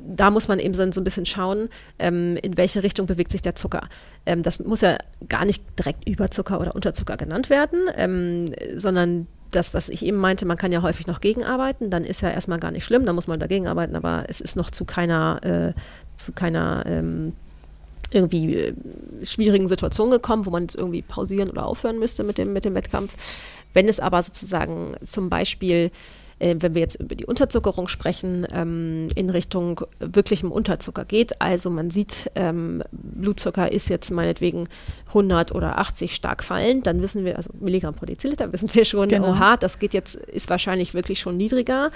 da 0.08 0.30
muss 0.30 0.48
man 0.48 0.58
eben 0.58 0.74
so, 0.74 0.82
ein 0.82 1.04
bisschen 1.04 1.26
schauen, 1.26 1.68
ähm, 1.98 2.36
in 2.42 2.56
welche 2.56 2.82
Richtung 2.82 3.06
bewegt 3.06 3.30
sich 3.30 3.42
der 3.42 3.54
Zucker. 3.54 3.88
Ähm, 4.26 4.42
das 4.42 4.58
muss 4.60 4.80
ja 4.80 4.98
gar 5.28 5.44
nicht 5.44 5.62
direkt 5.78 6.08
Überzucker 6.08 6.60
oder 6.60 6.74
Unterzucker 6.74 7.16
genannt 7.16 7.50
werden, 7.50 7.88
ähm, 7.94 8.46
sondern 8.76 9.26
das, 9.50 9.74
was 9.74 9.88
ich 9.88 10.04
eben 10.04 10.18
meinte, 10.18 10.46
man 10.46 10.56
kann 10.56 10.72
ja 10.72 10.82
häufig 10.82 11.06
noch 11.06 11.20
gegenarbeiten, 11.20 11.90
dann 11.90 12.04
ist 12.04 12.20
ja 12.20 12.30
erstmal 12.30 12.58
gar 12.58 12.70
nicht 12.70 12.84
schlimm, 12.84 13.06
dann 13.06 13.14
muss 13.14 13.28
man 13.28 13.40
dagegen 13.40 13.66
arbeiten, 13.66 13.96
aber 13.96 14.24
es 14.28 14.40
ist 14.40 14.56
noch 14.56 14.70
zu 14.70 14.84
keiner, 14.84 15.40
äh, 15.42 15.80
zu 16.16 16.32
keiner 16.32 16.84
ähm, 16.86 17.32
irgendwie 18.10 18.56
äh, 18.56 18.74
schwierigen 19.22 19.68
Situation 19.68 20.10
gekommen, 20.10 20.46
wo 20.46 20.50
man 20.50 20.64
jetzt 20.64 20.76
irgendwie 20.76 21.02
pausieren 21.02 21.50
oder 21.50 21.66
aufhören 21.66 21.98
müsste 21.98 22.24
mit 22.24 22.38
dem, 22.38 22.52
mit 22.52 22.64
dem 22.64 22.74
Wettkampf. 22.74 23.14
Wenn 23.72 23.88
es 23.88 24.00
aber 24.00 24.22
sozusagen 24.22 24.96
zum 25.04 25.28
Beispiel 25.28 25.90
äh, 26.38 26.56
wenn 26.58 26.74
wir 26.74 26.80
jetzt 26.80 27.00
über 27.00 27.14
die 27.14 27.26
Unterzuckerung 27.26 27.88
sprechen, 27.88 28.46
ähm, 28.52 29.08
in 29.14 29.30
Richtung 29.30 29.80
wirklichem 29.98 30.52
Unterzucker 30.52 31.04
geht. 31.04 31.40
Also 31.40 31.70
man 31.70 31.90
sieht, 31.90 32.30
ähm, 32.34 32.82
Blutzucker 32.92 33.70
ist 33.72 33.88
jetzt 33.88 34.10
meinetwegen 34.10 34.68
100 35.08 35.54
oder 35.54 35.78
80 35.78 36.14
stark 36.14 36.44
fallend, 36.44 36.86
dann 36.86 37.02
wissen 37.02 37.24
wir, 37.24 37.36
also 37.36 37.50
Milligramm 37.58 37.94
pro 37.94 38.06
Deziliter, 38.06 38.52
wissen 38.52 38.70
wir 38.72 38.84
schon, 38.84 39.08
genau. 39.08 39.30
oha, 39.30 39.56
das 39.56 39.78
geht 39.78 39.94
jetzt, 39.94 40.14
ist 40.14 40.50
wahrscheinlich 40.50 40.94
wirklich 40.94 41.20
schon 41.20 41.36
niedriger. 41.36 41.90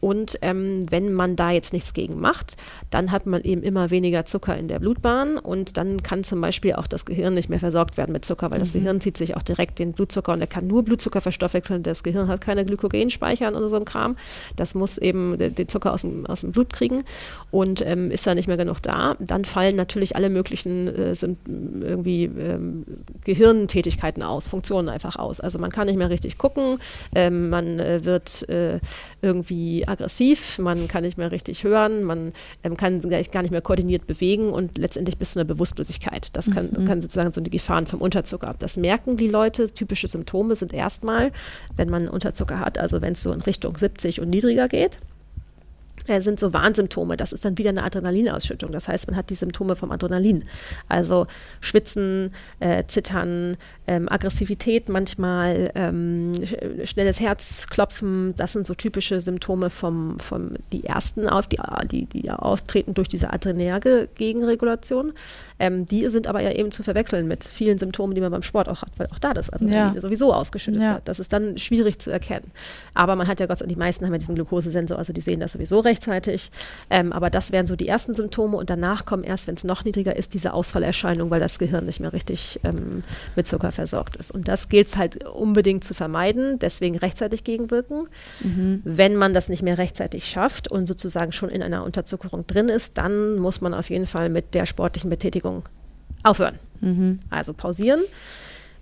Und 0.00 0.38
ähm, 0.42 0.86
wenn 0.90 1.12
man 1.12 1.36
da 1.36 1.50
jetzt 1.50 1.72
nichts 1.72 1.92
gegen 1.92 2.20
macht, 2.20 2.56
dann 2.90 3.10
hat 3.10 3.26
man 3.26 3.42
eben 3.42 3.62
immer 3.62 3.90
weniger 3.90 4.24
Zucker 4.26 4.56
in 4.56 4.68
der 4.68 4.78
Blutbahn 4.78 5.38
und 5.38 5.76
dann 5.76 6.02
kann 6.02 6.24
zum 6.24 6.40
Beispiel 6.40 6.74
auch 6.74 6.86
das 6.86 7.04
Gehirn 7.04 7.34
nicht 7.34 7.48
mehr 7.48 7.58
versorgt 7.58 7.96
werden 7.96 8.12
mit 8.12 8.24
Zucker, 8.24 8.50
weil 8.50 8.58
mhm. 8.58 8.62
das 8.62 8.72
Gehirn 8.72 9.00
zieht 9.00 9.16
sich 9.16 9.36
auch 9.36 9.42
direkt 9.42 9.78
den 9.78 9.92
Blutzucker 9.92 10.32
und 10.32 10.40
er 10.40 10.46
kann 10.46 10.66
nur 10.66 10.84
Blutzucker 10.84 11.20
verstoffwechseln. 11.20 11.82
Das 11.82 12.02
Gehirn 12.02 12.28
hat 12.28 12.40
keine 12.40 12.64
Glykogenspeicher 12.64 13.52
und 13.54 13.68
so 13.68 13.76
ein 13.76 13.84
Kram. 13.84 14.16
Das 14.56 14.74
muss 14.74 14.98
eben 14.98 15.36
den 15.38 15.68
Zucker 15.68 15.92
aus 15.92 16.02
dem, 16.02 16.26
aus 16.26 16.42
dem 16.42 16.52
Blut 16.52 16.72
kriegen 16.72 17.02
und 17.50 17.84
ähm, 17.84 18.10
ist 18.10 18.26
da 18.26 18.34
nicht 18.34 18.48
mehr 18.48 18.56
genug 18.56 18.80
da. 18.82 19.16
Dann 19.18 19.44
fallen 19.44 19.76
natürlich 19.76 20.16
alle 20.16 20.30
möglichen 20.30 20.88
äh, 20.88 21.14
sind 21.14 21.38
irgendwie 21.46 22.24
ähm, 22.24 22.84
Gehirntätigkeiten 23.24 24.22
aus, 24.22 24.46
Funktionen 24.48 24.88
einfach 24.88 25.16
aus. 25.16 25.40
Also 25.40 25.58
man 25.58 25.70
kann 25.70 25.86
nicht 25.86 25.96
mehr 25.96 26.10
richtig 26.10 26.38
gucken, 26.38 26.78
ähm, 27.14 27.50
man 27.50 27.80
äh, 27.80 28.04
wird 28.04 28.48
äh, 28.48 28.80
irgendwie 29.20 29.86
aggressiv, 29.86 30.58
man 30.58 30.88
kann 30.88 31.02
nicht 31.02 31.18
mehr 31.18 31.32
richtig 31.32 31.64
hören, 31.64 32.04
man 32.04 32.32
ähm, 32.62 32.76
kann 32.76 33.00
sich 33.00 33.30
gar 33.30 33.42
nicht 33.42 33.50
mehr 33.50 33.60
koordiniert 33.60 34.06
bewegen 34.06 34.50
und 34.50 34.78
letztendlich 34.78 35.18
bis 35.18 35.32
zu 35.32 35.40
einer 35.40 35.46
Bewusstlosigkeit. 35.46 36.36
Das 36.36 36.50
kann, 36.50 36.70
mhm. 36.70 36.84
kann 36.84 37.02
sozusagen 37.02 37.32
so 37.32 37.40
die 37.40 37.50
Gefahren 37.50 37.86
vom 37.86 38.00
Unterzucker. 38.00 38.54
Das 38.58 38.76
merken 38.76 39.16
die 39.16 39.28
Leute. 39.28 39.72
Typische 39.72 40.08
Symptome 40.08 40.56
sind 40.56 40.72
erstmal, 40.72 41.32
wenn 41.76 41.90
man 41.90 42.08
Unterzucker 42.08 42.60
hat, 42.60 42.78
also 42.78 43.00
wenn 43.00 43.14
es 43.14 43.22
so 43.22 43.32
in 43.32 43.40
Richtung 43.40 43.76
70 43.76 44.20
und 44.20 44.30
niedriger 44.30 44.68
geht 44.68 45.00
äh, 46.08 46.20
sind 46.20 46.40
so 46.40 46.52
Warnsymptome. 46.52 47.16
Das 47.16 47.32
ist 47.32 47.44
dann 47.44 47.58
wieder 47.58 47.70
eine 47.70 47.84
Adrenalinausschüttung. 47.84 48.72
Das 48.72 48.88
heißt, 48.88 49.06
man 49.08 49.16
hat 49.16 49.30
die 49.30 49.34
Symptome 49.34 49.76
vom 49.76 49.90
Adrenalin. 49.90 50.44
Also 50.88 51.26
Schwitzen, 51.60 52.32
äh, 52.60 52.84
Zittern, 52.86 53.56
ähm, 53.86 54.08
Aggressivität 54.10 54.88
manchmal, 54.88 55.70
ähm, 55.74 56.32
schnelles 56.84 57.20
Herzklopfen. 57.20 58.34
Das 58.36 58.52
sind 58.52 58.66
so 58.66 58.74
typische 58.74 59.20
Symptome 59.20 59.70
vom, 59.70 60.18
vom 60.18 60.50
die 60.72 60.84
ersten 60.84 61.28
auf, 61.28 61.46
die, 61.46 61.58
die, 61.90 62.06
die 62.06 62.30
auftreten 62.30 62.94
durch 62.94 63.08
diese 63.08 63.32
adrenerge 63.32 64.08
Gegenregulation. 64.14 65.12
Ähm, 65.58 65.86
die 65.86 66.08
sind 66.08 66.26
aber 66.26 66.40
ja 66.40 66.52
eben 66.52 66.70
zu 66.70 66.82
verwechseln 66.82 67.28
mit 67.28 67.44
vielen 67.44 67.78
Symptomen, 67.78 68.14
die 68.14 68.20
man 68.20 68.30
beim 68.30 68.42
Sport 68.42 68.68
auch 68.68 68.82
hat, 68.82 68.90
weil 68.96 69.08
auch 69.08 69.18
da 69.18 69.34
das 69.34 69.50
Adrenalin 69.50 69.94
ja. 69.94 70.00
sowieso 70.00 70.32
ausgeschüttet 70.32 70.82
ja. 70.82 70.94
wird. 70.94 71.08
Das 71.08 71.20
ist 71.20 71.32
dann 71.32 71.58
schwierig 71.58 71.98
zu 71.98 72.10
erkennen. 72.10 72.50
Aber 72.94 73.16
man 73.16 73.26
hat 73.26 73.40
ja 73.40 73.46
Gott 73.46 73.58
sei 73.58 73.64
Dank, 73.64 73.74
die 73.74 73.78
meisten 73.78 74.04
haben 74.04 74.12
ja 74.12 74.18
diesen 74.18 74.34
Glukosesensor, 74.34 74.98
also 74.98 75.12
die 75.12 75.20
sehen 75.20 75.40
das 75.40 75.52
sowieso 75.52 75.80
rechtzeitig. 75.98 76.50
Ähm, 76.90 77.12
aber 77.12 77.30
das 77.30 77.52
wären 77.52 77.66
so 77.66 77.76
die 77.76 77.88
ersten 77.88 78.14
Symptome 78.14 78.56
und 78.56 78.70
danach 78.70 79.04
kommen 79.04 79.24
erst, 79.24 79.46
wenn 79.46 79.54
es 79.54 79.64
noch 79.64 79.84
niedriger 79.84 80.16
ist, 80.16 80.34
diese 80.34 80.52
Ausfallerscheinung, 80.52 81.30
weil 81.30 81.40
das 81.40 81.58
Gehirn 81.58 81.86
nicht 81.86 82.00
mehr 82.00 82.12
richtig 82.12 82.60
ähm, 82.64 83.02
mit 83.36 83.46
Zucker 83.46 83.72
versorgt 83.72 84.16
ist. 84.16 84.30
Und 84.30 84.48
das 84.48 84.68
gilt 84.68 84.88
es 84.88 84.96
halt 84.96 85.24
unbedingt 85.26 85.84
zu 85.84 85.94
vermeiden, 85.94 86.58
deswegen 86.58 86.96
rechtzeitig 86.96 87.44
gegenwirken. 87.44 88.08
Mhm. 88.40 88.82
Wenn 88.84 89.16
man 89.16 89.34
das 89.34 89.48
nicht 89.48 89.62
mehr 89.62 89.78
rechtzeitig 89.78 90.26
schafft 90.26 90.70
und 90.70 90.86
sozusagen 90.86 91.32
schon 91.32 91.48
in 91.48 91.62
einer 91.62 91.84
Unterzuckerung 91.84 92.46
drin 92.46 92.68
ist, 92.68 92.98
dann 92.98 93.38
muss 93.38 93.60
man 93.60 93.74
auf 93.74 93.90
jeden 93.90 94.06
Fall 94.06 94.28
mit 94.28 94.54
der 94.54 94.66
sportlichen 94.66 95.10
Betätigung 95.10 95.64
aufhören. 96.22 96.58
Mhm. 96.80 97.20
Also 97.30 97.52
pausieren. 97.52 98.00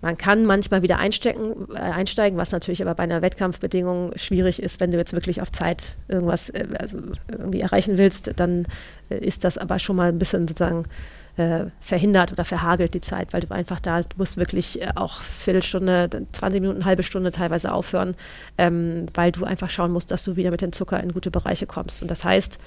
Man 0.01 0.16
kann 0.16 0.44
manchmal 0.44 0.82
wieder 0.82 0.98
einstecken, 0.98 1.68
äh, 1.74 1.78
einsteigen, 1.78 2.39
was 2.39 2.52
natürlich 2.52 2.82
aber 2.82 2.94
bei 2.94 3.05
einer 3.05 3.23
Wettkampfbedingung 3.23 4.12
schwierig 4.16 4.62
ist, 4.62 4.81
wenn 4.81 4.90
du 4.90 4.98
jetzt 4.98 5.12
wirklich 5.12 5.40
auf 5.40 5.51
Zeit 5.52 5.94
irgendwas 6.09 6.51
äh, 6.51 6.66
also 6.78 6.98
irgendwie 7.28 7.60
erreichen 7.60 7.98
willst, 7.98 8.32
dann 8.36 8.66
äh, 9.10 9.18
ist 9.18 9.44
das 9.44 9.59
aber 9.59 9.78
schon 9.78 9.97
mal 9.97 10.09
ein 10.09 10.18
bisschen 10.18 10.47
sozusagen 10.47 10.85
äh, 11.36 11.66
verhindert 11.81 12.32
oder 12.32 12.44
verhagelt 12.44 12.94
die 12.94 13.01
Zeit, 13.01 13.32
weil 13.32 13.40
du 13.40 13.51
einfach 13.51 13.81
da, 13.81 14.02
du 14.02 14.16
musst 14.16 14.36
wirklich 14.36 14.81
äh, 14.81 14.89
auch 14.94 15.20
Viertelstunde, 15.20 16.27
20 16.32 16.60
Minuten, 16.60 16.85
halbe 16.85 17.02
Stunde 17.02 17.31
teilweise 17.31 17.73
aufhören, 17.73 18.16
ähm, 18.59 19.06
weil 19.14 19.32
du 19.32 19.44
einfach 19.44 19.70
schauen 19.70 19.93
musst, 19.93 20.10
dass 20.10 20.24
du 20.24 20.36
wieder 20.36 20.51
mit 20.51 20.62
dem 20.62 20.73
Zucker 20.73 21.02
in 21.02 21.12
gute 21.12 21.31
Bereiche 21.31 21.66
kommst. 21.66 22.02
Und 22.02 22.10
das 22.10 22.24
heißt, 22.24 22.59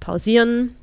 pausieren, 0.00 0.74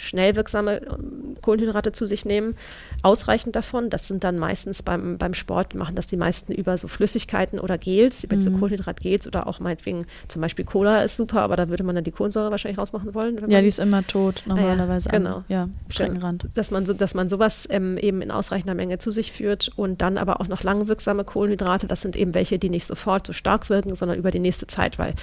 schnell 0.00 0.36
wirksame 0.36 0.82
ähm, 0.82 1.36
Kohlenhydrate 1.42 1.92
zu 1.92 2.06
sich 2.06 2.24
nehmen, 2.24 2.56
ausreichend 3.02 3.56
davon. 3.56 3.90
Das 3.90 4.08
sind 4.08 4.24
dann 4.24 4.38
meistens 4.38 4.82
beim, 4.82 5.18
beim 5.18 5.34
Sport, 5.34 5.74
machen 5.74 5.94
das 5.94 6.06
die 6.06 6.16
meisten 6.16 6.52
über 6.52 6.76
so 6.78 6.88
Flüssigkeiten 6.88 7.58
oder 7.58 7.78
Gels, 7.78 8.24
über 8.24 8.36
mhm. 8.36 8.58
Kohlenhydratgels 8.58 9.26
oder 9.26 9.46
auch 9.46 9.60
meinetwegen 9.60 10.06
zum 10.28 10.42
Beispiel 10.42 10.64
Cola 10.64 11.02
ist 11.02 11.16
super, 11.16 11.42
aber 11.42 11.56
da 11.56 11.68
würde 11.68 11.84
man 11.84 11.94
dann 11.94 12.04
die 12.04 12.10
Kohlensäure 12.10 12.50
wahrscheinlich 12.50 12.78
rausmachen 12.78 13.14
wollen. 13.14 13.38
ja, 13.48 13.60
die 13.60 13.68
ist 13.68 13.78
immer 13.78 14.06
tot 14.06 14.42
normalerweise. 14.46 15.10
Ah, 15.10 15.12
ja, 15.12 15.18
genau. 15.18 15.36
An, 15.36 15.44
ja, 15.48 15.68
Streckenrand. 15.88 16.48
Dass 16.54 16.70
man, 16.70 16.86
so, 16.86 16.94
dass 16.94 17.14
man 17.14 17.28
sowas 17.28 17.66
ähm, 17.70 17.98
eben 17.98 18.22
in 18.22 18.30
ausreichender 18.30 18.74
Menge 18.74 18.98
zu 18.98 19.12
sich 19.12 19.32
führt 19.32 19.70
und 19.76 20.02
dann 20.02 20.18
aber 20.18 20.40
auch 20.40 20.48
noch 20.48 20.62
langwirksame 20.62 21.24
Kohlenhydrate, 21.24 21.86
das 21.86 22.00
sind 22.00 22.16
eben 22.16 22.34
welche, 22.34 22.58
die 22.58 22.70
nicht 22.70 22.86
sofort 22.86 23.26
so 23.26 23.32
stark 23.32 23.68
wirken, 23.68 23.94
sondern 23.94 24.18
über 24.18 24.30
die 24.30 24.38
nächste 24.38 24.66
Zeit, 24.66 24.98
weil 24.98 25.14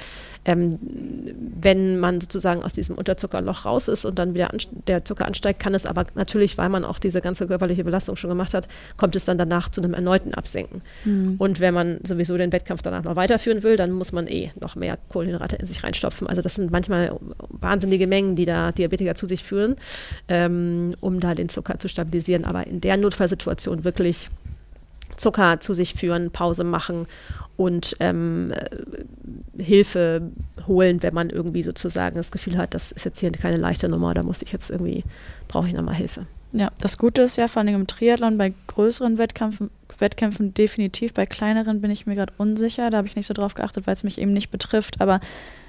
ähm, 0.45 0.77
wenn 1.59 1.99
man 1.99 2.21
sozusagen 2.21 2.63
aus 2.63 2.73
diesem 2.73 2.97
Unterzuckerloch 2.97 3.65
raus 3.65 3.87
ist 3.87 4.05
und 4.05 4.19
dann 4.19 4.33
wieder 4.33 4.49
der 4.87 5.05
Zucker 5.05 5.25
ansteigt, 5.25 5.59
kann 5.59 5.73
es 5.73 5.85
aber 5.85 6.05
natürlich, 6.15 6.57
weil 6.57 6.69
man 6.69 6.85
auch 6.85 6.99
diese 6.99 7.21
ganze 7.21 7.47
körperliche 7.47 7.83
Belastung 7.83 8.15
schon 8.15 8.29
gemacht 8.29 8.53
hat, 8.53 8.67
kommt 8.97 9.15
es 9.15 9.25
dann 9.25 9.37
danach 9.37 9.69
zu 9.69 9.81
einem 9.81 9.93
erneuten 9.93 10.33
Absenken. 10.33 10.81
Mhm. 11.05 11.35
Und 11.37 11.59
wenn 11.59 11.73
man 11.73 11.99
sowieso 12.03 12.37
den 12.37 12.51
Wettkampf 12.51 12.81
danach 12.81 13.03
noch 13.03 13.15
weiterführen 13.15 13.63
will, 13.63 13.75
dann 13.75 13.91
muss 13.91 14.11
man 14.11 14.27
eh 14.27 14.51
noch 14.59 14.75
mehr 14.75 14.97
Kohlenhydrate 15.09 15.55
in 15.55 15.65
sich 15.65 15.83
reinstopfen. 15.83 16.27
Also 16.27 16.41
das 16.41 16.55
sind 16.55 16.71
manchmal 16.71 17.17
wahnsinnige 17.49 18.07
Mengen, 18.07 18.35
die 18.35 18.45
da 18.45 18.71
Diabetiker 18.71 19.15
zu 19.15 19.25
sich 19.25 19.43
führen, 19.43 19.75
ähm, 20.27 20.95
um 20.99 21.19
da 21.19 21.35
den 21.35 21.49
Zucker 21.49 21.79
zu 21.79 21.89
stabilisieren. 21.89 22.45
Aber 22.45 22.67
in 22.67 22.81
der 22.81 22.97
Notfallsituation 22.97 23.83
wirklich 23.83 24.29
Zucker 25.17 25.59
zu 25.59 25.73
sich 25.73 25.93
führen, 25.93 26.31
Pause 26.31 26.63
machen 26.63 27.07
und 27.57 27.95
ähm, 27.99 28.53
Hilfe 29.57 30.31
holen, 30.67 31.03
wenn 31.03 31.13
man 31.13 31.29
irgendwie 31.29 31.63
sozusagen 31.63 32.15
das 32.15 32.31
Gefühl 32.31 32.57
hat, 32.57 32.73
das 32.73 32.91
ist 32.91 33.03
jetzt 33.03 33.19
hier 33.19 33.31
keine 33.31 33.57
leichte 33.57 33.89
Nummer, 33.89 34.13
da 34.13 34.23
muss 34.23 34.41
ich 34.41 34.51
jetzt 34.51 34.69
irgendwie, 34.69 35.03
brauche 35.47 35.67
ich 35.67 35.73
nochmal 35.73 35.95
Hilfe. 35.95 36.27
Ja, 36.53 36.71
das 36.79 36.97
Gute 36.97 37.23
ist 37.23 37.35
ja 37.35 37.47
vor 37.47 37.61
allem 37.61 37.75
im 37.75 37.87
Triathlon 37.87 38.37
bei 38.37 38.53
größeren 38.67 39.17
Wettkämpfen, 39.17 39.69
Wettkämpfen 39.99 40.53
definitiv, 40.53 41.13
bei 41.13 41.25
kleineren 41.25 41.81
bin 41.81 41.91
ich 41.91 42.05
mir 42.05 42.15
gerade 42.15 42.33
unsicher, 42.37 42.89
da 42.89 42.97
habe 42.97 43.07
ich 43.07 43.15
nicht 43.15 43.27
so 43.27 43.33
drauf 43.33 43.53
geachtet, 43.53 43.85
weil 43.85 43.93
es 43.93 44.03
mich 44.03 44.19
eben 44.19 44.33
nicht 44.33 44.49
betrifft, 44.49 45.01
aber 45.01 45.19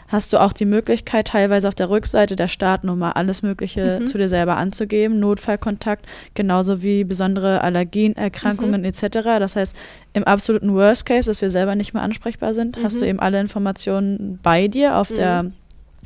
hast 0.09 0.33
du 0.33 0.41
auch 0.41 0.53
die 0.53 0.65
Möglichkeit, 0.65 1.29
teilweise 1.29 1.69
auf 1.69 1.75
der 1.75 1.91
Rückseite 1.91 2.35
der 2.35 2.49
Startnummer 2.49 3.17
alles 3.17 3.43
Mögliche 3.43 4.01
mhm. 4.01 4.07
zu 4.07 4.19
dir 4.19 4.29
selber 4.29 4.57
anzugeben, 4.57 5.21
Notfallkontakt, 5.21 6.07
genauso 6.35 6.83
wie 6.83 7.05
besondere 7.05 7.61
Allergien, 7.61 8.17
Erkrankungen 8.17 8.81
mhm. 8.81 8.87
etc. 8.87 9.23
Das 9.39 9.57
heißt, 9.57 9.77
im 10.15 10.25
absoluten 10.25 10.75
Worst 10.75 11.07
Case, 11.07 11.31
dass 11.31 11.43
wir 11.43 11.51
selber 11.51 11.75
nicht 11.75 11.95
mehr 11.95 12.03
ansprechbar 12.03 12.55
sind, 12.55 12.79
mhm. 12.79 12.85
hast 12.85 12.97
du 12.97 13.05
mhm. 13.05 13.11
eben 13.11 13.21
alle 13.21 13.41
Informationen 13.41 14.41
bei 14.43 14.67
dir 14.67 14.97
auf 14.97 15.13
der 15.13 15.45
mhm. 15.45 15.53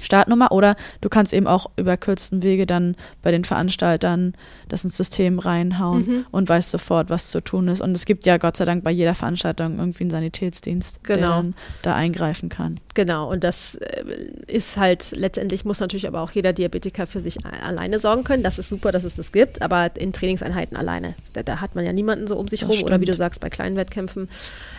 Startnummer 0.00 0.52
oder 0.52 0.76
du 1.00 1.08
kannst 1.08 1.32
eben 1.32 1.46
auch 1.46 1.66
über 1.76 1.96
kürzesten 1.96 2.42
Wege 2.42 2.66
dann 2.66 2.96
bei 3.22 3.30
den 3.30 3.44
Veranstaltern 3.44 4.34
das 4.72 4.84
ins 4.84 4.96
System 4.96 5.38
reinhauen 5.38 6.06
mhm. 6.06 6.26
und 6.30 6.48
weißt 6.48 6.70
sofort, 6.70 7.10
was 7.10 7.30
zu 7.30 7.42
tun 7.42 7.68
ist. 7.68 7.82
Und 7.82 7.92
es 7.92 8.06
gibt 8.06 8.24
ja 8.24 8.38
Gott 8.38 8.56
sei 8.56 8.64
Dank 8.64 8.82
bei 8.82 8.90
jeder 8.90 9.14
Veranstaltung 9.14 9.78
irgendwie 9.78 10.04
einen 10.04 10.10
Sanitätsdienst, 10.10 11.04
genau. 11.04 11.20
der 11.20 11.28
dann 11.28 11.54
da 11.82 11.94
eingreifen 11.94 12.48
kann. 12.48 12.80
Genau, 12.94 13.30
und 13.30 13.44
das 13.44 13.74
äh, 13.74 14.04
ist 14.46 14.78
halt, 14.78 15.12
letztendlich 15.12 15.66
muss 15.66 15.80
natürlich 15.80 16.08
aber 16.08 16.22
auch 16.22 16.30
jeder 16.30 16.54
Diabetiker 16.54 17.06
für 17.06 17.20
sich 17.20 17.36
alleine 17.44 17.98
sorgen 17.98 18.24
können. 18.24 18.42
Das 18.42 18.58
ist 18.58 18.70
super, 18.70 18.92
dass 18.92 19.04
es 19.04 19.14
das 19.14 19.30
gibt, 19.30 19.60
aber 19.60 19.94
in 19.96 20.14
Trainingseinheiten 20.14 20.76
alleine. 20.76 21.14
Da, 21.34 21.42
da 21.42 21.60
hat 21.60 21.74
man 21.74 21.84
ja 21.84 21.92
niemanden 21.92 22.26
so 22.26 22.36
um 22.38 22.48
sich 22.48 22.60
das 22.60 22.70
rum 22.70 22.76
stimmt. 22.76 22.88
oder 22.88 23.00
wie 23.02 23.04
du 23.04 23.14
sagst, 23.14 23.42
bei 23.42 23.50
kleinen 23.50 23.76
Wettkämpfen. 23.76 24.30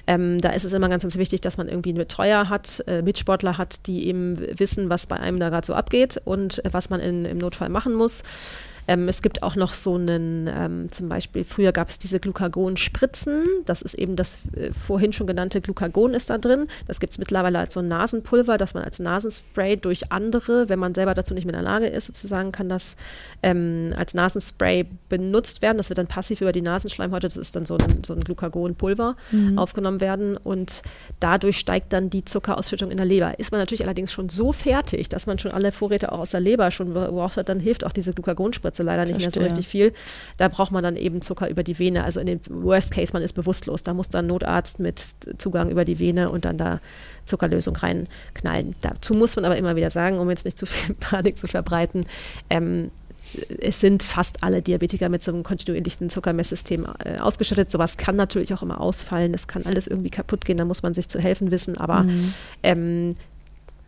Ähm, 0.08 0.42
da 0.42 0.50
ist 0.50 0.66
es 0.66 0.74
immer 0.74 0.90
ganz, 0.90 1.04
ganz 1.04 1.18
wichtig, 1.18 1.42
dass 1.42 1.58
man 1.58 1.68
irgendwie 1.68 1.90
einen 1.90 2.00
Betreuer 2.00 2.50
hat, 2.50 2.84
äh, 2.88 3.04
Mitsportler 3.04 3.60
hat, 3.60 3.86
die 3.86 4.08
eben 4.08 4.40
wissen, 4.58 4.90
was 4.90 5.06
bei 5.06 5.20
einem 5.20 5.40
da 5.40 5.50
gerade 5.50 5.68
so 5.68 5.76
abgeht 5.76 6.20
und 6.26 6.66
äh, 6.66 6.70
was 6.72 6.90
man 6.90 7.00
in, 7.00 7.26
im 7.26 7.38
Notfall 7.38 7.70
machen 7.70 7.94
muss. 7.94 8.24
Ähm, 8.88 9.08
es 9.08 9.22
gibt 9.22 9.44
auch 9.44 9.56
noch 9.56 9.74
so 9.74 9.96
einen, 9.96 10.50
ähm, 10.54 10.92
zum 10.92 11.10
Beispiel, 11.10 11.44
früher 11.44 11.72
gab 11.72 11.90
es 11.90 12.00
diese 12.00 12.20
Glucagon-Spritzen. 12.20 13.46
Das 13.66 13.82
ist 13.82 13.94
eben 13.94 14.16
das 14.16 14.40
äh, 14.56 14.72
vorhin 14.74 15.14
schon 15.14 15.28
genannte 15.28 15.62
Glucagon 15.62 16.14
ist 16.14 16.30
da 16.30 16.38
drin. 16.38 16.68
Das 16.88 17.00
gibt 17.00 17.12
es 17.14 17.18
mittlerweile 17.18 17.60
als 17.60 17.74
so 17.74 17.80
ein 17.80 17.88
Nasenpulver, 17.88 18.58
das 18.58 18.74
man 18.74 18.84
als 18.84 19.00
Nasenspray 19.00 19.78
durch 19.78 20.12
andere, 20.12 20.70
wenn 20.70 20.80
man 20.80 20.94
selber 20.94 21.14
dazu 21.14 21.34
nicht 21.34 21.46
mehr 21.46 21.54
in 21.54 21.64
der 21.64 21.72
Lage 21.72 21.88
ist, 21.88 22.08
sozusagen, 22.08 22.52
kann 22.52 22.70
das 22.70 22.96
ähm, 23.42 23.94
als 23.98 24.14
Nasenspray 24.14 24.86
benutzt 25.10 25.62
werden. 25.62 25.78
Das 25.78 25.90
wird 25.90 25.98
dann 25.98 26.08
passiv 26.08 26.42
über 26.42 26.52
die 26.52 26.62
Nasenschleimhäute, 26.62 27.28
das 27.28 27.38
ist 27.38 27.56
dann 27.56 27.66
so 27.66 27.78
ein, 27.78 28.04
so 28.04 28.14
ein 28.14 28.24
Glucagon-Pulver, 28.24 29.16
mhm. 29.32 29.58
aufgenommen 29.58 30.02
werden. 30.02 30.38
Und 30.38 30.82
dadurch 31.20 31.58
steigt 31.58 31.94
dann 31.94 32.10
die 32.10 32.26
Zuckerausschüttung 32.26 32.92
in 32.92 32.98
der 32.98 33.06
Leber. 33.06 33.40
Ist 33.40 33.52
man 33.52 33.62
natürlich 33.62 33.86
allerdings 33.86 34.12
schon 34.12 34.30
so 34.30 34.52
fertig, 34.52 35.10
dass 35.10 35.26
man 35.26 35.40
schon 35.40 35.52
alle 35.52 35.72
Vorräte 35.72 36.12
auch 36.12 36.20
aus 36.20 36.32
der 36.32 36.40
Leber 36.40 36.72
schon 36.72 36.94
gebraucht 36.94 37.38
hat, 37.38 37.50
dann 37.50 37.60
hilft 37.60 37.86
auch 37.86 37.94
diese 37.94 38.14
Glucagon-Spritze 38.14 38.73
Spritze 38.74 38.84
leider 38.84 39.06
nicht 39.06 39.22
Verstehe. 39.22 39.44
mehr 39.44 39.50
so 39.50 39.56
richtig 39.56 39.68
viel. 39.68 39.94
Da 40.38 40.48
braucht 40.48 40.72
man 40.72 40.84
dann 40.84 40.96
eben 40.96 41.22
Zucker 41.22 41.50
über 41.50 41.64
die 41.64 41.78
Vene. 41.78 42.04
Also 42.04 42.20
in 42.20 42.26
dem 42.26 42.40
Worst 42.50 42.92
Case, 42.92 43.14
man 43.14 43.22
ist 43.22 43.34
bewusstlos. 43.34 43.84
Da 43.84 43.94
muss 43.94 44.10
dann 44.10 44.28
Notarzt 44.28 44.80
mit 44.80 45.02
Zugang 45.38 45.70
über 45.70 45.86
die 45.86 46.00
Vene 46.00 46.30
und 46.30 46.46
dann 46.46 46.58
da 46.58 46.80
Zuckerlösung 47.26 47.76
reinknallen. 47.76 48.76
Dazu 48.82 49.14
muss 49.14 49.36
man 49.36 49.46
aber 49.46 49.58
immer 49.58 49.76
wieder 49.76 49.92
sagen, 49.92 50.18
um 50.18 50.30
jetzt 50.30 50.46
nicht 50.46 50.58
zu 50.58 50.66
viel 50.66 50.96
Panik 51.00 51.38
zu 51.38 51.48
verbreiten, 51.48 52.06
ähm, 52.50 52.92
es 53.62 53.80
sind 53.80 54.04
fast 54.04 54.44
alle 54.44 54.62
Diabetiker 54.62 55.08
mit 55.08 55.24
so 55.24 55.32
einem 55.32 55.44
kontinuierlichen 55.44 56.10
Zuckermesssystem 56.10 56.86
äh, 57.04 57.18
ausgestattet. 57.20 57.72
Sowas 57.72 57.96
kann 57.96 58.18
natürlich 58.18 58.54
auch 58.54 58.62
immer 58.62 58.82
ausfallen. 58.82 59.34
Es 59.34 59.48
kann 59.48 59.66
alles 59.66 59.88
irgendwie 59.88 60.10
kaputt 60.10 60.44
gehen. 60.44 60.58
Da 60.58 60.66
muss 60.66 60.84
man 60.84 60.94
sich 60.94 61.08
zu 61.08 61.20
helfen 61.20 61.50
wissen. 61.50 61.78
Aber 61.78 62.04
mhm. 62.04 62.34
ähm, 62.64 63.16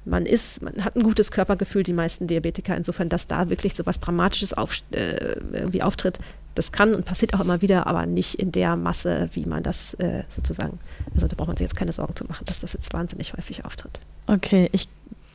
man 0.05 0.25
ist, 0.25 0.61
man 0.61 0.83
hat 0.83 0.95
ein 0.95 1.03
gutes 1.03 1.31
Körpergefühl, 1.31 1.83
die 1.83 1.93
meisten 1.93 2.27
Diabetiker, 2.27 2.77
insofern, 2.77 3.09
dass 3.09 3.27
da 3.27 3.49
wirklich 3.49 3.75
so 3.75 3.85
was 3.85 3.99
Dramatisches 3.99 4.53
auf, 4.53 4.77
äh, 4.91 5.35
irgendwie 5.51 5.83
auftritt, 5.83 6.19
das 6.53 6.71
kann 6.71 6.95
und 6.95 7.05
passiert 7.05 7.33
auch 7.33 7.41
immer 7.41 7.61
wieder, 7.61 7.87
aber 7.87 8.05
nicht 8.05 8.35
in 8.35 8.51
der 8.51 8.75
Masse, 8.75 9.29
wie 9.33 9.45
man 9.45 9.63
das 9.63 9.93
äh, 9.95 10.23
sozusagen, 10.33 10.79
also 11.13 11.27
da 11.27 11.35
braucht 11.35 11.47
man 11.47 11.57
sich 11.57 11.65
jetzt 11.65 11.75
keine 11.75 11.91
Sorgen 11.91 12.15
zu 12.15 12.25
machen, 12.25 12.45
dass 12.45 12.61
das 12.61 12.73
jetzt 12.73 12.93
wahnsinnig 12.93 13.33
häufig 13.33 13.65
auftritt. 13.65 13.99
Okay, 14.27 14.69
ich 14.71 14.87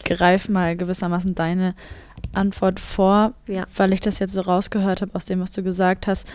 greife 0.04 0.50
mal 0.50 0.76
gewissermaßen 0.76 1.34
deine 1.34 1.74
Antwort 2.32 2.80
vor, 2.80 3.34
ja. 3.46 3.66
weil 3.76 3.92
ich 3.92 4.00
das 4.00 4.18
jetzt 4.18 4.32
so 4.32 4.40
rausgehört 4.40 5.02
habe 5.02 5.14
aus 5.14 5.26
dem, 5.26 5.40
was 5.40 5.50
du 5.50 5.62
gesagt 5.62 6.06
hast. 6.06 6.26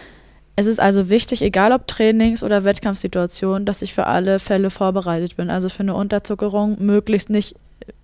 Es 0.56 0.68
ist 0.68 0.80
also 0.80 1.10
wichtig, 1.10 1.42
egal 1.42 1.74
ob 1.74 1.88
Trainings- 1.88 2.44
oder 2.44 2.64
Wettkampfsituation, 2.64 3.66
dass 3.66 3.82
ich 3.82 3.94
für 3.94 4.08
alle 4.08 4.40
Fälle 4.40 4.70
vorbereitet 4.70 5.36
bin. 5.36 5.50
Also 5.50 5.68
für 5.68 5.82
eine 5.82 5.96
Unterzuckerung 5.96 6.78
möglichst 6.80 7.30
nicht 7.30 7.56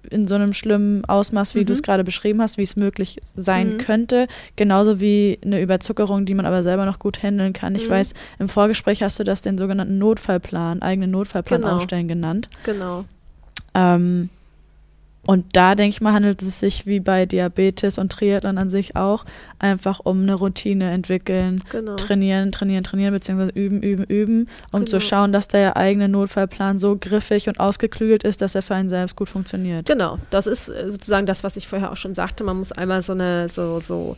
in 0.09 0.27
so 0.27 0.35
einem 0.35 0.53
schlimmen 0.53 1.05
Ausmaß, 1.05 1.55
wie 1.55 1.61
mhm. 1.61 1.67
du 1.67 1.73
es 1.73 1.83
gerade 1.83 2.03
beschrieben 2.03 2.41
hast, 2.41 2.57
wie 2.57 2.63
es 2.63 2.75
möglich 2.75 3.17
sein 3.21 3.73
mhm. 3.73 3.77
könnte. 3.77 4.27
Genauso 4.55 4.99
wie 4.99 5.39
eine 5.43 5.61
Überzuckerung, 5.61 6.25
die 6.25 6.33
man 6.33 6.45
aber 6.45 6.63
selber 6.63 6.85
noch 6.85 6.99
gut 6.99 7.23
handeln 7.23 7.53
kann. 7.53 7.75
Ich 7.75 7.87
mhm. 7.87 7.91
weiß, 7.91 8.13
im 8.39 8.49
Vorgespräch 8.49 9.03
hast 9.03 9.19
du 9.19 9.23
das 9.23 9.41
den 9.41 9.57
sogenannten 9.57 9.97
Notfallplan, 9.97 10.81
eigenen 10.81 11.11
Notfallplan 11.11 11.61
genau. 11.61 11.77
aufstellen 11.77 12.07
genannt. 12.07 12.49
Genau. 12.63 13.05
Ähm, 13.73 14.29
und 15.27 15.55
da 15.55 15.75
denke 15.75 15.93
ich 15.93 16.01
mal, 16.01 16.13
handelt 16.13 16.41
es 16.41 16.59
sich 16.59 16.87
wie 16.87 16.99
bei 16.99 17.27
Diabetes 17.27 17.99
und 17.99 18.11
Triathlon 18.11 18.57
an 18.57 18.71
sich 18.71 18.95
auch 18.95 19.23
einfach 19.59 19.99
um 19.99 20.23
eine 20.23 20.33
Routine 20.33 20.89
entwickeln, 20.89 21.61
genau. 21.69 21.95
trainieren, 21.95 22.51
trainieren, 22.51 22.83
trainieren, 22.83 23.13
beziehungsweise 23.13 23.51
üben, 23.51 23.83
üben, 23.83 24.03
üben, 24.05 24.49
um 24.71 24.79
genau. 24.79 24.89
zu 24.89 24.99
schauen, 24.99 25.31
dass 25.31 25.47
der 25.47 25.77
eigene 25.77 26.09
Notfallplan 26.09 26.79
so 26.79 26.97
griffig 26.99 27.47
und 27.47 27.59
ausgeklügelt 27.59 28.23
ist, 28.23 28.41
dass 28.41 28.55
er 28.55 28.63
für 28.63 28.73
einen 28.73 28.89
selbst 28.89 29.15
gut 29.15 29.29
funktioniert. 29.29 29.85
Genau, 29.85 30.17
das 30.31 30.47
ist 30.47 30.69
äh, 30.69 30.89
sozusagen 30.89 31.27
das, 31.27 31.43
was 31.43 31.55
ich 31.55 31.67
vorher 31.67 31.91
auch 31.91 31.97
schon 31.97 32.15
sagte. 32.15 32.43
Man 32.43 32.57
muss 32.57 32.71
einmal 32.71 33.03
so 33.03 33.13
eine 33.13 33.47
so, 33.47 33.79
so 33.79 34.17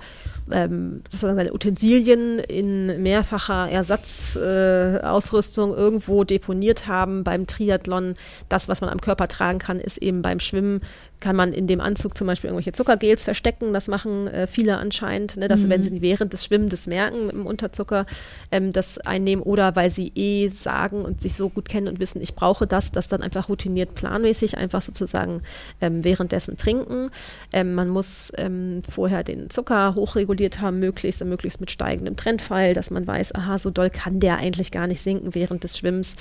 ähm, 0.52 1.02
sozusagen 1.10 1.38
seine 1.38 1.54
Utensilien 1.54 2.40
in 2.40 3.02
mehrfacher 3.02 3.70
Ersatzausrüstung 3.70 5.74
äh, 5.74 5.78
irgendwo 5.78 6.24
deponiert 6.24 6.88
haben. 6.88 7.24
Beim 7.24 7.48
Triathlon, 7.48 8.14
das, 8.50 8.68
was 8.68 8.82
man 8.82 8.90
am 8.90 9.02
Körper 9.02 9.28
tragen 9.28 9.60
kann, 9.60 9.80
ist 9.80 9.98
eben 9.98 10.22
beim 10.22 10.40
Schwimmen 10.40 10.82
kann 11.24 11.38
man 11.38 11.54
in 11.54 11.68
dem 11.68 11.80
Anzug 11.80 12.18
zum 12.18 12.28
Beispiel 12.28 12.50
irgendwelche 12.50 12.74
Zuckergels 12.74 13.24
verstecken. 13.24 13.72
Das 13.72 13.88
machen 13.88 14.28
äh, 14.28 14.46
viele 14.46 14.78
anscheinend, 14.78 15.38
ne, 15.38 15.48
dass 15.48 15.64
mhm. 15.64 15.70
wenn 15.70 15.82
sie 15.82 16.02
während 16.02 16.34
des 16.34 16.44
Schwimmens 16.44 16.86
merken 16.86 17.28
mit 17.28 17.36
dem 17.36 17.46
Unterzucker, 17.46 18.06
ähm, 18.52 18.74
das 18.74 18.98
einnehmen 19.00 19.42
oder 19.42 19.78
weil 19.78 19.90
sie 19.90 20.12
eh 20.16 20.50
sagen 20.50 21.06
und 21.06 21.22
sich 21.22 21.36
so 21.36 21.48
gut 21.48 21.70
kennen 21.70 21.88
und 21.88 22.02
wissen, 22.02 22.22
ich 22.22 22.36
brauche 22.36 22.68
das, 22.68 22.92
das 22.92 23.08
dann 23.08 23.22
einfach 23.22 23.48
routiniert 23.48 23.96
planmäßig 23.96 24.58
einfach 24.58 24.82
sozusagen 24.82 25.44
ähm, 25.80 26.04
währenddessen 26.04 26.58
trinken. 26.58 27.10
Ähm, 27.54 27.74
man 27.74 27.88
muss 27.88 28.34
ähm, 28.36 28.82
vorher 28.88 29.24
den 29.24 29.50
Zucker 29.50 29.96
hochreguliert 29.96 30.60
haben, 30.60 30.80
möglichst, 30.80 31.24
möglichst 31.24 31.62
mit 31.62 31.72
steigendem 31.72 32.18
Trendfall, 32.18 32.74
dass 32.74 32.92
man 32.92 33.08
weiß, 33.08 33.34
aha, 33.34 33.58
so 33.58 33.70
doll 33.70 33.90
kann 33.90 34.20
der 34.20 34.40
eigentlich 34.40 34.72
gar 34.72 34.88
nicht 34.88 35.00
sinken 35.00 35.34
während 35.34 35.64
des 35.64 35.78
Schwimmens. 35.78 36.18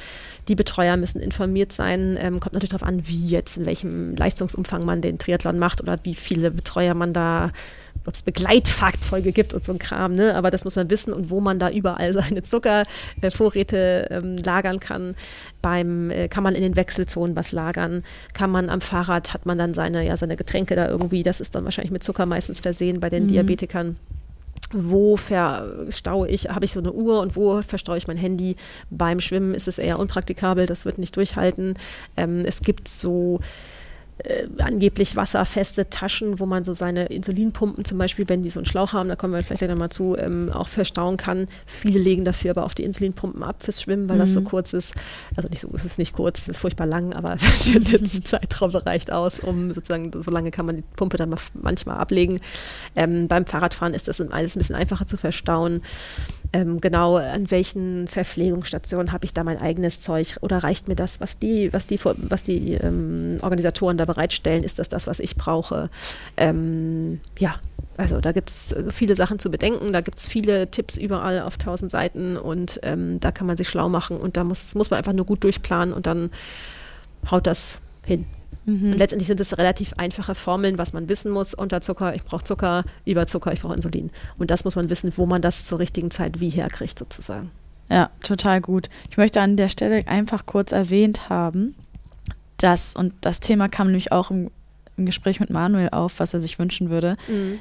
Die 0.47 0.55
Betreuer 0.55 0.97
müssen 0.97 1.21
informiert 1.21 1.73
sein, 1.73 2.17
ähm, 2.21 2.39
kommt 2.39 2.53
natürlich 2.55 2.71
darauf 2.71 2.87
an, 2.87 3.09
wie 3.09 3.27
jetzt, 3.27 3.57
in 3.57 3.67
welchem 3.67 4.15
Leistungsumfang 4.15 4.85
man 4.85 4.92
man 4.93 5.01
den 5.01 5.19
Triathlon 5.19 5.59
macht 5.59 5.81
oder 5.81 5.99
wie 6.03 6.15
viele 6.15 6.51
Betreuer 6.51 6.95
man 6.95 7.13
da 7.13 7.51
ob 8.05 8.15
es 8.15 8.23
Begleitfahrzeuge 8.23 9.31
gibt 9.31 9.55
und 9.55 9.65
so 9.65 9.73
ein 9.73 9.79
Kram, 9.79 10.15
ne? 10.15 10.35
aber 10.35 10.51
das 10.51 10.65
muss 10.65 10.77
man 10.77 10.91
wissen 10.91 11.13
und 11.13 11.31
wo 11.31 11.41
man 11.41 11.61
da 11.61 11.71
überall 11.71 12.13
seine 12.15 12.43
Zuckervorräte 12.43 14.11
äh, 14.11 14.15
ähm, 14.17 14.37
lagern 14.39 14.81
kann. 14.81 15.15
Beim 15.61 16.11
äh, 16.11 16.27
kann 16.27 16.43
man 16.43 16.57
in 16.57 16.63
den 16.63 16.75
Wechselzonen 16.75 17.37
was 17.37 17.53
lagern, 17.53 18.03
kann 18.35 18.51
man 18.51 18.69
am 18.71 18.81
Fahrrad 18.81 19.33
hat 19.33 19.47
man 19.47 19.59
dann 19.59 19.75
seine 19.75 20.05
ja 20.05 20.17
seine 20.17 20.37
Getränke 20.37 20.75
da 20.75 20.89
irgendwie, 20.89 21.23
das 21.23 21.41
ist 21.41 21.55
dann 21.55 21.65
wahrscheinlich 21.65 21.93
mit 21.93 22.03
Zucker 22.03 22.27
meistens 22.27 22.61
versehen 22.61 22.99
bei 22.99 23.09
den 23.09 23.25
mhm. 23.25 23.29
Diabetikern 23.29 23.97
wo 24.75 25.17
verstaue 25.17 26.29
ich, 26.29 26.49
habe 26.49 26.65
ich 26.65 26.73
so 26.73 26.81
eine 26.81 26.93
Uhr 26.93 27.21
und 27.21 27.37
wo 27.37 27.61
verstaue 27.63 27.99
ich 27.99 28.07
mein 28.07 28.17
Handy? 28.17 28.57
Beim 28.91 29.21
Schwimmen 29.21 29.55
ist 29.55 29.69
es 29.69 29.79
eher 29.79 29.99
unpraktikabel, 29.99 30.67
das 30.67 30.85
wird 30.85 30.99
nicht 30.99 31.15
durchhalten. 31.17 31.75
Ähm, 32.17 32.45
es 32.47 32.63
gibt 32.63 32.89
so 32.89 33.41
äh, 34.19 34.47
angeblich 34.59 35.17
wasserfeste 35.17 35.89
Taschen, 35.89 36.39
wo 36.39 36.47
man 36.47 36.65
so 36.65 36.75
seine 36.75 37.07
Insulinpumpen 37.07 37.85
zum 37.85 37.99
Beispiel, 37.99 38.29
wenn 38.29 38.43
die 38.43 38.51
so 38.51 38.61
einen 38.61 38.67
Schlauch 38.67 38.93
haben, 38.93 39.09
da 39.09 39.17
kommen 39.17 39.33
wir 39.33 39.43
vielleicht 39.43 39.61
gleich 39.61 39.71
nochmal 39.71 39.89
zu, 39.89 40.17
ähm, 40.17 40.51
auch 40.53 40.69
verstauen 40.69 41.17
kann. 41.17 41.47
Viele 41.67 41.99
legen 41.99 42.25
dafür 42.25 42.53
aber 42.53 42.65
auch 42.65 42.75
die 42.75 42.85
Insulinpumpen 42.85 43.43
ab 43.43 43.63
fürs 43.63 43.83
Schwimmen, 43.83 44.09
weil 44.09 44.17
mhm. 44.17 44.21
das 44.21 44.33
so 44.33 44.41
mhm. 44.41 44.45
kurz 44.45 44.73
ist. 44.75 44.95
Also 45.37 45.49
nicht 45.49 45.61
so, 45.61 45.71
es 45.75 45.85
ist 45.85 45.99
nicht 45.99 46.13
kurz, 46.13 46.43
es 46.43 46.49
ist 46.49 46.59
furchtbar 46.59 46.87
lang, 46.87 47.15
aber 47.15 47.37
der 47.75 48.05
Zeitraum 48.05 48.71
reicht 48.71 49.11
aus, 49.11 49.41
um 49.41 49.75
sozusagen, 49.75 50.13
so 50.23 50.31
lange 50.31 50.51
kann 50.51 50.67
man 50.67 50.77
die 50.77 50.85
Pumpe 50.97 51.17
dann 51.17 51.35
manchmal 51.55 51.97
ablegen. 51.97 52.39
Ähm, 52.95 53.29
beim 53.29 53.47
Fahrradfahren 53.47 53.95
ist 53.95 54.09
das 54.09 54.21
alles 54.21 54.57
ein 54.57 54.59
bisschen 54.61 54.77
einfacher 54.77 55.07
zu 55.07 55.17
verstauen 55.17 55.83
ähm, 56.53 56.81
genau 56.81 57.17
an 57.17 57.51
welchen 57.51 58.09
Verpflegungsstationen 58.09 59.13
habe 59.13 59.25
ich 59.25 59.35
da 59.35 59.45
mein 59.45 59.61
eigenes 59.61 60.01
Zeug? 60.01 60.37
Oder 60.41 60.59
reicht 60.59 60.89
mir 60.89 60.95
das, 60.95 61.21
was 61.21 61.39
die, 61.39 61.73
was 61.73 61.87
die, 61.87 61.99
was 62.05 62.43
die 62.43 62.75
ähm, 62.75 63.39
Organisatoren 63.43 63.97
da 63.97 64.05
bereitstellen, 64.05 64.65
ist 64.65 64.79
das 64.79 64.89
das, 64.89 65.07
was 65.07 65.21
ich 65.21 65.37
brauche? 65.37 65.91
Ähm, 66.37 67.21
ja, 67.39 67.57
also 67.97 68.21
da 68.21 68.33
gibt 68.33 68.51
es 68.51 68.73
äh, 68.73 68.91
viele 68.91 69.17
Sachen 69.17 69.39
zu 69.39 69.51
bedenken, 69.51 69.93
da 69.93 70.01
gibt 70.01 70.19
es 70.19 70.29
viele 70.29 70.71
Tipps 70.71 70.97
überall 70.97 71.41
auf 71.41 71.59
tausend 71.59 71.91
Seiten. 71.91 72.37
Und 72.37 72.81
ähm, 72.83 73.21
da 73.21 73.33
kann 73.33 73.47
man 73.47 73.57
sich 73.57 73.69
schlau 73.69 73.89
machen. 73.89 74.17
Und 74.17 74.37
da 74.37 74.45
muss, 74.45 74.75
muss 74.75 74.91
man 74.91 74.99
einfach 74.99 75.13
nur 75.13 75.27
gut 75.27 75.45
durchplanen. 75.45 75.95
Und 75.95 76.07
dann 76.07 76.31
haut 77.31 77.47
das 77.47 77.81
hin. 78.05 78.27
Mhm. 78.65 78.93
Und 78.93 78.99
letztendlich 78.99 79.27
sind 79.27 79.41
es 79.41 79.57
relativ 79.59 79.95
einfache 79.97 80.35
Formeln, 80.35 80.79
was 80.79 80.93
man 80.93 81.09
wissen 81.09 81.33
muss. 81.33 81.55
Unterzucker, 81.55 82.15
ich 82.15 82.25
brauche 82.25 82.45
Zucker, 82.45 82.85
Überzucker, 83.05 83.53
ich 83.53 83.63
brauche 83.63 83.75
Insulin. 83.75 84.11
Und 84.39 84.51
das 84.51 84.65
muss 84.65 84.77
man 84.77 84.91
wissen, 84.91 85.13
wo 85.17 85.27
man 85.27 85.43
das 85.43 85.65
zur 85.65 85.79
richtigen 85.79 86.11
Zeit 86.11 86.41
wie 86.41 86.51
herkriegt, 86.51 86.99
sozusagen. 86.99 87.51
Ja, 87.91 88.11
total 88.23 88.61
gut. 88.61 88.89
Ich 89.11 89.17
möchte 89.17 89.41
an 89.41 89.57
der 89.57 89.69
Stelle 89.69 90.07
einfach 90.07 90.47
kurz 90.47 90.73
erwähnt 90.73 91.29
haben, 91.29 91.75
dass, 92.57 92.97
und 92.97 93.13
das 93.21 93.41
Thema 93.41 93.69
kam 93.69 93.89
nämlich 93.89 94.13
auch 94.13 94.31
im, 94.31 94.51
im 94.97 95.07
Gespräch 95.07 95.41
mit 95.41 95.51
Manuel 95.51 95.91
auf, 95.91 96.21
was 96.21 96.33
er 96.33 96.41
sich 96.41 96.59
wünschen 96.59 96.91
würde, 96.91 97.17
mhm. 97.29 97.59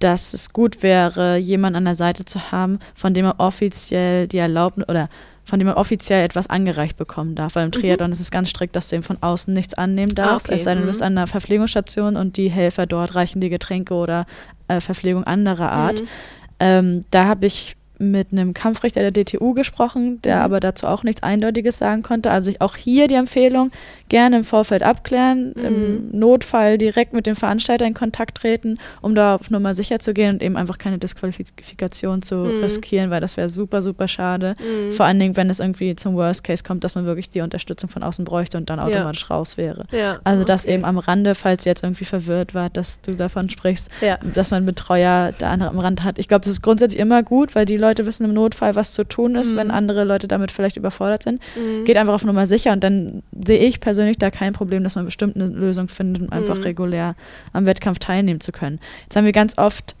dass 0.00 0.34
es 0.34 0.52
gut 0.52 0.82
wäre, 0.82 1.36
jemanden 1.36 1.76
an 1.76 1.84
der 1.84 1.94
Seite 1.94 2.24
zu 2.24 2.50
haben, 2.50 2.78
von 2.94 3.14
dem 3.14 3.24
er 3.24 3.38
offiziell 3.38 4.26
die 4.26 4.38
Erlaubnis 4.38 4.88
oder 4.88 5.08
von 5.44 5.58
dem 5.58 5.66
man 5.66 5.74
offiziell 5.76 6.24
etwas 6.24 6.48
angereicht 6.48 6.96
bekommen 6.96 7.34
darf. 7.34 7.54
Weil 7.56 7.64
im 7.64 7.68
Mhm. 7.68 7.80
Triathlon 7.80 8.12
ist 8.12 8.20
es 8.20 8.30
ganz 8.30 8.50
strikt, 8.50 8.76
dass 8.76 8.88
du 8.88 8.96
eben 8.96 9.02
von 9.02 9.18
außen 9.20 9.52
nichts 9.52 9.74
annehmen 9.74 10.14
darfst. 10.14 10.48
okay. 10.48 10.56
Es 10.56 10.64
sei 10.64 10.74
denn, 10.74 10.82
du 10.82 10.86
bist 10.88 11.00
Mhm. 11.00 11.06
an 11.06 11.18
einer 11.18 11.26
Verpflegungsstation 11.26 12.16
und 12.16 12.36
die 12.36 12.50
Helfer 12.50 12.86
dort 12.86 13.14
reichen 13.14 13.40
dir 13.40 13.50
Getränke 13.50 13.94
oder 13.94 14.26
äh, 14.68 14.80
Verpflegung 14.80 15.24
anderer 15.24 15.72
Art. 15.72 16.02
Mhm. 16.02 16.06
Ähm, 16.60 17.04
da 17.10 17.24
habe 17.26 17.46
ich 17.46 17.74
mit 18.00 18.32
einem 18.32 18.54
Kampfrichter 18.54 19.08
der 19.08 19.12
DTU 19.12 19.52
gesprochen, 19.54 20.20
der 20.22 20.36
Mhm. 20.38 20.42
aber 20.42 20.60
dazu 20.60 20.86
auch 20.86 21.02
nichts 21.04 21.22
Eindeutiges 21.22 21.78
sagen 21.78 22.02
konnte. 22.02 22.30
Also 22.30 22.50
auch 22.58 22.74
hier 22.76 23.06
die 23.06 23.14
Empfehlung, 23.14 23.70
gerne 24.08 24.38
im 24.38 24.44
Vorfeld 24.44 24.82
abklären, 24.82 25.52
Mhm. 25.54 25.64
im 25.64 26.18
Notfall 26.18 26.78
direkt 26.78 27.12
mit 27.12 27.26
dem 27.26 27.36
Veranstalter 27.36 27.86
in 27.86 27.94
Kontakt 27.94 28.38
treten, 28.38 28.78
um 29.02 29.14
da 29.14 29.36
auf 29.36 29.50
Nummer 29.50 29.74
sicher 29.74 29.98
zu 30.00 30.14
gehen 30.14 30.34
und 30.34 30.42
eben 30.42 30.56
einfach 30.56 30.78
keine 30.78 30.98
Disqualifikation 30.98 32.22
zu 32.22 32.36
Mhm. 32.36 32.60
riskieren, 32.62 33.10
weil 33.10 33.20
das 33.20 33.36
wäre 33.36 33.48
super, 33.48 33.82
super 33.82 34.08
schade. 34.08 34.54
Mhm. 34.58 34.92
Vor 34.92 35.06
allen 35.06 35.18
Dingen, 35.20 35.36
wenn 35.36 35.50
es 35.50 35.60
irgendwie 35.60 35.94
zum 35.96 36.14
Worst 36.16 36.44
Case 36.44 36.62
kommt, 36.64 36.84
dass 36.84 36.94
man 36.94 37.04
wirklich 37.04 37.30
die 37.30 37.40
Unterstützung 37.40 37.90
von 37.90 38.02
außen 38.02 38.24
bräuchte 38.24 38.56
und 38.58 38.70
dann 38.70 38.78
Ja. 38.78 38.86
automatisch 38.86 39.28
raus 39.30 39.56
wäre. 39.56 39.86
Ja, 39.92 40.18
Also 40.24 40.44
das 40.44 40.64
okay. 40.64 40.74
eben 40.74 40.84
am 40.84 40.98
Rande, 40.98 41.34
falls 41.34 41.66
ihr 41.66 41.70
jetzt 41.70 41.82
irgendwie 41.84 42.04
verwirrt 42.04 42.54
wart, 42.54 42.76
dass 42.76 43.00
du 43.02 43.14
davon 43.14 43.50
sprichst, 43.50 43.88
Ja. 44.00 44.18
dass 44.34 44.50
man 44.50 44.58
einen 44.58 44.66
Betreuer 44.66 45.32
da 45.38 45.50
andere 45.50 45.68
am 45.70 45.78
Rand 45.78 46.02
hat. 46.04 46.18
Ich 46.18 46.28
glaube, 46.28 46.40
das 46.40 46.48
ist 46.54 46.62
grundsätzlich 46.62 47.00
immer 47.00 47.22
gut, 47.22 47.54
weil 47.54 47.64
die 47.66 47.76
Leute 47.76 47.89
wissen 48.06 48.24
im 48.24 48.32
Notfall, 48.34 48.74
was 48.76 48.92
zu 48.92 49.04
tun 49.04 49.34
ist, 49.34 49.52
Mhm. 49.52 49.56
wenn 49.56 49.70
andere 49.70 50.04
Leute 50.04 50.28
damit 50.28 50.50
vielleicht 50.52 50.76
überfordert 50.76 51.22
sind. 51.22 51.40
Mhm. 51.56 51.84
Geht 51.84 51.96
einfach 51.96 52.14
auf 52.14 52.24
Nummer 52.24 52.46
sicher 52.46 52.72
und 52.72 52.82
dann 52.84 53.22
sehe 53.44 53.58
ich 53.58 53.80
persönlich 53.80 54.18
da 54.18 54.30
kein 54.30 54.52
Problem, 54.52 54.82
dass 54.84 54.94
man 54.94 55.04
bestimmt 55.04 55.36
eine 55.36 55.46
Lösung 55.46 55.88
findet, 55.88 56.22
um 56.22 56.32
einfach 56.32 56.56
Mhm. 56.56 56.62
regulär 56.62 57.14
am 57.52 57.66
Wettkampf 57.66 57.98
teilnehmen 57.98 58.40
zu 58.40 58.52
können. 58.52 58.78
Jetzt 59.04 59.16
haben 59.16 59.24
wir 59.24 59.32
ganz 59.32 59.58
oft 59.58 59.94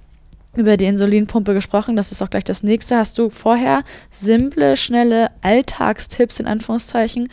über 0.56 0.76
die 0.76 0.86
Insulinpumpe 0.86 1.54
gesprochen, 1.54 1.94
das 1.94 2.10
ist 2.10 2.22
auch 2.22 2.30
gleich 2.30 2.44
das 2.44 2.62
nächste. 2.64 2.96
Hast 2.96 3.18
du 3.18 3.30
vorher 3.30 3.82
simple, 4.10 4.76
schnelle 4.76 5.28
Alltagstipps 5.42 6.40
in 6.40 6.46
Anführungszeichen, 6.46 7.28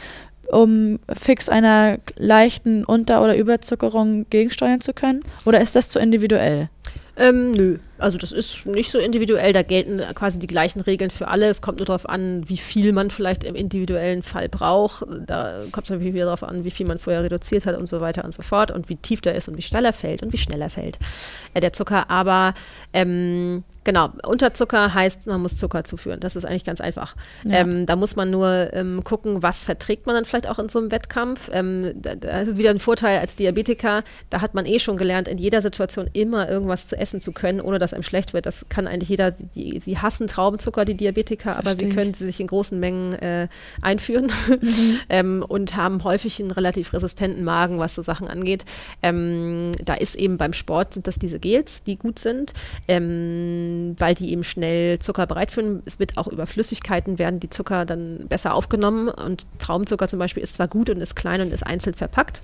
um 0.51 0.99
fix 1.13 1.49
einer 1.49 1.97
leichten 2.15 2.85
Unter- 2.85 3.23
oder 3.23 3.35
Überzuckerung 3.35 4.27
gegensteuern 4.29 4.81
zu 4.81 4.93
können? 4.93 5.21
Oder 5.45 5.61
ist 5.61 5.75
das 5.75 5.89
zu 5.89 5.99
individuell? 5.99 6.69
Ähm, 7.17 7.51
nö, 7.51 7.79
also 7.99 8.17
das 8.17 8.31
ist 8.31 8.65
nicht 8.65 8.91
so 8.91 8.99
individuell, 8.99 9.53
da 9.53 9.63
gelten 9.63 10.01
quasi 10.13 10.39
die 10.39 10.47
gleichen 10.47 10.81
Regeln 10.81 11.11
für 11.11 11.27
alle. 11.27 11.47
Es 11.47 11.61
kommt 11.61 11.79
nur 11.79 11.85
darauf 11.85 12.07
an, 12.07 12.47
wie 12.47 12.57
viel 12.57 12.93
man 12.93 13.09
vielleicht 13.09 13.43
im 13.43 13.55
individuellen 13.55 14.23
Fall 14.23 14.49
braucht. 14.49 15.03
Da 15.25 15.63
kommt 15.71 15.85
es 15.85 15.89
natürlich 15.89 16.13
wieder 16.13 16.25
darauf 16.25 16.43
an, 16.43 16.63
wie 16.63 16.71
viel 16.71 16.85
man 16.85 16.99
vorher 16.99 17.23
reduziert 17.23 17.65
hat 17.65 17.77
und 17.77 17.87
so 17.87 18.01
weiter 18.01 18.23
und 18.23 18.33
so 18.33 18.41
fort 18.41 18.71
und 18.71 18.89
wie 18.89 18.95
tief 18.95 19.21
der 19.21 19.35
ist 19.35 19.47
und 19.47 19.57
wie 19.57 19.61
schnell 19.61 19.85
er 19.85 19.93
fällt 19.93 20.23
und 20.23 20.33
wie 20.33 20.37
schnell 20.37 20.61
er 20.61 20.69
fällt, 20.69 20.99
äh, 21.53 21.59
der 21.59 21.73
Zucker. 21.73 22.09
Aber 22.09 22.53
ähm, 22.93 23.63
genau, 23.83 24.09
Unterzucker 24.25 24.93
heißt, 24.93 25.27
man 25.27 25.41
muss 25.41 25.57
Zucker 25.57 25.83
zuführen. 25.83 26.19
Das 26.19 26.35
ist 26.35 26.45
eigentlich 26.45 26.65
ganz 26.65 26.81
einfach. 26.81 27.15
Ja. 27.43 27.59
Ähm, 27.59 27.85
da 27.85 27.95
muss 27.95 28.15
man 28.15 28.29
nur 28.29 28.73
ähm, 28.73 29.03
gucken, 29.03 29.43
was 29.43 29.65
verträgt 29.65 30.05
man 30.05 30.15
dann 30.15 30.25
vielleicht 30.25 30.47
auch 30.47 30.59
in 30.59 30.69
so 30.69 30.79
einem 30.79 30.91
Wettkampf. 30.91 31.49
Ähm, 31.51 31.93
da, 31.95 32.15
da 32.15 32.41
ist 32.41 32.57
wieder 32.57 32.69
ein 32.69 32.79
Vorteil 32.79 33.19
als 33.19 33.35
Diabetiker, 33.35 34.03
da 34.29 34.41
hat 34.41 34.53
man 34.53 34.65
eh 34.65 34.79
schon 34.79 34.97
gelernt, 34.97 35.27
in 35.27 35.37
jeder 35.37 35.61
Situation 35.61 36.09
immer 36.13 36.49
irgendwas 36.49 36.87
zu 36.87 36.97
essen 36.97 37.21
zu 37.21 37.31
können, 37.31 37.61
ohne 37.61 37.79
dass 37.79 37.86
einem 37.93 38.03
schlecht 38.03 38.33
wird. 38.33 38.45
Das 38.45 38.65
kann 38.69 38.87
eigentlich 38.87 39.09
jeder, 39.09 39.31
die, 39.31 39.79
sie 39.79 39.97
hassen 39.97 40.27
Traubenzucker, 40.27 40.85
die 40.85 40.95
Diabetiker, 40.95 41.57
aber 41.57 41.69
Versteh 41.69 41.89
sie 41.89 41.95
können 41.95 42.13
sie 42.13 42.25
sich 42.25 42.39
in 42.39 42.47
großen 42.47 42.79
Mengen 42.79 43.13
äh, 43.13 43.47
einführen 43.81 44.31
ähm, 45.09 45.43
und 45.47 45.75
haben 45.75 46.03
häufig 46.03 46.39
einen 46.39 46.51
relativ 46.51 46.93
resistenten 46.93 47.43
Magen, 47.43 47.79
was 47.79 47.95
so 47.95 48.01
Sachen 48.01 48.27
angeht. 48.27 48.65
Ähm, 49.01 49.71
da 49.83 49.93
ist 49.93 50.15
eben 50.15 50.37
beim 50.37 50.53
Sport 50.53 50.93
sind 50.93 51.07
das 51.07 51.19
diese 51.19 51.39
Gels, 51.39 51.83
die 51.83 51.97
gut 51.97 52.19
sind, 52.19 52.53
ähm, 52.87 53.95
weil 53.97 54.15
die 54.15 54.31
eben 54.31 54.43
schnell 54.43 54.99
Zucker 54.99 55.27
bereitführen. 55.27 55.83
Es 55.85 55.99
wird 55.99 56.17
auch 56.17 56.27
über 56.27 56.45
Flüssigkeiten 56.45 57.19
werden 57.19 57.39
die 57.39 57.49
Zucker 57.49 57.85
dann 57.85 58.27
besser 58.27 58.53
aufgenommen 58.53 59.09
und 59.09 59.45
Traubenzucker 59.59 60.07
zum 60.07 60.19
Beispiel 60.19 60.43
ist 60.43 60.55
zwar 60.55 60.67
gut 60.67 60.89
und 60.89 60.97
ist 60.97 61.15
klein 61.15 61.41
und 61.41 61.51
ist 61.51 61.65
einzeln 61.65 61.93
verpackt. 61.93 62.41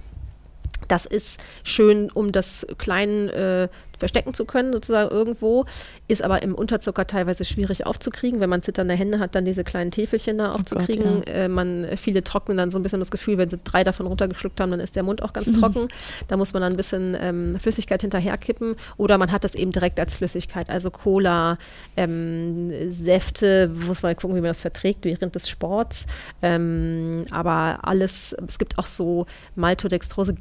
Das 0.88 1.06
ist 1.06 1.44
schön, 1.64 2.12
um 2.12 2.32
das 2.32 2.68
klein 2.78 3.30
äh, 3.30 3.70
verstecken 4.04 4.34
zu 4.34 4.44
können, 4.44 4.74
sozusagen 4.74 5.10
irgendwo, 5.10 5.66
ist 6.10 6.22
aber 6.22 6.44
im 6.44 6.56
Unterzucker 6.56 7.08
teilweise 7.08 7.46
schwierig 7.46 7.86
aufzukriegen. 7.86 8.42
Wenn 8.42 8.50
man 8.50 8.62
zitternde 8.62 8.96
Hände 8.96 9.20
hat, 9.20 9.34
dann 9.34 9.46
diese 9.46 9.64
kleinen 9.64 9.92
Täfelchen 9.92 10.40
da 10.40 10.52
aufzukriegen. 10.52 11.20
Gott, 11.20 11.30
äh, 11.30 11.48
man, 11.48 11.88
viele 11.96 12.22
trocknen 12.22 12.58
dann 12.58 12.70
so 12.70 12.78
ein 12.78 12.84
bisschen 12.84 13.00
das 13.00 13.12
Gefühl, 13.12 13.38
wenn 13.38 13.50
sie 13.50 13.60
drei 13.64 13.86
davon 13.86 14.06
runtergeschluckt 14.06 14.60
haben, 14.60 14.72
dann 14.72 14.82
ist 14.82 14.98
der 14.98 15.04
Mund 15.04 15.24
auch 15.24 15.32
ganz 15.32 15.54
trocken. 15.60 15.88
Da 16.28 16.36
muss 16.36 16.52
man 16.52 16.62
dann 16.62 16.74
ein 16.74 16.78
bisschen 16.78 17.16
ähm, 17.18 17.58
Flüssigkeit 17.58 18.02
hinterherkippen 18.02 18.76
oder 18.98 19.18
man 19.18 19.32
hat 19.32 19.46
das 19.46 19.56
eben 19.56 19.72
direkt 19.72 20.02
als 20.02 20.18
Flüssigkeit, 20.18 20.70
also 20.70 20.92
Cola, 20.92 21.58
ähm, 21.96 22.92
Säfte, 22.92 23.72
muss 23.88 24.04
man 24.04 24.18
gucken, 24.18 24.36
wie 24.36 24.42
man 24.42 24.50
das 24.50 24.60
verträgt 24.60 25.06
während 25.06 25.34
des 25.34 25.48
Sports. 25.48 26.08
Ähm, 26.42 27.24
aber 27.32 27.80
alles, 27.84 28.36
es 28.46 28.60
gibt 28.60 28.78
auch 28.78 28.88
so 28.88 29.28
Maltodextrose. 29.56 30.36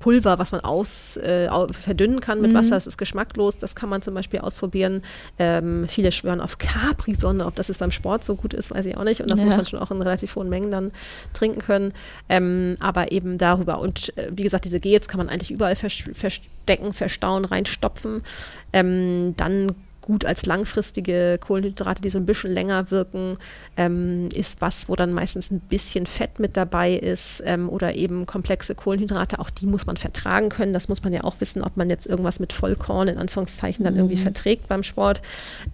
Pulver, 0.00 0.38
was 0.38 0.50
man 0.50 0.62
aus, 0.62 1.16
äh, 1.18 1.48
verdünnen 1.72 2.20
kann 2.20 2.40
mit 2.40 2.50
Mhm. 2.50 2.56
Wasser, 2.56 2.74
das 2.74 2.86
ist 2.88 2.98
geschmacklos, 2.98 3.58
das 3.58 3.74
kann 3.76 3.88
man 3.88 4.02
zum 4.02 4.14
Beispiel 4.14 4.40
ausprobieren. 4.40 5.02
Ähm, 5.38 5.86
viele 5.88 6.10
schwören 6.10 6.40
auf 6.40 6.58
Capri-Sonne, 6.58 7.46
ob 7.46 7.54
das 7.54 7.68
jetzt 7.68 7.78
beim 7.78 7.90
Sport 7.92 8.24
so 8.24 8.34
gut 8.34 8.52
ist, 8.54 8.70
weiß 8.72 8.86
ich 8.86 8.96
auch 8.96 9.04
nicht. 9.04 9.20
Und 9.20 9.30
das 9.30 9.38
Ja. 9.38 9.44
muss 9.46 9.56
man 9.56 9.66
schon 9.66 9.78
auch 9.78 9.90
in 9.92 10.00
relativ 10.02 10.34
hohen 10.36 10.48
Mengen 10.48 10.70
dann 10.70 10.90
trinken 11.34 11.60
können. 11.60 11.92
Ähm, 12.28 12.76
aber 12.80 13.12
eben 13.12 13.38
darüber. 13.38 13.78
Und 13.78 14.16
äh, 14.18 14.30
wie 14.32 14.42
gesagt, 14.42 14.64
diese 14.64 14.80
Gels 14.80 15.06
kann 15.06 15.18
man 15.18 15.28
eigentlich 15.28 15.50
überall 15.50 15.76
vers 15.76 16.02
verstecken, 16.14 16.92
verstauen, 16.92 17.44
reinstopfen. 17.44 18.22
Ähm, 18.72 19.34
dann 19.36 19.72
gut 20.00 20.24
als 20.24 20.46
langfristige 20.46 21.38
Kohlenhydrate, 21.40 22.02
die 22.02 22.10
so 22.10 22.18
ein 22.18 22.26
bisschen 22.26 22.52
länger 22.52 22.90
wirken, 22.90 23.36
ähm, 23.76 24.28
ist 24.34 24.60
was, 24.60 24.88
wo 24.88 24.96
dann 24.96 25.12
meistens 25.12 25.50
ein 25.50 25.60
bisschen 25.60 26.06
Fett 26.06 26.38
mit 26.38 26.56
dabei 26.56 26.94
ist 26.94 27.42
ähm, 27.46 27.68
oder 27.68 27.94
eben 27.94 28.26
komplexe 28.26 28.74
Kohlenhydrate. 28.74 29.38
Auch 29.38 29.50
die 29.50 29.66
muss 29.66 29.86
man 29.86 29.96
vertragen 29.96 30.48
können. 30.48 30.72
Das 30.72 30.88
muss 30.88 31.04
man 31.04 31.12
ja 31.12 31.24
auch 31.24 31.40
wissen, 31.40 31.62
ob 31.62 31.76
man 31.76 31.90
jetzt 31.90 32.06
irgendwas 32.06 32.40
mit 32.40 32.52
Vollkorn 32.52 33.08
in 33.08 33.18
Anführungszeichen 33.18 33.84
dann 33.84 33.96
irgendwie 33.96 34.16
verträgt 34.16 34.68
beim 34.68 34.82
Sport. 34.82 35.22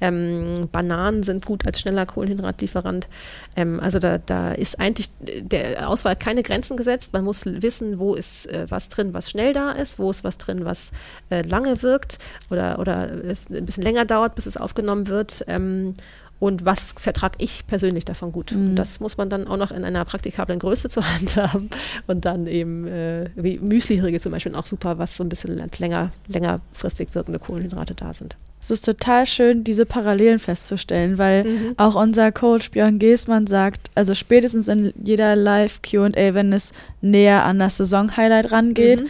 Ähm, 0.00 0.68
Bananen 0.72 1.22
sind 1.22 1.46
gut 1.46 1.66
als 1.66 1.80
schneller 1.80 2.06
Kohlenhydratlieferant. 2.06 3.08
Ähm, 3.56 3.80
also 3.80 3.98
da, 3.98 4.18
da 4.18 4.52
ist 4.52 4.78
eigentlich 4.80 5.10
der 5.20 5.88
Auswahl 5.88 6.16
keine 6.16 6.42
Grenzen 6.42 6.76
gesetzt. 6.76 7.12
Man 7.12 7.24
muss 7.24 7.44
wissen, 7.46 7.98
wo 7.98 8.14
ist 8.14 8.46
äh, 8.46 8.66
was 8.68 8.88
drin, 8.88 9.14
was 9.14 9.30
schnell 9.30 9.52
da 9.52 9.72
ist, 9.72 9.98
wo 9.98 10.10
ist 10.10 10.24
was 10.24 10.38
drin, 10.38 10.64
was 10.64 10.92
äh, 11.30 11.42
lange 11.42 11.82
wirkt 11.82 12.18
oder, 12.50 12.78
oder 12.78 13.08
ein 13.08 13.66
bisschen 13.66 13.82
länger 13.82 14.04
dauert, 14.04 14.15
bis 14.34 14.46
es 14.46 14.56
aufgenommen 14.56 15.08
wird. 15.08 15.44
Ähm, 15.48 15.94
und 16.38 16.66
was 16.66 16.92
vertrage 16.98 17.36
ich 17.38 17.66
persönlich 17.66 18.04
davon 18.04 18.30
gut? 18.30 18.52
Mhm. 18.52 18.74
Das 18.74 19.00
muss 19.00 19.16
man 19.16 19.30
dann 19.30 19.46
auch 19.48 19.56
noch 19.56 19.70
in 19.70 19.84
einer 19.86 20.04
praktikablen 20.04 20.58
Größe 20.58 20.88
zur 20.90 21.02
Hand 21.14 21.36
haben. 21.36 21.70
Und 22.06 22.24
dann 22.26 22.46
eben, 22.46 22.86
äh, 22.86 23.30
wie 23.36 23.58
Müsli-Riegel 23.58 24.20
zum 24.20 24.32
Beispiel, 24.32 24.54
auch 24.54 24.66
super, 24.66 24.98
was 24.98 25.16
so 25.16 25.24
ein 25.24 25.30
bisschen 25.30 25.56
länger, 25.78 26.10
längerfristig 26.28 27.14
wirkende 27.14 27.38
Kohlenhydrate 27.38 27.94
da 27.94 28.12
sind. 28.12 28.36
Es 28.60 28.70
ist 28.70 28.84
total 28.84 29.26
schön, 29.26 29.64
diese 29.64 29.86
Parallelen 29.86 30.38
festzustellen, 30.38 31.18
weil 31.18 31.44
Mhm. 31.44 31.74
auch 31.76 31.94
unser 31.94 32.32
Coach 32.32 32.70
Björn 32.70 32.98
Geßmann 32.98 33.46
sagt, 33.46 33.90
also 33.94 34.14
spätestens 34.14 34.68
in 34.68 34.92
jeder 35.02 35.36
Live-QA, 35.36 36.34
wenn 36.34 36.52
es 36.52 36.72
näher 37.00 37.44
an 37.44 37.58
das 37.58 37.76
Saison-Highlight 37.78 38.52
rangeht, 38.52 39.02
Mhm. 39.02 39.08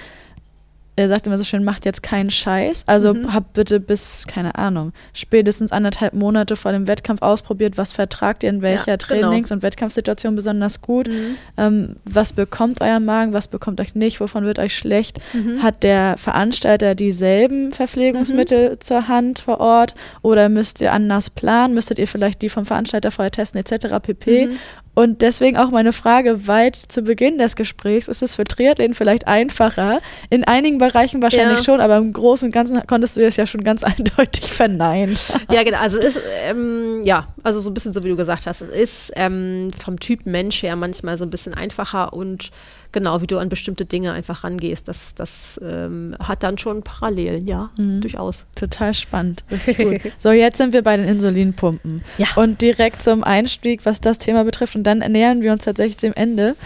Er 0.96 1.08
sagt 1.08 1.26
immer 1.26 1.36
so 1.36 1.44
schön, 1.44 1.62
macht 1.62 1.84
jetzt 1.84 2.02
keinen 2.02 2.30
Scheiß. 2.30 2.84
Also 2.88 3.12
Mhm. 3.12 3.34
habt 3.34 3.52
bitte 3.52 3.80
bis, 3.80 4.26
keine 4.26 4.54
Ahnung, 4.56 4.92
spätestens 5.12 5.70
anderthalb 5.70 6.14
Monate 6.14 6.56
vor 6.56 6.72
dem 6.72 6.86
Wettkampf 6.88 7.20
ausprobiert, 7.22 7.76
was 7.76 7.92
vertragt 7.92 8.42
ihr 8.42 8.48
in 8.50 8.62
welcher 8.62 8.92
Ja, 8.92 8.96
genau. 8.96 9.28
Trainings- 9.28 9.52
und 9.52 9.62
Wettkampfsituation 9.62 10.34
besonders 10.34 10.80
gut. 10.80 11.08
Mhm. 11.08 11.36
Ähm, 11.58 11.96
was 12.04 12.32
bekommt 12.32 12.80
euer 12.80 12.98
Magen, 13.00 13.32
was 13.34 13.46
bekommt 13.46 13.80
euch 13.80 13.94
nicht, 13.94 14.20
wovon 14.20 14.44
wird 14.44 14.58
euch 14.58 14.74
schlecht? 14.74 15.18
Mhm. 15.34 15.62
Hat 15.62 15.82
der 15.82 16.16
Veranstalter 16.16 16.94
dieselben 16.94 17.72
Verpflegungsmittel 17.72 18.78
zur 18.78 19.08
Hand 19.08 19.40
vor 19.40 19.60
Ort 19.60 19.94
oder 20.22 20.48
müsst 20.48 20.80
ihr 20.80 20.92
anders 20.92 21.28
planen? 21.30 21.74
Müsstet 21.74 21.98
ihr 21.98 22.08
vielleicht 22.08 22.40
die 22.42 22.48
vom 22.48 22.64
Veranstalter 22.64 23.10
vorher 23.10 23.30
testen 23.30 23.60
etc. 23.60 24.00
pp. 24.00 24.48
Und 24.96 25.20
deswegen 25.20 25.58
auch 25.58 25.70
meine 25.70 25.92
Frage 25.92 26.46
weit 26.48 26.74
zu 26.74 27.02
Beginn 27.02 27.36
des 27.36 27.54
Gesprächs, 27.54 28.08
ist 28.08 28.22
es 28.22 28.34
für 28.34 28.44
Triathleten 28.44 28.94
vielleicht 28.94 29.26
einfacher? 29.28 30.00
In 30.30 30.42
einigen 30.44 30.78
Bereichen 30.78 31.20
wahrscheinlich 31.20 31.58
Ja. 31.58 31.64
schon, 31.64 31.80
aber 31.82 31.98
im 31.98 32.14
Großen 32.14 32.46
und 32.48 32.52
Ganzen 32.52 32.80
konntest 32.86 33.14
du 33.18 33.20
es 33.26 33.36
ja 33.36 33.46
schon 33.46 33.62
ganz 33.62 33.82
eindeutig 33.84 34.50
verneinen. 34.50 35.18
Ja, 35.52 35.64
genau. 35.64 35.78
Also 35.80 35.98
es 35.98 36.16
ist, 36.16 36.22
ähm, 36.44 37.02
ja, 37.04 37.28
also 37.42 37.60
so 37.60 37.68
ein 37.68 37.74
bisschen 37.74 37.92
so 37.92 38.02
wie 38.04 38.08
du 38.08 38.16
gesagt 38.16 38.46
hast, 38.46 38.62
es 38.62 38.70
ist 38.70 39.12
ähm, 39.16 39.68
vom 39.78 40.00
Typ 40.00 40.24
Mensch 40.24 40.62
her 40.62 40.76
manchmal 40.76 41.18
so 41.18 41.24
ein 41.24 41.30
bisschen 41.30 41.52
einfacher 41.52 42.14
und 42.14 42.50
genau, 42.96 43.20
wie 43.20 43.26
du 43.26 43.36
an 43.36 43.50
bestimmte 43.50 43.84
Dinge 43.84 44.14
einfach 44.14 44.42
rangehst, 44.42 44.88
das, 44.88 45.14
das 45.14 45.60
ähm, 45.62 46.16
hat 46.18 46.42
dann 46.42 46.56
schon 46.56 46.82
Parallelen, 46.82 47.46
ja, 47.46 47.68
Mhm. 47.76 48.00
durchaus. 48.00 48.46
Total 48.54 48.94
spannend. 48.94 49.44
So, 50.18 50.30
jetzt 50.32 50.56
sind 50.56 50.72
wir 50.72 50.80
bei 50.82 50.96
den 50.96 51.06
Insulinpumpen. 51.06 52.02
Ja. 52.16 52.28
Und 52.36 52.62
direkt 52.62 53.02
zum 53.02 53.22
Einstieg, 53.22 53.84
was 53.84 54.00
das 54.00 54.16
Thema 54.16 54.44
betrifft, 54.44 54.76
und 54.76 54.84
dann 54.84 55.00
nähern 55.00 55.42
wir 55.42 55.52
uns 55.52 55.64
tatsächlich 55.64 55.98
dem 55.98 56.14
Ende. 56.14 56.56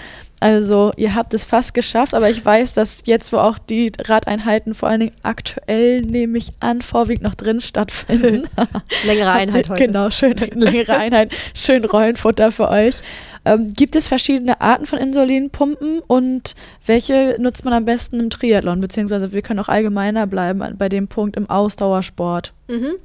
Also 0.42 0.92
ihr 0.96 1.14
habt 1.16 1.34
es 1.34 1.44
fast 1.44 1.74
geschafft, 1.74 2.14
aber 2.14 2.30
ich 2.30 2.42
weiß, 2.42 2.72
dass 2.72 3.02
jetzt, 3.04 3.30
wo 3.32 3.36
auch 3.38 3.58
die 3.58 3.92
Radeinheiten 4.06 4.72
vor 4.74 4.88
allen 4.88 5.00
Dingen 5.00 5.12
aktuell, 5.22 6.00
nehme 6.00 6.38
ich 6.38 6.52
an, 6.60 6.80
vorwiegend 6.80 7.24
noch 7.24 7.34
drin 7.34 7.60
stattfinden. 7.60 8.48
längere 9.04 9.30
Einheit 9.32 9.68
heute. 9.68 9.84
Genau, 9.84 10.10
schön, 10.10 10.34
längere 10.54 10.96
Einheit, 10.96 11.32
schön 11.54 11.84
Rollenfutter 11.84 12.52
für 12.52 12.70
euch. 12.70 13.00
Ähm, 13.44 13.72
gibt 13.74 13.96
es 13.96 14.08
verschiedene 14.08 14.60
Arten 14.60 14.86
von 14.86 14.98
Insulinpumpen 14.98 16.00
und 16.06 16.54
welche 16.84 17.36
nutzt 17.38 17.64
man 17.64 17.72
am 17.72 17.84
besten 17.84 18.20
im 18.20 18.30
Triathlon? 18.30 18.80
Beziehungsweise 18.80 19.32
wir 19.32 19.42
können 19.42 19.60
auch 19.60 19.68
allgemeiner 19.68 20.26
bleiben 20.26 20.62
bei 20.76 20.88
dem 20.88 21.08
Punkt 21.08 21.36
im 21.36 21.48
Ausdauersport. 21.48 22.52
Mhm. 22.68 22.96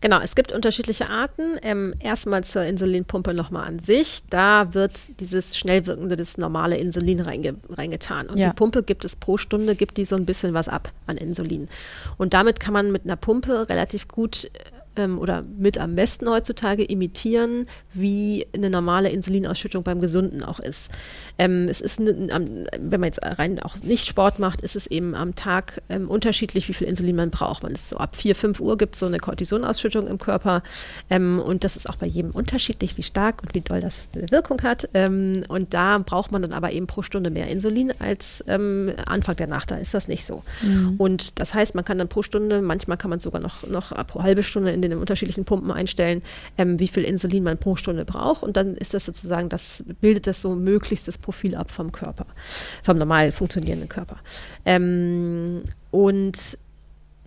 Genau, 0.00 0.18
es 0.20 0.34
gibt 0.34 0.50
unterschiedliche 0.52 1.10
Arten. 1.10 1.58
Ähm, 1.62 1.92
erstmal 2.00 2.42
zur 2.42 2.64
Insulinpumpe 2.64 3.34
nochmal 3.34 3.66
an 3.66 3.78
sich. 3.80 4.22
Da 4.30 4.72
wird 4.72 5.20
dieses 5.20 5.58
schnell 5.58 5.86
wirkende, 5.86 6.16
das 6.16 6.38
normale 6.38 6.76
Insulin 6.78 7.20
reinge 7.20 7.56
reingetan. 7.68 8.28
Und 8.28 8.38
ja. 8.38 8.48
die 8.48 8.54
Pumpe 8.54 8.82
gibt 8.82 9.04
es 9.04 9.16
pro 9.16 9.36
Stunde, 9.36 9.74
gibt 9.74 9.98
die 9.98 10.06
so 10.06 10.16
ein 10.16 10.24
bisschen 10.24 10.54
was 10.54 10.68
ab 10.68 10.90
an 11.06 11.18
Insulin. 11.18 11.68
Und 12.16 12.32
damit 12.32 12.60
kann 12.60 12.72
man 12.72 12.92
mit 12.92 13.04
einer 13.04 13.16
Pumpe 13.16 13.68
relativ 13.68 14.08
gut 14.08 14.50
ähm, 15.00 15.18
oder 15.18 15.42
mit 15.58 15.78
am 15.78 15.94
besten 15.94 16.28
heutzutage 16.28 16.84
imitieren, 16.84 17.66
wie 17.92 18.46
eine 18.54 18.70
normale 18.70 19.10
Insulinausschüttung 19.10 19.82
beim 19.82 20.00
Gesunden 20.00 20.42
auch 20.42 20.60
ist. 20.60 20.90
Ähm, 21.38 21.68
es 21.68 21.80
ist, 21.80 22.00
wenn 22.00 23.00
man 23.00 23.04
jetzt 23.04 23.20
rein 23.22 23.60
auch 23.60 23.76
nicht 23.76 24.06
Sport 24.06 24.38
macht, 24.38 24.60
ist 24.60 24.76
es 24.76 24.86
eben 24.86 25.14
am 25.14 25.34
Tag 25.34 25.82
ähm, 25.88 26.08
unterschiedlich, 26.08 26.68
wie 26.68 26.74
viel 26.74 26.86
Insulin 26.86 27.16
man 27.16 27.30
braucht. 27.30 27.62
Man 27.62 27.72
ist 27.72 27.88
so 27.88 27.96
ab 27.96 28.16
4, 28.16 28.34
5 28.34 28.60
Uhr 28.60 28.76
gibt 28.76 28.94
es 28.94 29.00
so 29.00 29.06
eine 29.06 29.18
Cortisonausschüttung 29.18 30.06
im 30.06 30.18
Körper 30.18 30.62
ähm, 31.08 31.40
und 31.40 31.64
das 31.64 31.76
ist 31.76 31.88
auch 31.88 31.96
bei 31.96 32.06
jedem 32.06 32.30
unterschiedlich, 32.32 32.96
wie 32.98 33.02
stark 33.02 33.42
und 33.42 33.54
wie 33.54 33.62
doll 33.62 33.80
das 33.80 34.08
eine 34.14 34.30
Wirkung 34.30 34.62
hat. 34.62 34.88
Ähm, 34.92 35.42
und 35.48 35.72
da 35.74 35.98
braucht 35.98 36.30
man 36.30 36.42
dann 36.42 36.52
aber 36.52 36.72
eben 36.72 36.86
pro 36.86 37.02
Stunde 37.02 37.30
mehr 37.30 37.48
Insulin 37.48 37.92
als 37.98 38.44
ähm, 38.46 38.92
Anfang 39.06 39.36
der 39.36 39.46
Nacht. 39.46 39.70
Da 39.70 39.76
ist 39.76 39.94
das 39.94 40.08
nicht 40.08 40.26
so. 40.26 40.42
Mhm. 40.62 40.96
Und 40.98 41.40
das 41.40 41.54
heißt, 41.54 41.74
man 41.74 41.84
kann 41.84 41.98
dann 41.98 42.08
pro 42.08 42.22
Stunde, 42.22 42.60
manchmal 42.60 42.98
kann 42.98 43.10
man 43.10 43.20
sogar 43.20 43.40
noch, 43.40 43.66
noch 43.66 43.94
pro 44.06 44.22
halbe 44.22 44.42
Stunde 44.42 44.72
in 44.72 44.82
den 44.82 44.89
unterschiedlichen 44.98 45.44
Pumpen 45.44 45.70
einstellen, 45.70 46.22
ähm, 46.58 46.78
wie 46.78 46.88
viel 46.88 47.04
Insulin 47.04 47.44
man 47.44 47.58
pro 47.58 47.76
Stunde 47.76 48.04
braucht. 48.04 48.42
Und 48.42 48.56
dann 48.56 48.76
ist 48.76 48.94
das 48.94 49.04
sozusagen, 49.04 49.48
das 49.48 49.84
bildet 50.00 50.26
das 50.26 50.40
so 50.40 50.54
möglichstes 50.54 51.18
Profil 51.18 51.54
ab 51.54 51.70
vom 51.70 51.92
Körper, 51.92 52.26
vom 52.82 52.98
normal 52.98 53.32
funktionierenden 53.32 53.88
Körper. 53.88 54.16
Ähm, 54.64 55.62
und 55.90 56.58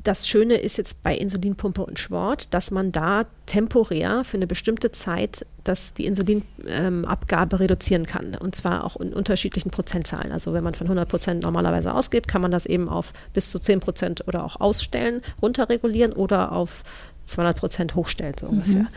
das 0.04 0.28
Schöne 0.28 0.56
ist 0.56 0.78
jetzt 0.78 1.02
bei 1.02 1.16
Insulinpumpe 1.16 1.86
und 1.86 1.98
Sport, 1.98 2.54
dass 2.54 2.72
man 2.72 2.92
da 2.92 3.26
temporär 3.46 4.26
für 4.26 4.36
eine 4.36 4.48
bestimmte 4.48 4.92
Zeit 4.92 5.46
dass 5.64 5.94
die 5.94 6.06
Insulinabgabe 6.06 7.56
ähm, 7.56 7.62
reduzieren 7.62 8.06
kann. 8.06 8.36
Und 8.36 8.56
zwar 8.56 8.84
auch 8.84 8.98
in 8.98 9.14
unterschiedlichen 9.14 9.72
Prozentzahlen. 9.72 10.32
Also 10.32 10.54
wenn 10.54 10.64
man 10.64 10.76
von 10.76 10.88
100 10.88 11.08
Prozent 11.08 11.44
normalerweise 11.44 11.94
ausgeht, 11.94 12.28
kann 12.28 12.42
man 12.42 12.52
das 12.52 12.66
eben 12.66 12.90
auf 12.90 13.14
bis 13.34 13.50
zu 13.50 13.60
10 13.60 13.80
Prozent 13.80 14.28
oder 14.28 14.44
auch 14.44 14.60
ausstellen, 14.60 15.22
runterregulieren 15.42 16.14
oder 16.14 16.52
auf 16.52 16.84
200 17.26 17.58
Prozent 17.58 17.96
hochstellen, 17.96 18.34
so 18.40 18.48
ungefähr, 18.48 18.84
mhm. 18.84 18.88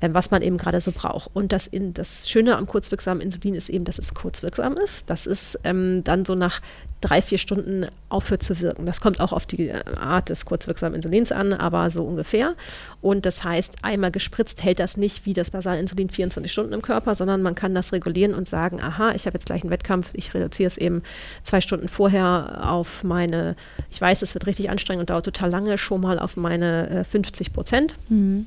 ähm, 0.00 0.14
was 0.14 0.30
man 0.30 0.42
eben 0.42 0.56
gerade 0.56 0.80
so 0.80 0.92
braucht. 0.92 1.30
Und 1.34 1.52
das, 1.52 1.66
in, 1.66 1.94
das 1.94 2.28
Schöne 2.28 2.56
am 2.56 2.66
kurzwirksamen 2.66 3.20
Insulin 3.20 3.54
ist 3.54 3.68
eben, 3.68 3.84
dass 3.84 3.98
es 3.98 4.14
kurzwirksam 4.14 4.76
ist. 4.76 5.10
Das 5.10 5.26
ist 5.26 5.58
ähm, 5.64 6.04
dann 6.04 6.24
so 6.24 6.34
nach 6.34 6.60
drei, 7.02 7.20
vier 7.20 7.38
Stunden 7.38 7.86
aufhört 8.08 8.42
zu 8.42 8.60
wirken. 8.60 8.86
Das 8.86 9.00
kommt 9.00 9.20
auch 9.20 9.32
auf 9.32 9.44
die 9.44 9.68
äh, 9.68 9.82
Art 9.98 10.30
des 10.30 10.46
kurzwirksamen 10.46 10.96
Insulins 10.96 11.32
an, 11.32 11.52
aber 11.52 11.90
so 11.90 12.04
ungefähr. 12.04 12.54
Und 13.02 13.26
das 13.26 13.44
heißt, 13.44 13.76
einmal 13.82 14.10
gespritzt 14.10 14.62
hält 14.62 14.78
das 14.78 14.96
nicht 14.96 15.26
wie 15.26 15.34
das 15.34 15.50
Basalinsulin 15.50 16.08
24 16.08 16.50
Stunden 16.50 16.72
im 16.72 16.82
Körper, 16.82 17.14
sondern 17.14 17.42
man 17.42 17.54
kann 17.54 17.74
das 17.74 17.92
regulieren 17.92 18.34
und 18.34 18.48
sagen, 18.48 18.80
aha, 18.80 19.12
ich 19.14 19.26
habe 19.26 19.34
jetzt 19.34 19.46
gleich 19.46 19.62
einen 19.62 19.70
Wettkampf, 19.70 20.10
ich 20.14 20.32
reduziere 20.32 20.68
es 20.68 20.78
eben 20.78 21.02
zwei 21.42 21.60
Stunden 21.60 21.88
vorher 21.88 22.70
auf 22.70 23.04
meine, 23.04 23.56
ich 23.90 24.00
weiß, 24.00 24.22
es 24.22 24.34
wird 24.34 24.46
richtig 24.46 24.70
anstrengend 24.70 25.00
und 25.00 25.10
dauert 25.10 25.24
total 25.24 25.50
lange, 25.50 25.76
schon 25.78 26.00
mal 26.00 26.18
auf 26.18 26.36
meine 26.36 26.88
äh, 26.90 27.04
50 27.04 27.52
Prozent. 27.52 27.96
Mhm. 28.08 28.46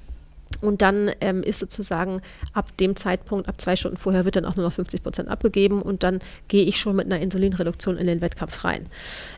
Und 0.62 0.82
dann 0.82 1.12
ähm, 1.22 1.44
ist 1.44 1.60
sozusagen 1.60 2.22
ab 2.54 2.76
dem 2.78 2.96
Zeitpunkt, 2.96 3.48
ab 3.48 3.60
zwei 3.60 3.76
Stunden 3.76 3.98
vorher, 3.98 4.26
wird 4.26 4.36
dann 4.36 4.46
auch 4.46 4.56
nur 4.56 4.66
noch 4.66 4.74
50 4.74 5.04
Prozent 5.04 5.30
abgegeben 5.30 5.82
und 5.82 6.04
dann 6.04 6.20
gehe 6.48 6.66
ich 6.66 6.80
schon 6.80 6.96
mit 6.96 7.06
einer 7.06 7.20
Insulinreduktion 7.20 7.98
in 7.98 8.08
den 8.08 8.22
Wettkampf 8.22 8.64
rein. 8.64 8.88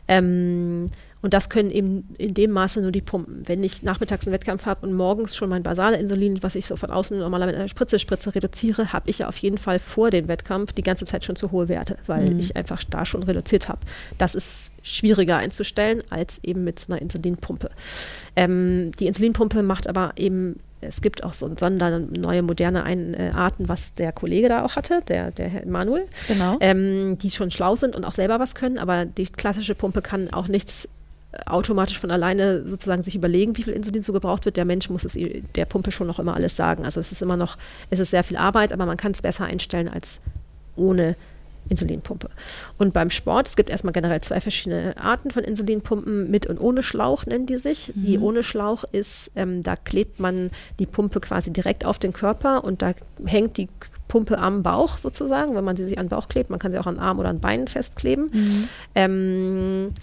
Ähm, 0.06 0.86
und 1.20 1.34
das 1.34 1.50
können 1.50 1.70
eben 1.70 2.14
in 2.16 2.32
dem 2.32 2.52
Maße 2.52 2.80
nur 2.80 2.92
die 2.92 3.00
Pumpen. 3.00 3.42
Wenn 3.46 3.64
ich 3.64 3.82
nachmittags 3.82 4.26
einen 4.26 4.34
Wettkampf 4.34 4.66
habe 4.66 4.86
und 4.86 4.94
morgens 4.94 5.34
schon 5.34 5.48
mein 5.48 5.64
basale 5.64 5.96
Insulin, 5.96 6.42
was 6.42 6.54
ich 6.54 6.66
so 6.66 6.76
von 6.76 6.90
außen 6.90 7.18
normalerweise 7.18 7.54
mit 7.54 7.60
einer 7.60 7.68
Spritze 7.68 7.98
spritze, 7.98 8.34
reduziere, 8.34 8.92
habe 8.92 9.10
ich 9.10 9.18
ja 9.18 9.28
auf 9.28 9.36
jeden 9.38 9.58
Fall 9.58 9.80
vor 9.80 10.10
dem 10.10 10.28
Wettkampf 10.28 10.72
die 10.72 10.82
ganze 10.82 11.06
Zeit 11.06 11.24
schon 11.24 11.34
zu 11.34 11.50
hohe 11.50 11.68
Werte, 11.68 11.98
weil 12.06 12.30
mhm. 12.30 12.38
ich 12.38 12.56
einfach 12.56 12.84
da 12.84 13.04
schon 13.04 13.24
reduziert 13.24 13.68
habe. 13.68 13.80
Das 14.16 14.36
ist 14.36 14.70
schwieriger 14.82 15.38
einzustellen 15.38 16.02
als 16.10 16.42
eben 16.44 16.62
mit 16.62 16.78
so 16.78 16.92
einer 16.92 17.02
Insulinpumpe. 17.02 17.70
Ähm, 18.36 18.92
die 19.00 19.06
Insulinpumpe 19.06 19.62
macht 19.64 19.88
aber 19.88 20.12
eben 20.16 20.60
es 20.80 21.00
gibt 21.00 21.24
auch 21.24 21.34
so 21.34 21.50
Sonder, 21.58 21.98
neue 21.98 22.42
moderne 22.42 22.84
Ein 22.84 23.14
äh, 23.14 23.32
Arten, 23.34 23.68
was 23.68 23.94
der 23.94 24.12
Kollege 24.12 24.48
da 24.48 24.64
auch 24.64 24.76
hatte, 24.76 25.00
der, 25.08 25.30
der 25.30 25.48
Herr 25.48 25.66
Manuel, 25.66 26.06
genau. 26.28 26.56
ähm, 26.60 27.18
die 27.18 27.30
schon 27.30 27.50
schlau 27.50 27.76
sind 27.76 27.96
und 27.96 28.04
auch 28.04 28.12
selber 28.12 28.38
was 28.38 28.54
können, 28.54 28.78
aber 28.78 29.04
die 29.04 29.26
klassische 29.26 29.74
Pumpe 29.74 30.02
kann 30.02 30.32
auch 30.32 30.48
nichts 30.48 30.88
äh, 31.32 31.38
automatisch 31.46 31.98
von 31.98 32.10
alleine 32.10 32.68
sozusagen 32.68 33.02
sich 33.02 33.16
überlegen, 33.16 33.56
wie 33.56 33.64
viel 33.64 33.74
Insulin 33.74 34.02
so 34.02 34.12
gebraucht 34.12 34.44
wird. 34.44 34.56
Der 34.56 34.64
Mensch 34.64 34.88
muss 34.88 35.04
es 35.04 35.18
der 35.56 35.64
Pumpe 35.64 35.90
schon 35.90 36.06
noch 36.06 36.18
immer 36.18 36.34
alles 36.34 36.56
sagen. 36.56 36.84
Also 36.84 37.00
es 37.00 37.10
ist 37.10 37.22
immer 37.22 37.36
noch, 37.36 37.56
es 37.90 37.98
ist 37.98 38.10
sehr 38.10 38.24
viel 38.24 38.36
Arbeit, 38.36 38.72
aber 38.72 38.86
man 38.86 38.96
kann 38.96 39.12
es 39.12 39.22
besser 39.22 39.44
einstellen 39.44 39.88
als 39.88 40.20
ohne 40.76 41.16
Insulinpumpe. 41.68 42.28
Und 42.78 42.92
beim 42.92 43.10
Sport, 43.10 43.48
es 43.48 43.56
gibt 43.56 43.70
erstmal 43.70 43.92
generell 43.92 44.20
zwei 44.20 44.40
verschiedene 44.40 44.94
Arten 44.96 45.30
von 45.30 45.44
Insulinpumpen, 45.44 46.30
mit 46.30 46.46
und 46.46 46.58
ohne 46.58 46.82
Schlauch 46.82 47.26
nennen 47.26 47.46
die 47.46 47.56
sich. 47.56 47.92
Mhm. 47.94 48.04
Die 48.04 48.18
ohne 48.18 48.42
Schlauch 48.42 48.84
ist, 48.84 49.32
ähm, 49.36 49.62
da 49.62 49.76
klebt 49.76 50.20
man 50.20 50.50
die 50.78 50.86
Pumpe 50.86 51.20
quasi 51.20 51.52
direkt 51.52 51.84
auf 51.84 51.98
den 51.98 52.12
Körper 52.12 52.64
und 52.64 52.82
da 52.82 52.94
hängt 53.24 53.56
die 53.56 53.68
Pumpe 54.08 54.38
am 54.38 54.62
Bauch 54.62 54.98
sozusagen, 54.98 55.54
wenn 55.54 55.64
man 55.64 55.76
sie 55.76 55.84
sich 55.84 55.98
an 55.98 56.06
den 56.06 56.10
Bauch 56.10 56.28
klebt. 56.28 56.50
Man 56.50 56.58
kann 56.58 56.72
sie 56.72 56.78
auch 56.78 56.86
an 56.86 56.98
Arm 56.98 57.18
oder 57.18 57.28
an 57.28 57.40
Beinen 57.40 57.68
festkleben. 57.68 58.30
Mhm. 58.32 58.68
Ähm, 58.94 59.94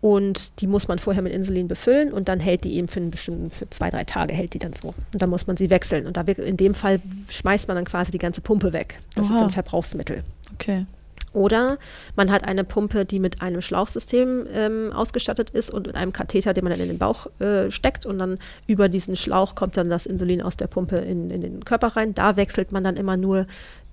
und 0.00 0.62
die 0.62 0.66
muss 0.66 0.88
man 0.88 0.98
vorher 0.98 1.22
mit 1.22 1.32
Insulin 1.32 1.68
befüllen 1.68 2.12
und 2.12 2.28
dann 2.28 2.40
hält 2.40 2.64
die 2.64 2.76
eben 2.76 2.88
für 2.88 3.00
einen 3.00 3.10
bestimmten, 3.10 3.50
für 3.50 3.68
zwei, 3.68 3.90
drei 3.90 4.04
Tage 4.04 4.32
hält 4.32 4.54
die 4.54 4.58
dann 4.58 4.72
so. 4.72 4.88
Und 5.12 5.20
dann 5.20 5.28
muss 5.28 5.46
man 5.46 5.58
sie 5.58 5.68
wechseln. 5.68 6.06
Und 6.06 6.16
da 6.16 6.22
in 6.22 6.56
dem 6.56 6.74
Fall 6.74 7.00
schmeißt 7.28 7.68
man 7.68 7.74
dann 7.74 7.84
quasi 7.84 8.10
die 8.10 8.18
ganze 8.18 8.40
Pumpe 8.40 8.72
weg. 8.72 8.98
Das 9.14 9.26
Oha. 9.26 9.36
ist 9.36 9.42
ein 9.42 9.50
Verbrauchsmittel. 9.50 10.24
Okay. 10.54 10.86
Oder 11.32 11.78
man 12.16 12.30
hat 12.30 12.44
eine 12.44 12.64
Pumpe, 12.64 13.04
die 13.04 13.20
mit 13.20 13.40
einem 13.40 13.60
Schlauchsystem 13.60 14.46
ähm, 14.52 14.92
ausgestattet 14.92 15.50
ist 15.50 15.70
und 15.70 15.86
mit 15.86 15.96
einem 15.96 16.12
Katheter, 16.12 16.52
den 16.52 16.64
man 16.64 16.72
dann 16.72 16.80
in 16.80 16.88
den 16.88 16.98
Bauch 16.98 17.26
äh, 17.40 17.70
steckt 17.70 18.04
und 18.04 18.18
dann 18.18 18.38
über 18.66 18.88
diesen 18.88 19.14
Schlauch 19.14 19.54
kommt 19.54 19.76
dann 19.76 19.88
das 19.88 20.06
Insulin 20.06 20.42
aus 20.42 20.56
der 20.56 20.66
Pumpe 20.66 20.96
in, 20.96 21.30
in 21.30 21.40
den 21.40 21.64
Körper 21.64 21.96
rein. 21.96 22.14
Da 22.14 22.36
wechselt 22.36 22.72
man 22.72 22.82
dann 22.82 22.96
immer 22.96 23.16
nur 23.16 23.46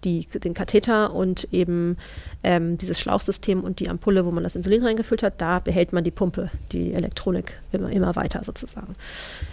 die, 0.07 0.39
den 0.39 0.53
Katheter 0.53 1.13
und 1.13 1.47
eben 1.51 1.97
ähm, 2.43 2.77
dieses 2.77 2.99
Schlauchsystem 2.99 3.63
und 3.63 3.79
die 3.79 3.89
Ampulle, 3.89 4.25
wo 4.25 4.31
man 4.31 4.43
das 4.43 4.55
Insulin 4.55 4.83
reingefüllt 4.83 5.23
hat, 5.23 5.41
da 5.41 5.59
behält 5.59 5.91
man 5.91 6.03
die 6.03 6.11
Pumpe, 6.11 6.49
die 6.71 6.93
Elektronik 6.93 7.59
immer, 7.71 7.91
immer 7.91 8.15
weiter 8.15 8.41
sozusagen. 8.43 8.93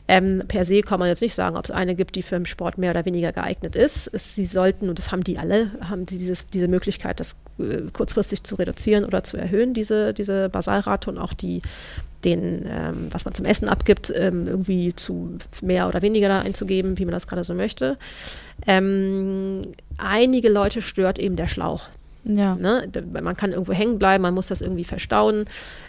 Ähm, 0.06 0.42
per 0.46 0.64
se 0.64 0.82
kann 0.82 1.00
man 1.00 1.08
jetzt 1.08 1.22
nicht 1.22 1.34
sagen, 1.34 1.56
ob 1.56 1.64
es 1.64 1.70
eine 1.70 1.94
gibt, 1.94 2.14
die 2.14 2.22
für 2.22 2.36
den 2.36 2.46
Sport 2.46 2.78
mehr 2.78 2.92
oder 2.92 3.04
weniger 3.04 3.32
geeignet 3.32 3.74
ist. 3.74 4.06
Es, 4.12 4.34
sie 4.34 4.46
sollten, 4.46 4.88
und 4.88 4.98
das 4.98 5.10
haben 5.10 5.24
die 5.24 5.38
alle, 5.38 5.70
haben 5.88 6.06
die 6.06 6.18
dieses, 6.18 6.46
diese 6.46 6.68
Möglichkeit, 6.68 7.20
das 7.20 7.36
äh, 7.58 7.90
kurzfristig 7.92 8.44
zu 8.44 8.54
reduzieren 8.54 9.04
oder 9.04 9.24
zu 9.24 9.36
erhöhen, 9.36 9.74
diese, 9.74 10.14
diese 10.14 10.48
Basalrate 10.48 11.10
und 11.10 11.18
auch 11.18 11.34
die 11.34 11.62
den, 12.24 12.64
ähm, 12.66 13.08
was 13.10 13.24
man 13.24 13.34
zum 13.34 13.44
Essen 13.44 13.68
abgibt, 13.68 14.12
ähm, 14.14 14.46
irgendwie 14.46 14.94
zu 14.96 15.38
mehr 15.62 15.88
oder 15.88 16.02
weniger 16.02 16.28
da 16.28 16.40
einzugeben, 16.40 16.98
wie 16.98 17.04
man 17.04 17.12
das 17.12 17.26
gerade 17.26 17.44
so 17.44 17.54
möchte. 17.54 17.96
Ähm, 18.66 19.62
einige 19.98 20.48
Leute 20.48 20.82
stört 20.82 21.18
eben 21.18 21.36
der 21.36 21.48
Schlauch. 21.48 21.88
Ja. 22.24 22.54
Ne? 22.54 22.90
Man 23.12 23.36
kann 23.36 23.52
irgendwo 23.52 23.72
hängen 23.72 23.98
bleiben, 23.98 24.22
man 24.22 24.34
muss 24.34 24.48
das 24.48 24.62
irgendwie 24.62 24.84
verstauen. 24.84 25.44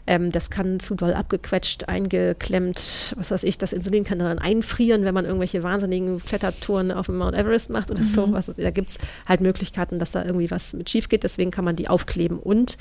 Ähm, 0.06 0.32
das 0.32 0.50
kann 0.50 0.80
zu 0.80 0.96
doll 0.96 1.14
abgequetscht, 1.14 1.88
eingeklemmt, 1.88 3.14
was 3.16 3.32
weiß 3.32 3.44
ich, 3.44 3.58
das 3.58 3.72
Insulin 3.72 4.04
kann 4.04 4.20
dann 4.20 4.40
einfrieren, 4.40 5.06
wenn 5.06 5.14
man 5.14 5.26
irgendwelche 5.26 5.64
wahnsinnigen 5.64 6.20
Klettertouren 6.20 6.92
auf 6.92 7.06
dem 7.06 7.18
Mount 7.18 7.36
Everest 7.38 7.70
macht 7.70 7.90
oder 7.90 8.02
mhm. 8.02 8.08
so. 8.08 8.32
Was, 8.34 8.52
da 8.58 8.70
gibt 8.70 8.90
es 8.90 8.98
halt 9.26 9.42
Möglichkeiten, 9.42 9.98
dass 9.98 10.12
da 10.12 10.26
irgendwie 10.26 10.52
was 10.52 10.74
mit 10.74 10.90
schief 10.90 11.08
geht, 11.08 11.24
deswegen 11.24 11.52
kann 11.52 11.66
man 11.66 11.78
die 11.78 11.88
aufkleben. 11.88 12.38
Und 12.38 12.78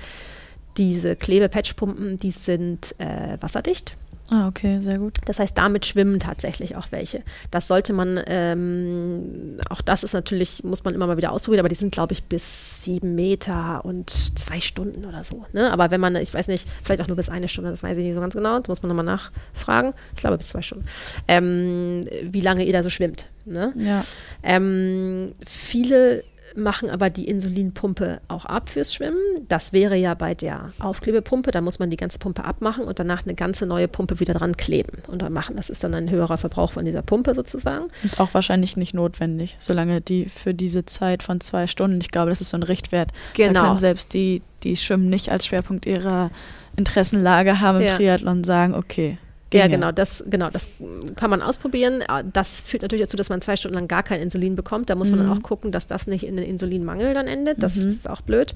diese 0.77 1.17
Klebe-Patchpumpen, 1.17 2.17
die 2.17 2.31
sind 2.31 2.95
äh, 2.99 3.37
wasserdicht. 3.41 3.95
Ah, 4.31 4.49
okay, 4.49 4.81
sehr 4.81 4.99
gut. 4.99 5.19
Das 5.27 5.39
heißt, 5.39 5.57
damit 5.57 5.85
schwimmen 5.85 6.19
tatsächlich 6.19 6.77
auch 6.77 6.87
welche. 6.91 7.23
Das 7.51 7.69
sollte 7.69 7.93
man, 7.93 8.19
ähm, 8.27 9.59
auch 9.69 9.83
das 9.83 10.03
ist 10.03 10.15
natürlich, 10.15 10.65
muss 10.65 10.83
man 10.83 10.95
immer 10.95 11.07
mal 11.07 11.19
wieder 11.19 11.31
ausprobieren, 11.31 11.61
aber 11.61 11.69
die 11.69 11.75
sind, 11.75 11.93
glaube 11.93 12.15
ich, 12.15 12.25
bis 12.25 12.83
sieben 12.83 13.15
Meter 13.15 13.85
und 13.85 14.11
zwei 14.11 14.61
Stunden 14.61 15.05
oder 15.05 15.25
so. 15.25 15.45
Ne? 15.53 15.71
Aber 15.71 15.91
wenn 15.91 16.01
man, 16.01 16.17
ich 16.17 16.33
weiß 16.33 16.49
nicht, 16.49 16.67
vielleicht 16.83 17.03
auch 17.03 17.07
nur 17.07 17.17
bis 17.17 17.29
eine 17.29 17.49
Stunde, 17.49 17.71
das 17.71 17.83
weiß 17.83 17.99
ich 17.99 18.05
nicht 18.05 18.15
so 18.15 18.21
ganz 18.21 18.35
genau, 18.35 18.59
das 18.59 18.69
muss 18.69 18.83
man 18.83 18.89
nochmal 18.89 19.05
nachfragen. 19.05 19.93
Ich 20.15 20.21
glaube, 20.21 20.39
bis 20.39 20.49
zwei 20.49 20.63
Stunden. 20.63 20.87
Ähm, 21.29 22.05
wie 22.23 22.41
lange 22.41 22.65
ihr 22.65 22.73
da 22.73 22.83
so 22.83 22.91
schwimmt. 22.91 23.27
Ne? 23.45 23.75
Ja. 23.77 24.05
Ähm, 24.43 25.35
viele 25.47 26.25
machen 26.57 26.91
aber 26.91 27.11
die 27.11 27.27
Insulinpumpe 27.29 28.21
auch 28.29 28.45
ab 28.45 28.69
fürs 28.69 28.95
Schwimmen. 28.95 29.19
Das 29.49 29.73
wäre 29.73 29.97
ja 29.97 30.15
bei 30.15 30.35
der 30.35 30.73
Aufklebepumpe, 30.79 31.51
da 31.51 31.61
muss 31.61 31.79
man 31.79 31.91
die 31.91 31.97
ganze 31.97 32.19
Pumpe 32.19 32.45
abmachen 32.45 32.85
und 32.85 32.99
danach 32.99 33.25
eine 33.25 33.35
ganze 33.35 33.67
neue 33.67 33.89
Pumpe 33.89 34.21
wieder 34.21 34.35
dran 34.35 34.57
kleben 34.57 35.03
und 35.09 35.23
dann 35.23 35.33
machen. 35.33 35.57
Das 35.57 35.71
ist 35.71 35.85
dann 35.85 35.95
ein 35.95 36.11
höherer 36.11 36.39
Verbrauch 36.39 36.73
von 36.73 36.85
dieser 36.85 37.03
Pumpe 37.03 37.35
sozusagen. 37.35 37.89
Und 38.03 38.21
auch 38.21 38.35
wahrscheinlich 38.35 38.77
nicht 38.77 38.95
notwendig, 38.95 39.57
solange 39.59 40.01
die 40.01 40.27
für 40.27 40.55
diese 40.55 40.85
Zeit 40.85 41.23
von 41.23 41.41
zwei 41.41 41.67
Stunden, 41.67 42.01
ich 42.01 42.11
glaube, 42.11 42.31
das 42.31 42.41
ist 42.41 42.51
so 42.51 42.57
ein 42.57 42.63
Richtwert. 42.63 43.13
Genau. 43.35 43.53
Da 43.53 43.67
können 43.67 43.79
selbst 43.79 44.15
die, 44.15 44.43
die 44.63 44.77
Schwimmen 44.77 45.09
nicht 45.09 45.31
als 45.31 45.47
Schwerpunkt 45.47 45.87
ihrer 45.87 46.31
Interessenlage 46.77 47.61
haben 47.61 47.81
im 47.81 47.87
ja. 47.87 47.97
Triathlon 47.97 48.45
sagen, 48.45 48.75
okay, 48.75 49.19
ja, 49.53 49.69
genau, 49.69 49.93
das, 49.93 50.25
genau, 50.27 50.51
das 50.51 50.69
kann 51.15 51.31
man 51.31 51.41
ausprobieren. 51.41 52.03
Ah, 52.09 52.25
das 52.25 52.61
führt 52.61 52.83
natürlich 52.83 53.05
dazu, 53.05 53.17
dass 53.17 53.29
man 53.29 53.41
zwei 53.41 53.55
Stunden 53.55 53.77
lang 53.77 53.87
gar 53.87 54.03
kein 54.03 54.21
Insulin 54.21 54.57
bekommt. 54.57 54.91
Da 54.91 54.97
muss 54.97 55.11
man 55.11 55.21
dann 55.21 55.29
mhm. 55.29 55.35
auch 55.35 55.43
gucken, 55.43 55.71
dass 55.71 55.87
das 55.87 56.09
nicht 56.09 56.27
in 56.27 56.37
den 56.37 56.45
Insulinmangel 56.45 57.15
dann 57.15 57.29
endet. 57.29 57.63
Das 57.63 57.77
mhm. 57.77 57.91
ist 57.91 58.11
auch 58.11 58.21
blöd. 58.21 58.55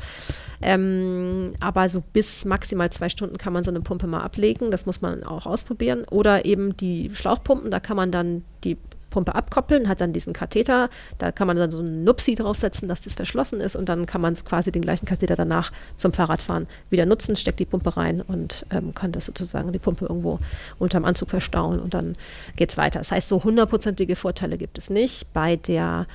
Ähm, 0.60 1.52
aber 1.60 1.89
so 1.89 2.02
bis 2.12 2.44
maximal 2.44 2.90
zwei 2.90 3.09
Stunden 3.09 3.39
kann 3.39 3.52
man 3.52 3.62
so 3.62 3.70
eine 3.70 3.81
Pumpe 3.81 4.09
mal 4.09 4.23
ablegen. 4.23 4.73
Das 4.73 4.86
muss 4.86 5.01
man 5.01 5.23
auch 5.23 5.47
ausprobieren. 5.47 6.05
Oder 6.10 6.44
eben 6.44 6.77
die 6.77 7.10
Schlauchpumpen, 7.15 7.70
da 7.70 7.78
kann 7.78 7.97
man 7.97 8.10
dann 8.10 8.43
die 8.65 8.77
Pumpe 9.19 9.35
abkoppeln, 9.35 9.89
hat 9.89 10.01
dann 10.01 10.12
diesen 10.12 10.32
Katheter, 10.32 10.90
da 11.19 11.32
kann 11.32 11.49
man 11.49 11.57
dann 11.57 11.73
so 11.73 11.81
einen 11.81 12.05
Nupsi 12.05 12.36
draufsetzen, 12.36 12.89
dass 12.89 13.01
das 13.01 13.15
verschlossen 13.15 13.61
ist 13.61 13.74
und 13.74 13.89
dann 13.89 14.07
kann 14.07 14.20
man 14.20 14.35
quasi 14.35 14.70
den 14.70 14.82
gleichen 14.82 15.07
Katheter 15.07 15.35
danach 15.35 15.73
zum 15.97 16.12
Fahrradfahren 16.12 16.69
wieder 16.89 17.05
nutzen, 17.05 17.35
steckt 17.35 17.59
die 17.59 17.65
Pumpe 17.65 17.97
rein 17.97 18.20
und 18.20 18.65
ähm, 18.70 18.95
kann 18.95 19.11
das 19.11 19.27
sozusagen 19.27 19.73
die 19.73 19.81
Pumpe 19.81 20.07
irgendwo 20.07 20.39
unterm 20.78 21.05
Anzug 21.05 21.31
verstauen 21.31 21.81
und 21.81 21.95
dann 21.95 22.12
geht 22.55 22.70
es 22.70 22.77
weiter. 22.77 23.01
Das 23.01 23.11
heißt, 23.11 23.27
so 23.27 23.43
hundertprozentige 23.43 24.15
Vorteile 24.15 24.57
gibt 24.57 24.78
es 24.78 24.89
nicht. 24.89 25.32
Bei 25.32 25.57
der 25.57 26.07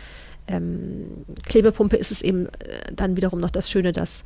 ähm, 0.48 1.26
Klebepumpe 1.46 1.98
ist 1.98 2.12
es 2.12 2.22
eben 2.22 2.48
äh, 2.48 2.50
dann 2.96 3.18
wiederum 3.18 3.42
noch 3.42 3.52
das 3.52 3.70
Schöne, 3.70 3.92
dass 3.92 4.24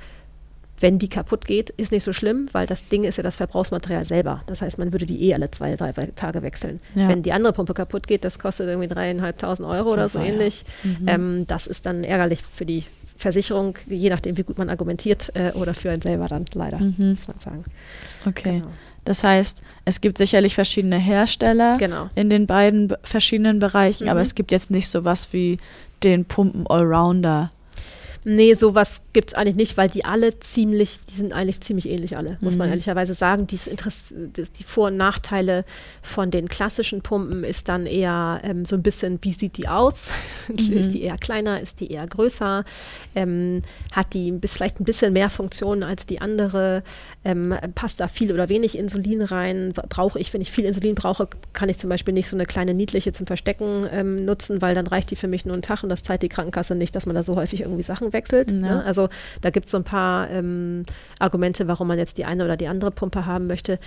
wenn 0.80 1.00
die 1.00 1.10
kaputt 1.10 1.46
geht, 1.46 1.70
ist 1.72 1.92
nicht 1.92 2.04
so 2.04 2.14
schlimm, 2.14 2.48
weil 2.52 2.68
das 2.68 2.88
Ding 2.88 3.04
ist 3.04 3.18
ja 3.18 3.24
das 3.24 3.36
Verbrauchsmaterial 3.36 4.06
selber. 4.06 4.44
Das 4.46 4.62
heißt, 4.62 4.78
man 4.78 4.92
würde 4.92 5.06
die 5.06 5.24
eh 5.24 5.34
alle 5.34 5.50
zwei, 5.50 5.76
drei 5.76 5.92
Tage 5.92 6.42
wechseln. 6.44 6.80
Ja. 6.96 7.10
Wenn 7.10 7.24
die 7.24 7.32
andere 7.32 7.54
Pumpe 7.54 7.74
kaputt 7.74 8.08
geht, 8.08 8.24
das 8.24 8.38
kostet 8.38 8.68
irgendwie 8.68 8.88
dreieinhalbtausend 8.88 9.68
Euro 9.68 9.92
oder 9.92 10.08
so 10.10 10.20
ähnlich. 10.20 10.66
Mhm. 10.84 11.08
Ähm, 11.08 11.48
das 11.48 11.68
ist 11.68 11.86
dann 11.86 12.04
ärgerlich 12.04 12.44
für 12.44 12.66
die 12.66 12.84
Versicherung, 13.16 13.76
je 13.88 14.10
nachdem, 14.10 14.38
wie 14.38 14.44
gut 14.44 14.60
man 14.60 14.70
argumentiert, 14.70 15.32
äh, 15.36 15.52
oder 15.54 15.74
für 15.74 15.90
einen 15.90 16.02
selber 16.02 16.28
dann 16.28 16.46
leider, 16.54 16.78
mhm. 16.78 17.10
muss 17.12 17.28
man 17.28 17.40
sagen. 17.40 17.64
Okay. 18.26 18.60
Genau. 18.60 18.72
Das 19.04 19.24
heißt, 19.24 19.64
es 19.86 20.02
gibt 20.02 20.18
sicherlich 20.18 20.54
verschiedene 20.54 20.98
Hersteller 20.98 21.78
genau. 21.78 22.10
in 22.14 22.30
den 22.30 22.46
beiden 22.46 22.94
verschiedenen 23.04 23.60
Bereichen, 23.60 24.04
mhm. 24.04 24.10
aber 24.10 24.22
es 24.22 24.36
gibt 24.36 24.52
jetzt 24.52 24.70
nicht 24.70 24.90
so 24.90 25.06
was 25.06 25.32
wie 25.34 25.58
den 26.04 26.26
Pumpen 26.26 26.68
Allrounder. 26.68 27.52
Nee, 28.30 28.56
sowas 28.56 29.04
gibt 29.14 29.30
es 29.32 29.34
eigentlich 29.36 29.56
nicht, 29.56 29.78
weil 29.78 29.90
die 29.90 30.04
alle 30.04 30.38
ziemlich, 30.42 31.00
die 31.10 31.16
sind 31.16 31.32
eigentlich 31.32 31.62
ziemlich 31.62 31.88
ähnlich 31.88 32.18
alle, 32.18 32.38
muss 32.42 32.56
mhm. 32.56 32.58
man 32.58 32.70
ehrlicherweise 32.72 33.14
sagen. 33.14 33.48
Dies 33.48 33.70
das, 33.78 34.14
die 34.52 34.64
Vor- 34.66 34.88
und 34.88 34.98
Nachteile 34.98 35.64
von 36.02 36.30
den 36.30 36.50
klassischen 36.50 37.02
Pumpen 37.02 37.46
ist 37.46 37.70
dann 37.70 37.86
eher 37.86 38.42
ähm, 38.44 38.66
so 38.66 38.76
ein 38.76 38.84
bisschen, 38.84 39.18
wie 39.22 39.32
sieht 39.32 39.56
die 39.56 39.70
aus? 39.70 40.08
Mhm. 40.50 40.78
ist 40.78 40.94
die 40.94 41.02
eher 41.02 41.18
kleiner, 41.18 41.62
ist 41.62 41.82
die 41.82 41.92
eher 41.92 42.08
größer? 42.08 42.64
Ähm, 43.16 43.62
hat 43.92 44.14
die 44.14 44.32
bis, 44.32 44.54
vielleicht 44.54 44.80
ein 44.80 44.86
bisschen 44.86 45.12
mehr 45.12 45.30
Funktionen 45.30 45.84
als 45.84 46.06
die 46.06 46.22
andere? 46.22 46.84
Ähm, 47.28 47.54
passt 47.76 48.00
da 48.00 48.08
viel 48.08 48.32
oder 48.32 48.48
wenig 48.48 48.78
Insulin 48.78 49.22
rein? 49.22 49.74
Brauche 49.90 50.18
ich, 50.18 50.34
wenn 50.34 50.40
ich 50.40 50.50
viel 50.50 50.64
Insulin 50.64 50.96
brauche, 50.96 51.28
kann 51.52 51.68
ich 51.68 51.78
zum 51.78 51.90
Beispiel 51.90 52.14
nicht 52.14 52.30
so 52.30 52.38
eine 52.38 52.46
kleine 52.46 52.74
niedliche 52.74 53.12
zum 53.12 53.28
Verstecken 53.28 53.86
ähm, 53.92 54.24
nutzen, 54.24 54.62
weil 54.62 54.74
dann 54.74 54.88
reicht 54.88 55.12
die 55.12 55.18
für 55.18 55.28
mich 55.28 55.46
nur 55.46 55.54
einen 55.54 55.62
Tag 55.62 55.84
und 55.84 55.90
das 55.90 56.04
zahlt 56.04 56.24
die 56.24 56.30
Krankenkasse 56.30 56.74
nicht, 56.74 56.96
dass 56.96 57.06
man 57.06 57.16
da 57.16 57.24
so 57.24 57.36
häufig 57.36 57.60
irgendwie 57.64 57.84
Sachen 57.84 58.14
wechselt. 58.14 58.50
Ja. 58.50 58.58
Ne? 58.58 58.86
Also 58.86 59.10
da 59.42 59.50
gibt 59.50 59.66
es 59.66 59.72
so 59.72 59.78
ein 59.78 59.84
paar 59.84 60.30
ähm, 60.30 60.86
Argumente, 61.20 61.68
warum 61.68 61.90
man 61.90 62.00
jetzt 62.00 62.18
die 62.18 62.24
eine 62.24 62.46
oder 62.46 62.56
die 62.56 62.70
andere 62.70 62.92
Pumpe 62.92 63.26
haben 63.26 63.48
möchte. 63.48 63.78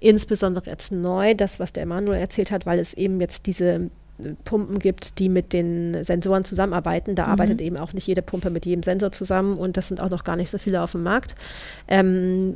Insbesondere 0.00 0.68
jetzt 0.68 0.90
neu, 0.90 1.34
das, 1.36 1.60
was 1.60 1.72
der 1.72 1.84
Emanuel 1.84 2.18
erzählt 2.18 2.50
hat, 2.50 2.66
weil 2.66 2.80
es 2.80 2.94
eben 2.94 3.20
jetzt 3.20 3.46
diese 3.46 3.90
Pumpen 4.44 4.78
gibt, 4.78 5.18
die 5.18 5.28
mit 5.28 5.52
den 5.52 6.04
Sensoren 6.04 6.44
zusammenarbeiten. 6.44 7.14
Da 7.14 7.26
mhm. 7.26 7.32
arbeitet 7.32 7.60
eben 7.60 7.76
auch 7.76 7.92
nicht 7.92 8.06
jede 8.06 8.22
Pumpe 8.22 8.50
mit 8.50 8.66
jedem 8.66 8.82
Sensor 8.82 9.12
zusammen 9.12 9.58
und 9.58 9.76
das 9.76 9.88
sind 9.88 10.00
auch 10.00 10.10
noch 10.10 10.24
gar 10.24 10.36
nicht 10.36 10.50
so 10.50 10.58
viele 10.58 10.82
auf 10.82 10.92
dem 10.92 11.02
Markt. 11.02 11.34
Ähm, 11.88 12.54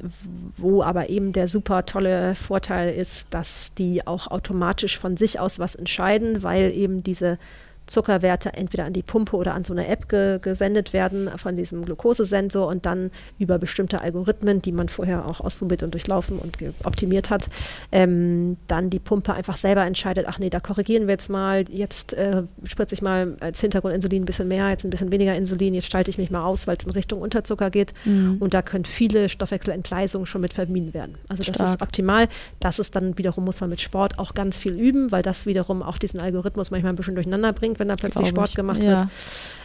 wo 0.57 0.82
aber 0.82 1.11
eben 1.11 1.32
der 1.32 1.49
super 1.49 1.86
tolle 1.86 2.35
Vorteil 2.35 2.95
ist, 2.95 3.35
dass 3.35 3.74
die 3.74 4.07
auch 4.07 4.28
automatisch 4.28 4.99
von 4.99 5.16
sich 5.16 5.41
aus 5.41 5.59
was 5.59 5.74
entscheiden, 5.74 6.43
weil 6.43 6.73
eben 6.73 7.03
diese 7.03 7.39
Zuckerwerte 7.86 8.55
entweder 8.55 8.85
an 8.85 8.93
die 8.93 9.02
Pumpe 9.02 9.36
oder 9.36 9.55
an 9.55 9.65
so 9.65 9.73
eine 9.73 9.86
App 9.89 10.09
ge 10.09 10.39
gesendet 10.40 10.93
werden 10.93 11.31
von 11.36 11.56
diesem 11.56 11.85
Glukosesensor 11.85 12.66
und 12.66 12.86
dann 12.86 13.11
über 13.39 13.59
bestimmte 13.59 14.01
Algorithmen, 14.01 14.62
die 14.62 14.73
man 14.73 14.89
vorher 14.89 15.27
auch 15.27 15.40
ausprobiert 15.40 15.82
und 15.82 15.93
durchlaufen 15.94 16.39
und 16.39 16.56
optimiert 16.85 17.31
hat, 17.31 17.48
ähm, 17.93 18.56
dann 18.66 18.90
die 18.90 18.98
Pumpe 18.98 19.35
einfach 19.35 19.56
selber 19.56 19.85
entscheidet, 19.85 20.27
ach 20.28 20.39
nee, 20.39 20.51
da 20.51 20.61
korrigieren 20.61 21.06
wir 21.06 21.12
jetzt 21.12 21.28
mal, 21.31 21.65
jetzt 21.69 22.15
äh, 22.15 22.43
spritze 22.65 22.94
ich 22.94 23.02
mal 23.02 23.36
als 23.40 23.61
Hintergrundinsulin 23.61 24.23
ein 24.23 24.27
bisschen 24.27 24.48
mehr, 24.48 24.70
jetzt 24.70 24.85
ein 24.85 24.90
bisschen 24.90 25.12
weniger 25.12 25.35
Insulin, 25.35 25.74
jetzt 25.74 25.90
schalte 25.90 26.11
ich 26.11 26.19
mich 26.19 26.31
mal 26.31 26.44
aus, 26.44 26.66
weil 26.66 26.77
es 26.77 26.85
in 26.85 26.90
Richtung 26.90 27.20
Unterzucker 27.20 27.70
geht 27.70 27.93
mhm. 28.05 28.39
und 28.40 28.55
da 28.55 28.62
können 28.62 28.85
viele 28.85 29.28
Stoffwechselentgleisungen 29.28 30.27
schon 30.27 30.40
mit 30.40 30.55
vermieden 30.55 30.94
werden. 30.94 31.16
Also 31.28 31.43
das 31.43 31.56
Stark. 31.56 31.70
ist 31.70 31.82
optimal. 31.82 32.28
Das 32.61 32.78
ist 32.78 32.97
dann 32.97 33.19
wiederum, 33.19 33.44
muss 33.44 33.61
man 33.61 33.70
mit 33.70 33.81
Sport 33.81 34.19
auch 34.19 34.35
ganz 34.35 34.59
viel 34.59 34.78
üben, 34.78 35.12
weil 35.12 35.23
das 35.23 35.47
wiederum 35.47 35.82
auch 35.82 35.98
diesen 35.98 36.20
Algorithmus 36.20 36.70
manchmal 36.70 36.93
ein 36.93 36.97
bisschen 36.97 37.15
durcheinander 37.15 37.52
bringt 37.52 37.73
bringt, 37.74 37.80
wenn 37.80 37.88
da 37.88 37.94
plötzlich 37.94 38.28
Sport 38.28 38.51
ich. 38.51 38.55
gemacht 38.55 38.82
ja. 38.82 39.01
wird. 39.01 39.09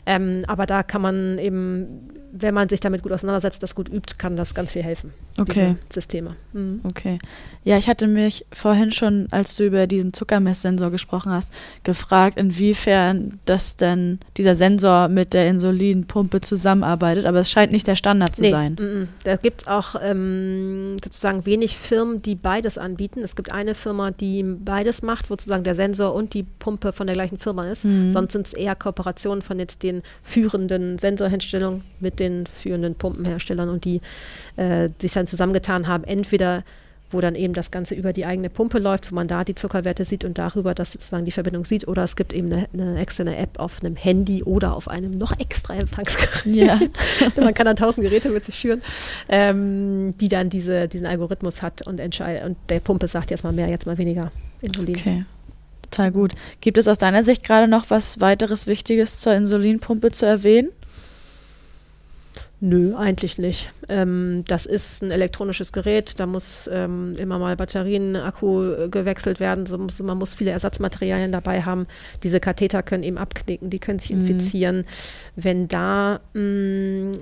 Ähm, 0.06 0.44
aber 0.48 0.66
da 0.66 0.82
kann 0.82 1.02
man 1.02 1.38
eben, 1.38 2.10
wenn 2.32 2.54
man 2.56 2.68
sich 2.68 2.80
damit 2.80 3.04
gut 3.04 3.12
auseinandersetzt, 3.12 3.62
das 3.62 3.76
gut 3.76 3.90
übt, 3.90 4.16
kann 4.18 4.36
das 4.36 4.56
ganz 4.56 4.72
viel 4.72 4.82
helfen. 4.82 5.12
Okay. 5.40 5.76
Systeme. 5.92 6.36
Mhm. 6.54 6.82
Okay. 6.84 7.20
Ja, 7.64 7.78
ich 7.78 7.88
hatte 7.88 8.08
mich 8.08 8.46
vorhin 8.52 8.92
schon, 8.92 9.28
als 9.30 9.56
du 9.56 9.66
über 9.66 9.86
diesen 9.86 10.14
Zuckermesssensor 10.14 10.90
gesprochen 10.90 11.32
hast, 11.32 11.54
gefragt, 11.84 12.40
inwiefern 12.40 13.40
das 13.46 13.78
denn 13.78 14.20
dieser 14.38 14.56
Sensor 14.56 15.10
mit 15.10 15.34
der 15.34 15.48
Insulinpumpe 15.48 16.42
zusammenarbeitet, 16.42 17.26
aber 17.26 17.40
es 17.40 17.52
scheint 17.52 17.72
nicht 17.72 17.86
der 17.86 17.96
Standard 17.96 18.36
zu 18.36 18.42
nee, 18.42 18.52
sein. 18.52 18.78
M 18.78 18.84
-m. 18.84 19.08
Da 19.26 19.36
gibt 19.36 19.62
es 19.62 19.68
auch 19.68 19.96
ähm, 20.02 20.98
sozusagen 21.04 21.46
wenig 21.46 21.78
Firmen, 21.78 22.22
die 22.22 22.36
beides 22.36 22.80
anbieten. 22.80 23.22
Es 23.22 23.36
gibt 23.36 23.52
eine 23.52 23.76
Firma, 23.76 24.10
die 24.12 24.42
beides 24.44 25.04
macht, 25.04 25.30
wo 25.30 25.34
sozusagen 25.34 25.64
der 25.64 25.76
Sensor 25.76 26.16
und 26.16 26.34
die 26.34 26.44
Pumpe 26.44 26.94
von 26.94 27.06
der 27.06 27.14
gleichen 27.14 27.38
Firma 27.38 27.68
ist. 27.70 27.86
Mhm. 27.86 27.99
Sonst 28.12 28.34
sind 28.34 28.48
es 28.48 28.54
eher 28.54 28.76
Kooperationen 28.76 29.42
von 29.42 29.60
jetzt 29.60 29.84
den 29.84 30.02
führenden 30.24 30.98
Sensorherstellungen 31.00 31.84
mit 32.00 32.20
den 32.20 32.46
führenden 32.48 32.96
Pumpenherstellern 32.96 33.70
und 33.70 33.86
die 33.86 34.02
äh, 34.56 34.90
sich 35.00 35.14
dann 35.14 35.28
zusammengetan 35.28 35.88
haben, 35.88 36.04
entweder 36.04 36.64
wo 37.12 37.22
dann 37.22 37.36
eben 37.36 37.54
das 37.54 37.72
Ganze 37.72 37.96
über 37.96 38.14
die 38.14 38.26
eigene 38.26 38.50
Pumpe 38.50 38.80
läuft, 38.80 39.12
wo 39.12 39.16
man 39.16 39.28
da 39.28 39.44
die 39.44 39.56
Zuckerwerte 39.56 40.06
sieht 40.06 40.26
und 40.26 40.38
darüber 40.38 40.76
das 40.76 40.92
sozusagen 40.92 41.26
die 41.26 41.32
Verbindung 41.32 41.66
sieht. 41.66 41.88
Oder 41.88 42.04
es 42.04 42.16
gibt 42.16 42.34
eben 42.34 42.52
eine, 42.54 42.68
eine 42.74 43.00
externe 43.00 43.36
App 43.38 43.60
auf 43.60 43.82
einem 43.82 43.96
Handy 43.96 44.44
oder 44.44 44.76
auf 44.76 44.88
einem 44.88 45.18
noch 45.18 45.38
extra 45.40 45.76
Empfangsgerät. 45.76 46.46
Ja. 46.46 46.80
man 47.42 47.54
kann 47.54 47.66
dann 47.66 47.76
tausend 47.76 48.04
Geräte 48.04 48.30
mit 48.30 48.46
sich 48.46 48.60
führen, 48.60 48.82
ähm, 49.28 50.14
die 50.20 50.28
dann 50.28 50.50
diese, 50.50 50.88
diesen 50.88 51.08
Algorithmus 51.08 51.62
hat 51.62 51.86
und 51.86 52.00
entscheidet 52.00 52.46
und 52.46 52.58
der 52.70 52.80
Pumpe 52.80 53.08
sagt 53.08 53.32
jetzt 53.32 53.44
mal 53.44 53.54
mehr, 53.54 53.68
jetzt 53.68 53.86
mal 53.86 53.98
weniger 53.98 54.32
Insulin. 54.62 54.96
Okay. 54.96 55.26
Total 55.90 56.12
gut. 56.12 56.34
Gibt 56.62 56.78
es 56.78 56.88
aus 56.88 56.98
deiner 56.98 57.24
Sicht 57.24 57.44
gerade 57.44 57.68
noch 57.68 57.90
was 57.90 58.22
weiteres 58.22 58.68
Wichtiges 58.68 59.18
zur 59.18 59.34
Insulinpumpe 59.34 60.12
zu 60.12 60.26
erwähnen? 60.26 60.70
Nö, 62.62 62.94
eigentlich 62.94 63.38
nicht. 63.38 63.72
Ähm, 63.88 64.44
das 64.46 64.66
ist 64.66 65.02
ein 65.02 65.12
elektronisches 65.12 65.72
Gerät, 65.72 66.20
da 66.20 66.26
muss 66.26 66.70
ähm, 66.72 67.16
immer 67.18 67.40
mal 67.40 67.56
Batterien, 67.56 68.18
Akku 68.18 68.64
äh, 68.64 68.90
gewechselt 68.90 69.40
werden. 69.40 69.66
So 69.66 69.78
muss, 69.78 70.02
man 70.02 70.18
muss 70.18 70.34
viele 70.34 70.52
Ersatzmaterialien 70.52 71.32
dabei 71.32 71.62
haben. 71.62 71.88
Diese 72.22 72.42
Katheter 72.42 72.84
können 72.84 73.04
eben 73.04 73.18
abknicken, 73.18 73.70
die 73.70 73.80
können 73.80 74.00
sich 74.00 74.12
mhm. 74.12 74.22
infizieren. 74.22 74.78
Mhm. 74.80 74.84
Wenn 75.38 75.68
da 75.70 76.20
mh, 76.34 76.42
mm, 76.42 77.14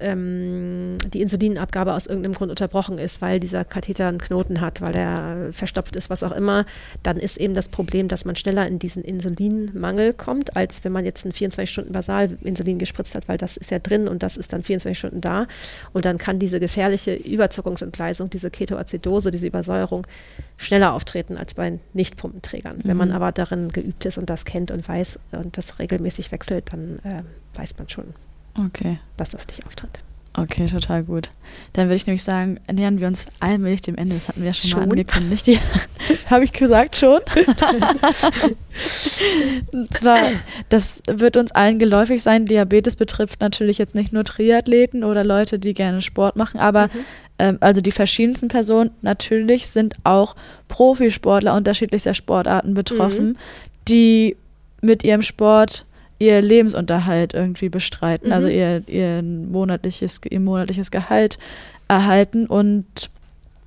ähm, 0.00 0.96
die 1.12 1.22
Insulinabgabe 1.22 1.94
aus 1.94 2.06
irgendeinem 2.06 2.34
Grund 2.34 2.50
unterbrochen 2.50 2.98
ist, 2.98 3.20
weil 3.22 3.40
dieser 3.40 3.64
Katheter 3.64 4.08
einen 4.08 4.18
Knoten 4.18 4.60
hat, 4.60 4.80
weil 4.80 4.96
er 4.96 5.52
verstopft 5.52 5.96
ist, 5.96 6.10
was 6.10 6.22
auch 6.22 6.32
immer, 6.32 6.66
dann 7.02 7.18
ist 7.18 7.36
eben 7.36 7.54
das 7.54 7.68
Problem, 7.68 8.08
dass 8.08 8.24
man 8.24 8.36
schneller 8.36 8.66
in 8.66 8.78
diesen 8.78 9.04
Insulinmangel 9.04 10.12
kommt, 10.12 10.56
als 10.56 10.84
wenn 10.84 10.92
man 10.92 11.04
jetzt 11.04 11.24
ein 11.24 11.32
24 11.32 11.70
Stunden 11.70 11.92
Basalinsulin 11.92 12.78
gespritzt 12.78 13.14
hat, 13.14 13.28
weil 13.28 13.38
das 13.38 13.56
ist 13.56 13.70
ja 13.70 13.78
drin 13.78 14.08
und 14.08 14.22
das 14.22 14.36
ist 14.36 14.52
dann 14.52 14.62
24 14.62 14.98
Stunden 14.98 15.20
da. 15.20 15.46
Und 15.92 16.04
dann 16.04 16.18
kann 16.18 16.38
diese 16.38 16.60
gefährliche 16.60 17.14
Überzuckungsentgleisung, 17.14 18.30
diese 18.30 18.50
Ketoazidose, 18.50 19.30
diese 19.30 19.46
Übersäuerung 19.46 20.06
schneller 20.56 20.92
auftreten 20.94 21.36
als 21.36 21.54
bei 21.54 21.78
Nichtpumpenträgern. 21.92 22.78
Mhm. 22.78 22.82
Wenn 22.84 22.96
man 22.96 23.08
mhm. 23.10 23.14
aber 23.14 23.32
darin 23.32 23.68
geübt 23.68 24.04
ist 24.04 24.18
und 24.18 24.30
das 24.30 24.44
kennt 24.44 24.70
und 24.70 24.86
weiß 24.88 25.18
und 25.32 25.56
das 25.58 25.78
regelmäßig 25.78 26.32
wechselt, 26.32 26.72
dann 26.72 26.98
äh, 27.04 27.22
weiß 27.58 27.78
man 27.78 27.88
schon, 27.88 28.14
Okay. 28.58 28.98
Dass 29.16 29.30
das 29.30 29.46
nicht 29.48 29.66
auftritt. 29.66 29.98
Okay, 30.38 30.66
total 30.66 31.02
gut. 31.02 31.30
Dann 31.72 31.86
würde 31.86 31.94
ich 31.94 32.06
nämlich 32.06 32.22
sagen, 32.22 32.60
nähern 32.70 33.00
wir 33.00 33.06
uns 33.06 33.24
allmählich 33.40 33.80
dem 33.80 33.96
Ende. 33.96 34.14
Das 34.14 34.28
hatten 34.28 34.40
wir 34.40 34.48
ja 34.48 34.54
schon, 34.54 34.68
Schon? 34.68 34.80
mal 34.80 34.90
angekündigt. 34.90 35.48
Ja, 35.48 35.60
Habe 36.30 36.44
ich 36.44 36.52
gesagt 36.52 36.96
schon? 36.96 37.20
Und 39.72 39.96
zwar, 39.96 40.20
das 40.68 41.02
wird 41.08 41.38
uns 41.38 41.52
allen 41.52 41.78
geläufig 41.78 42.22
sein. 42.22 42.44
Diabetes 42.44 42.96
betrifft 42.96 43.40
natürlich 43.40 43.78
jetzt 43.78 43.94
nicht 43.94 44.12
nur 44.12 44.24
Triathleten 44.24 45.04
oder 45.04 45.24
Leute, 45.24 45.58
die 45.58 45.72
gerne 45.72 46.02
Sport 46.02 46.36
machen, 46.36 46.60
aber 46.60 46.90
ähm, 47.38 47.56
also 47.60 47.80
die 47.80 47.92
verschiedensten 47.92 48.48
Personen 48.48 48.90
natürlich 49.02 49.68
sind 49.68 49.94
auch 50.04 50.36
Profisportler 50.68 51.54
unterschiedlichster 51.54 52.14
Sportarten 52.14 52.74
betroffen, 52.74 53.38
die 53.88 54.36
mit 54.82 55.02
ihrem 55.02 55.22
Sport 55.22 55.85
ihr 56.18 56.40
Lebensunterhalt 56.40 57.34
irgendwie 57.34 57.68
bestreiten, 57.68 58.28
Mhm. 58.28 58.32
also 58.32 58.48
ihr, 58.48 58.82
ihr, 58.88 59.22
monatliches, 59.22 60.20
ihr 60.28 60.40
monatliches 60.40 60.90
Gehalt 60.90 61.38
erhalten 61.88 62.46
und 62.46 62.86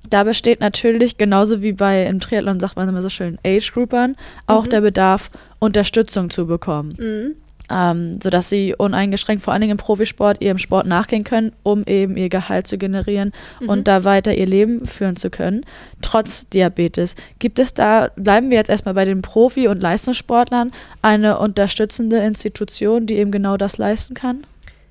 da 0.08 0.24
besteht 0.24 0.60
natürlich, 0.60 1.18
genauso 1.18 1.62
wie 1.62 1.72
bei 1.72 2.04
im 2.06 2.18
Triathlon 2.20 2.58
sagt 2.58 2.74
man 2.76 2.88
immer 2.88 3.02
so 3.02 3.08
schön, 3.10 3.38
Age-Groupern, 3.46 4.16
auch 4.46 4.64
Mhm. 4.66 4.70
der 4.70 4.80
Bedarf, 4.80 5.30
Unterstützung 5.60 6.30
zu 6.30 6.46
bekommen 6.46 6.94
Mhm. 6.98 7.34
Ähm, 7.70 8.18
sodass 8.22 8.48
sie 8.48 8.74
uneingeschränkt, 8.76 9.42
vor 9.44 9.52
allen 9.52 9.60
Dingen 9.60 9.72
im 9.72 9.76
Profisport, 9.76 10.42
ihrem 10.42 10.58
Sport 10.58 10.86
nachgehen 10.86 11.24
können, 11.24 11.52
um 11.62 11.84
eben 11.84 12.16
ihr 12.16 12.28
Gehalt 12.28 12.66
zu 12.66 12.78
generieren 12.78 13.32
Mhm. 13.60 13.68
und 13.68 13.88
da 13.88 14.04
weiter 14.04 14.34
ihr 14.34 14.46
Leben 14.46 14.84
führen 14.86 15.16
zu 15.16 15.30
können, 15.30 15.64
trotz 16.02 16.48
Diabetes. 16.48 17.14
Gibt 17.38 17.58
es 17.58 17.74
da, 17.74 18.10
bleiben 18.16 18.50
wir 18.50 18.56
jetzt 18.58 18.70
erstmal 18.70 18.94
bei 18.94 19.04
den 19.04 19.22
Profi- 19.22 19.68
und 19.68 19.80
Leistungssportlern, 19.80 20.72
eine 21.02 21.38
unterstützende 21.38 22.18
Institution, 22.18 23.06
die 23.06 23.14
eben 23.16 23.30
genau 23.30 23.56
das 23.56 23.78
leisten 23.78 24.14
kann? 24.14 24.44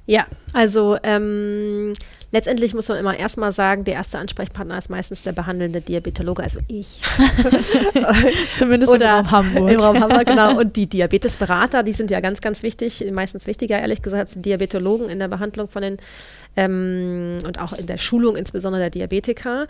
Ja, 0.06 0.26
also 0.54 0.98
ähm, 1.04 1.94
letztendlich 2.32 2.74
muss 2.74 2.88
man 2.88 2.98
immer 2.98 3.18
erstmal 3.18 3.52
sagen, 3.52 3.84
der 3.84 3.96
erste 3.96 4.18
Ansprechpartner 4.18 4.78
ist 4.78 4.90
meistens 4.90 5.22
der 5.22 5.32
behandelnde 5.32 5.82
Diabetologe, 5.82 6.44
also 6.44 6.60
ich. 6.68 7.02
Zumindest 8.58 8.94
Oder 8.94 9.20
im 9.20 9.26
Raum 9.26 9.32
Hamburg. 9.32 9.72
Im 9.72 9.80
Raum 9.80 10.00
Hamburg, 10.00 10.26
genau. 10.26 10.60
Und 10.60 10.76
die 10.76 10.88
Diabetesberater, 10.88 11.84
die 11.84 11.94
sind 11.94 12.12
ja 12.12 12.20
ganz, 12.20 12.42
ganz 12.42 12.64
wichtig, 12.64 13.06
meistens 13.12 13.48
wichtiger, 13.48 13.80
ehrlich 13.80 14.02
gesagt, 14.02 14.22
als 14.22 14.34
die 14.34 14.42
Diabetologen 14.42 15.10
in 15.10 15.20
der 15.20 15.28
Behandlung 15.28 15.70
von 15.70 15.82
den 15.82 15.98
ähm, 16.56 17.38
und 17.46 17.60
auch 17.60 17.74
in 17.74 17.86
der 17.86 17.98
Schulung, 17.98 18.36
insbesondere 18.36 18.82
der 18.82 18.90
Diabetiker. 18.90 19.68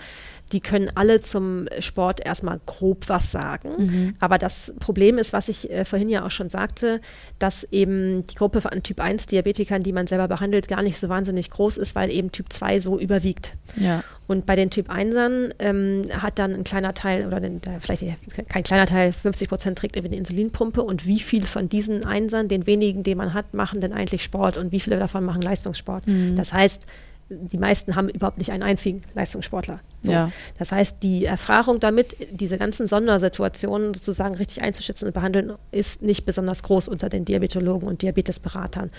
Die 0.52 0.62
können 0.62 0.92
alle 0.96 1.20
zum 1.22 1.68
Sport 1.80 2.26
erstmal 2.26 2.60
grob 2.66 3.08
was 3.08 3.32
sagen. 3.32 4.16
Aber 4.20 4.38
das 4.38 4.74
Problem 4.80 5.18
ist, 5.18 5.34
was 5.34 5.48
ich 5.48 5.70
äh, 5.70 5.86
vorhin 5.86 6.10
ja 6.10 6.26
auch 6.26 6.32
schon 6.32 6.50
sagte, 6.50 7.02
dass 7.38 7.64
eben 7.66 8.26
die 8.28 8.36
Gruppe 8.36 8.60
an 8.72 8.84
Typ 8.84 9.00
1 9.00 9.28
Diabetikern, 9.28 9.84
die 9.84 9.94
man 9.94 10.08
selber 10.08 10.28
behandelt, 10.28 10.68
gar 10.68 10.82
nicht 10.82 11.00
so 11.00 11.10
wahnsinnig 11.10 11.50
groß 11.50 11.78
ist, 11.78 11.96
weil 11.96 12.12
eben 12.12 12.32
Typ 12.32 12.52
2 12.52 12.80
so 12.80 13.00
überwiegt. 13.00 13.54
Ja. 13.76 14.04
Und 14.28 14.46
bei 14.46 14.56
den 14.56 14.70
Typ 14.70 14.92
1ern 14.92 15.54
ähm, 15.58 16.04
hat 16.12 16.38
dann 16.38 16.54
ein 16.54 16.64
kleiner 16.64 16.94
Teil, 16.94 17.26
oder 17.26 17.40
den, 17.40 17.64
äh, 17.64 17.80
vielleicht 17.80 18.06
kein 18.48 18.62
kleiner 18.62 18.86
Teil, 18.86 19.12
50 19.12 19.50
Prozent 19.50 19.80
trägt 19.80 19.96
irgendwie 19.96 20.14
eine 20.14 20.20
Insulinpumpe. 20.20 20.84
Und 20.84 21.08
wie 21.08 21.20
viel 21.20 21.44
von 21.44 21.68
diesen 21.68 22.06
Einsern, 22.06 22.48
den 22.48 22.68
wenigen, 22.68 23.02
die 23.02 23.16
man 23.16 23.34
hat, 23.34 23.56
machen 23.56 23.82
denn 23.82 23.92
eigentlich 23.92 24.24
Sport 24.24 24.56
und 24.58 24.72
wie 24.72 24.80
viele 24.80 25.00
davon 25.00 25.24
machen 25.24 25.42
Leistungssport? 25.42 26.04
Das 26.36 26.54
heißt, 26.54 26.86
die 27.30 27.58
meisten 27.58 27.96
haben 27.96 28.10
überhaupt 28.10 28.38
nicht 28.40 28.52
einen 28.52 28.64
einzigen 28.64 29.02
Leistungssportler. 29.14 29.80
So. 30.02 30.12
Ja. 30.12 30.32
Das 30.58 30.72
heißt, 30.72 31.04
die 31.04 31.26
Erfahrung 31.26 31.80
damit, 31.80 32.16
diese 32.32 32.58
ganzen 32.58 32.88
Sondersituationen 32.88 33.94
sozusagen 33.94 34.36
richtig 34.36 34.64
einzuschätzen 34.64 35.08
und 35.08 35.14
behandeln, 35.14 35.54
ist 35.72 36.02
nicht 36.02 36.26
besonders 36.26 36.64
groß 36.64 36.88
unter 36.88 37.10
den 37.10 37.26
Diabetologen 37.26 37.88
und 37.88 38.02
Diabetesberatern. 38.02 38.90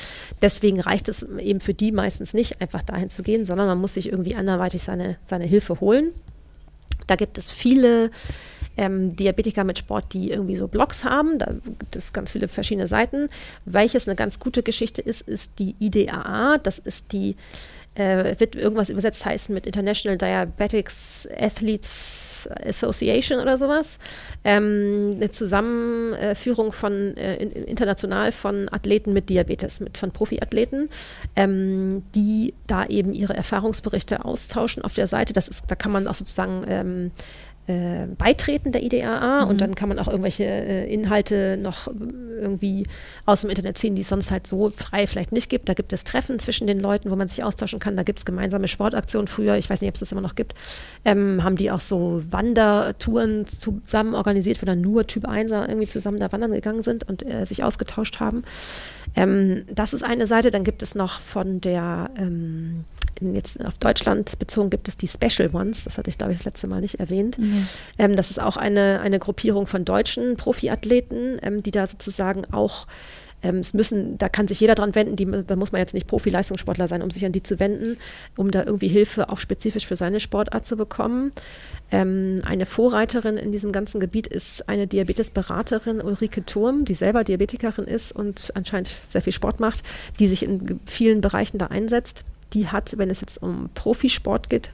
Deswegen 0.42 0.80
reicht 0.80 1.08
es 1.08 1.22
eben 1.22 1.60
für 1.60 1.74
die 1.74 1.92
meistens 1.92 2.34
nicht, 2.34 2.60
einfach 2.60 2.82
dahin 2.82 3.10
zu 3.10 3.22
gehen, 3.22 3.46
sondern 3.46 3.66
man 3.66 3.80
muss 3.80 3.94
sich 3.94 4.10
irgendwie 4.10 4.36
anderweitig 4.36 4.82
seine, 4.82 5.16
seine 5.26 5.44
Hilfe 5.44 5.80
holen. 5.80 6.12
Da 7.06 7.16
gibt 7.16 7.38
es 7.38 7.50
viele 7.50 8.10
ähm, 8.76 9.16
Diabetiker 9.16 9.64
mit 9.64 9.78
Sport, 9.78 10.12
die 10.12 10.30
irgendwie 10.30 10.56
so 10.56 10.68
Blogs 10.68 11.04
haben. 11.04 11.38
Da 11.38 11.52
gibt 11.78 11.96
es 11.96 12.12
ganz 12.12 12.30
viele 12.30 12.48
verschiedene 12.48 12.86
Seiten. 12.86 13.28
Welches 13.64 14.08
eine 14.08 14.16
ganz 14.16 14.38
gute 14.38 14.62
Geschichte 14.62 15.02
ist, 15.02 15.22
ist 15.22 15.58
die 15.58 15.74
IDAA. 15.78 16.58
Das 16.58 16.78
ist 16.78 17.12
die, 17.12 17.36
äh, 17.94 18.38
wird 18.38 18.54
irgendwas 18.54 18.90
übersetzt 18.90 19.24
heißen 19.24 19.54
mit 19.54 19.66
International 19.66 20.18
Diabetics 20.18 21.28
Athletes 21.36 22.30
Association 22.46 23.40
oder 23.40 23.56
sowas. 23.56 23.98
Ähm, 24.44 25.12
eine 25.14 25.30
Zusammenführung 25.30 26.72
von 26.72 27.16
äh, 27.16 27.36
in, 27.36 27.52
international 27.52 28.32
von 28.32 28.68
Athleten 28.70 29.12
mit 29.12 29.28
Diabetes, 29.28 29.80
mit 29.80 29.98
von 29.98 30.10
Profiathleten, 30.10 30.88
ähm, 31.36 32.02
die 32.14 32.54
da 32.66 32.86
eben 32.86 33.12
ihre 33.12 33.34
Erfahrungsberichte 33.34 34.24
austauschen 34.24 34.82
auf 34.82 34.94
der 34.94 35.06
Seite. 35.06 35.32
Das 35.32 35.48
ist, 35.48 35.64
da 35.68 35.74
kann 35.74 35.92
man 35.92 36.06
auch 36.06 36.14
sozusagen 36.14 36.62
ähm, 36.68 37.10
äh, 37.70 38.06
beitreten 38.18 38.72
der 38.72 38.82
IDAA 38.82 39.44
und 39.44 39.60
dann 39.60 39.74
kann 39.74 39.88
man 39.88 39.98
auch 39.98 40.08
irgendwelche 40.08 40.44
äh, 40.44 40.92
Inhalte 40.92 41.56
noch 41.56 41.86
äh, 41.88 41.92
irgendwie 42.40 42.86
aus 43.26 43.42
dem 43.42 43.50
Internet 43.50 43.78
ziehen, 43.78 43.94
die 43.94 44.02
es 44.02 44.08
sonst 44.08 44.30
halt 44.30 44.46
so 44.46 44.70
frei 44.70 45.06
vielleicht 45.06 45.30
nicht 45.30 45.48
gibt. 45.48 45.68
Da 45.68 45.74
gibt 45.74 45.92
es 45.92 46.04
Treffen 46.04 46.38
zwischen 46.38 46.66
den 46.66 46.80
Leuten, 46.80 47.10
wo 47.10 47.16
man 47.16 47.28
sich 47.28 47.44
austauschen 47.44 47.78
kann. 47.78 47.96
Da 47.96 48.02
gibt 48.02 48.18
es 48.18 48.24
gemeinsame 48.24 48.66
Sportaktionen. 48.66 49.28
Früher, 49.28 49.56
ich 49.56 49.70
weiß 49.70 49.80
nicht, 49.80 49.88
ob 49.88 49.94
es 49.94 50.00
das 50.00 50.10
immer 50.12 50.20
noch 50.20 50.34
gibt, 50.34 50.54
ähm, 51.04 51.44
haben 51.44 51.56
die 51.56 51.70
auch 51.70 51.80
so 51.80 52.22
Wandertouren 52.30 53.46
zusammen 53.46 54.14
organisiert, 54.14 54.60
wo 54.62 54.66
dann 54.66 54.80
nur 54.80 55.06
Typ 55.06 55.28
1er 55.28 55.68
irgendwie 55.68 55.86
zusammen 55.86 56.18
da 56.18 56.32
wandern 56.32 56.52
gegangen 56.52 56.82
sind 56.82 57.08
und 57.08 57.24
äh, 57.24 57.44
sich 57.44 57.62
ausgetauscht 57.62 58.20
haben. 58.20 58.42
Ähm, 59.16 59.64
das 59.72 59.92
ist 59.92 60.02
eine 60.02 60.26
Seite. 60.26 60.50
Dann 60.50 60.64
gibt 60.64 60.82
es 60.82 60.94
noch 60.94 61.20
von 61.20 61.60
der, 61.60 62.10
ähm, 62.16 62.84
in- 63.20 63.34
jetzt 63.34 63.64
auf 63.64 63.78
Deutschland 63.78 64.38
bezogen, 64.38 64.70
gibt 64.70 64.88
es 64.88 64.96
die 64.96 65.08
Special 65.08 65.50
Ones. 65.52 65.84
Das 65.84 65.98
hatte 65.98 66.10
ich, 66.10 66.18
glaube 66.18 66.32
ich, 66.32 66.38
das 66.38 66.44
letzte 66.44 66.66
Mal 66.66 66.80
nicht 66.80 67.00
erwähnt. 67.00 67.38
Ähm, 67.98 68.16
das 68.16 68.30
ist 68.30 68.40
auch 68.40 68.56
eine, 68.56 69.00
eine 69.00 69.18
Gruppierung 69.18 69.66
von 69.66 69.84
deutschen 69.84 70.36
Profiathleten, 70.36 71.38
ähm, 71.42 71.62
die 71.62 71.70
da 71.70 71.86
sozusagen 71.86 72.44
auch 72.52 72.86
ähm, 73.42 73.56
es 73.56 73.72
müssen, 73.72 74.18
da 74.18 74.28
kann 74.28 74.48
sich 74.48 74.60
jeder 74.60 74.74
dran 74.74 74.94
wenden, 74.94 75.16
die, 75.16 75.26
da 75.46 75.56
muss 75.56 75.72
man 75.72 75.80
jetzt 75.80 75.94
nicht 75.94 76.06
Profi-Leistungssportler 76.06 76.88
sein, 76.88 77.00
um 77.00 77.10
sich 77.10 77.24
an 77.24 77.32
die 77.32 77.42
zu 77.42 77.58
wenden, 77.58 77.96
um 78.36 78.50
da 78.50 78.64
irgendwie 78.64 78.88
Hilfe 78.88 79.30
auch 79.30 79.38
spezifisch 79.38 79.86
für 79.86 79.96
seine 79.96 80.20
Sportart 80.20 80.66
zu 80.66 80.76
bekommen. 80.76 81.32
Ähm, 81.90 82.40
eine 82.44 82.66
Vorreiterin 82.66 83.38
in 83.38 83.50
diesem 83.50 83.72
ganzen 83.72 83.98
Gebiet 83.98 84.26
ist 84.26 84.68
eine 84.68 84.86
Diabetesberaterin 84.86 86.02
Ulrike 86.02 86.44
Turm, 86.44 86.84
die 86.84 86.92
selber 86.92 87.24
Diabetikerin 87.24 87.86
ist 87.86 88.12
und 88.12 88.52
anscheinend 88.54 88.90
sehr 89.08 89.22
viel 89.22 89.32
Sport 89.32 89.58
macht, 89.58 89.82
die 90.18 90.28
sich 90.28 90.42
in 90.42 90.78
vielen 90.84 91.22
Bereichen 91.22 91.56
da 91.56 91.68
einsetzt. 91.68 92.24
Die 92.52 92.68
hat, 92.68 92.96
wenn 92.98 93.10
es 93.10 93.20
jetzt 93.20 93.42
um 93.42 93.70
Profisport 93.74 94.50
geht, 94.50 94.70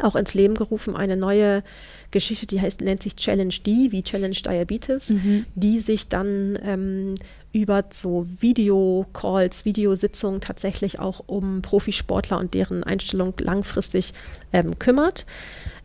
auch 0.00 0.16
ins 0.16 0.34
Leben 0.34 0.54
gerufen, 0.54 0.96
eine 0.96 1.16
neue 1.16 1.62
Geschichte, 2.10 2.46
die 2.46 2.60
heißt, 2.60 2.80
nennt 2.80 3.02
sich 3.02 3.16
Challenge 3.16 3.54
D, 3.66 3.92
wie 3.92 4.02
Challenge 4.02 4.34
Diabetes, 4.34 5.10
die 5.54 5.80
sich 5.80 6.08
dann 6.08 6.58
ähm, 6.62 7.14
über 7.52 7.84
so 7.90 8.26
Videocalls, 8.38 9.64
Videositzungen 9.64 10.40
tatsächlich 10.40 10.98
auch 11.00 11.24
um 11.26 11.62
Profisportler 11.62 12.38
und 12.38 12.54
deren 12.54 12.84
Einstellung 12.84 13.34
langfristig 13.38 14.14
ähm, 14.52 14.78
kümmert. 14.78 15.26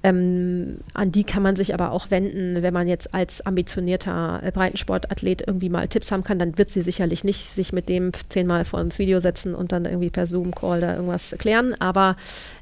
Ähm, 0.06 0.77
an 0.94 1.11
die 1.11 1.23
kann 1.23 1.41
man 1.41 1.56
sich 1.56 1.73
aber 1.73 1.91
auch 1.91 2.11
wenden, 2.11 2.61
wenn 2.61 2.76
man 2.76 2.88
jetzt 2.88 3.15
als 3.15 3.44
ambitionierter 3.44 4.40
äh, 4.44 4.52
Breitensportathlet 4.52 5.44
irgendwie 5.48 5.69
mal 5.69 5.88
Tipps 5.88 6.11
haben 6.11 6.23
kann, 6.23 6.38
dann 6.38 6.60
wird 6.60 6.69
sie 6.69 6.84
sicherlich 6.84 7.23
nicht 7.23 7.56
sich 7.56 7.73
mit 7.73 7.90
dem 7.90 8.11
zehnmal 8.30 8.65
vor 8.65 8.82
ins 8.82 8.99
Video 8.99 9.19
setzen 9.19 9.56
und 9.56 9.72
dann 9.72 9.86
irgendwie 9.86 10.11
per 10.11 10.27
Zoom-Call 10.27 10.82
da 10.82 10.94
irgendwas 10.94 11.32
erklären, 11.32 11.73
aber 11.80 12.18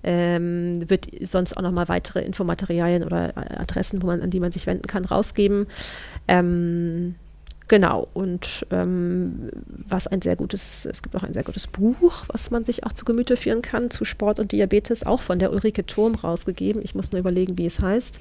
ähm, 0.06 0.90
wird 0.90 1.10
sonst 1.20 1.58
auch 1.58 1.62
nochmal 1.62 1.90
weitere 1.90 2.22
Infomaterialien 2.22 3.04
oder 3.04 3.36
äh, 3.36 3.58
Adressen, 3.58 4.02
wo 4.02 4.08
man, 4.08 4.22
an 4.22 4.30
die 4.30 4.40
man 4.40 4.54
sich 4.54 4.66
wenden 4.66 4.88
kann, 4.88 5.04
rausgeben. 5.04 5.68
Ähm, 6.30 7.16
Genau, 7.74 8.08
und 8.14 8.68
ähm, 8.70 9.50
was 9.88 10.06
ein 10.06 10.22
sehr 10.22 10.36
gutes, 10.36 10.86
es 10.86 11.02
gibt 11.02 11.16
auch 11.16 11.24
ein 11.24 11.34
sehr 11.34 11.42
gutes 11.42 11.66
Buch, 11.66 12.26
was 12.28 12.52
man 12.52 12.66
sich 12.66 12.84
auch 12.84 12.94
zu 12.94 13.04
Gemüte 13.04 13.36
führen 13.36 13.64
kann, 13.64 13.90
zu 13.90 14.06
Sport 14.06 14.40
und 14.40 14.52
Diabetes, 14.52 15.08
auch 15.08 15.22
von 15.22 15.40
der 15.40 15.52
Ulrike 15.52 15.84
Turm 15.84 16.14
rausgegeben. 16.14 16.84
Ich 16.84 16.94
muss 16.94 17.12
nur 17.12 17.18
überlegen, 17.18 17.58
wie 17.58 17.66
es 17.66 17.80
heißt. 17.80 18.20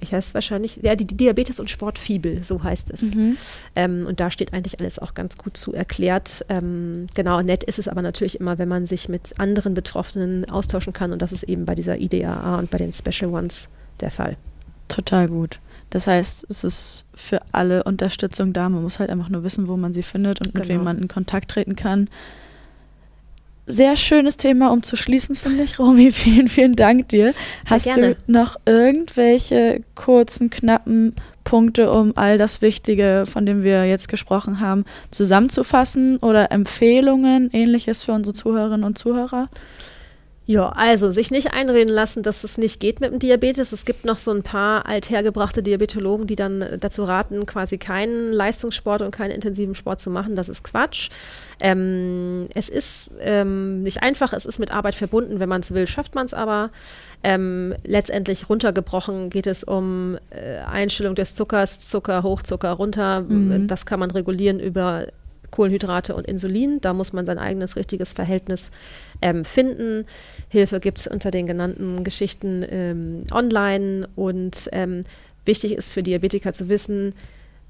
Ich 0.00 0.12
heißt 0.12 0.34
wahrscheinlich, 0.34 0.80
ja, 0.82 0.96
die, 0.96 1.06
die 1.06 1.16
Diabetes 1.16 1.60
und 1.60 1.70
Sportfibel, 1.70 2.44
so 2.44 2.62
heißt 2.62 2.90
es. 2.90 3.04
Ähm, 3.74 4.04
und 4.06 4.20
da 4.20 4.30
steht 4.30 4.52
eigentlich 4.52 4.78
alles 4.80 4.98
auch 4.98 5.14
ganz 5.14 5.38
gut 5.38 5.56
zu 5.56 5.72
erklärt. 5.72 6.44
Ähm, 6.50 7.06
genau, 7.14 7.40
nett 7.40 7.64
ist 7.64 7.78
es 7.78 7.88
aber 7.88 8.02
natürlich 8.02 8.38
immer, 8.38 8.58
wenn 8.58 8.68
man 8.68 8.84
sich 8.84 9.08
mit 9.08 9.40
anderen 9.40 9.72
Betroffenen 9.72 10.44
austauschen 10.50 10.92
kann. 10.92 11.10
Und 11.10 11.22
das 11.22 11.32
ist 11.32 11.44
eben 11.44 11.64
bei 11.64 11.74
dieser 11.74 11.98
IDAA 11.98 12.58
und 12.58 12.70
bei 12.70 12.76
den 12.76 12.92
Special 12.92 13.32
Ones 13.32 13.68
der 14.00 14.10
Fall. 14.10 14.36
Total 14.88 15.26
gut. 15.26 15.58
Das 15.90 16.06
heißt, 16.06 16.46
es 16.48 16.64
ist 16.64 17.04
für 17.14 17.40
alle 17.52 17.82
Unterstützung 17.84 18.52
da. 18.52 18.68
Man 18.68 18.82
muss 18.82 19.00
halt 19.00 19.10
einfach 19.10 19.28
nur 19.28 19.42
wissen, 19.44 19.68
wo 19.68 19.76
man 19.76 19.92
sie 19.92 20.02
findet 20.04 20.40
und 20.40 20.54
mit 20.54 20.62
Genau. 20.64 20.74
wem 20.74 20.84
man 20.84 20.98
in 20.98 21.08
Kontakt 21.08 21.50
treten 21.50 21.76
kann. 21.76 22.08
Sehr 23.66 23.94
schönes 23.94 24.36
Thema, 24.36 24.72
um 24.72 24.82
zu 24.82 24.96
schließen, 24.96 25.34
finde 25.34 25.62
ich. 25.62 25.78
Romy, 25.78 26.10
vielen, 26.12 26.48
vielen 26.48 26.74
Dank 26.74 27.08
dir. 27.08 27.34
Hast 27.66 27.86
du 27.86 28.16
noch 28.26 28.56
irgendwelche 28.66 29.82
kurzen, 29.94 30.50
knappen 30.50 31.14
Punkte, 31.44 31.90
um 31.90 32.16
all 32.16 32.38
das 32.38 32.62
Wichtige, 32.62 33.24
von 33.26 33.46
dem 33.46 33.62
wir 33.62 33.84
jetzt 33.84 34.08
gesprochen 34.08 34.60
haben, 34.60 34.84
zusammenzufassen 35.10 36.18
oder 36.18 36.52
Empfehlungen, 36.52 37.50
ähnliches 37.52 38.04
für 38.04 38.12
unsere 38.12 38.34
Zuhörerinnen 38.34 38.84
und 38.84 38.98
Zuhörer? 38.98 39.48
Ja, 40.50 40.70
also 40.70 41.12
sich 41.12 41.30
nicht 41.30 41.52
einreden 41.52 41.94
lassen, 41.94 42.24
dass 42.24 42.42
es 42.42 42.58
nicht 42.58 42.80
geht 42.80 42.98
mit 42.98 43.12
dem 43.12 43.20
Diabetes. 43.20 43.70
Es 43.70 43.84
gibt 43.84 44.04
noch 44.04 44.18
so 44.18 44.32
ein 44.32 44.42
paar 44.42 44.84
althergebrachte 44.84 45.62
Diabetologen, 45.62 46.26
die 46.26 46.34
dann 46.34 46.76
dazu 46.80 47.04
raten, 47.04 47.46
quasi 47.46 47.78
keinen 47.78 48.32
Leistungssport 48.32 49.00
und 49.02 49.12
keinen 49.12 49.30
intensiven 49.30 49.76
Sport 49.76 50.00
zu 50.00 50.10
machen. 50.10 50.34
Das 50.34 50.48
ist 50.48 50.64
Quatsch. 50.64 51.10
Ähm, 51.62 52.48
es 52.52 52.68
ist 52.68 53.12
ähm, 53.20 53.84
nicht 53.84 54.02
einfach, 54.02 54.32
es 54.32 54.44
ist 54.44 54.58
mit 54.58 54.72
Arbeit 54.72 54.96
verbunden. 54.96 55.38
Wenn 55.38 55.48
man 55.48 55.60
es 55.60 55.72
will, 55.72 55.86
schafft 55.86 56.16
man 56.16 56.26
es 56.26 56.34
aber. 56.34 56.70
Ähm, 57.22 57.72
letztendlich 57.86 58.48
runtergebrochen 58.48 59.30
geht 59.30 59.46
es 59.46 59.62
um 59.62 60.18
äh, 60.30 60.56
Einstellung 60.68 61.14
des 61.14 61.36
Zuckers, 61.36 61.78
Zucker 61.78 62.24
hoch, 62.24 62.42
Zucker 62.42 62.72
runter. 62.72 63.20
Mhm. 63.20 63.68
Das 63.68 63.86
kann 63.86 64.00
man 64.00 64.10
regulieren 64.10 64.58
über 64.58 65.06
Kohlenhydrate 65.50 66.14
und 66.14 66.26
Insulin. 66.26 66.80
Da 66.80 66.92
muss 66.92 67.12
man 67.12 67.26
sein 67.26 67.38
eigenes 67.38 67.76
richtiges 67.76 68.12
Verhältnis 68.12 68.70
ähm, 69.22 69.44
finden. 69.44 70.06
Hilfe 70.48 70.80
gibt 70.80 71.00
es 71.00 71.06
unter 71.06 71.30
den 71.30 71.46
genannten 71.46 72.04
Geschichten 72.04 72.64
ähm, 72.68 73.24
online 73.32 74.08
und 74.16 74.68
ähm, 74.72 75.04
wichtig 75.44 75.72
ist 75.72 75.92
für 75.92 76.02
Diabetiker 76.02 76.52
zu 76.52 76.68
wissen, 76.68 77.14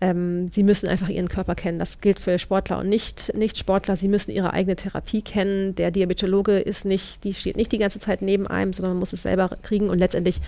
ähm, 0.01 0.49
sie 0.51 0.63
müssen 0.63 0.89
einfach 0.89 1.09
ihren 1.09 1.29
Körper 1.29 1.55
kennen. 1.55 1.79
Das 1.79 2.01
gilt 2.01 2.19
für 2.19 2.39
Sportler 2.39 2.79
und 2.79 2.89
nicht, 2.89 3.35
nicht 3.35 3.59
Sportler. 3.59 3.97
Sie 3.97 4.09
müssen 4.09 4.31
ihre 4.31 4.53
eigene 4.53 4.77
Therapie 4.77 5.23
kennen. 5.23 5.75
Der 5.75 5.91
Diabetologe 5.91 6.59
ist 6.59 6.85
nicht, 6.85 7.25
die 7.25 7.35
steht 7.35 7.57
nicht 7.57 7.73
die 7.73 7.79
ganze 7.79 7.99
Zeit 7.99 8.23
neben 8.23 8.47
einem, 8.47 8.73
sondern 8.73 8.93
man 8.93 9.01
muss 9.01 9.13
es 9.13 9.23
selber 9.23 9.51
kriegen 9.63 9.91
und 9.91 9.99
letztendlich, 9.99 10.41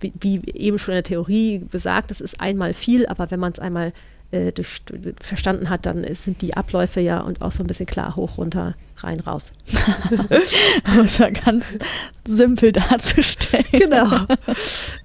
wie, 0.00 0.12
wie 0.20 0.42
eben 0.52 0.78
schon 0.78 0.92
in 0.92 0.96
der 0.96 1.04
Theorie 1.04 1.60
besagt, 1.60 2.10
es 2.10 2.20
ist 2.20 2.40
einmal 2.40 2.74
viel, 2.74 3.06
aber 3.06 3.30
wenn 3.30 3.40
man 3.40 3.52
es 3.52 3.60
einmal 3.60 3.92
äh, 4.30 4.52
durch, 4.52 4.82
verstanden 5.20 5.70
hat, 5.70 5.86
dann 5.86 6.04
sind 6.14 6.42
die 6.42 6.56
Abläufe 6.56 7.00
ja 7.00 7.20
und 7.20 7.40
auch 7.42 7.52
so 7.52 7.62
ein 7.62 7.66
bisschen 7.66 7.86
klar 7.86 8.16
hoch, 8.16 8.38
runter, 8.38 8.74
rein, 8.98 9.20
raus. 9.20 9.52
um 10.86 11.00
es 11.00 11.18
ja 11.18 11.30
ganz 11.30 11.78
simpel 12.26 12.72
darzustellen. 12.72 13.64
Genau. 13.72 14.06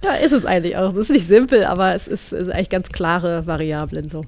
Ja, 0.04 0.16
ist 0.22 0.34
es 0.34 0.46
eigentlich 0.46 0.76
auch. 0.78 0.92
Es 0.92 0.98
ist 0.98 1.12
nicht 1.12 1.28
simpel, 1.28 1.64
aber 1.64 1.96
es 1.96 2.08
ist, 2.08 2.34
ist 2.34 2.50
eigentlich 2.50 2.70
ganz 2.70 2.90
klare 2.90 3.48
Variablen 3.48 4.10
so. 4.10 4.26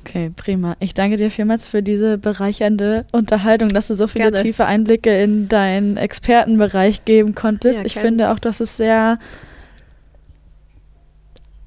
Okay, 0.00 0.30
prima. 0.34 0.76
Ich 0.80 0.94
danke 0.94 1.16
dir 1.16 1.30
vielmals 1.30 1.66
für 1.66 1.82
diese 1.82 2.16
bereichernde 2.16 3.04
Unterhaltung, 3.12 3.68
dass 3.68 3.88
du 3.88 3.94
so 3.94 4.06
viele 4.06 4.30
Gerne. 4.30 4.42
tiefe 4.42 4.64
Einblicke 4.64 5.22
in 5.22 5.48
deinen 5.48 5.98
Expertenbereich 5.98 7.04
geben 7.04 7.34
konntest. 7.34 7.80
Ja, 7.80 7.84
ich 7.86 7.96
finde 7.96 8.30
auch, 8.30 8.38
dass 8.38 8.60
es 8.60 8.76
sehr 8.78 9.18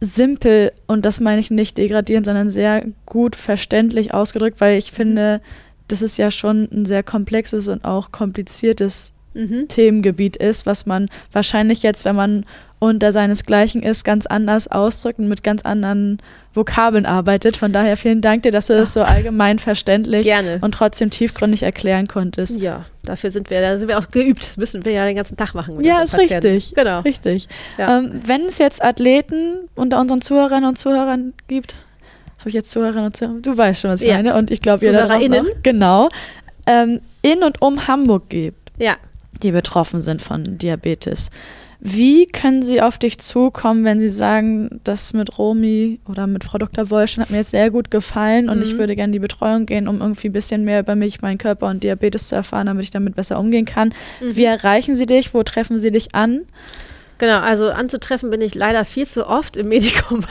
simpel 0.01 0.73
und 0.87 1.05
das 1.05 1.19
meine 1.19 1.39
ich 1.39 1.51
nicht 1.51 1.77
degradierend, 1.77 2.25
sondern 2.25 2.49
sehr 2.49 2.85
gut 3.05 3.35
verständlich 3.35 4.13
ausgedrückt, 4.13 4.59
weil 4.59 4.77
ich 4.77 4.91
finde, 4.91 5.41
das 5.87 6.01
ist 6.01 6.17
ja 6.17 6.31
schon 6.31 6.67
ein 6.71 6.85
sehr 6.85 7.03
komplexes 7.03 7.67
und 7.67 7.85
auch 7.85 8.11
kompliziertes 8.11 9.13
Mhm. 9.33 9.67
Themengebiet 9.67 10.35
ist, 10.35 10.65
was 10.65 10.85
man 10.85 11.09
wahrscheinlich 11.31 11.83
jetzt, 11.83 12.05
wenn 12.05 12.15
man 12.15 12.45
unter 12.81 13.11
seinesgleichen 13.11 13.83
ist, 13.83 14.03
ganz 14.03 14.25
anders 14.25 14.67
ausdrückt 14.67 15.19
und 15.19 15.27
mit 15.27 15.43
ganz 15.43 15.61
anderen 15.61 16.17
Vokabeln 16.55 17.05
arbeitet. 17.05 17.55
Von 17.55 17.71
daher 17.71 17.95
vielen 17.95 18.21
Dank 18.21 18.41
dir, 18.41 18.51
dass 18.51 18.67
du 18.67 18.73
das 18.73 18.91
so 18.93 19.03
allgemein 19.03 19.59
verständlich 19.59 20.23
Gerne. 20.23 20.57
und 20.61 20.73
trotzdem 20.73 21.11
tiefgründig 21.11 21.61
erklären 21.61 22.07
konntest. 22.07 22.59
Ja, 22.59 22.85
dafür 23.03 23.29
sind 23.29 23.51
wir, 23.51 23.61
da 23.61 23.77
sind 23.77 23.87
wir 23.87 23.99
auch 23.99 24.09
geübt. 24.09 24.49
Das 24.49 24.57
müssen 24.57 24.83
wir 24.83 24.93
ja 24.93 25.05
den 25.05 25.15
ganzen 25.15 25.37
Tag 25.37 25.53
machen. 25.53 25.83
Ja, 25.83 26.01
ist 26.01 26.11
Patienten. 26.15 26.47
richtig. 26.47 26.73
Genau. 26.73 27.01
Richtig. 27.01 27.47
Ja. 27.77 27.99
Ähm, 27.99 28.19
wenn 28.25 28.45
es 28.47 28.57
jetzt 28.57 28.83
Athleten 28.83 29.59
unter 29.75 30.01
unseren 30.01 30.21
Zuhörerinnen 30.23 30.67
und 30.67 30.79
Zuhörern 30.79 31.33
gibt, 31.47 31.75
habe 32.39 32.49
ich 32.49 32.55
jetzt 32.55 32.71
Zuhörerinnen 32.71 33.05
und 33.05 33.15
Zuhörer? 33.15 33.35
Du 33.43 33.55
weißt 33.55 33.81
schon, 33.81 33.91
was 33.91 34.01
ich 34.01 34.09
Ja. 34.09 34.15
meine. 34.15 34.33
Und 34.35 34.49
ich 34.49 34.59
glaube, 34.59 34.83
ihr 34.83 34.91
da. 34.91 35.19
Genau. 35.61 36.09
Ähm, 36.65 36.99
in 37.21 37.43
und 37.43 37.61
um 37.61 37.87
Hamburg 37.87 38.29
gibt, 38.29 38.71
Ja. 38.79 38.95
die 39.43 39.51
betroffen 39.51 40.01
sind 40.01 40.23
von 40.23 40.57
Diabetes. 40.57 41.29
Wie 41.83 42.27
können 42.27 42.61
sie 42.61 42.79
auf 42.79 42.99
dich 42.99 43.17
zukommen, 43.17 43.83
wenn 43.85 43.99
sie 43.99 44.07
sagen, 44.09 44.79
das 44.83 45.13
mit 45.13 45.39
Romy 45.39 45.99
oder 46.07 46.27
mit 46.27 46.43
Frau 46.43 46.59
Dr. 46.59 46.91
Wollstein 46.91 47.23
hat 47.23 47.31
mir 47.31 47.37
jetzt 47.37 47.49
sehr 47.51 47.71
gut 47.71 47.89
gefallen 47.89 48.49
und 48.49 48.57
Mhm. 48.57 48.63
ich 48.63 48.77
würde 48.77 48.95
gerne 48.95 49.07
in 49.09 49.13
die 49.13 49.19
Betreuung 49.19 49.65
gehen, 49.65 49.87
um 49.87 49.99
irgendwie 49.99 50.29
ein 50.29 50.33
bisschen 50.33 50.63
mehr 50.63 50.81
über 50.81 50.95
mich, 50.95 51.23
meinen 51.23 51.39
Körper 51.39 51.67
und 51.67 51.83
Diabetes 51.83 52.27
zu 52.27 52.35
erfahren, 52.35 52.67
damit 52.67 52.83
ich 52.83 52.91
damit 52.91 53.15
besser 53.15 53.39
umgehen 53.39 53.65
kann. 53.65 53.93
Mhm. 54.21 54.35
Wie 54.35 54.43
erreichen 54.43 54.93
sie 54.93 55.07
dich? 55.07 55.33
Wo 55.33 55.41
treffen 55.41 55.79
sie 55.79 55.89
dich 55.89 56.13
an? 56.13 56.41
Genau, 57.21 57.39
also 57.39 57.69
anzutreffen 57.69 58.31
bin 58.31 58.41
ich 58.41 58.55
leider 58.55 58.83
viel 58.83 59.05
zu 59.05 59.27
oft 59.27 59.55
im 59.55 59.69
Medikum. 59.69 60.21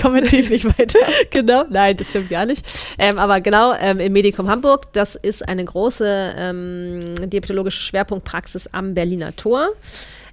Kommentiere 0.00 0.42
ich 0.42 0.50
nicht 0.50 0.78
weiter. 0.78 1.00
genau, 1.30 1.64
nein, 1.68 1.96
das 1.96 2.10
stimmt 2.10 2.30
gar 2.30 2.46
nicht. 2.46 2.64
Ähm, 2.96 3.18
aber 3.18 3.40
genau, 3.40 3.74
ähm, 3.80 3.98
im 3.98 4.12
Medikum 4.12 4.48
Hamburg, 4.48 4.92
das 4.92 5.16
ist 5.16 5.48
eine 5.48 5.64
große 5.64 6.34
ähm, 6.36 7.28
diabetologische 7.28 7.82
Schwerpunktpraxis 7.82 8.68
am 8.68 8.94
Berliner 8.94 9.34
Tor. 9.34 9.70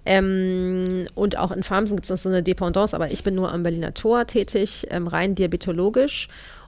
Ähm, 0.06 1.08
und 1.16 1.40
auch 1.40 1.50
in 1.50 1.64
Farmsen 1.64 1.96
gibt 1.96 2.06
es 2.06 2.12
noch 2.12 2.20
so 2.20 2.30
eine 2.30 2.44
Dependance, 2.44 2.96
aber 2.96 3.10
ich 3.10 3.24
bin 3.24 3.34
nur 3.34 3.52
am 3.52 3.64
Berliner 3.64 3.96
Tor 3.96 4.28
tätig, 4.28 4.86
ähm, 4.92 5.08
rein 5.08 5.34
diabetologisch. 5.34 6.28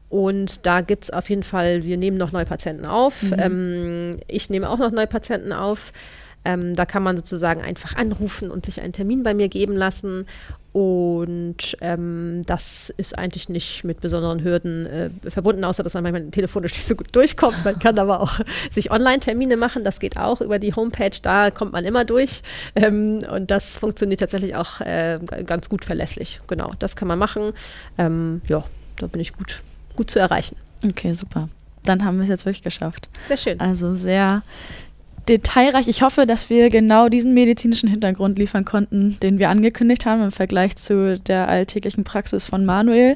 Und 0.09 0.65
da 0.65 0.81
gibt 0.81 1.03
es 1.03 1.11
auf 1.11 1.29
jeden 1.29 1.43
Fall, 1.43 1.83
wir 1.83 1.97
nehmen 1.97 2.17
noch 2.17 2.31
neue 2.31 2.45
Patienten 2.45 2.87
auf. 2.87 3.21
Ähm, 3.37 4.17
ich 4.27 4.49
nehme 4.49 4.67
auch 4.67 4.79
noch 4.79 4.89
neue 4.89 5.05
Patienten 5.05 5.53
auf. 5.53 5.91
Ähm, 6.45 6.75
da 6.75 6.85
kann 6.85 7.03
man 7.03 7.17
sozusagen 7.17 7.61
einfach 7.61 7.95
anrufen 7.95 8.49
und 8.49 8.65
sich 8.65 8.81
einen 8.81 8.93
Termin 8.93 9.23
bei 9.23 9.33
mir 9.33 9.49
geben 9.49 9.73
lassen. 9.73 10.25
Und 10.71 11.77
ähm, 11.81 12.43
das 12.45 12.91
ist 12.95 13.17
eigentlich 13.17 13.49
nicht 13.49 13.83
mit 13.83 14.01
besonderen 14.01 14.43
Hürden 14.43 14.85
äh, 14.85 15.09
verbunden, 15.27 15.63
außer 15.63 15.81
dass 15.81 15.95
man 15.95 16.03
manchmal 16.03 16.29
telefonisch 16.29 16.73
nicht 16.73 16.85
so 16.85 16.95
gut 16.95 17.07
durchkommt. 17.15 17.65
Man 17.65 17.79
kann 17.79 17.97
aber 17.97 18.21
auch 18.21 18.39
sich 18.71 18.91
Online-Termine 18.91 19.57
machen. 19.57 19.83
Das 19.83 19.99
geht 19.99 20.17
auch 20.17 20.41
über 20.41 20.59
die 20.59 20.73
Homepage. 20.75 21.17
Da 21.21 21.49
kommt 21.49 21.73
man 21.73 21.85
immer 21.85 22.05
durch. 22.05 22.43
Ähm, 22.75 23.21
und 23.31 23.49
das 23.49 23.77
funktioniert 23.77 24.19
tatsächlich 24.19 24.55
auch 24.55 24.81
äh, 24.81 25.19
ganz 25.45 25.69
gut 25.69 25.85
verlässlich. 25.85 26.39
Genau, 26.47 26.71
das 26.77 26.95
kann 26.95 27.07
man 27.07 27.17
machen. 27.17 27.51
Ähm, 27.97 28.41
ja, 28.47 28.63
da 28.97 29.07
bin 29.07 29.21
ich 29.21 29.33
gut, 29.33 29.63
gut 29.95 30.11
zu 30.11 30.19
erreichen. 30.19 30.55
Okay, 30.85 31.13
super. 31.13 31.49
Dann 31.83 32.05
haben 32.05 32.17
wir 32.17 32.23
es 32.23 32.29
jetzt 32.29 32.45
wirklich 32.45 32.61
geschafft. 32.61 33.09
Sehr 33.27 33.37
schön. 33.37 33.59
Also 33.59 33.93
sehr 33.93 34.43
detailreich. 35.27 35.87
Ich 35.87 36.01
hoffe, 36.01 36.25
dass 36.25 36.49
wir 36.49 36.69
genau 36.69 37.09
diesen 37.09 37.33
medizinischen 37.33 37.89
Hintergrund 37.89 38.39
liefern 38.39 38.65
konnten, 38.65 39.19
den 39.21 39.39
wir 39.39 39.49
angekündigt 39.49 40.05
haben 40.05 40.23
im 40.23 40.31
Vergleich 40.31 40.75
zu 40.75 41.19
der 41.19 41.47
alltäglichen 41.47 42.03
Praxis 42.03 42.45
von 42.47 42.65
Manuel. 42.65 43.15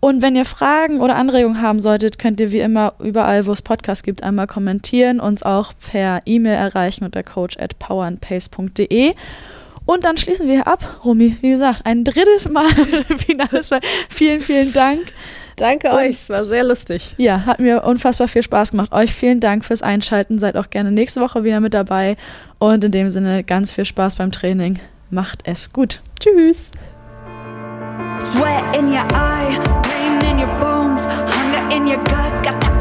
Und 0.00 0.22
wenn 0.22 0.36
ihr 0.36 0.44
Fragen 0.44 1.00
oder 1.00 1.16
Anregungen 1.16 1.60
haben 1.60 1.80
solltet, 1.80 2.18
könnt 2.18 2.40
ihr 2.40 2.52
wie 2.52 2.60
immer 2.60 2.94
überall, 3.00 3.46
wo 3.46 3.52
es 3.52 3.62
Podcasts 3.62 4.04
gibt, 4.04 4.22
einmal 4.22 4.46
kommentieren, 4.46 5.20
uns 5.20 5.42
auch 5.42 5.72
per 5.90 6.20
E-Mail 6.26 6.54
erreichen 6.54 7.04
unter 7.04 7.22
coach 7.22 7.56
at 7.58 7.78
powerandpace.de. 7.78 9.14
Und 9.84 10.04
dann 10.04 10.16
schließen 10.16 10.48
wir 10.48 10.66
ab. 10.66 11.00
Romy, 11.04 11.36
wie 11.40 11.50
gesagt, 11.50 11.84
ein 11.84 12.04
drittes 12.04 12.48
Mal 12.48 12.66
finales 13.16 13.70
Mal. 13.70 13.80
Vielen, 14.08 14.40
vielen 14.40 14.72
Dank. 14.72 15.00
Danke 15.56 15.88
Und- 15.90 15.96
euch, 15.96 16.10
es 16.10 16.30
war 16.30 16.44
sehr 16.44 16.64
lustig. 16.64 17.14
Ja, 17.18 17.44
hat 17.46 17.60
mir 17.60 17.84
unfassbar 17.84 18.28
viel 18.28 18.42
Spaß 18.42 18.72
gemacht. 18.72 18.92
Euch 18.92 19.12
vielen 19.14 19.40
Dank 19.40 19.64
fürs 19.64 19.82
Einschalten. 19.82 20.38
Seid 20.38 20.56
auch 20.56 20.70
gerne 20.70 20.92
nächste 20.92 21.20
Woche 21.20 21.44
wieder 21.44 21.60
mit 21.60 21.74
dabei. 21.74 22.16
Und 22.58 22.84
in 22.84 22.92
dem 22.92 23.10
Sinne 23.10 23.44
ganz 23.44 23.72
viel 23.72 23.84
Spaß 23.84 24.16
beim 24.16 24.32
Training. 24.32 24.78
Macht 25.10 25.40
es 25.44 25.72
gut. 25.72 26.00
Tschüss. 26.20 26.70
Sweat 28.20 28.76
in 28.78 28.86
your 28.88 29.04
eye, 29.12 29.58
pain 29.82 30.30
in 30.30 30.38
your 30.38 30.46
bones, 30.60 31.06
hunger 31.06 31.74
in 31.76 31.86
your 31.86 31.96
gut, 31.98 32.42
got 32.44 32.60
that 32.60 32.71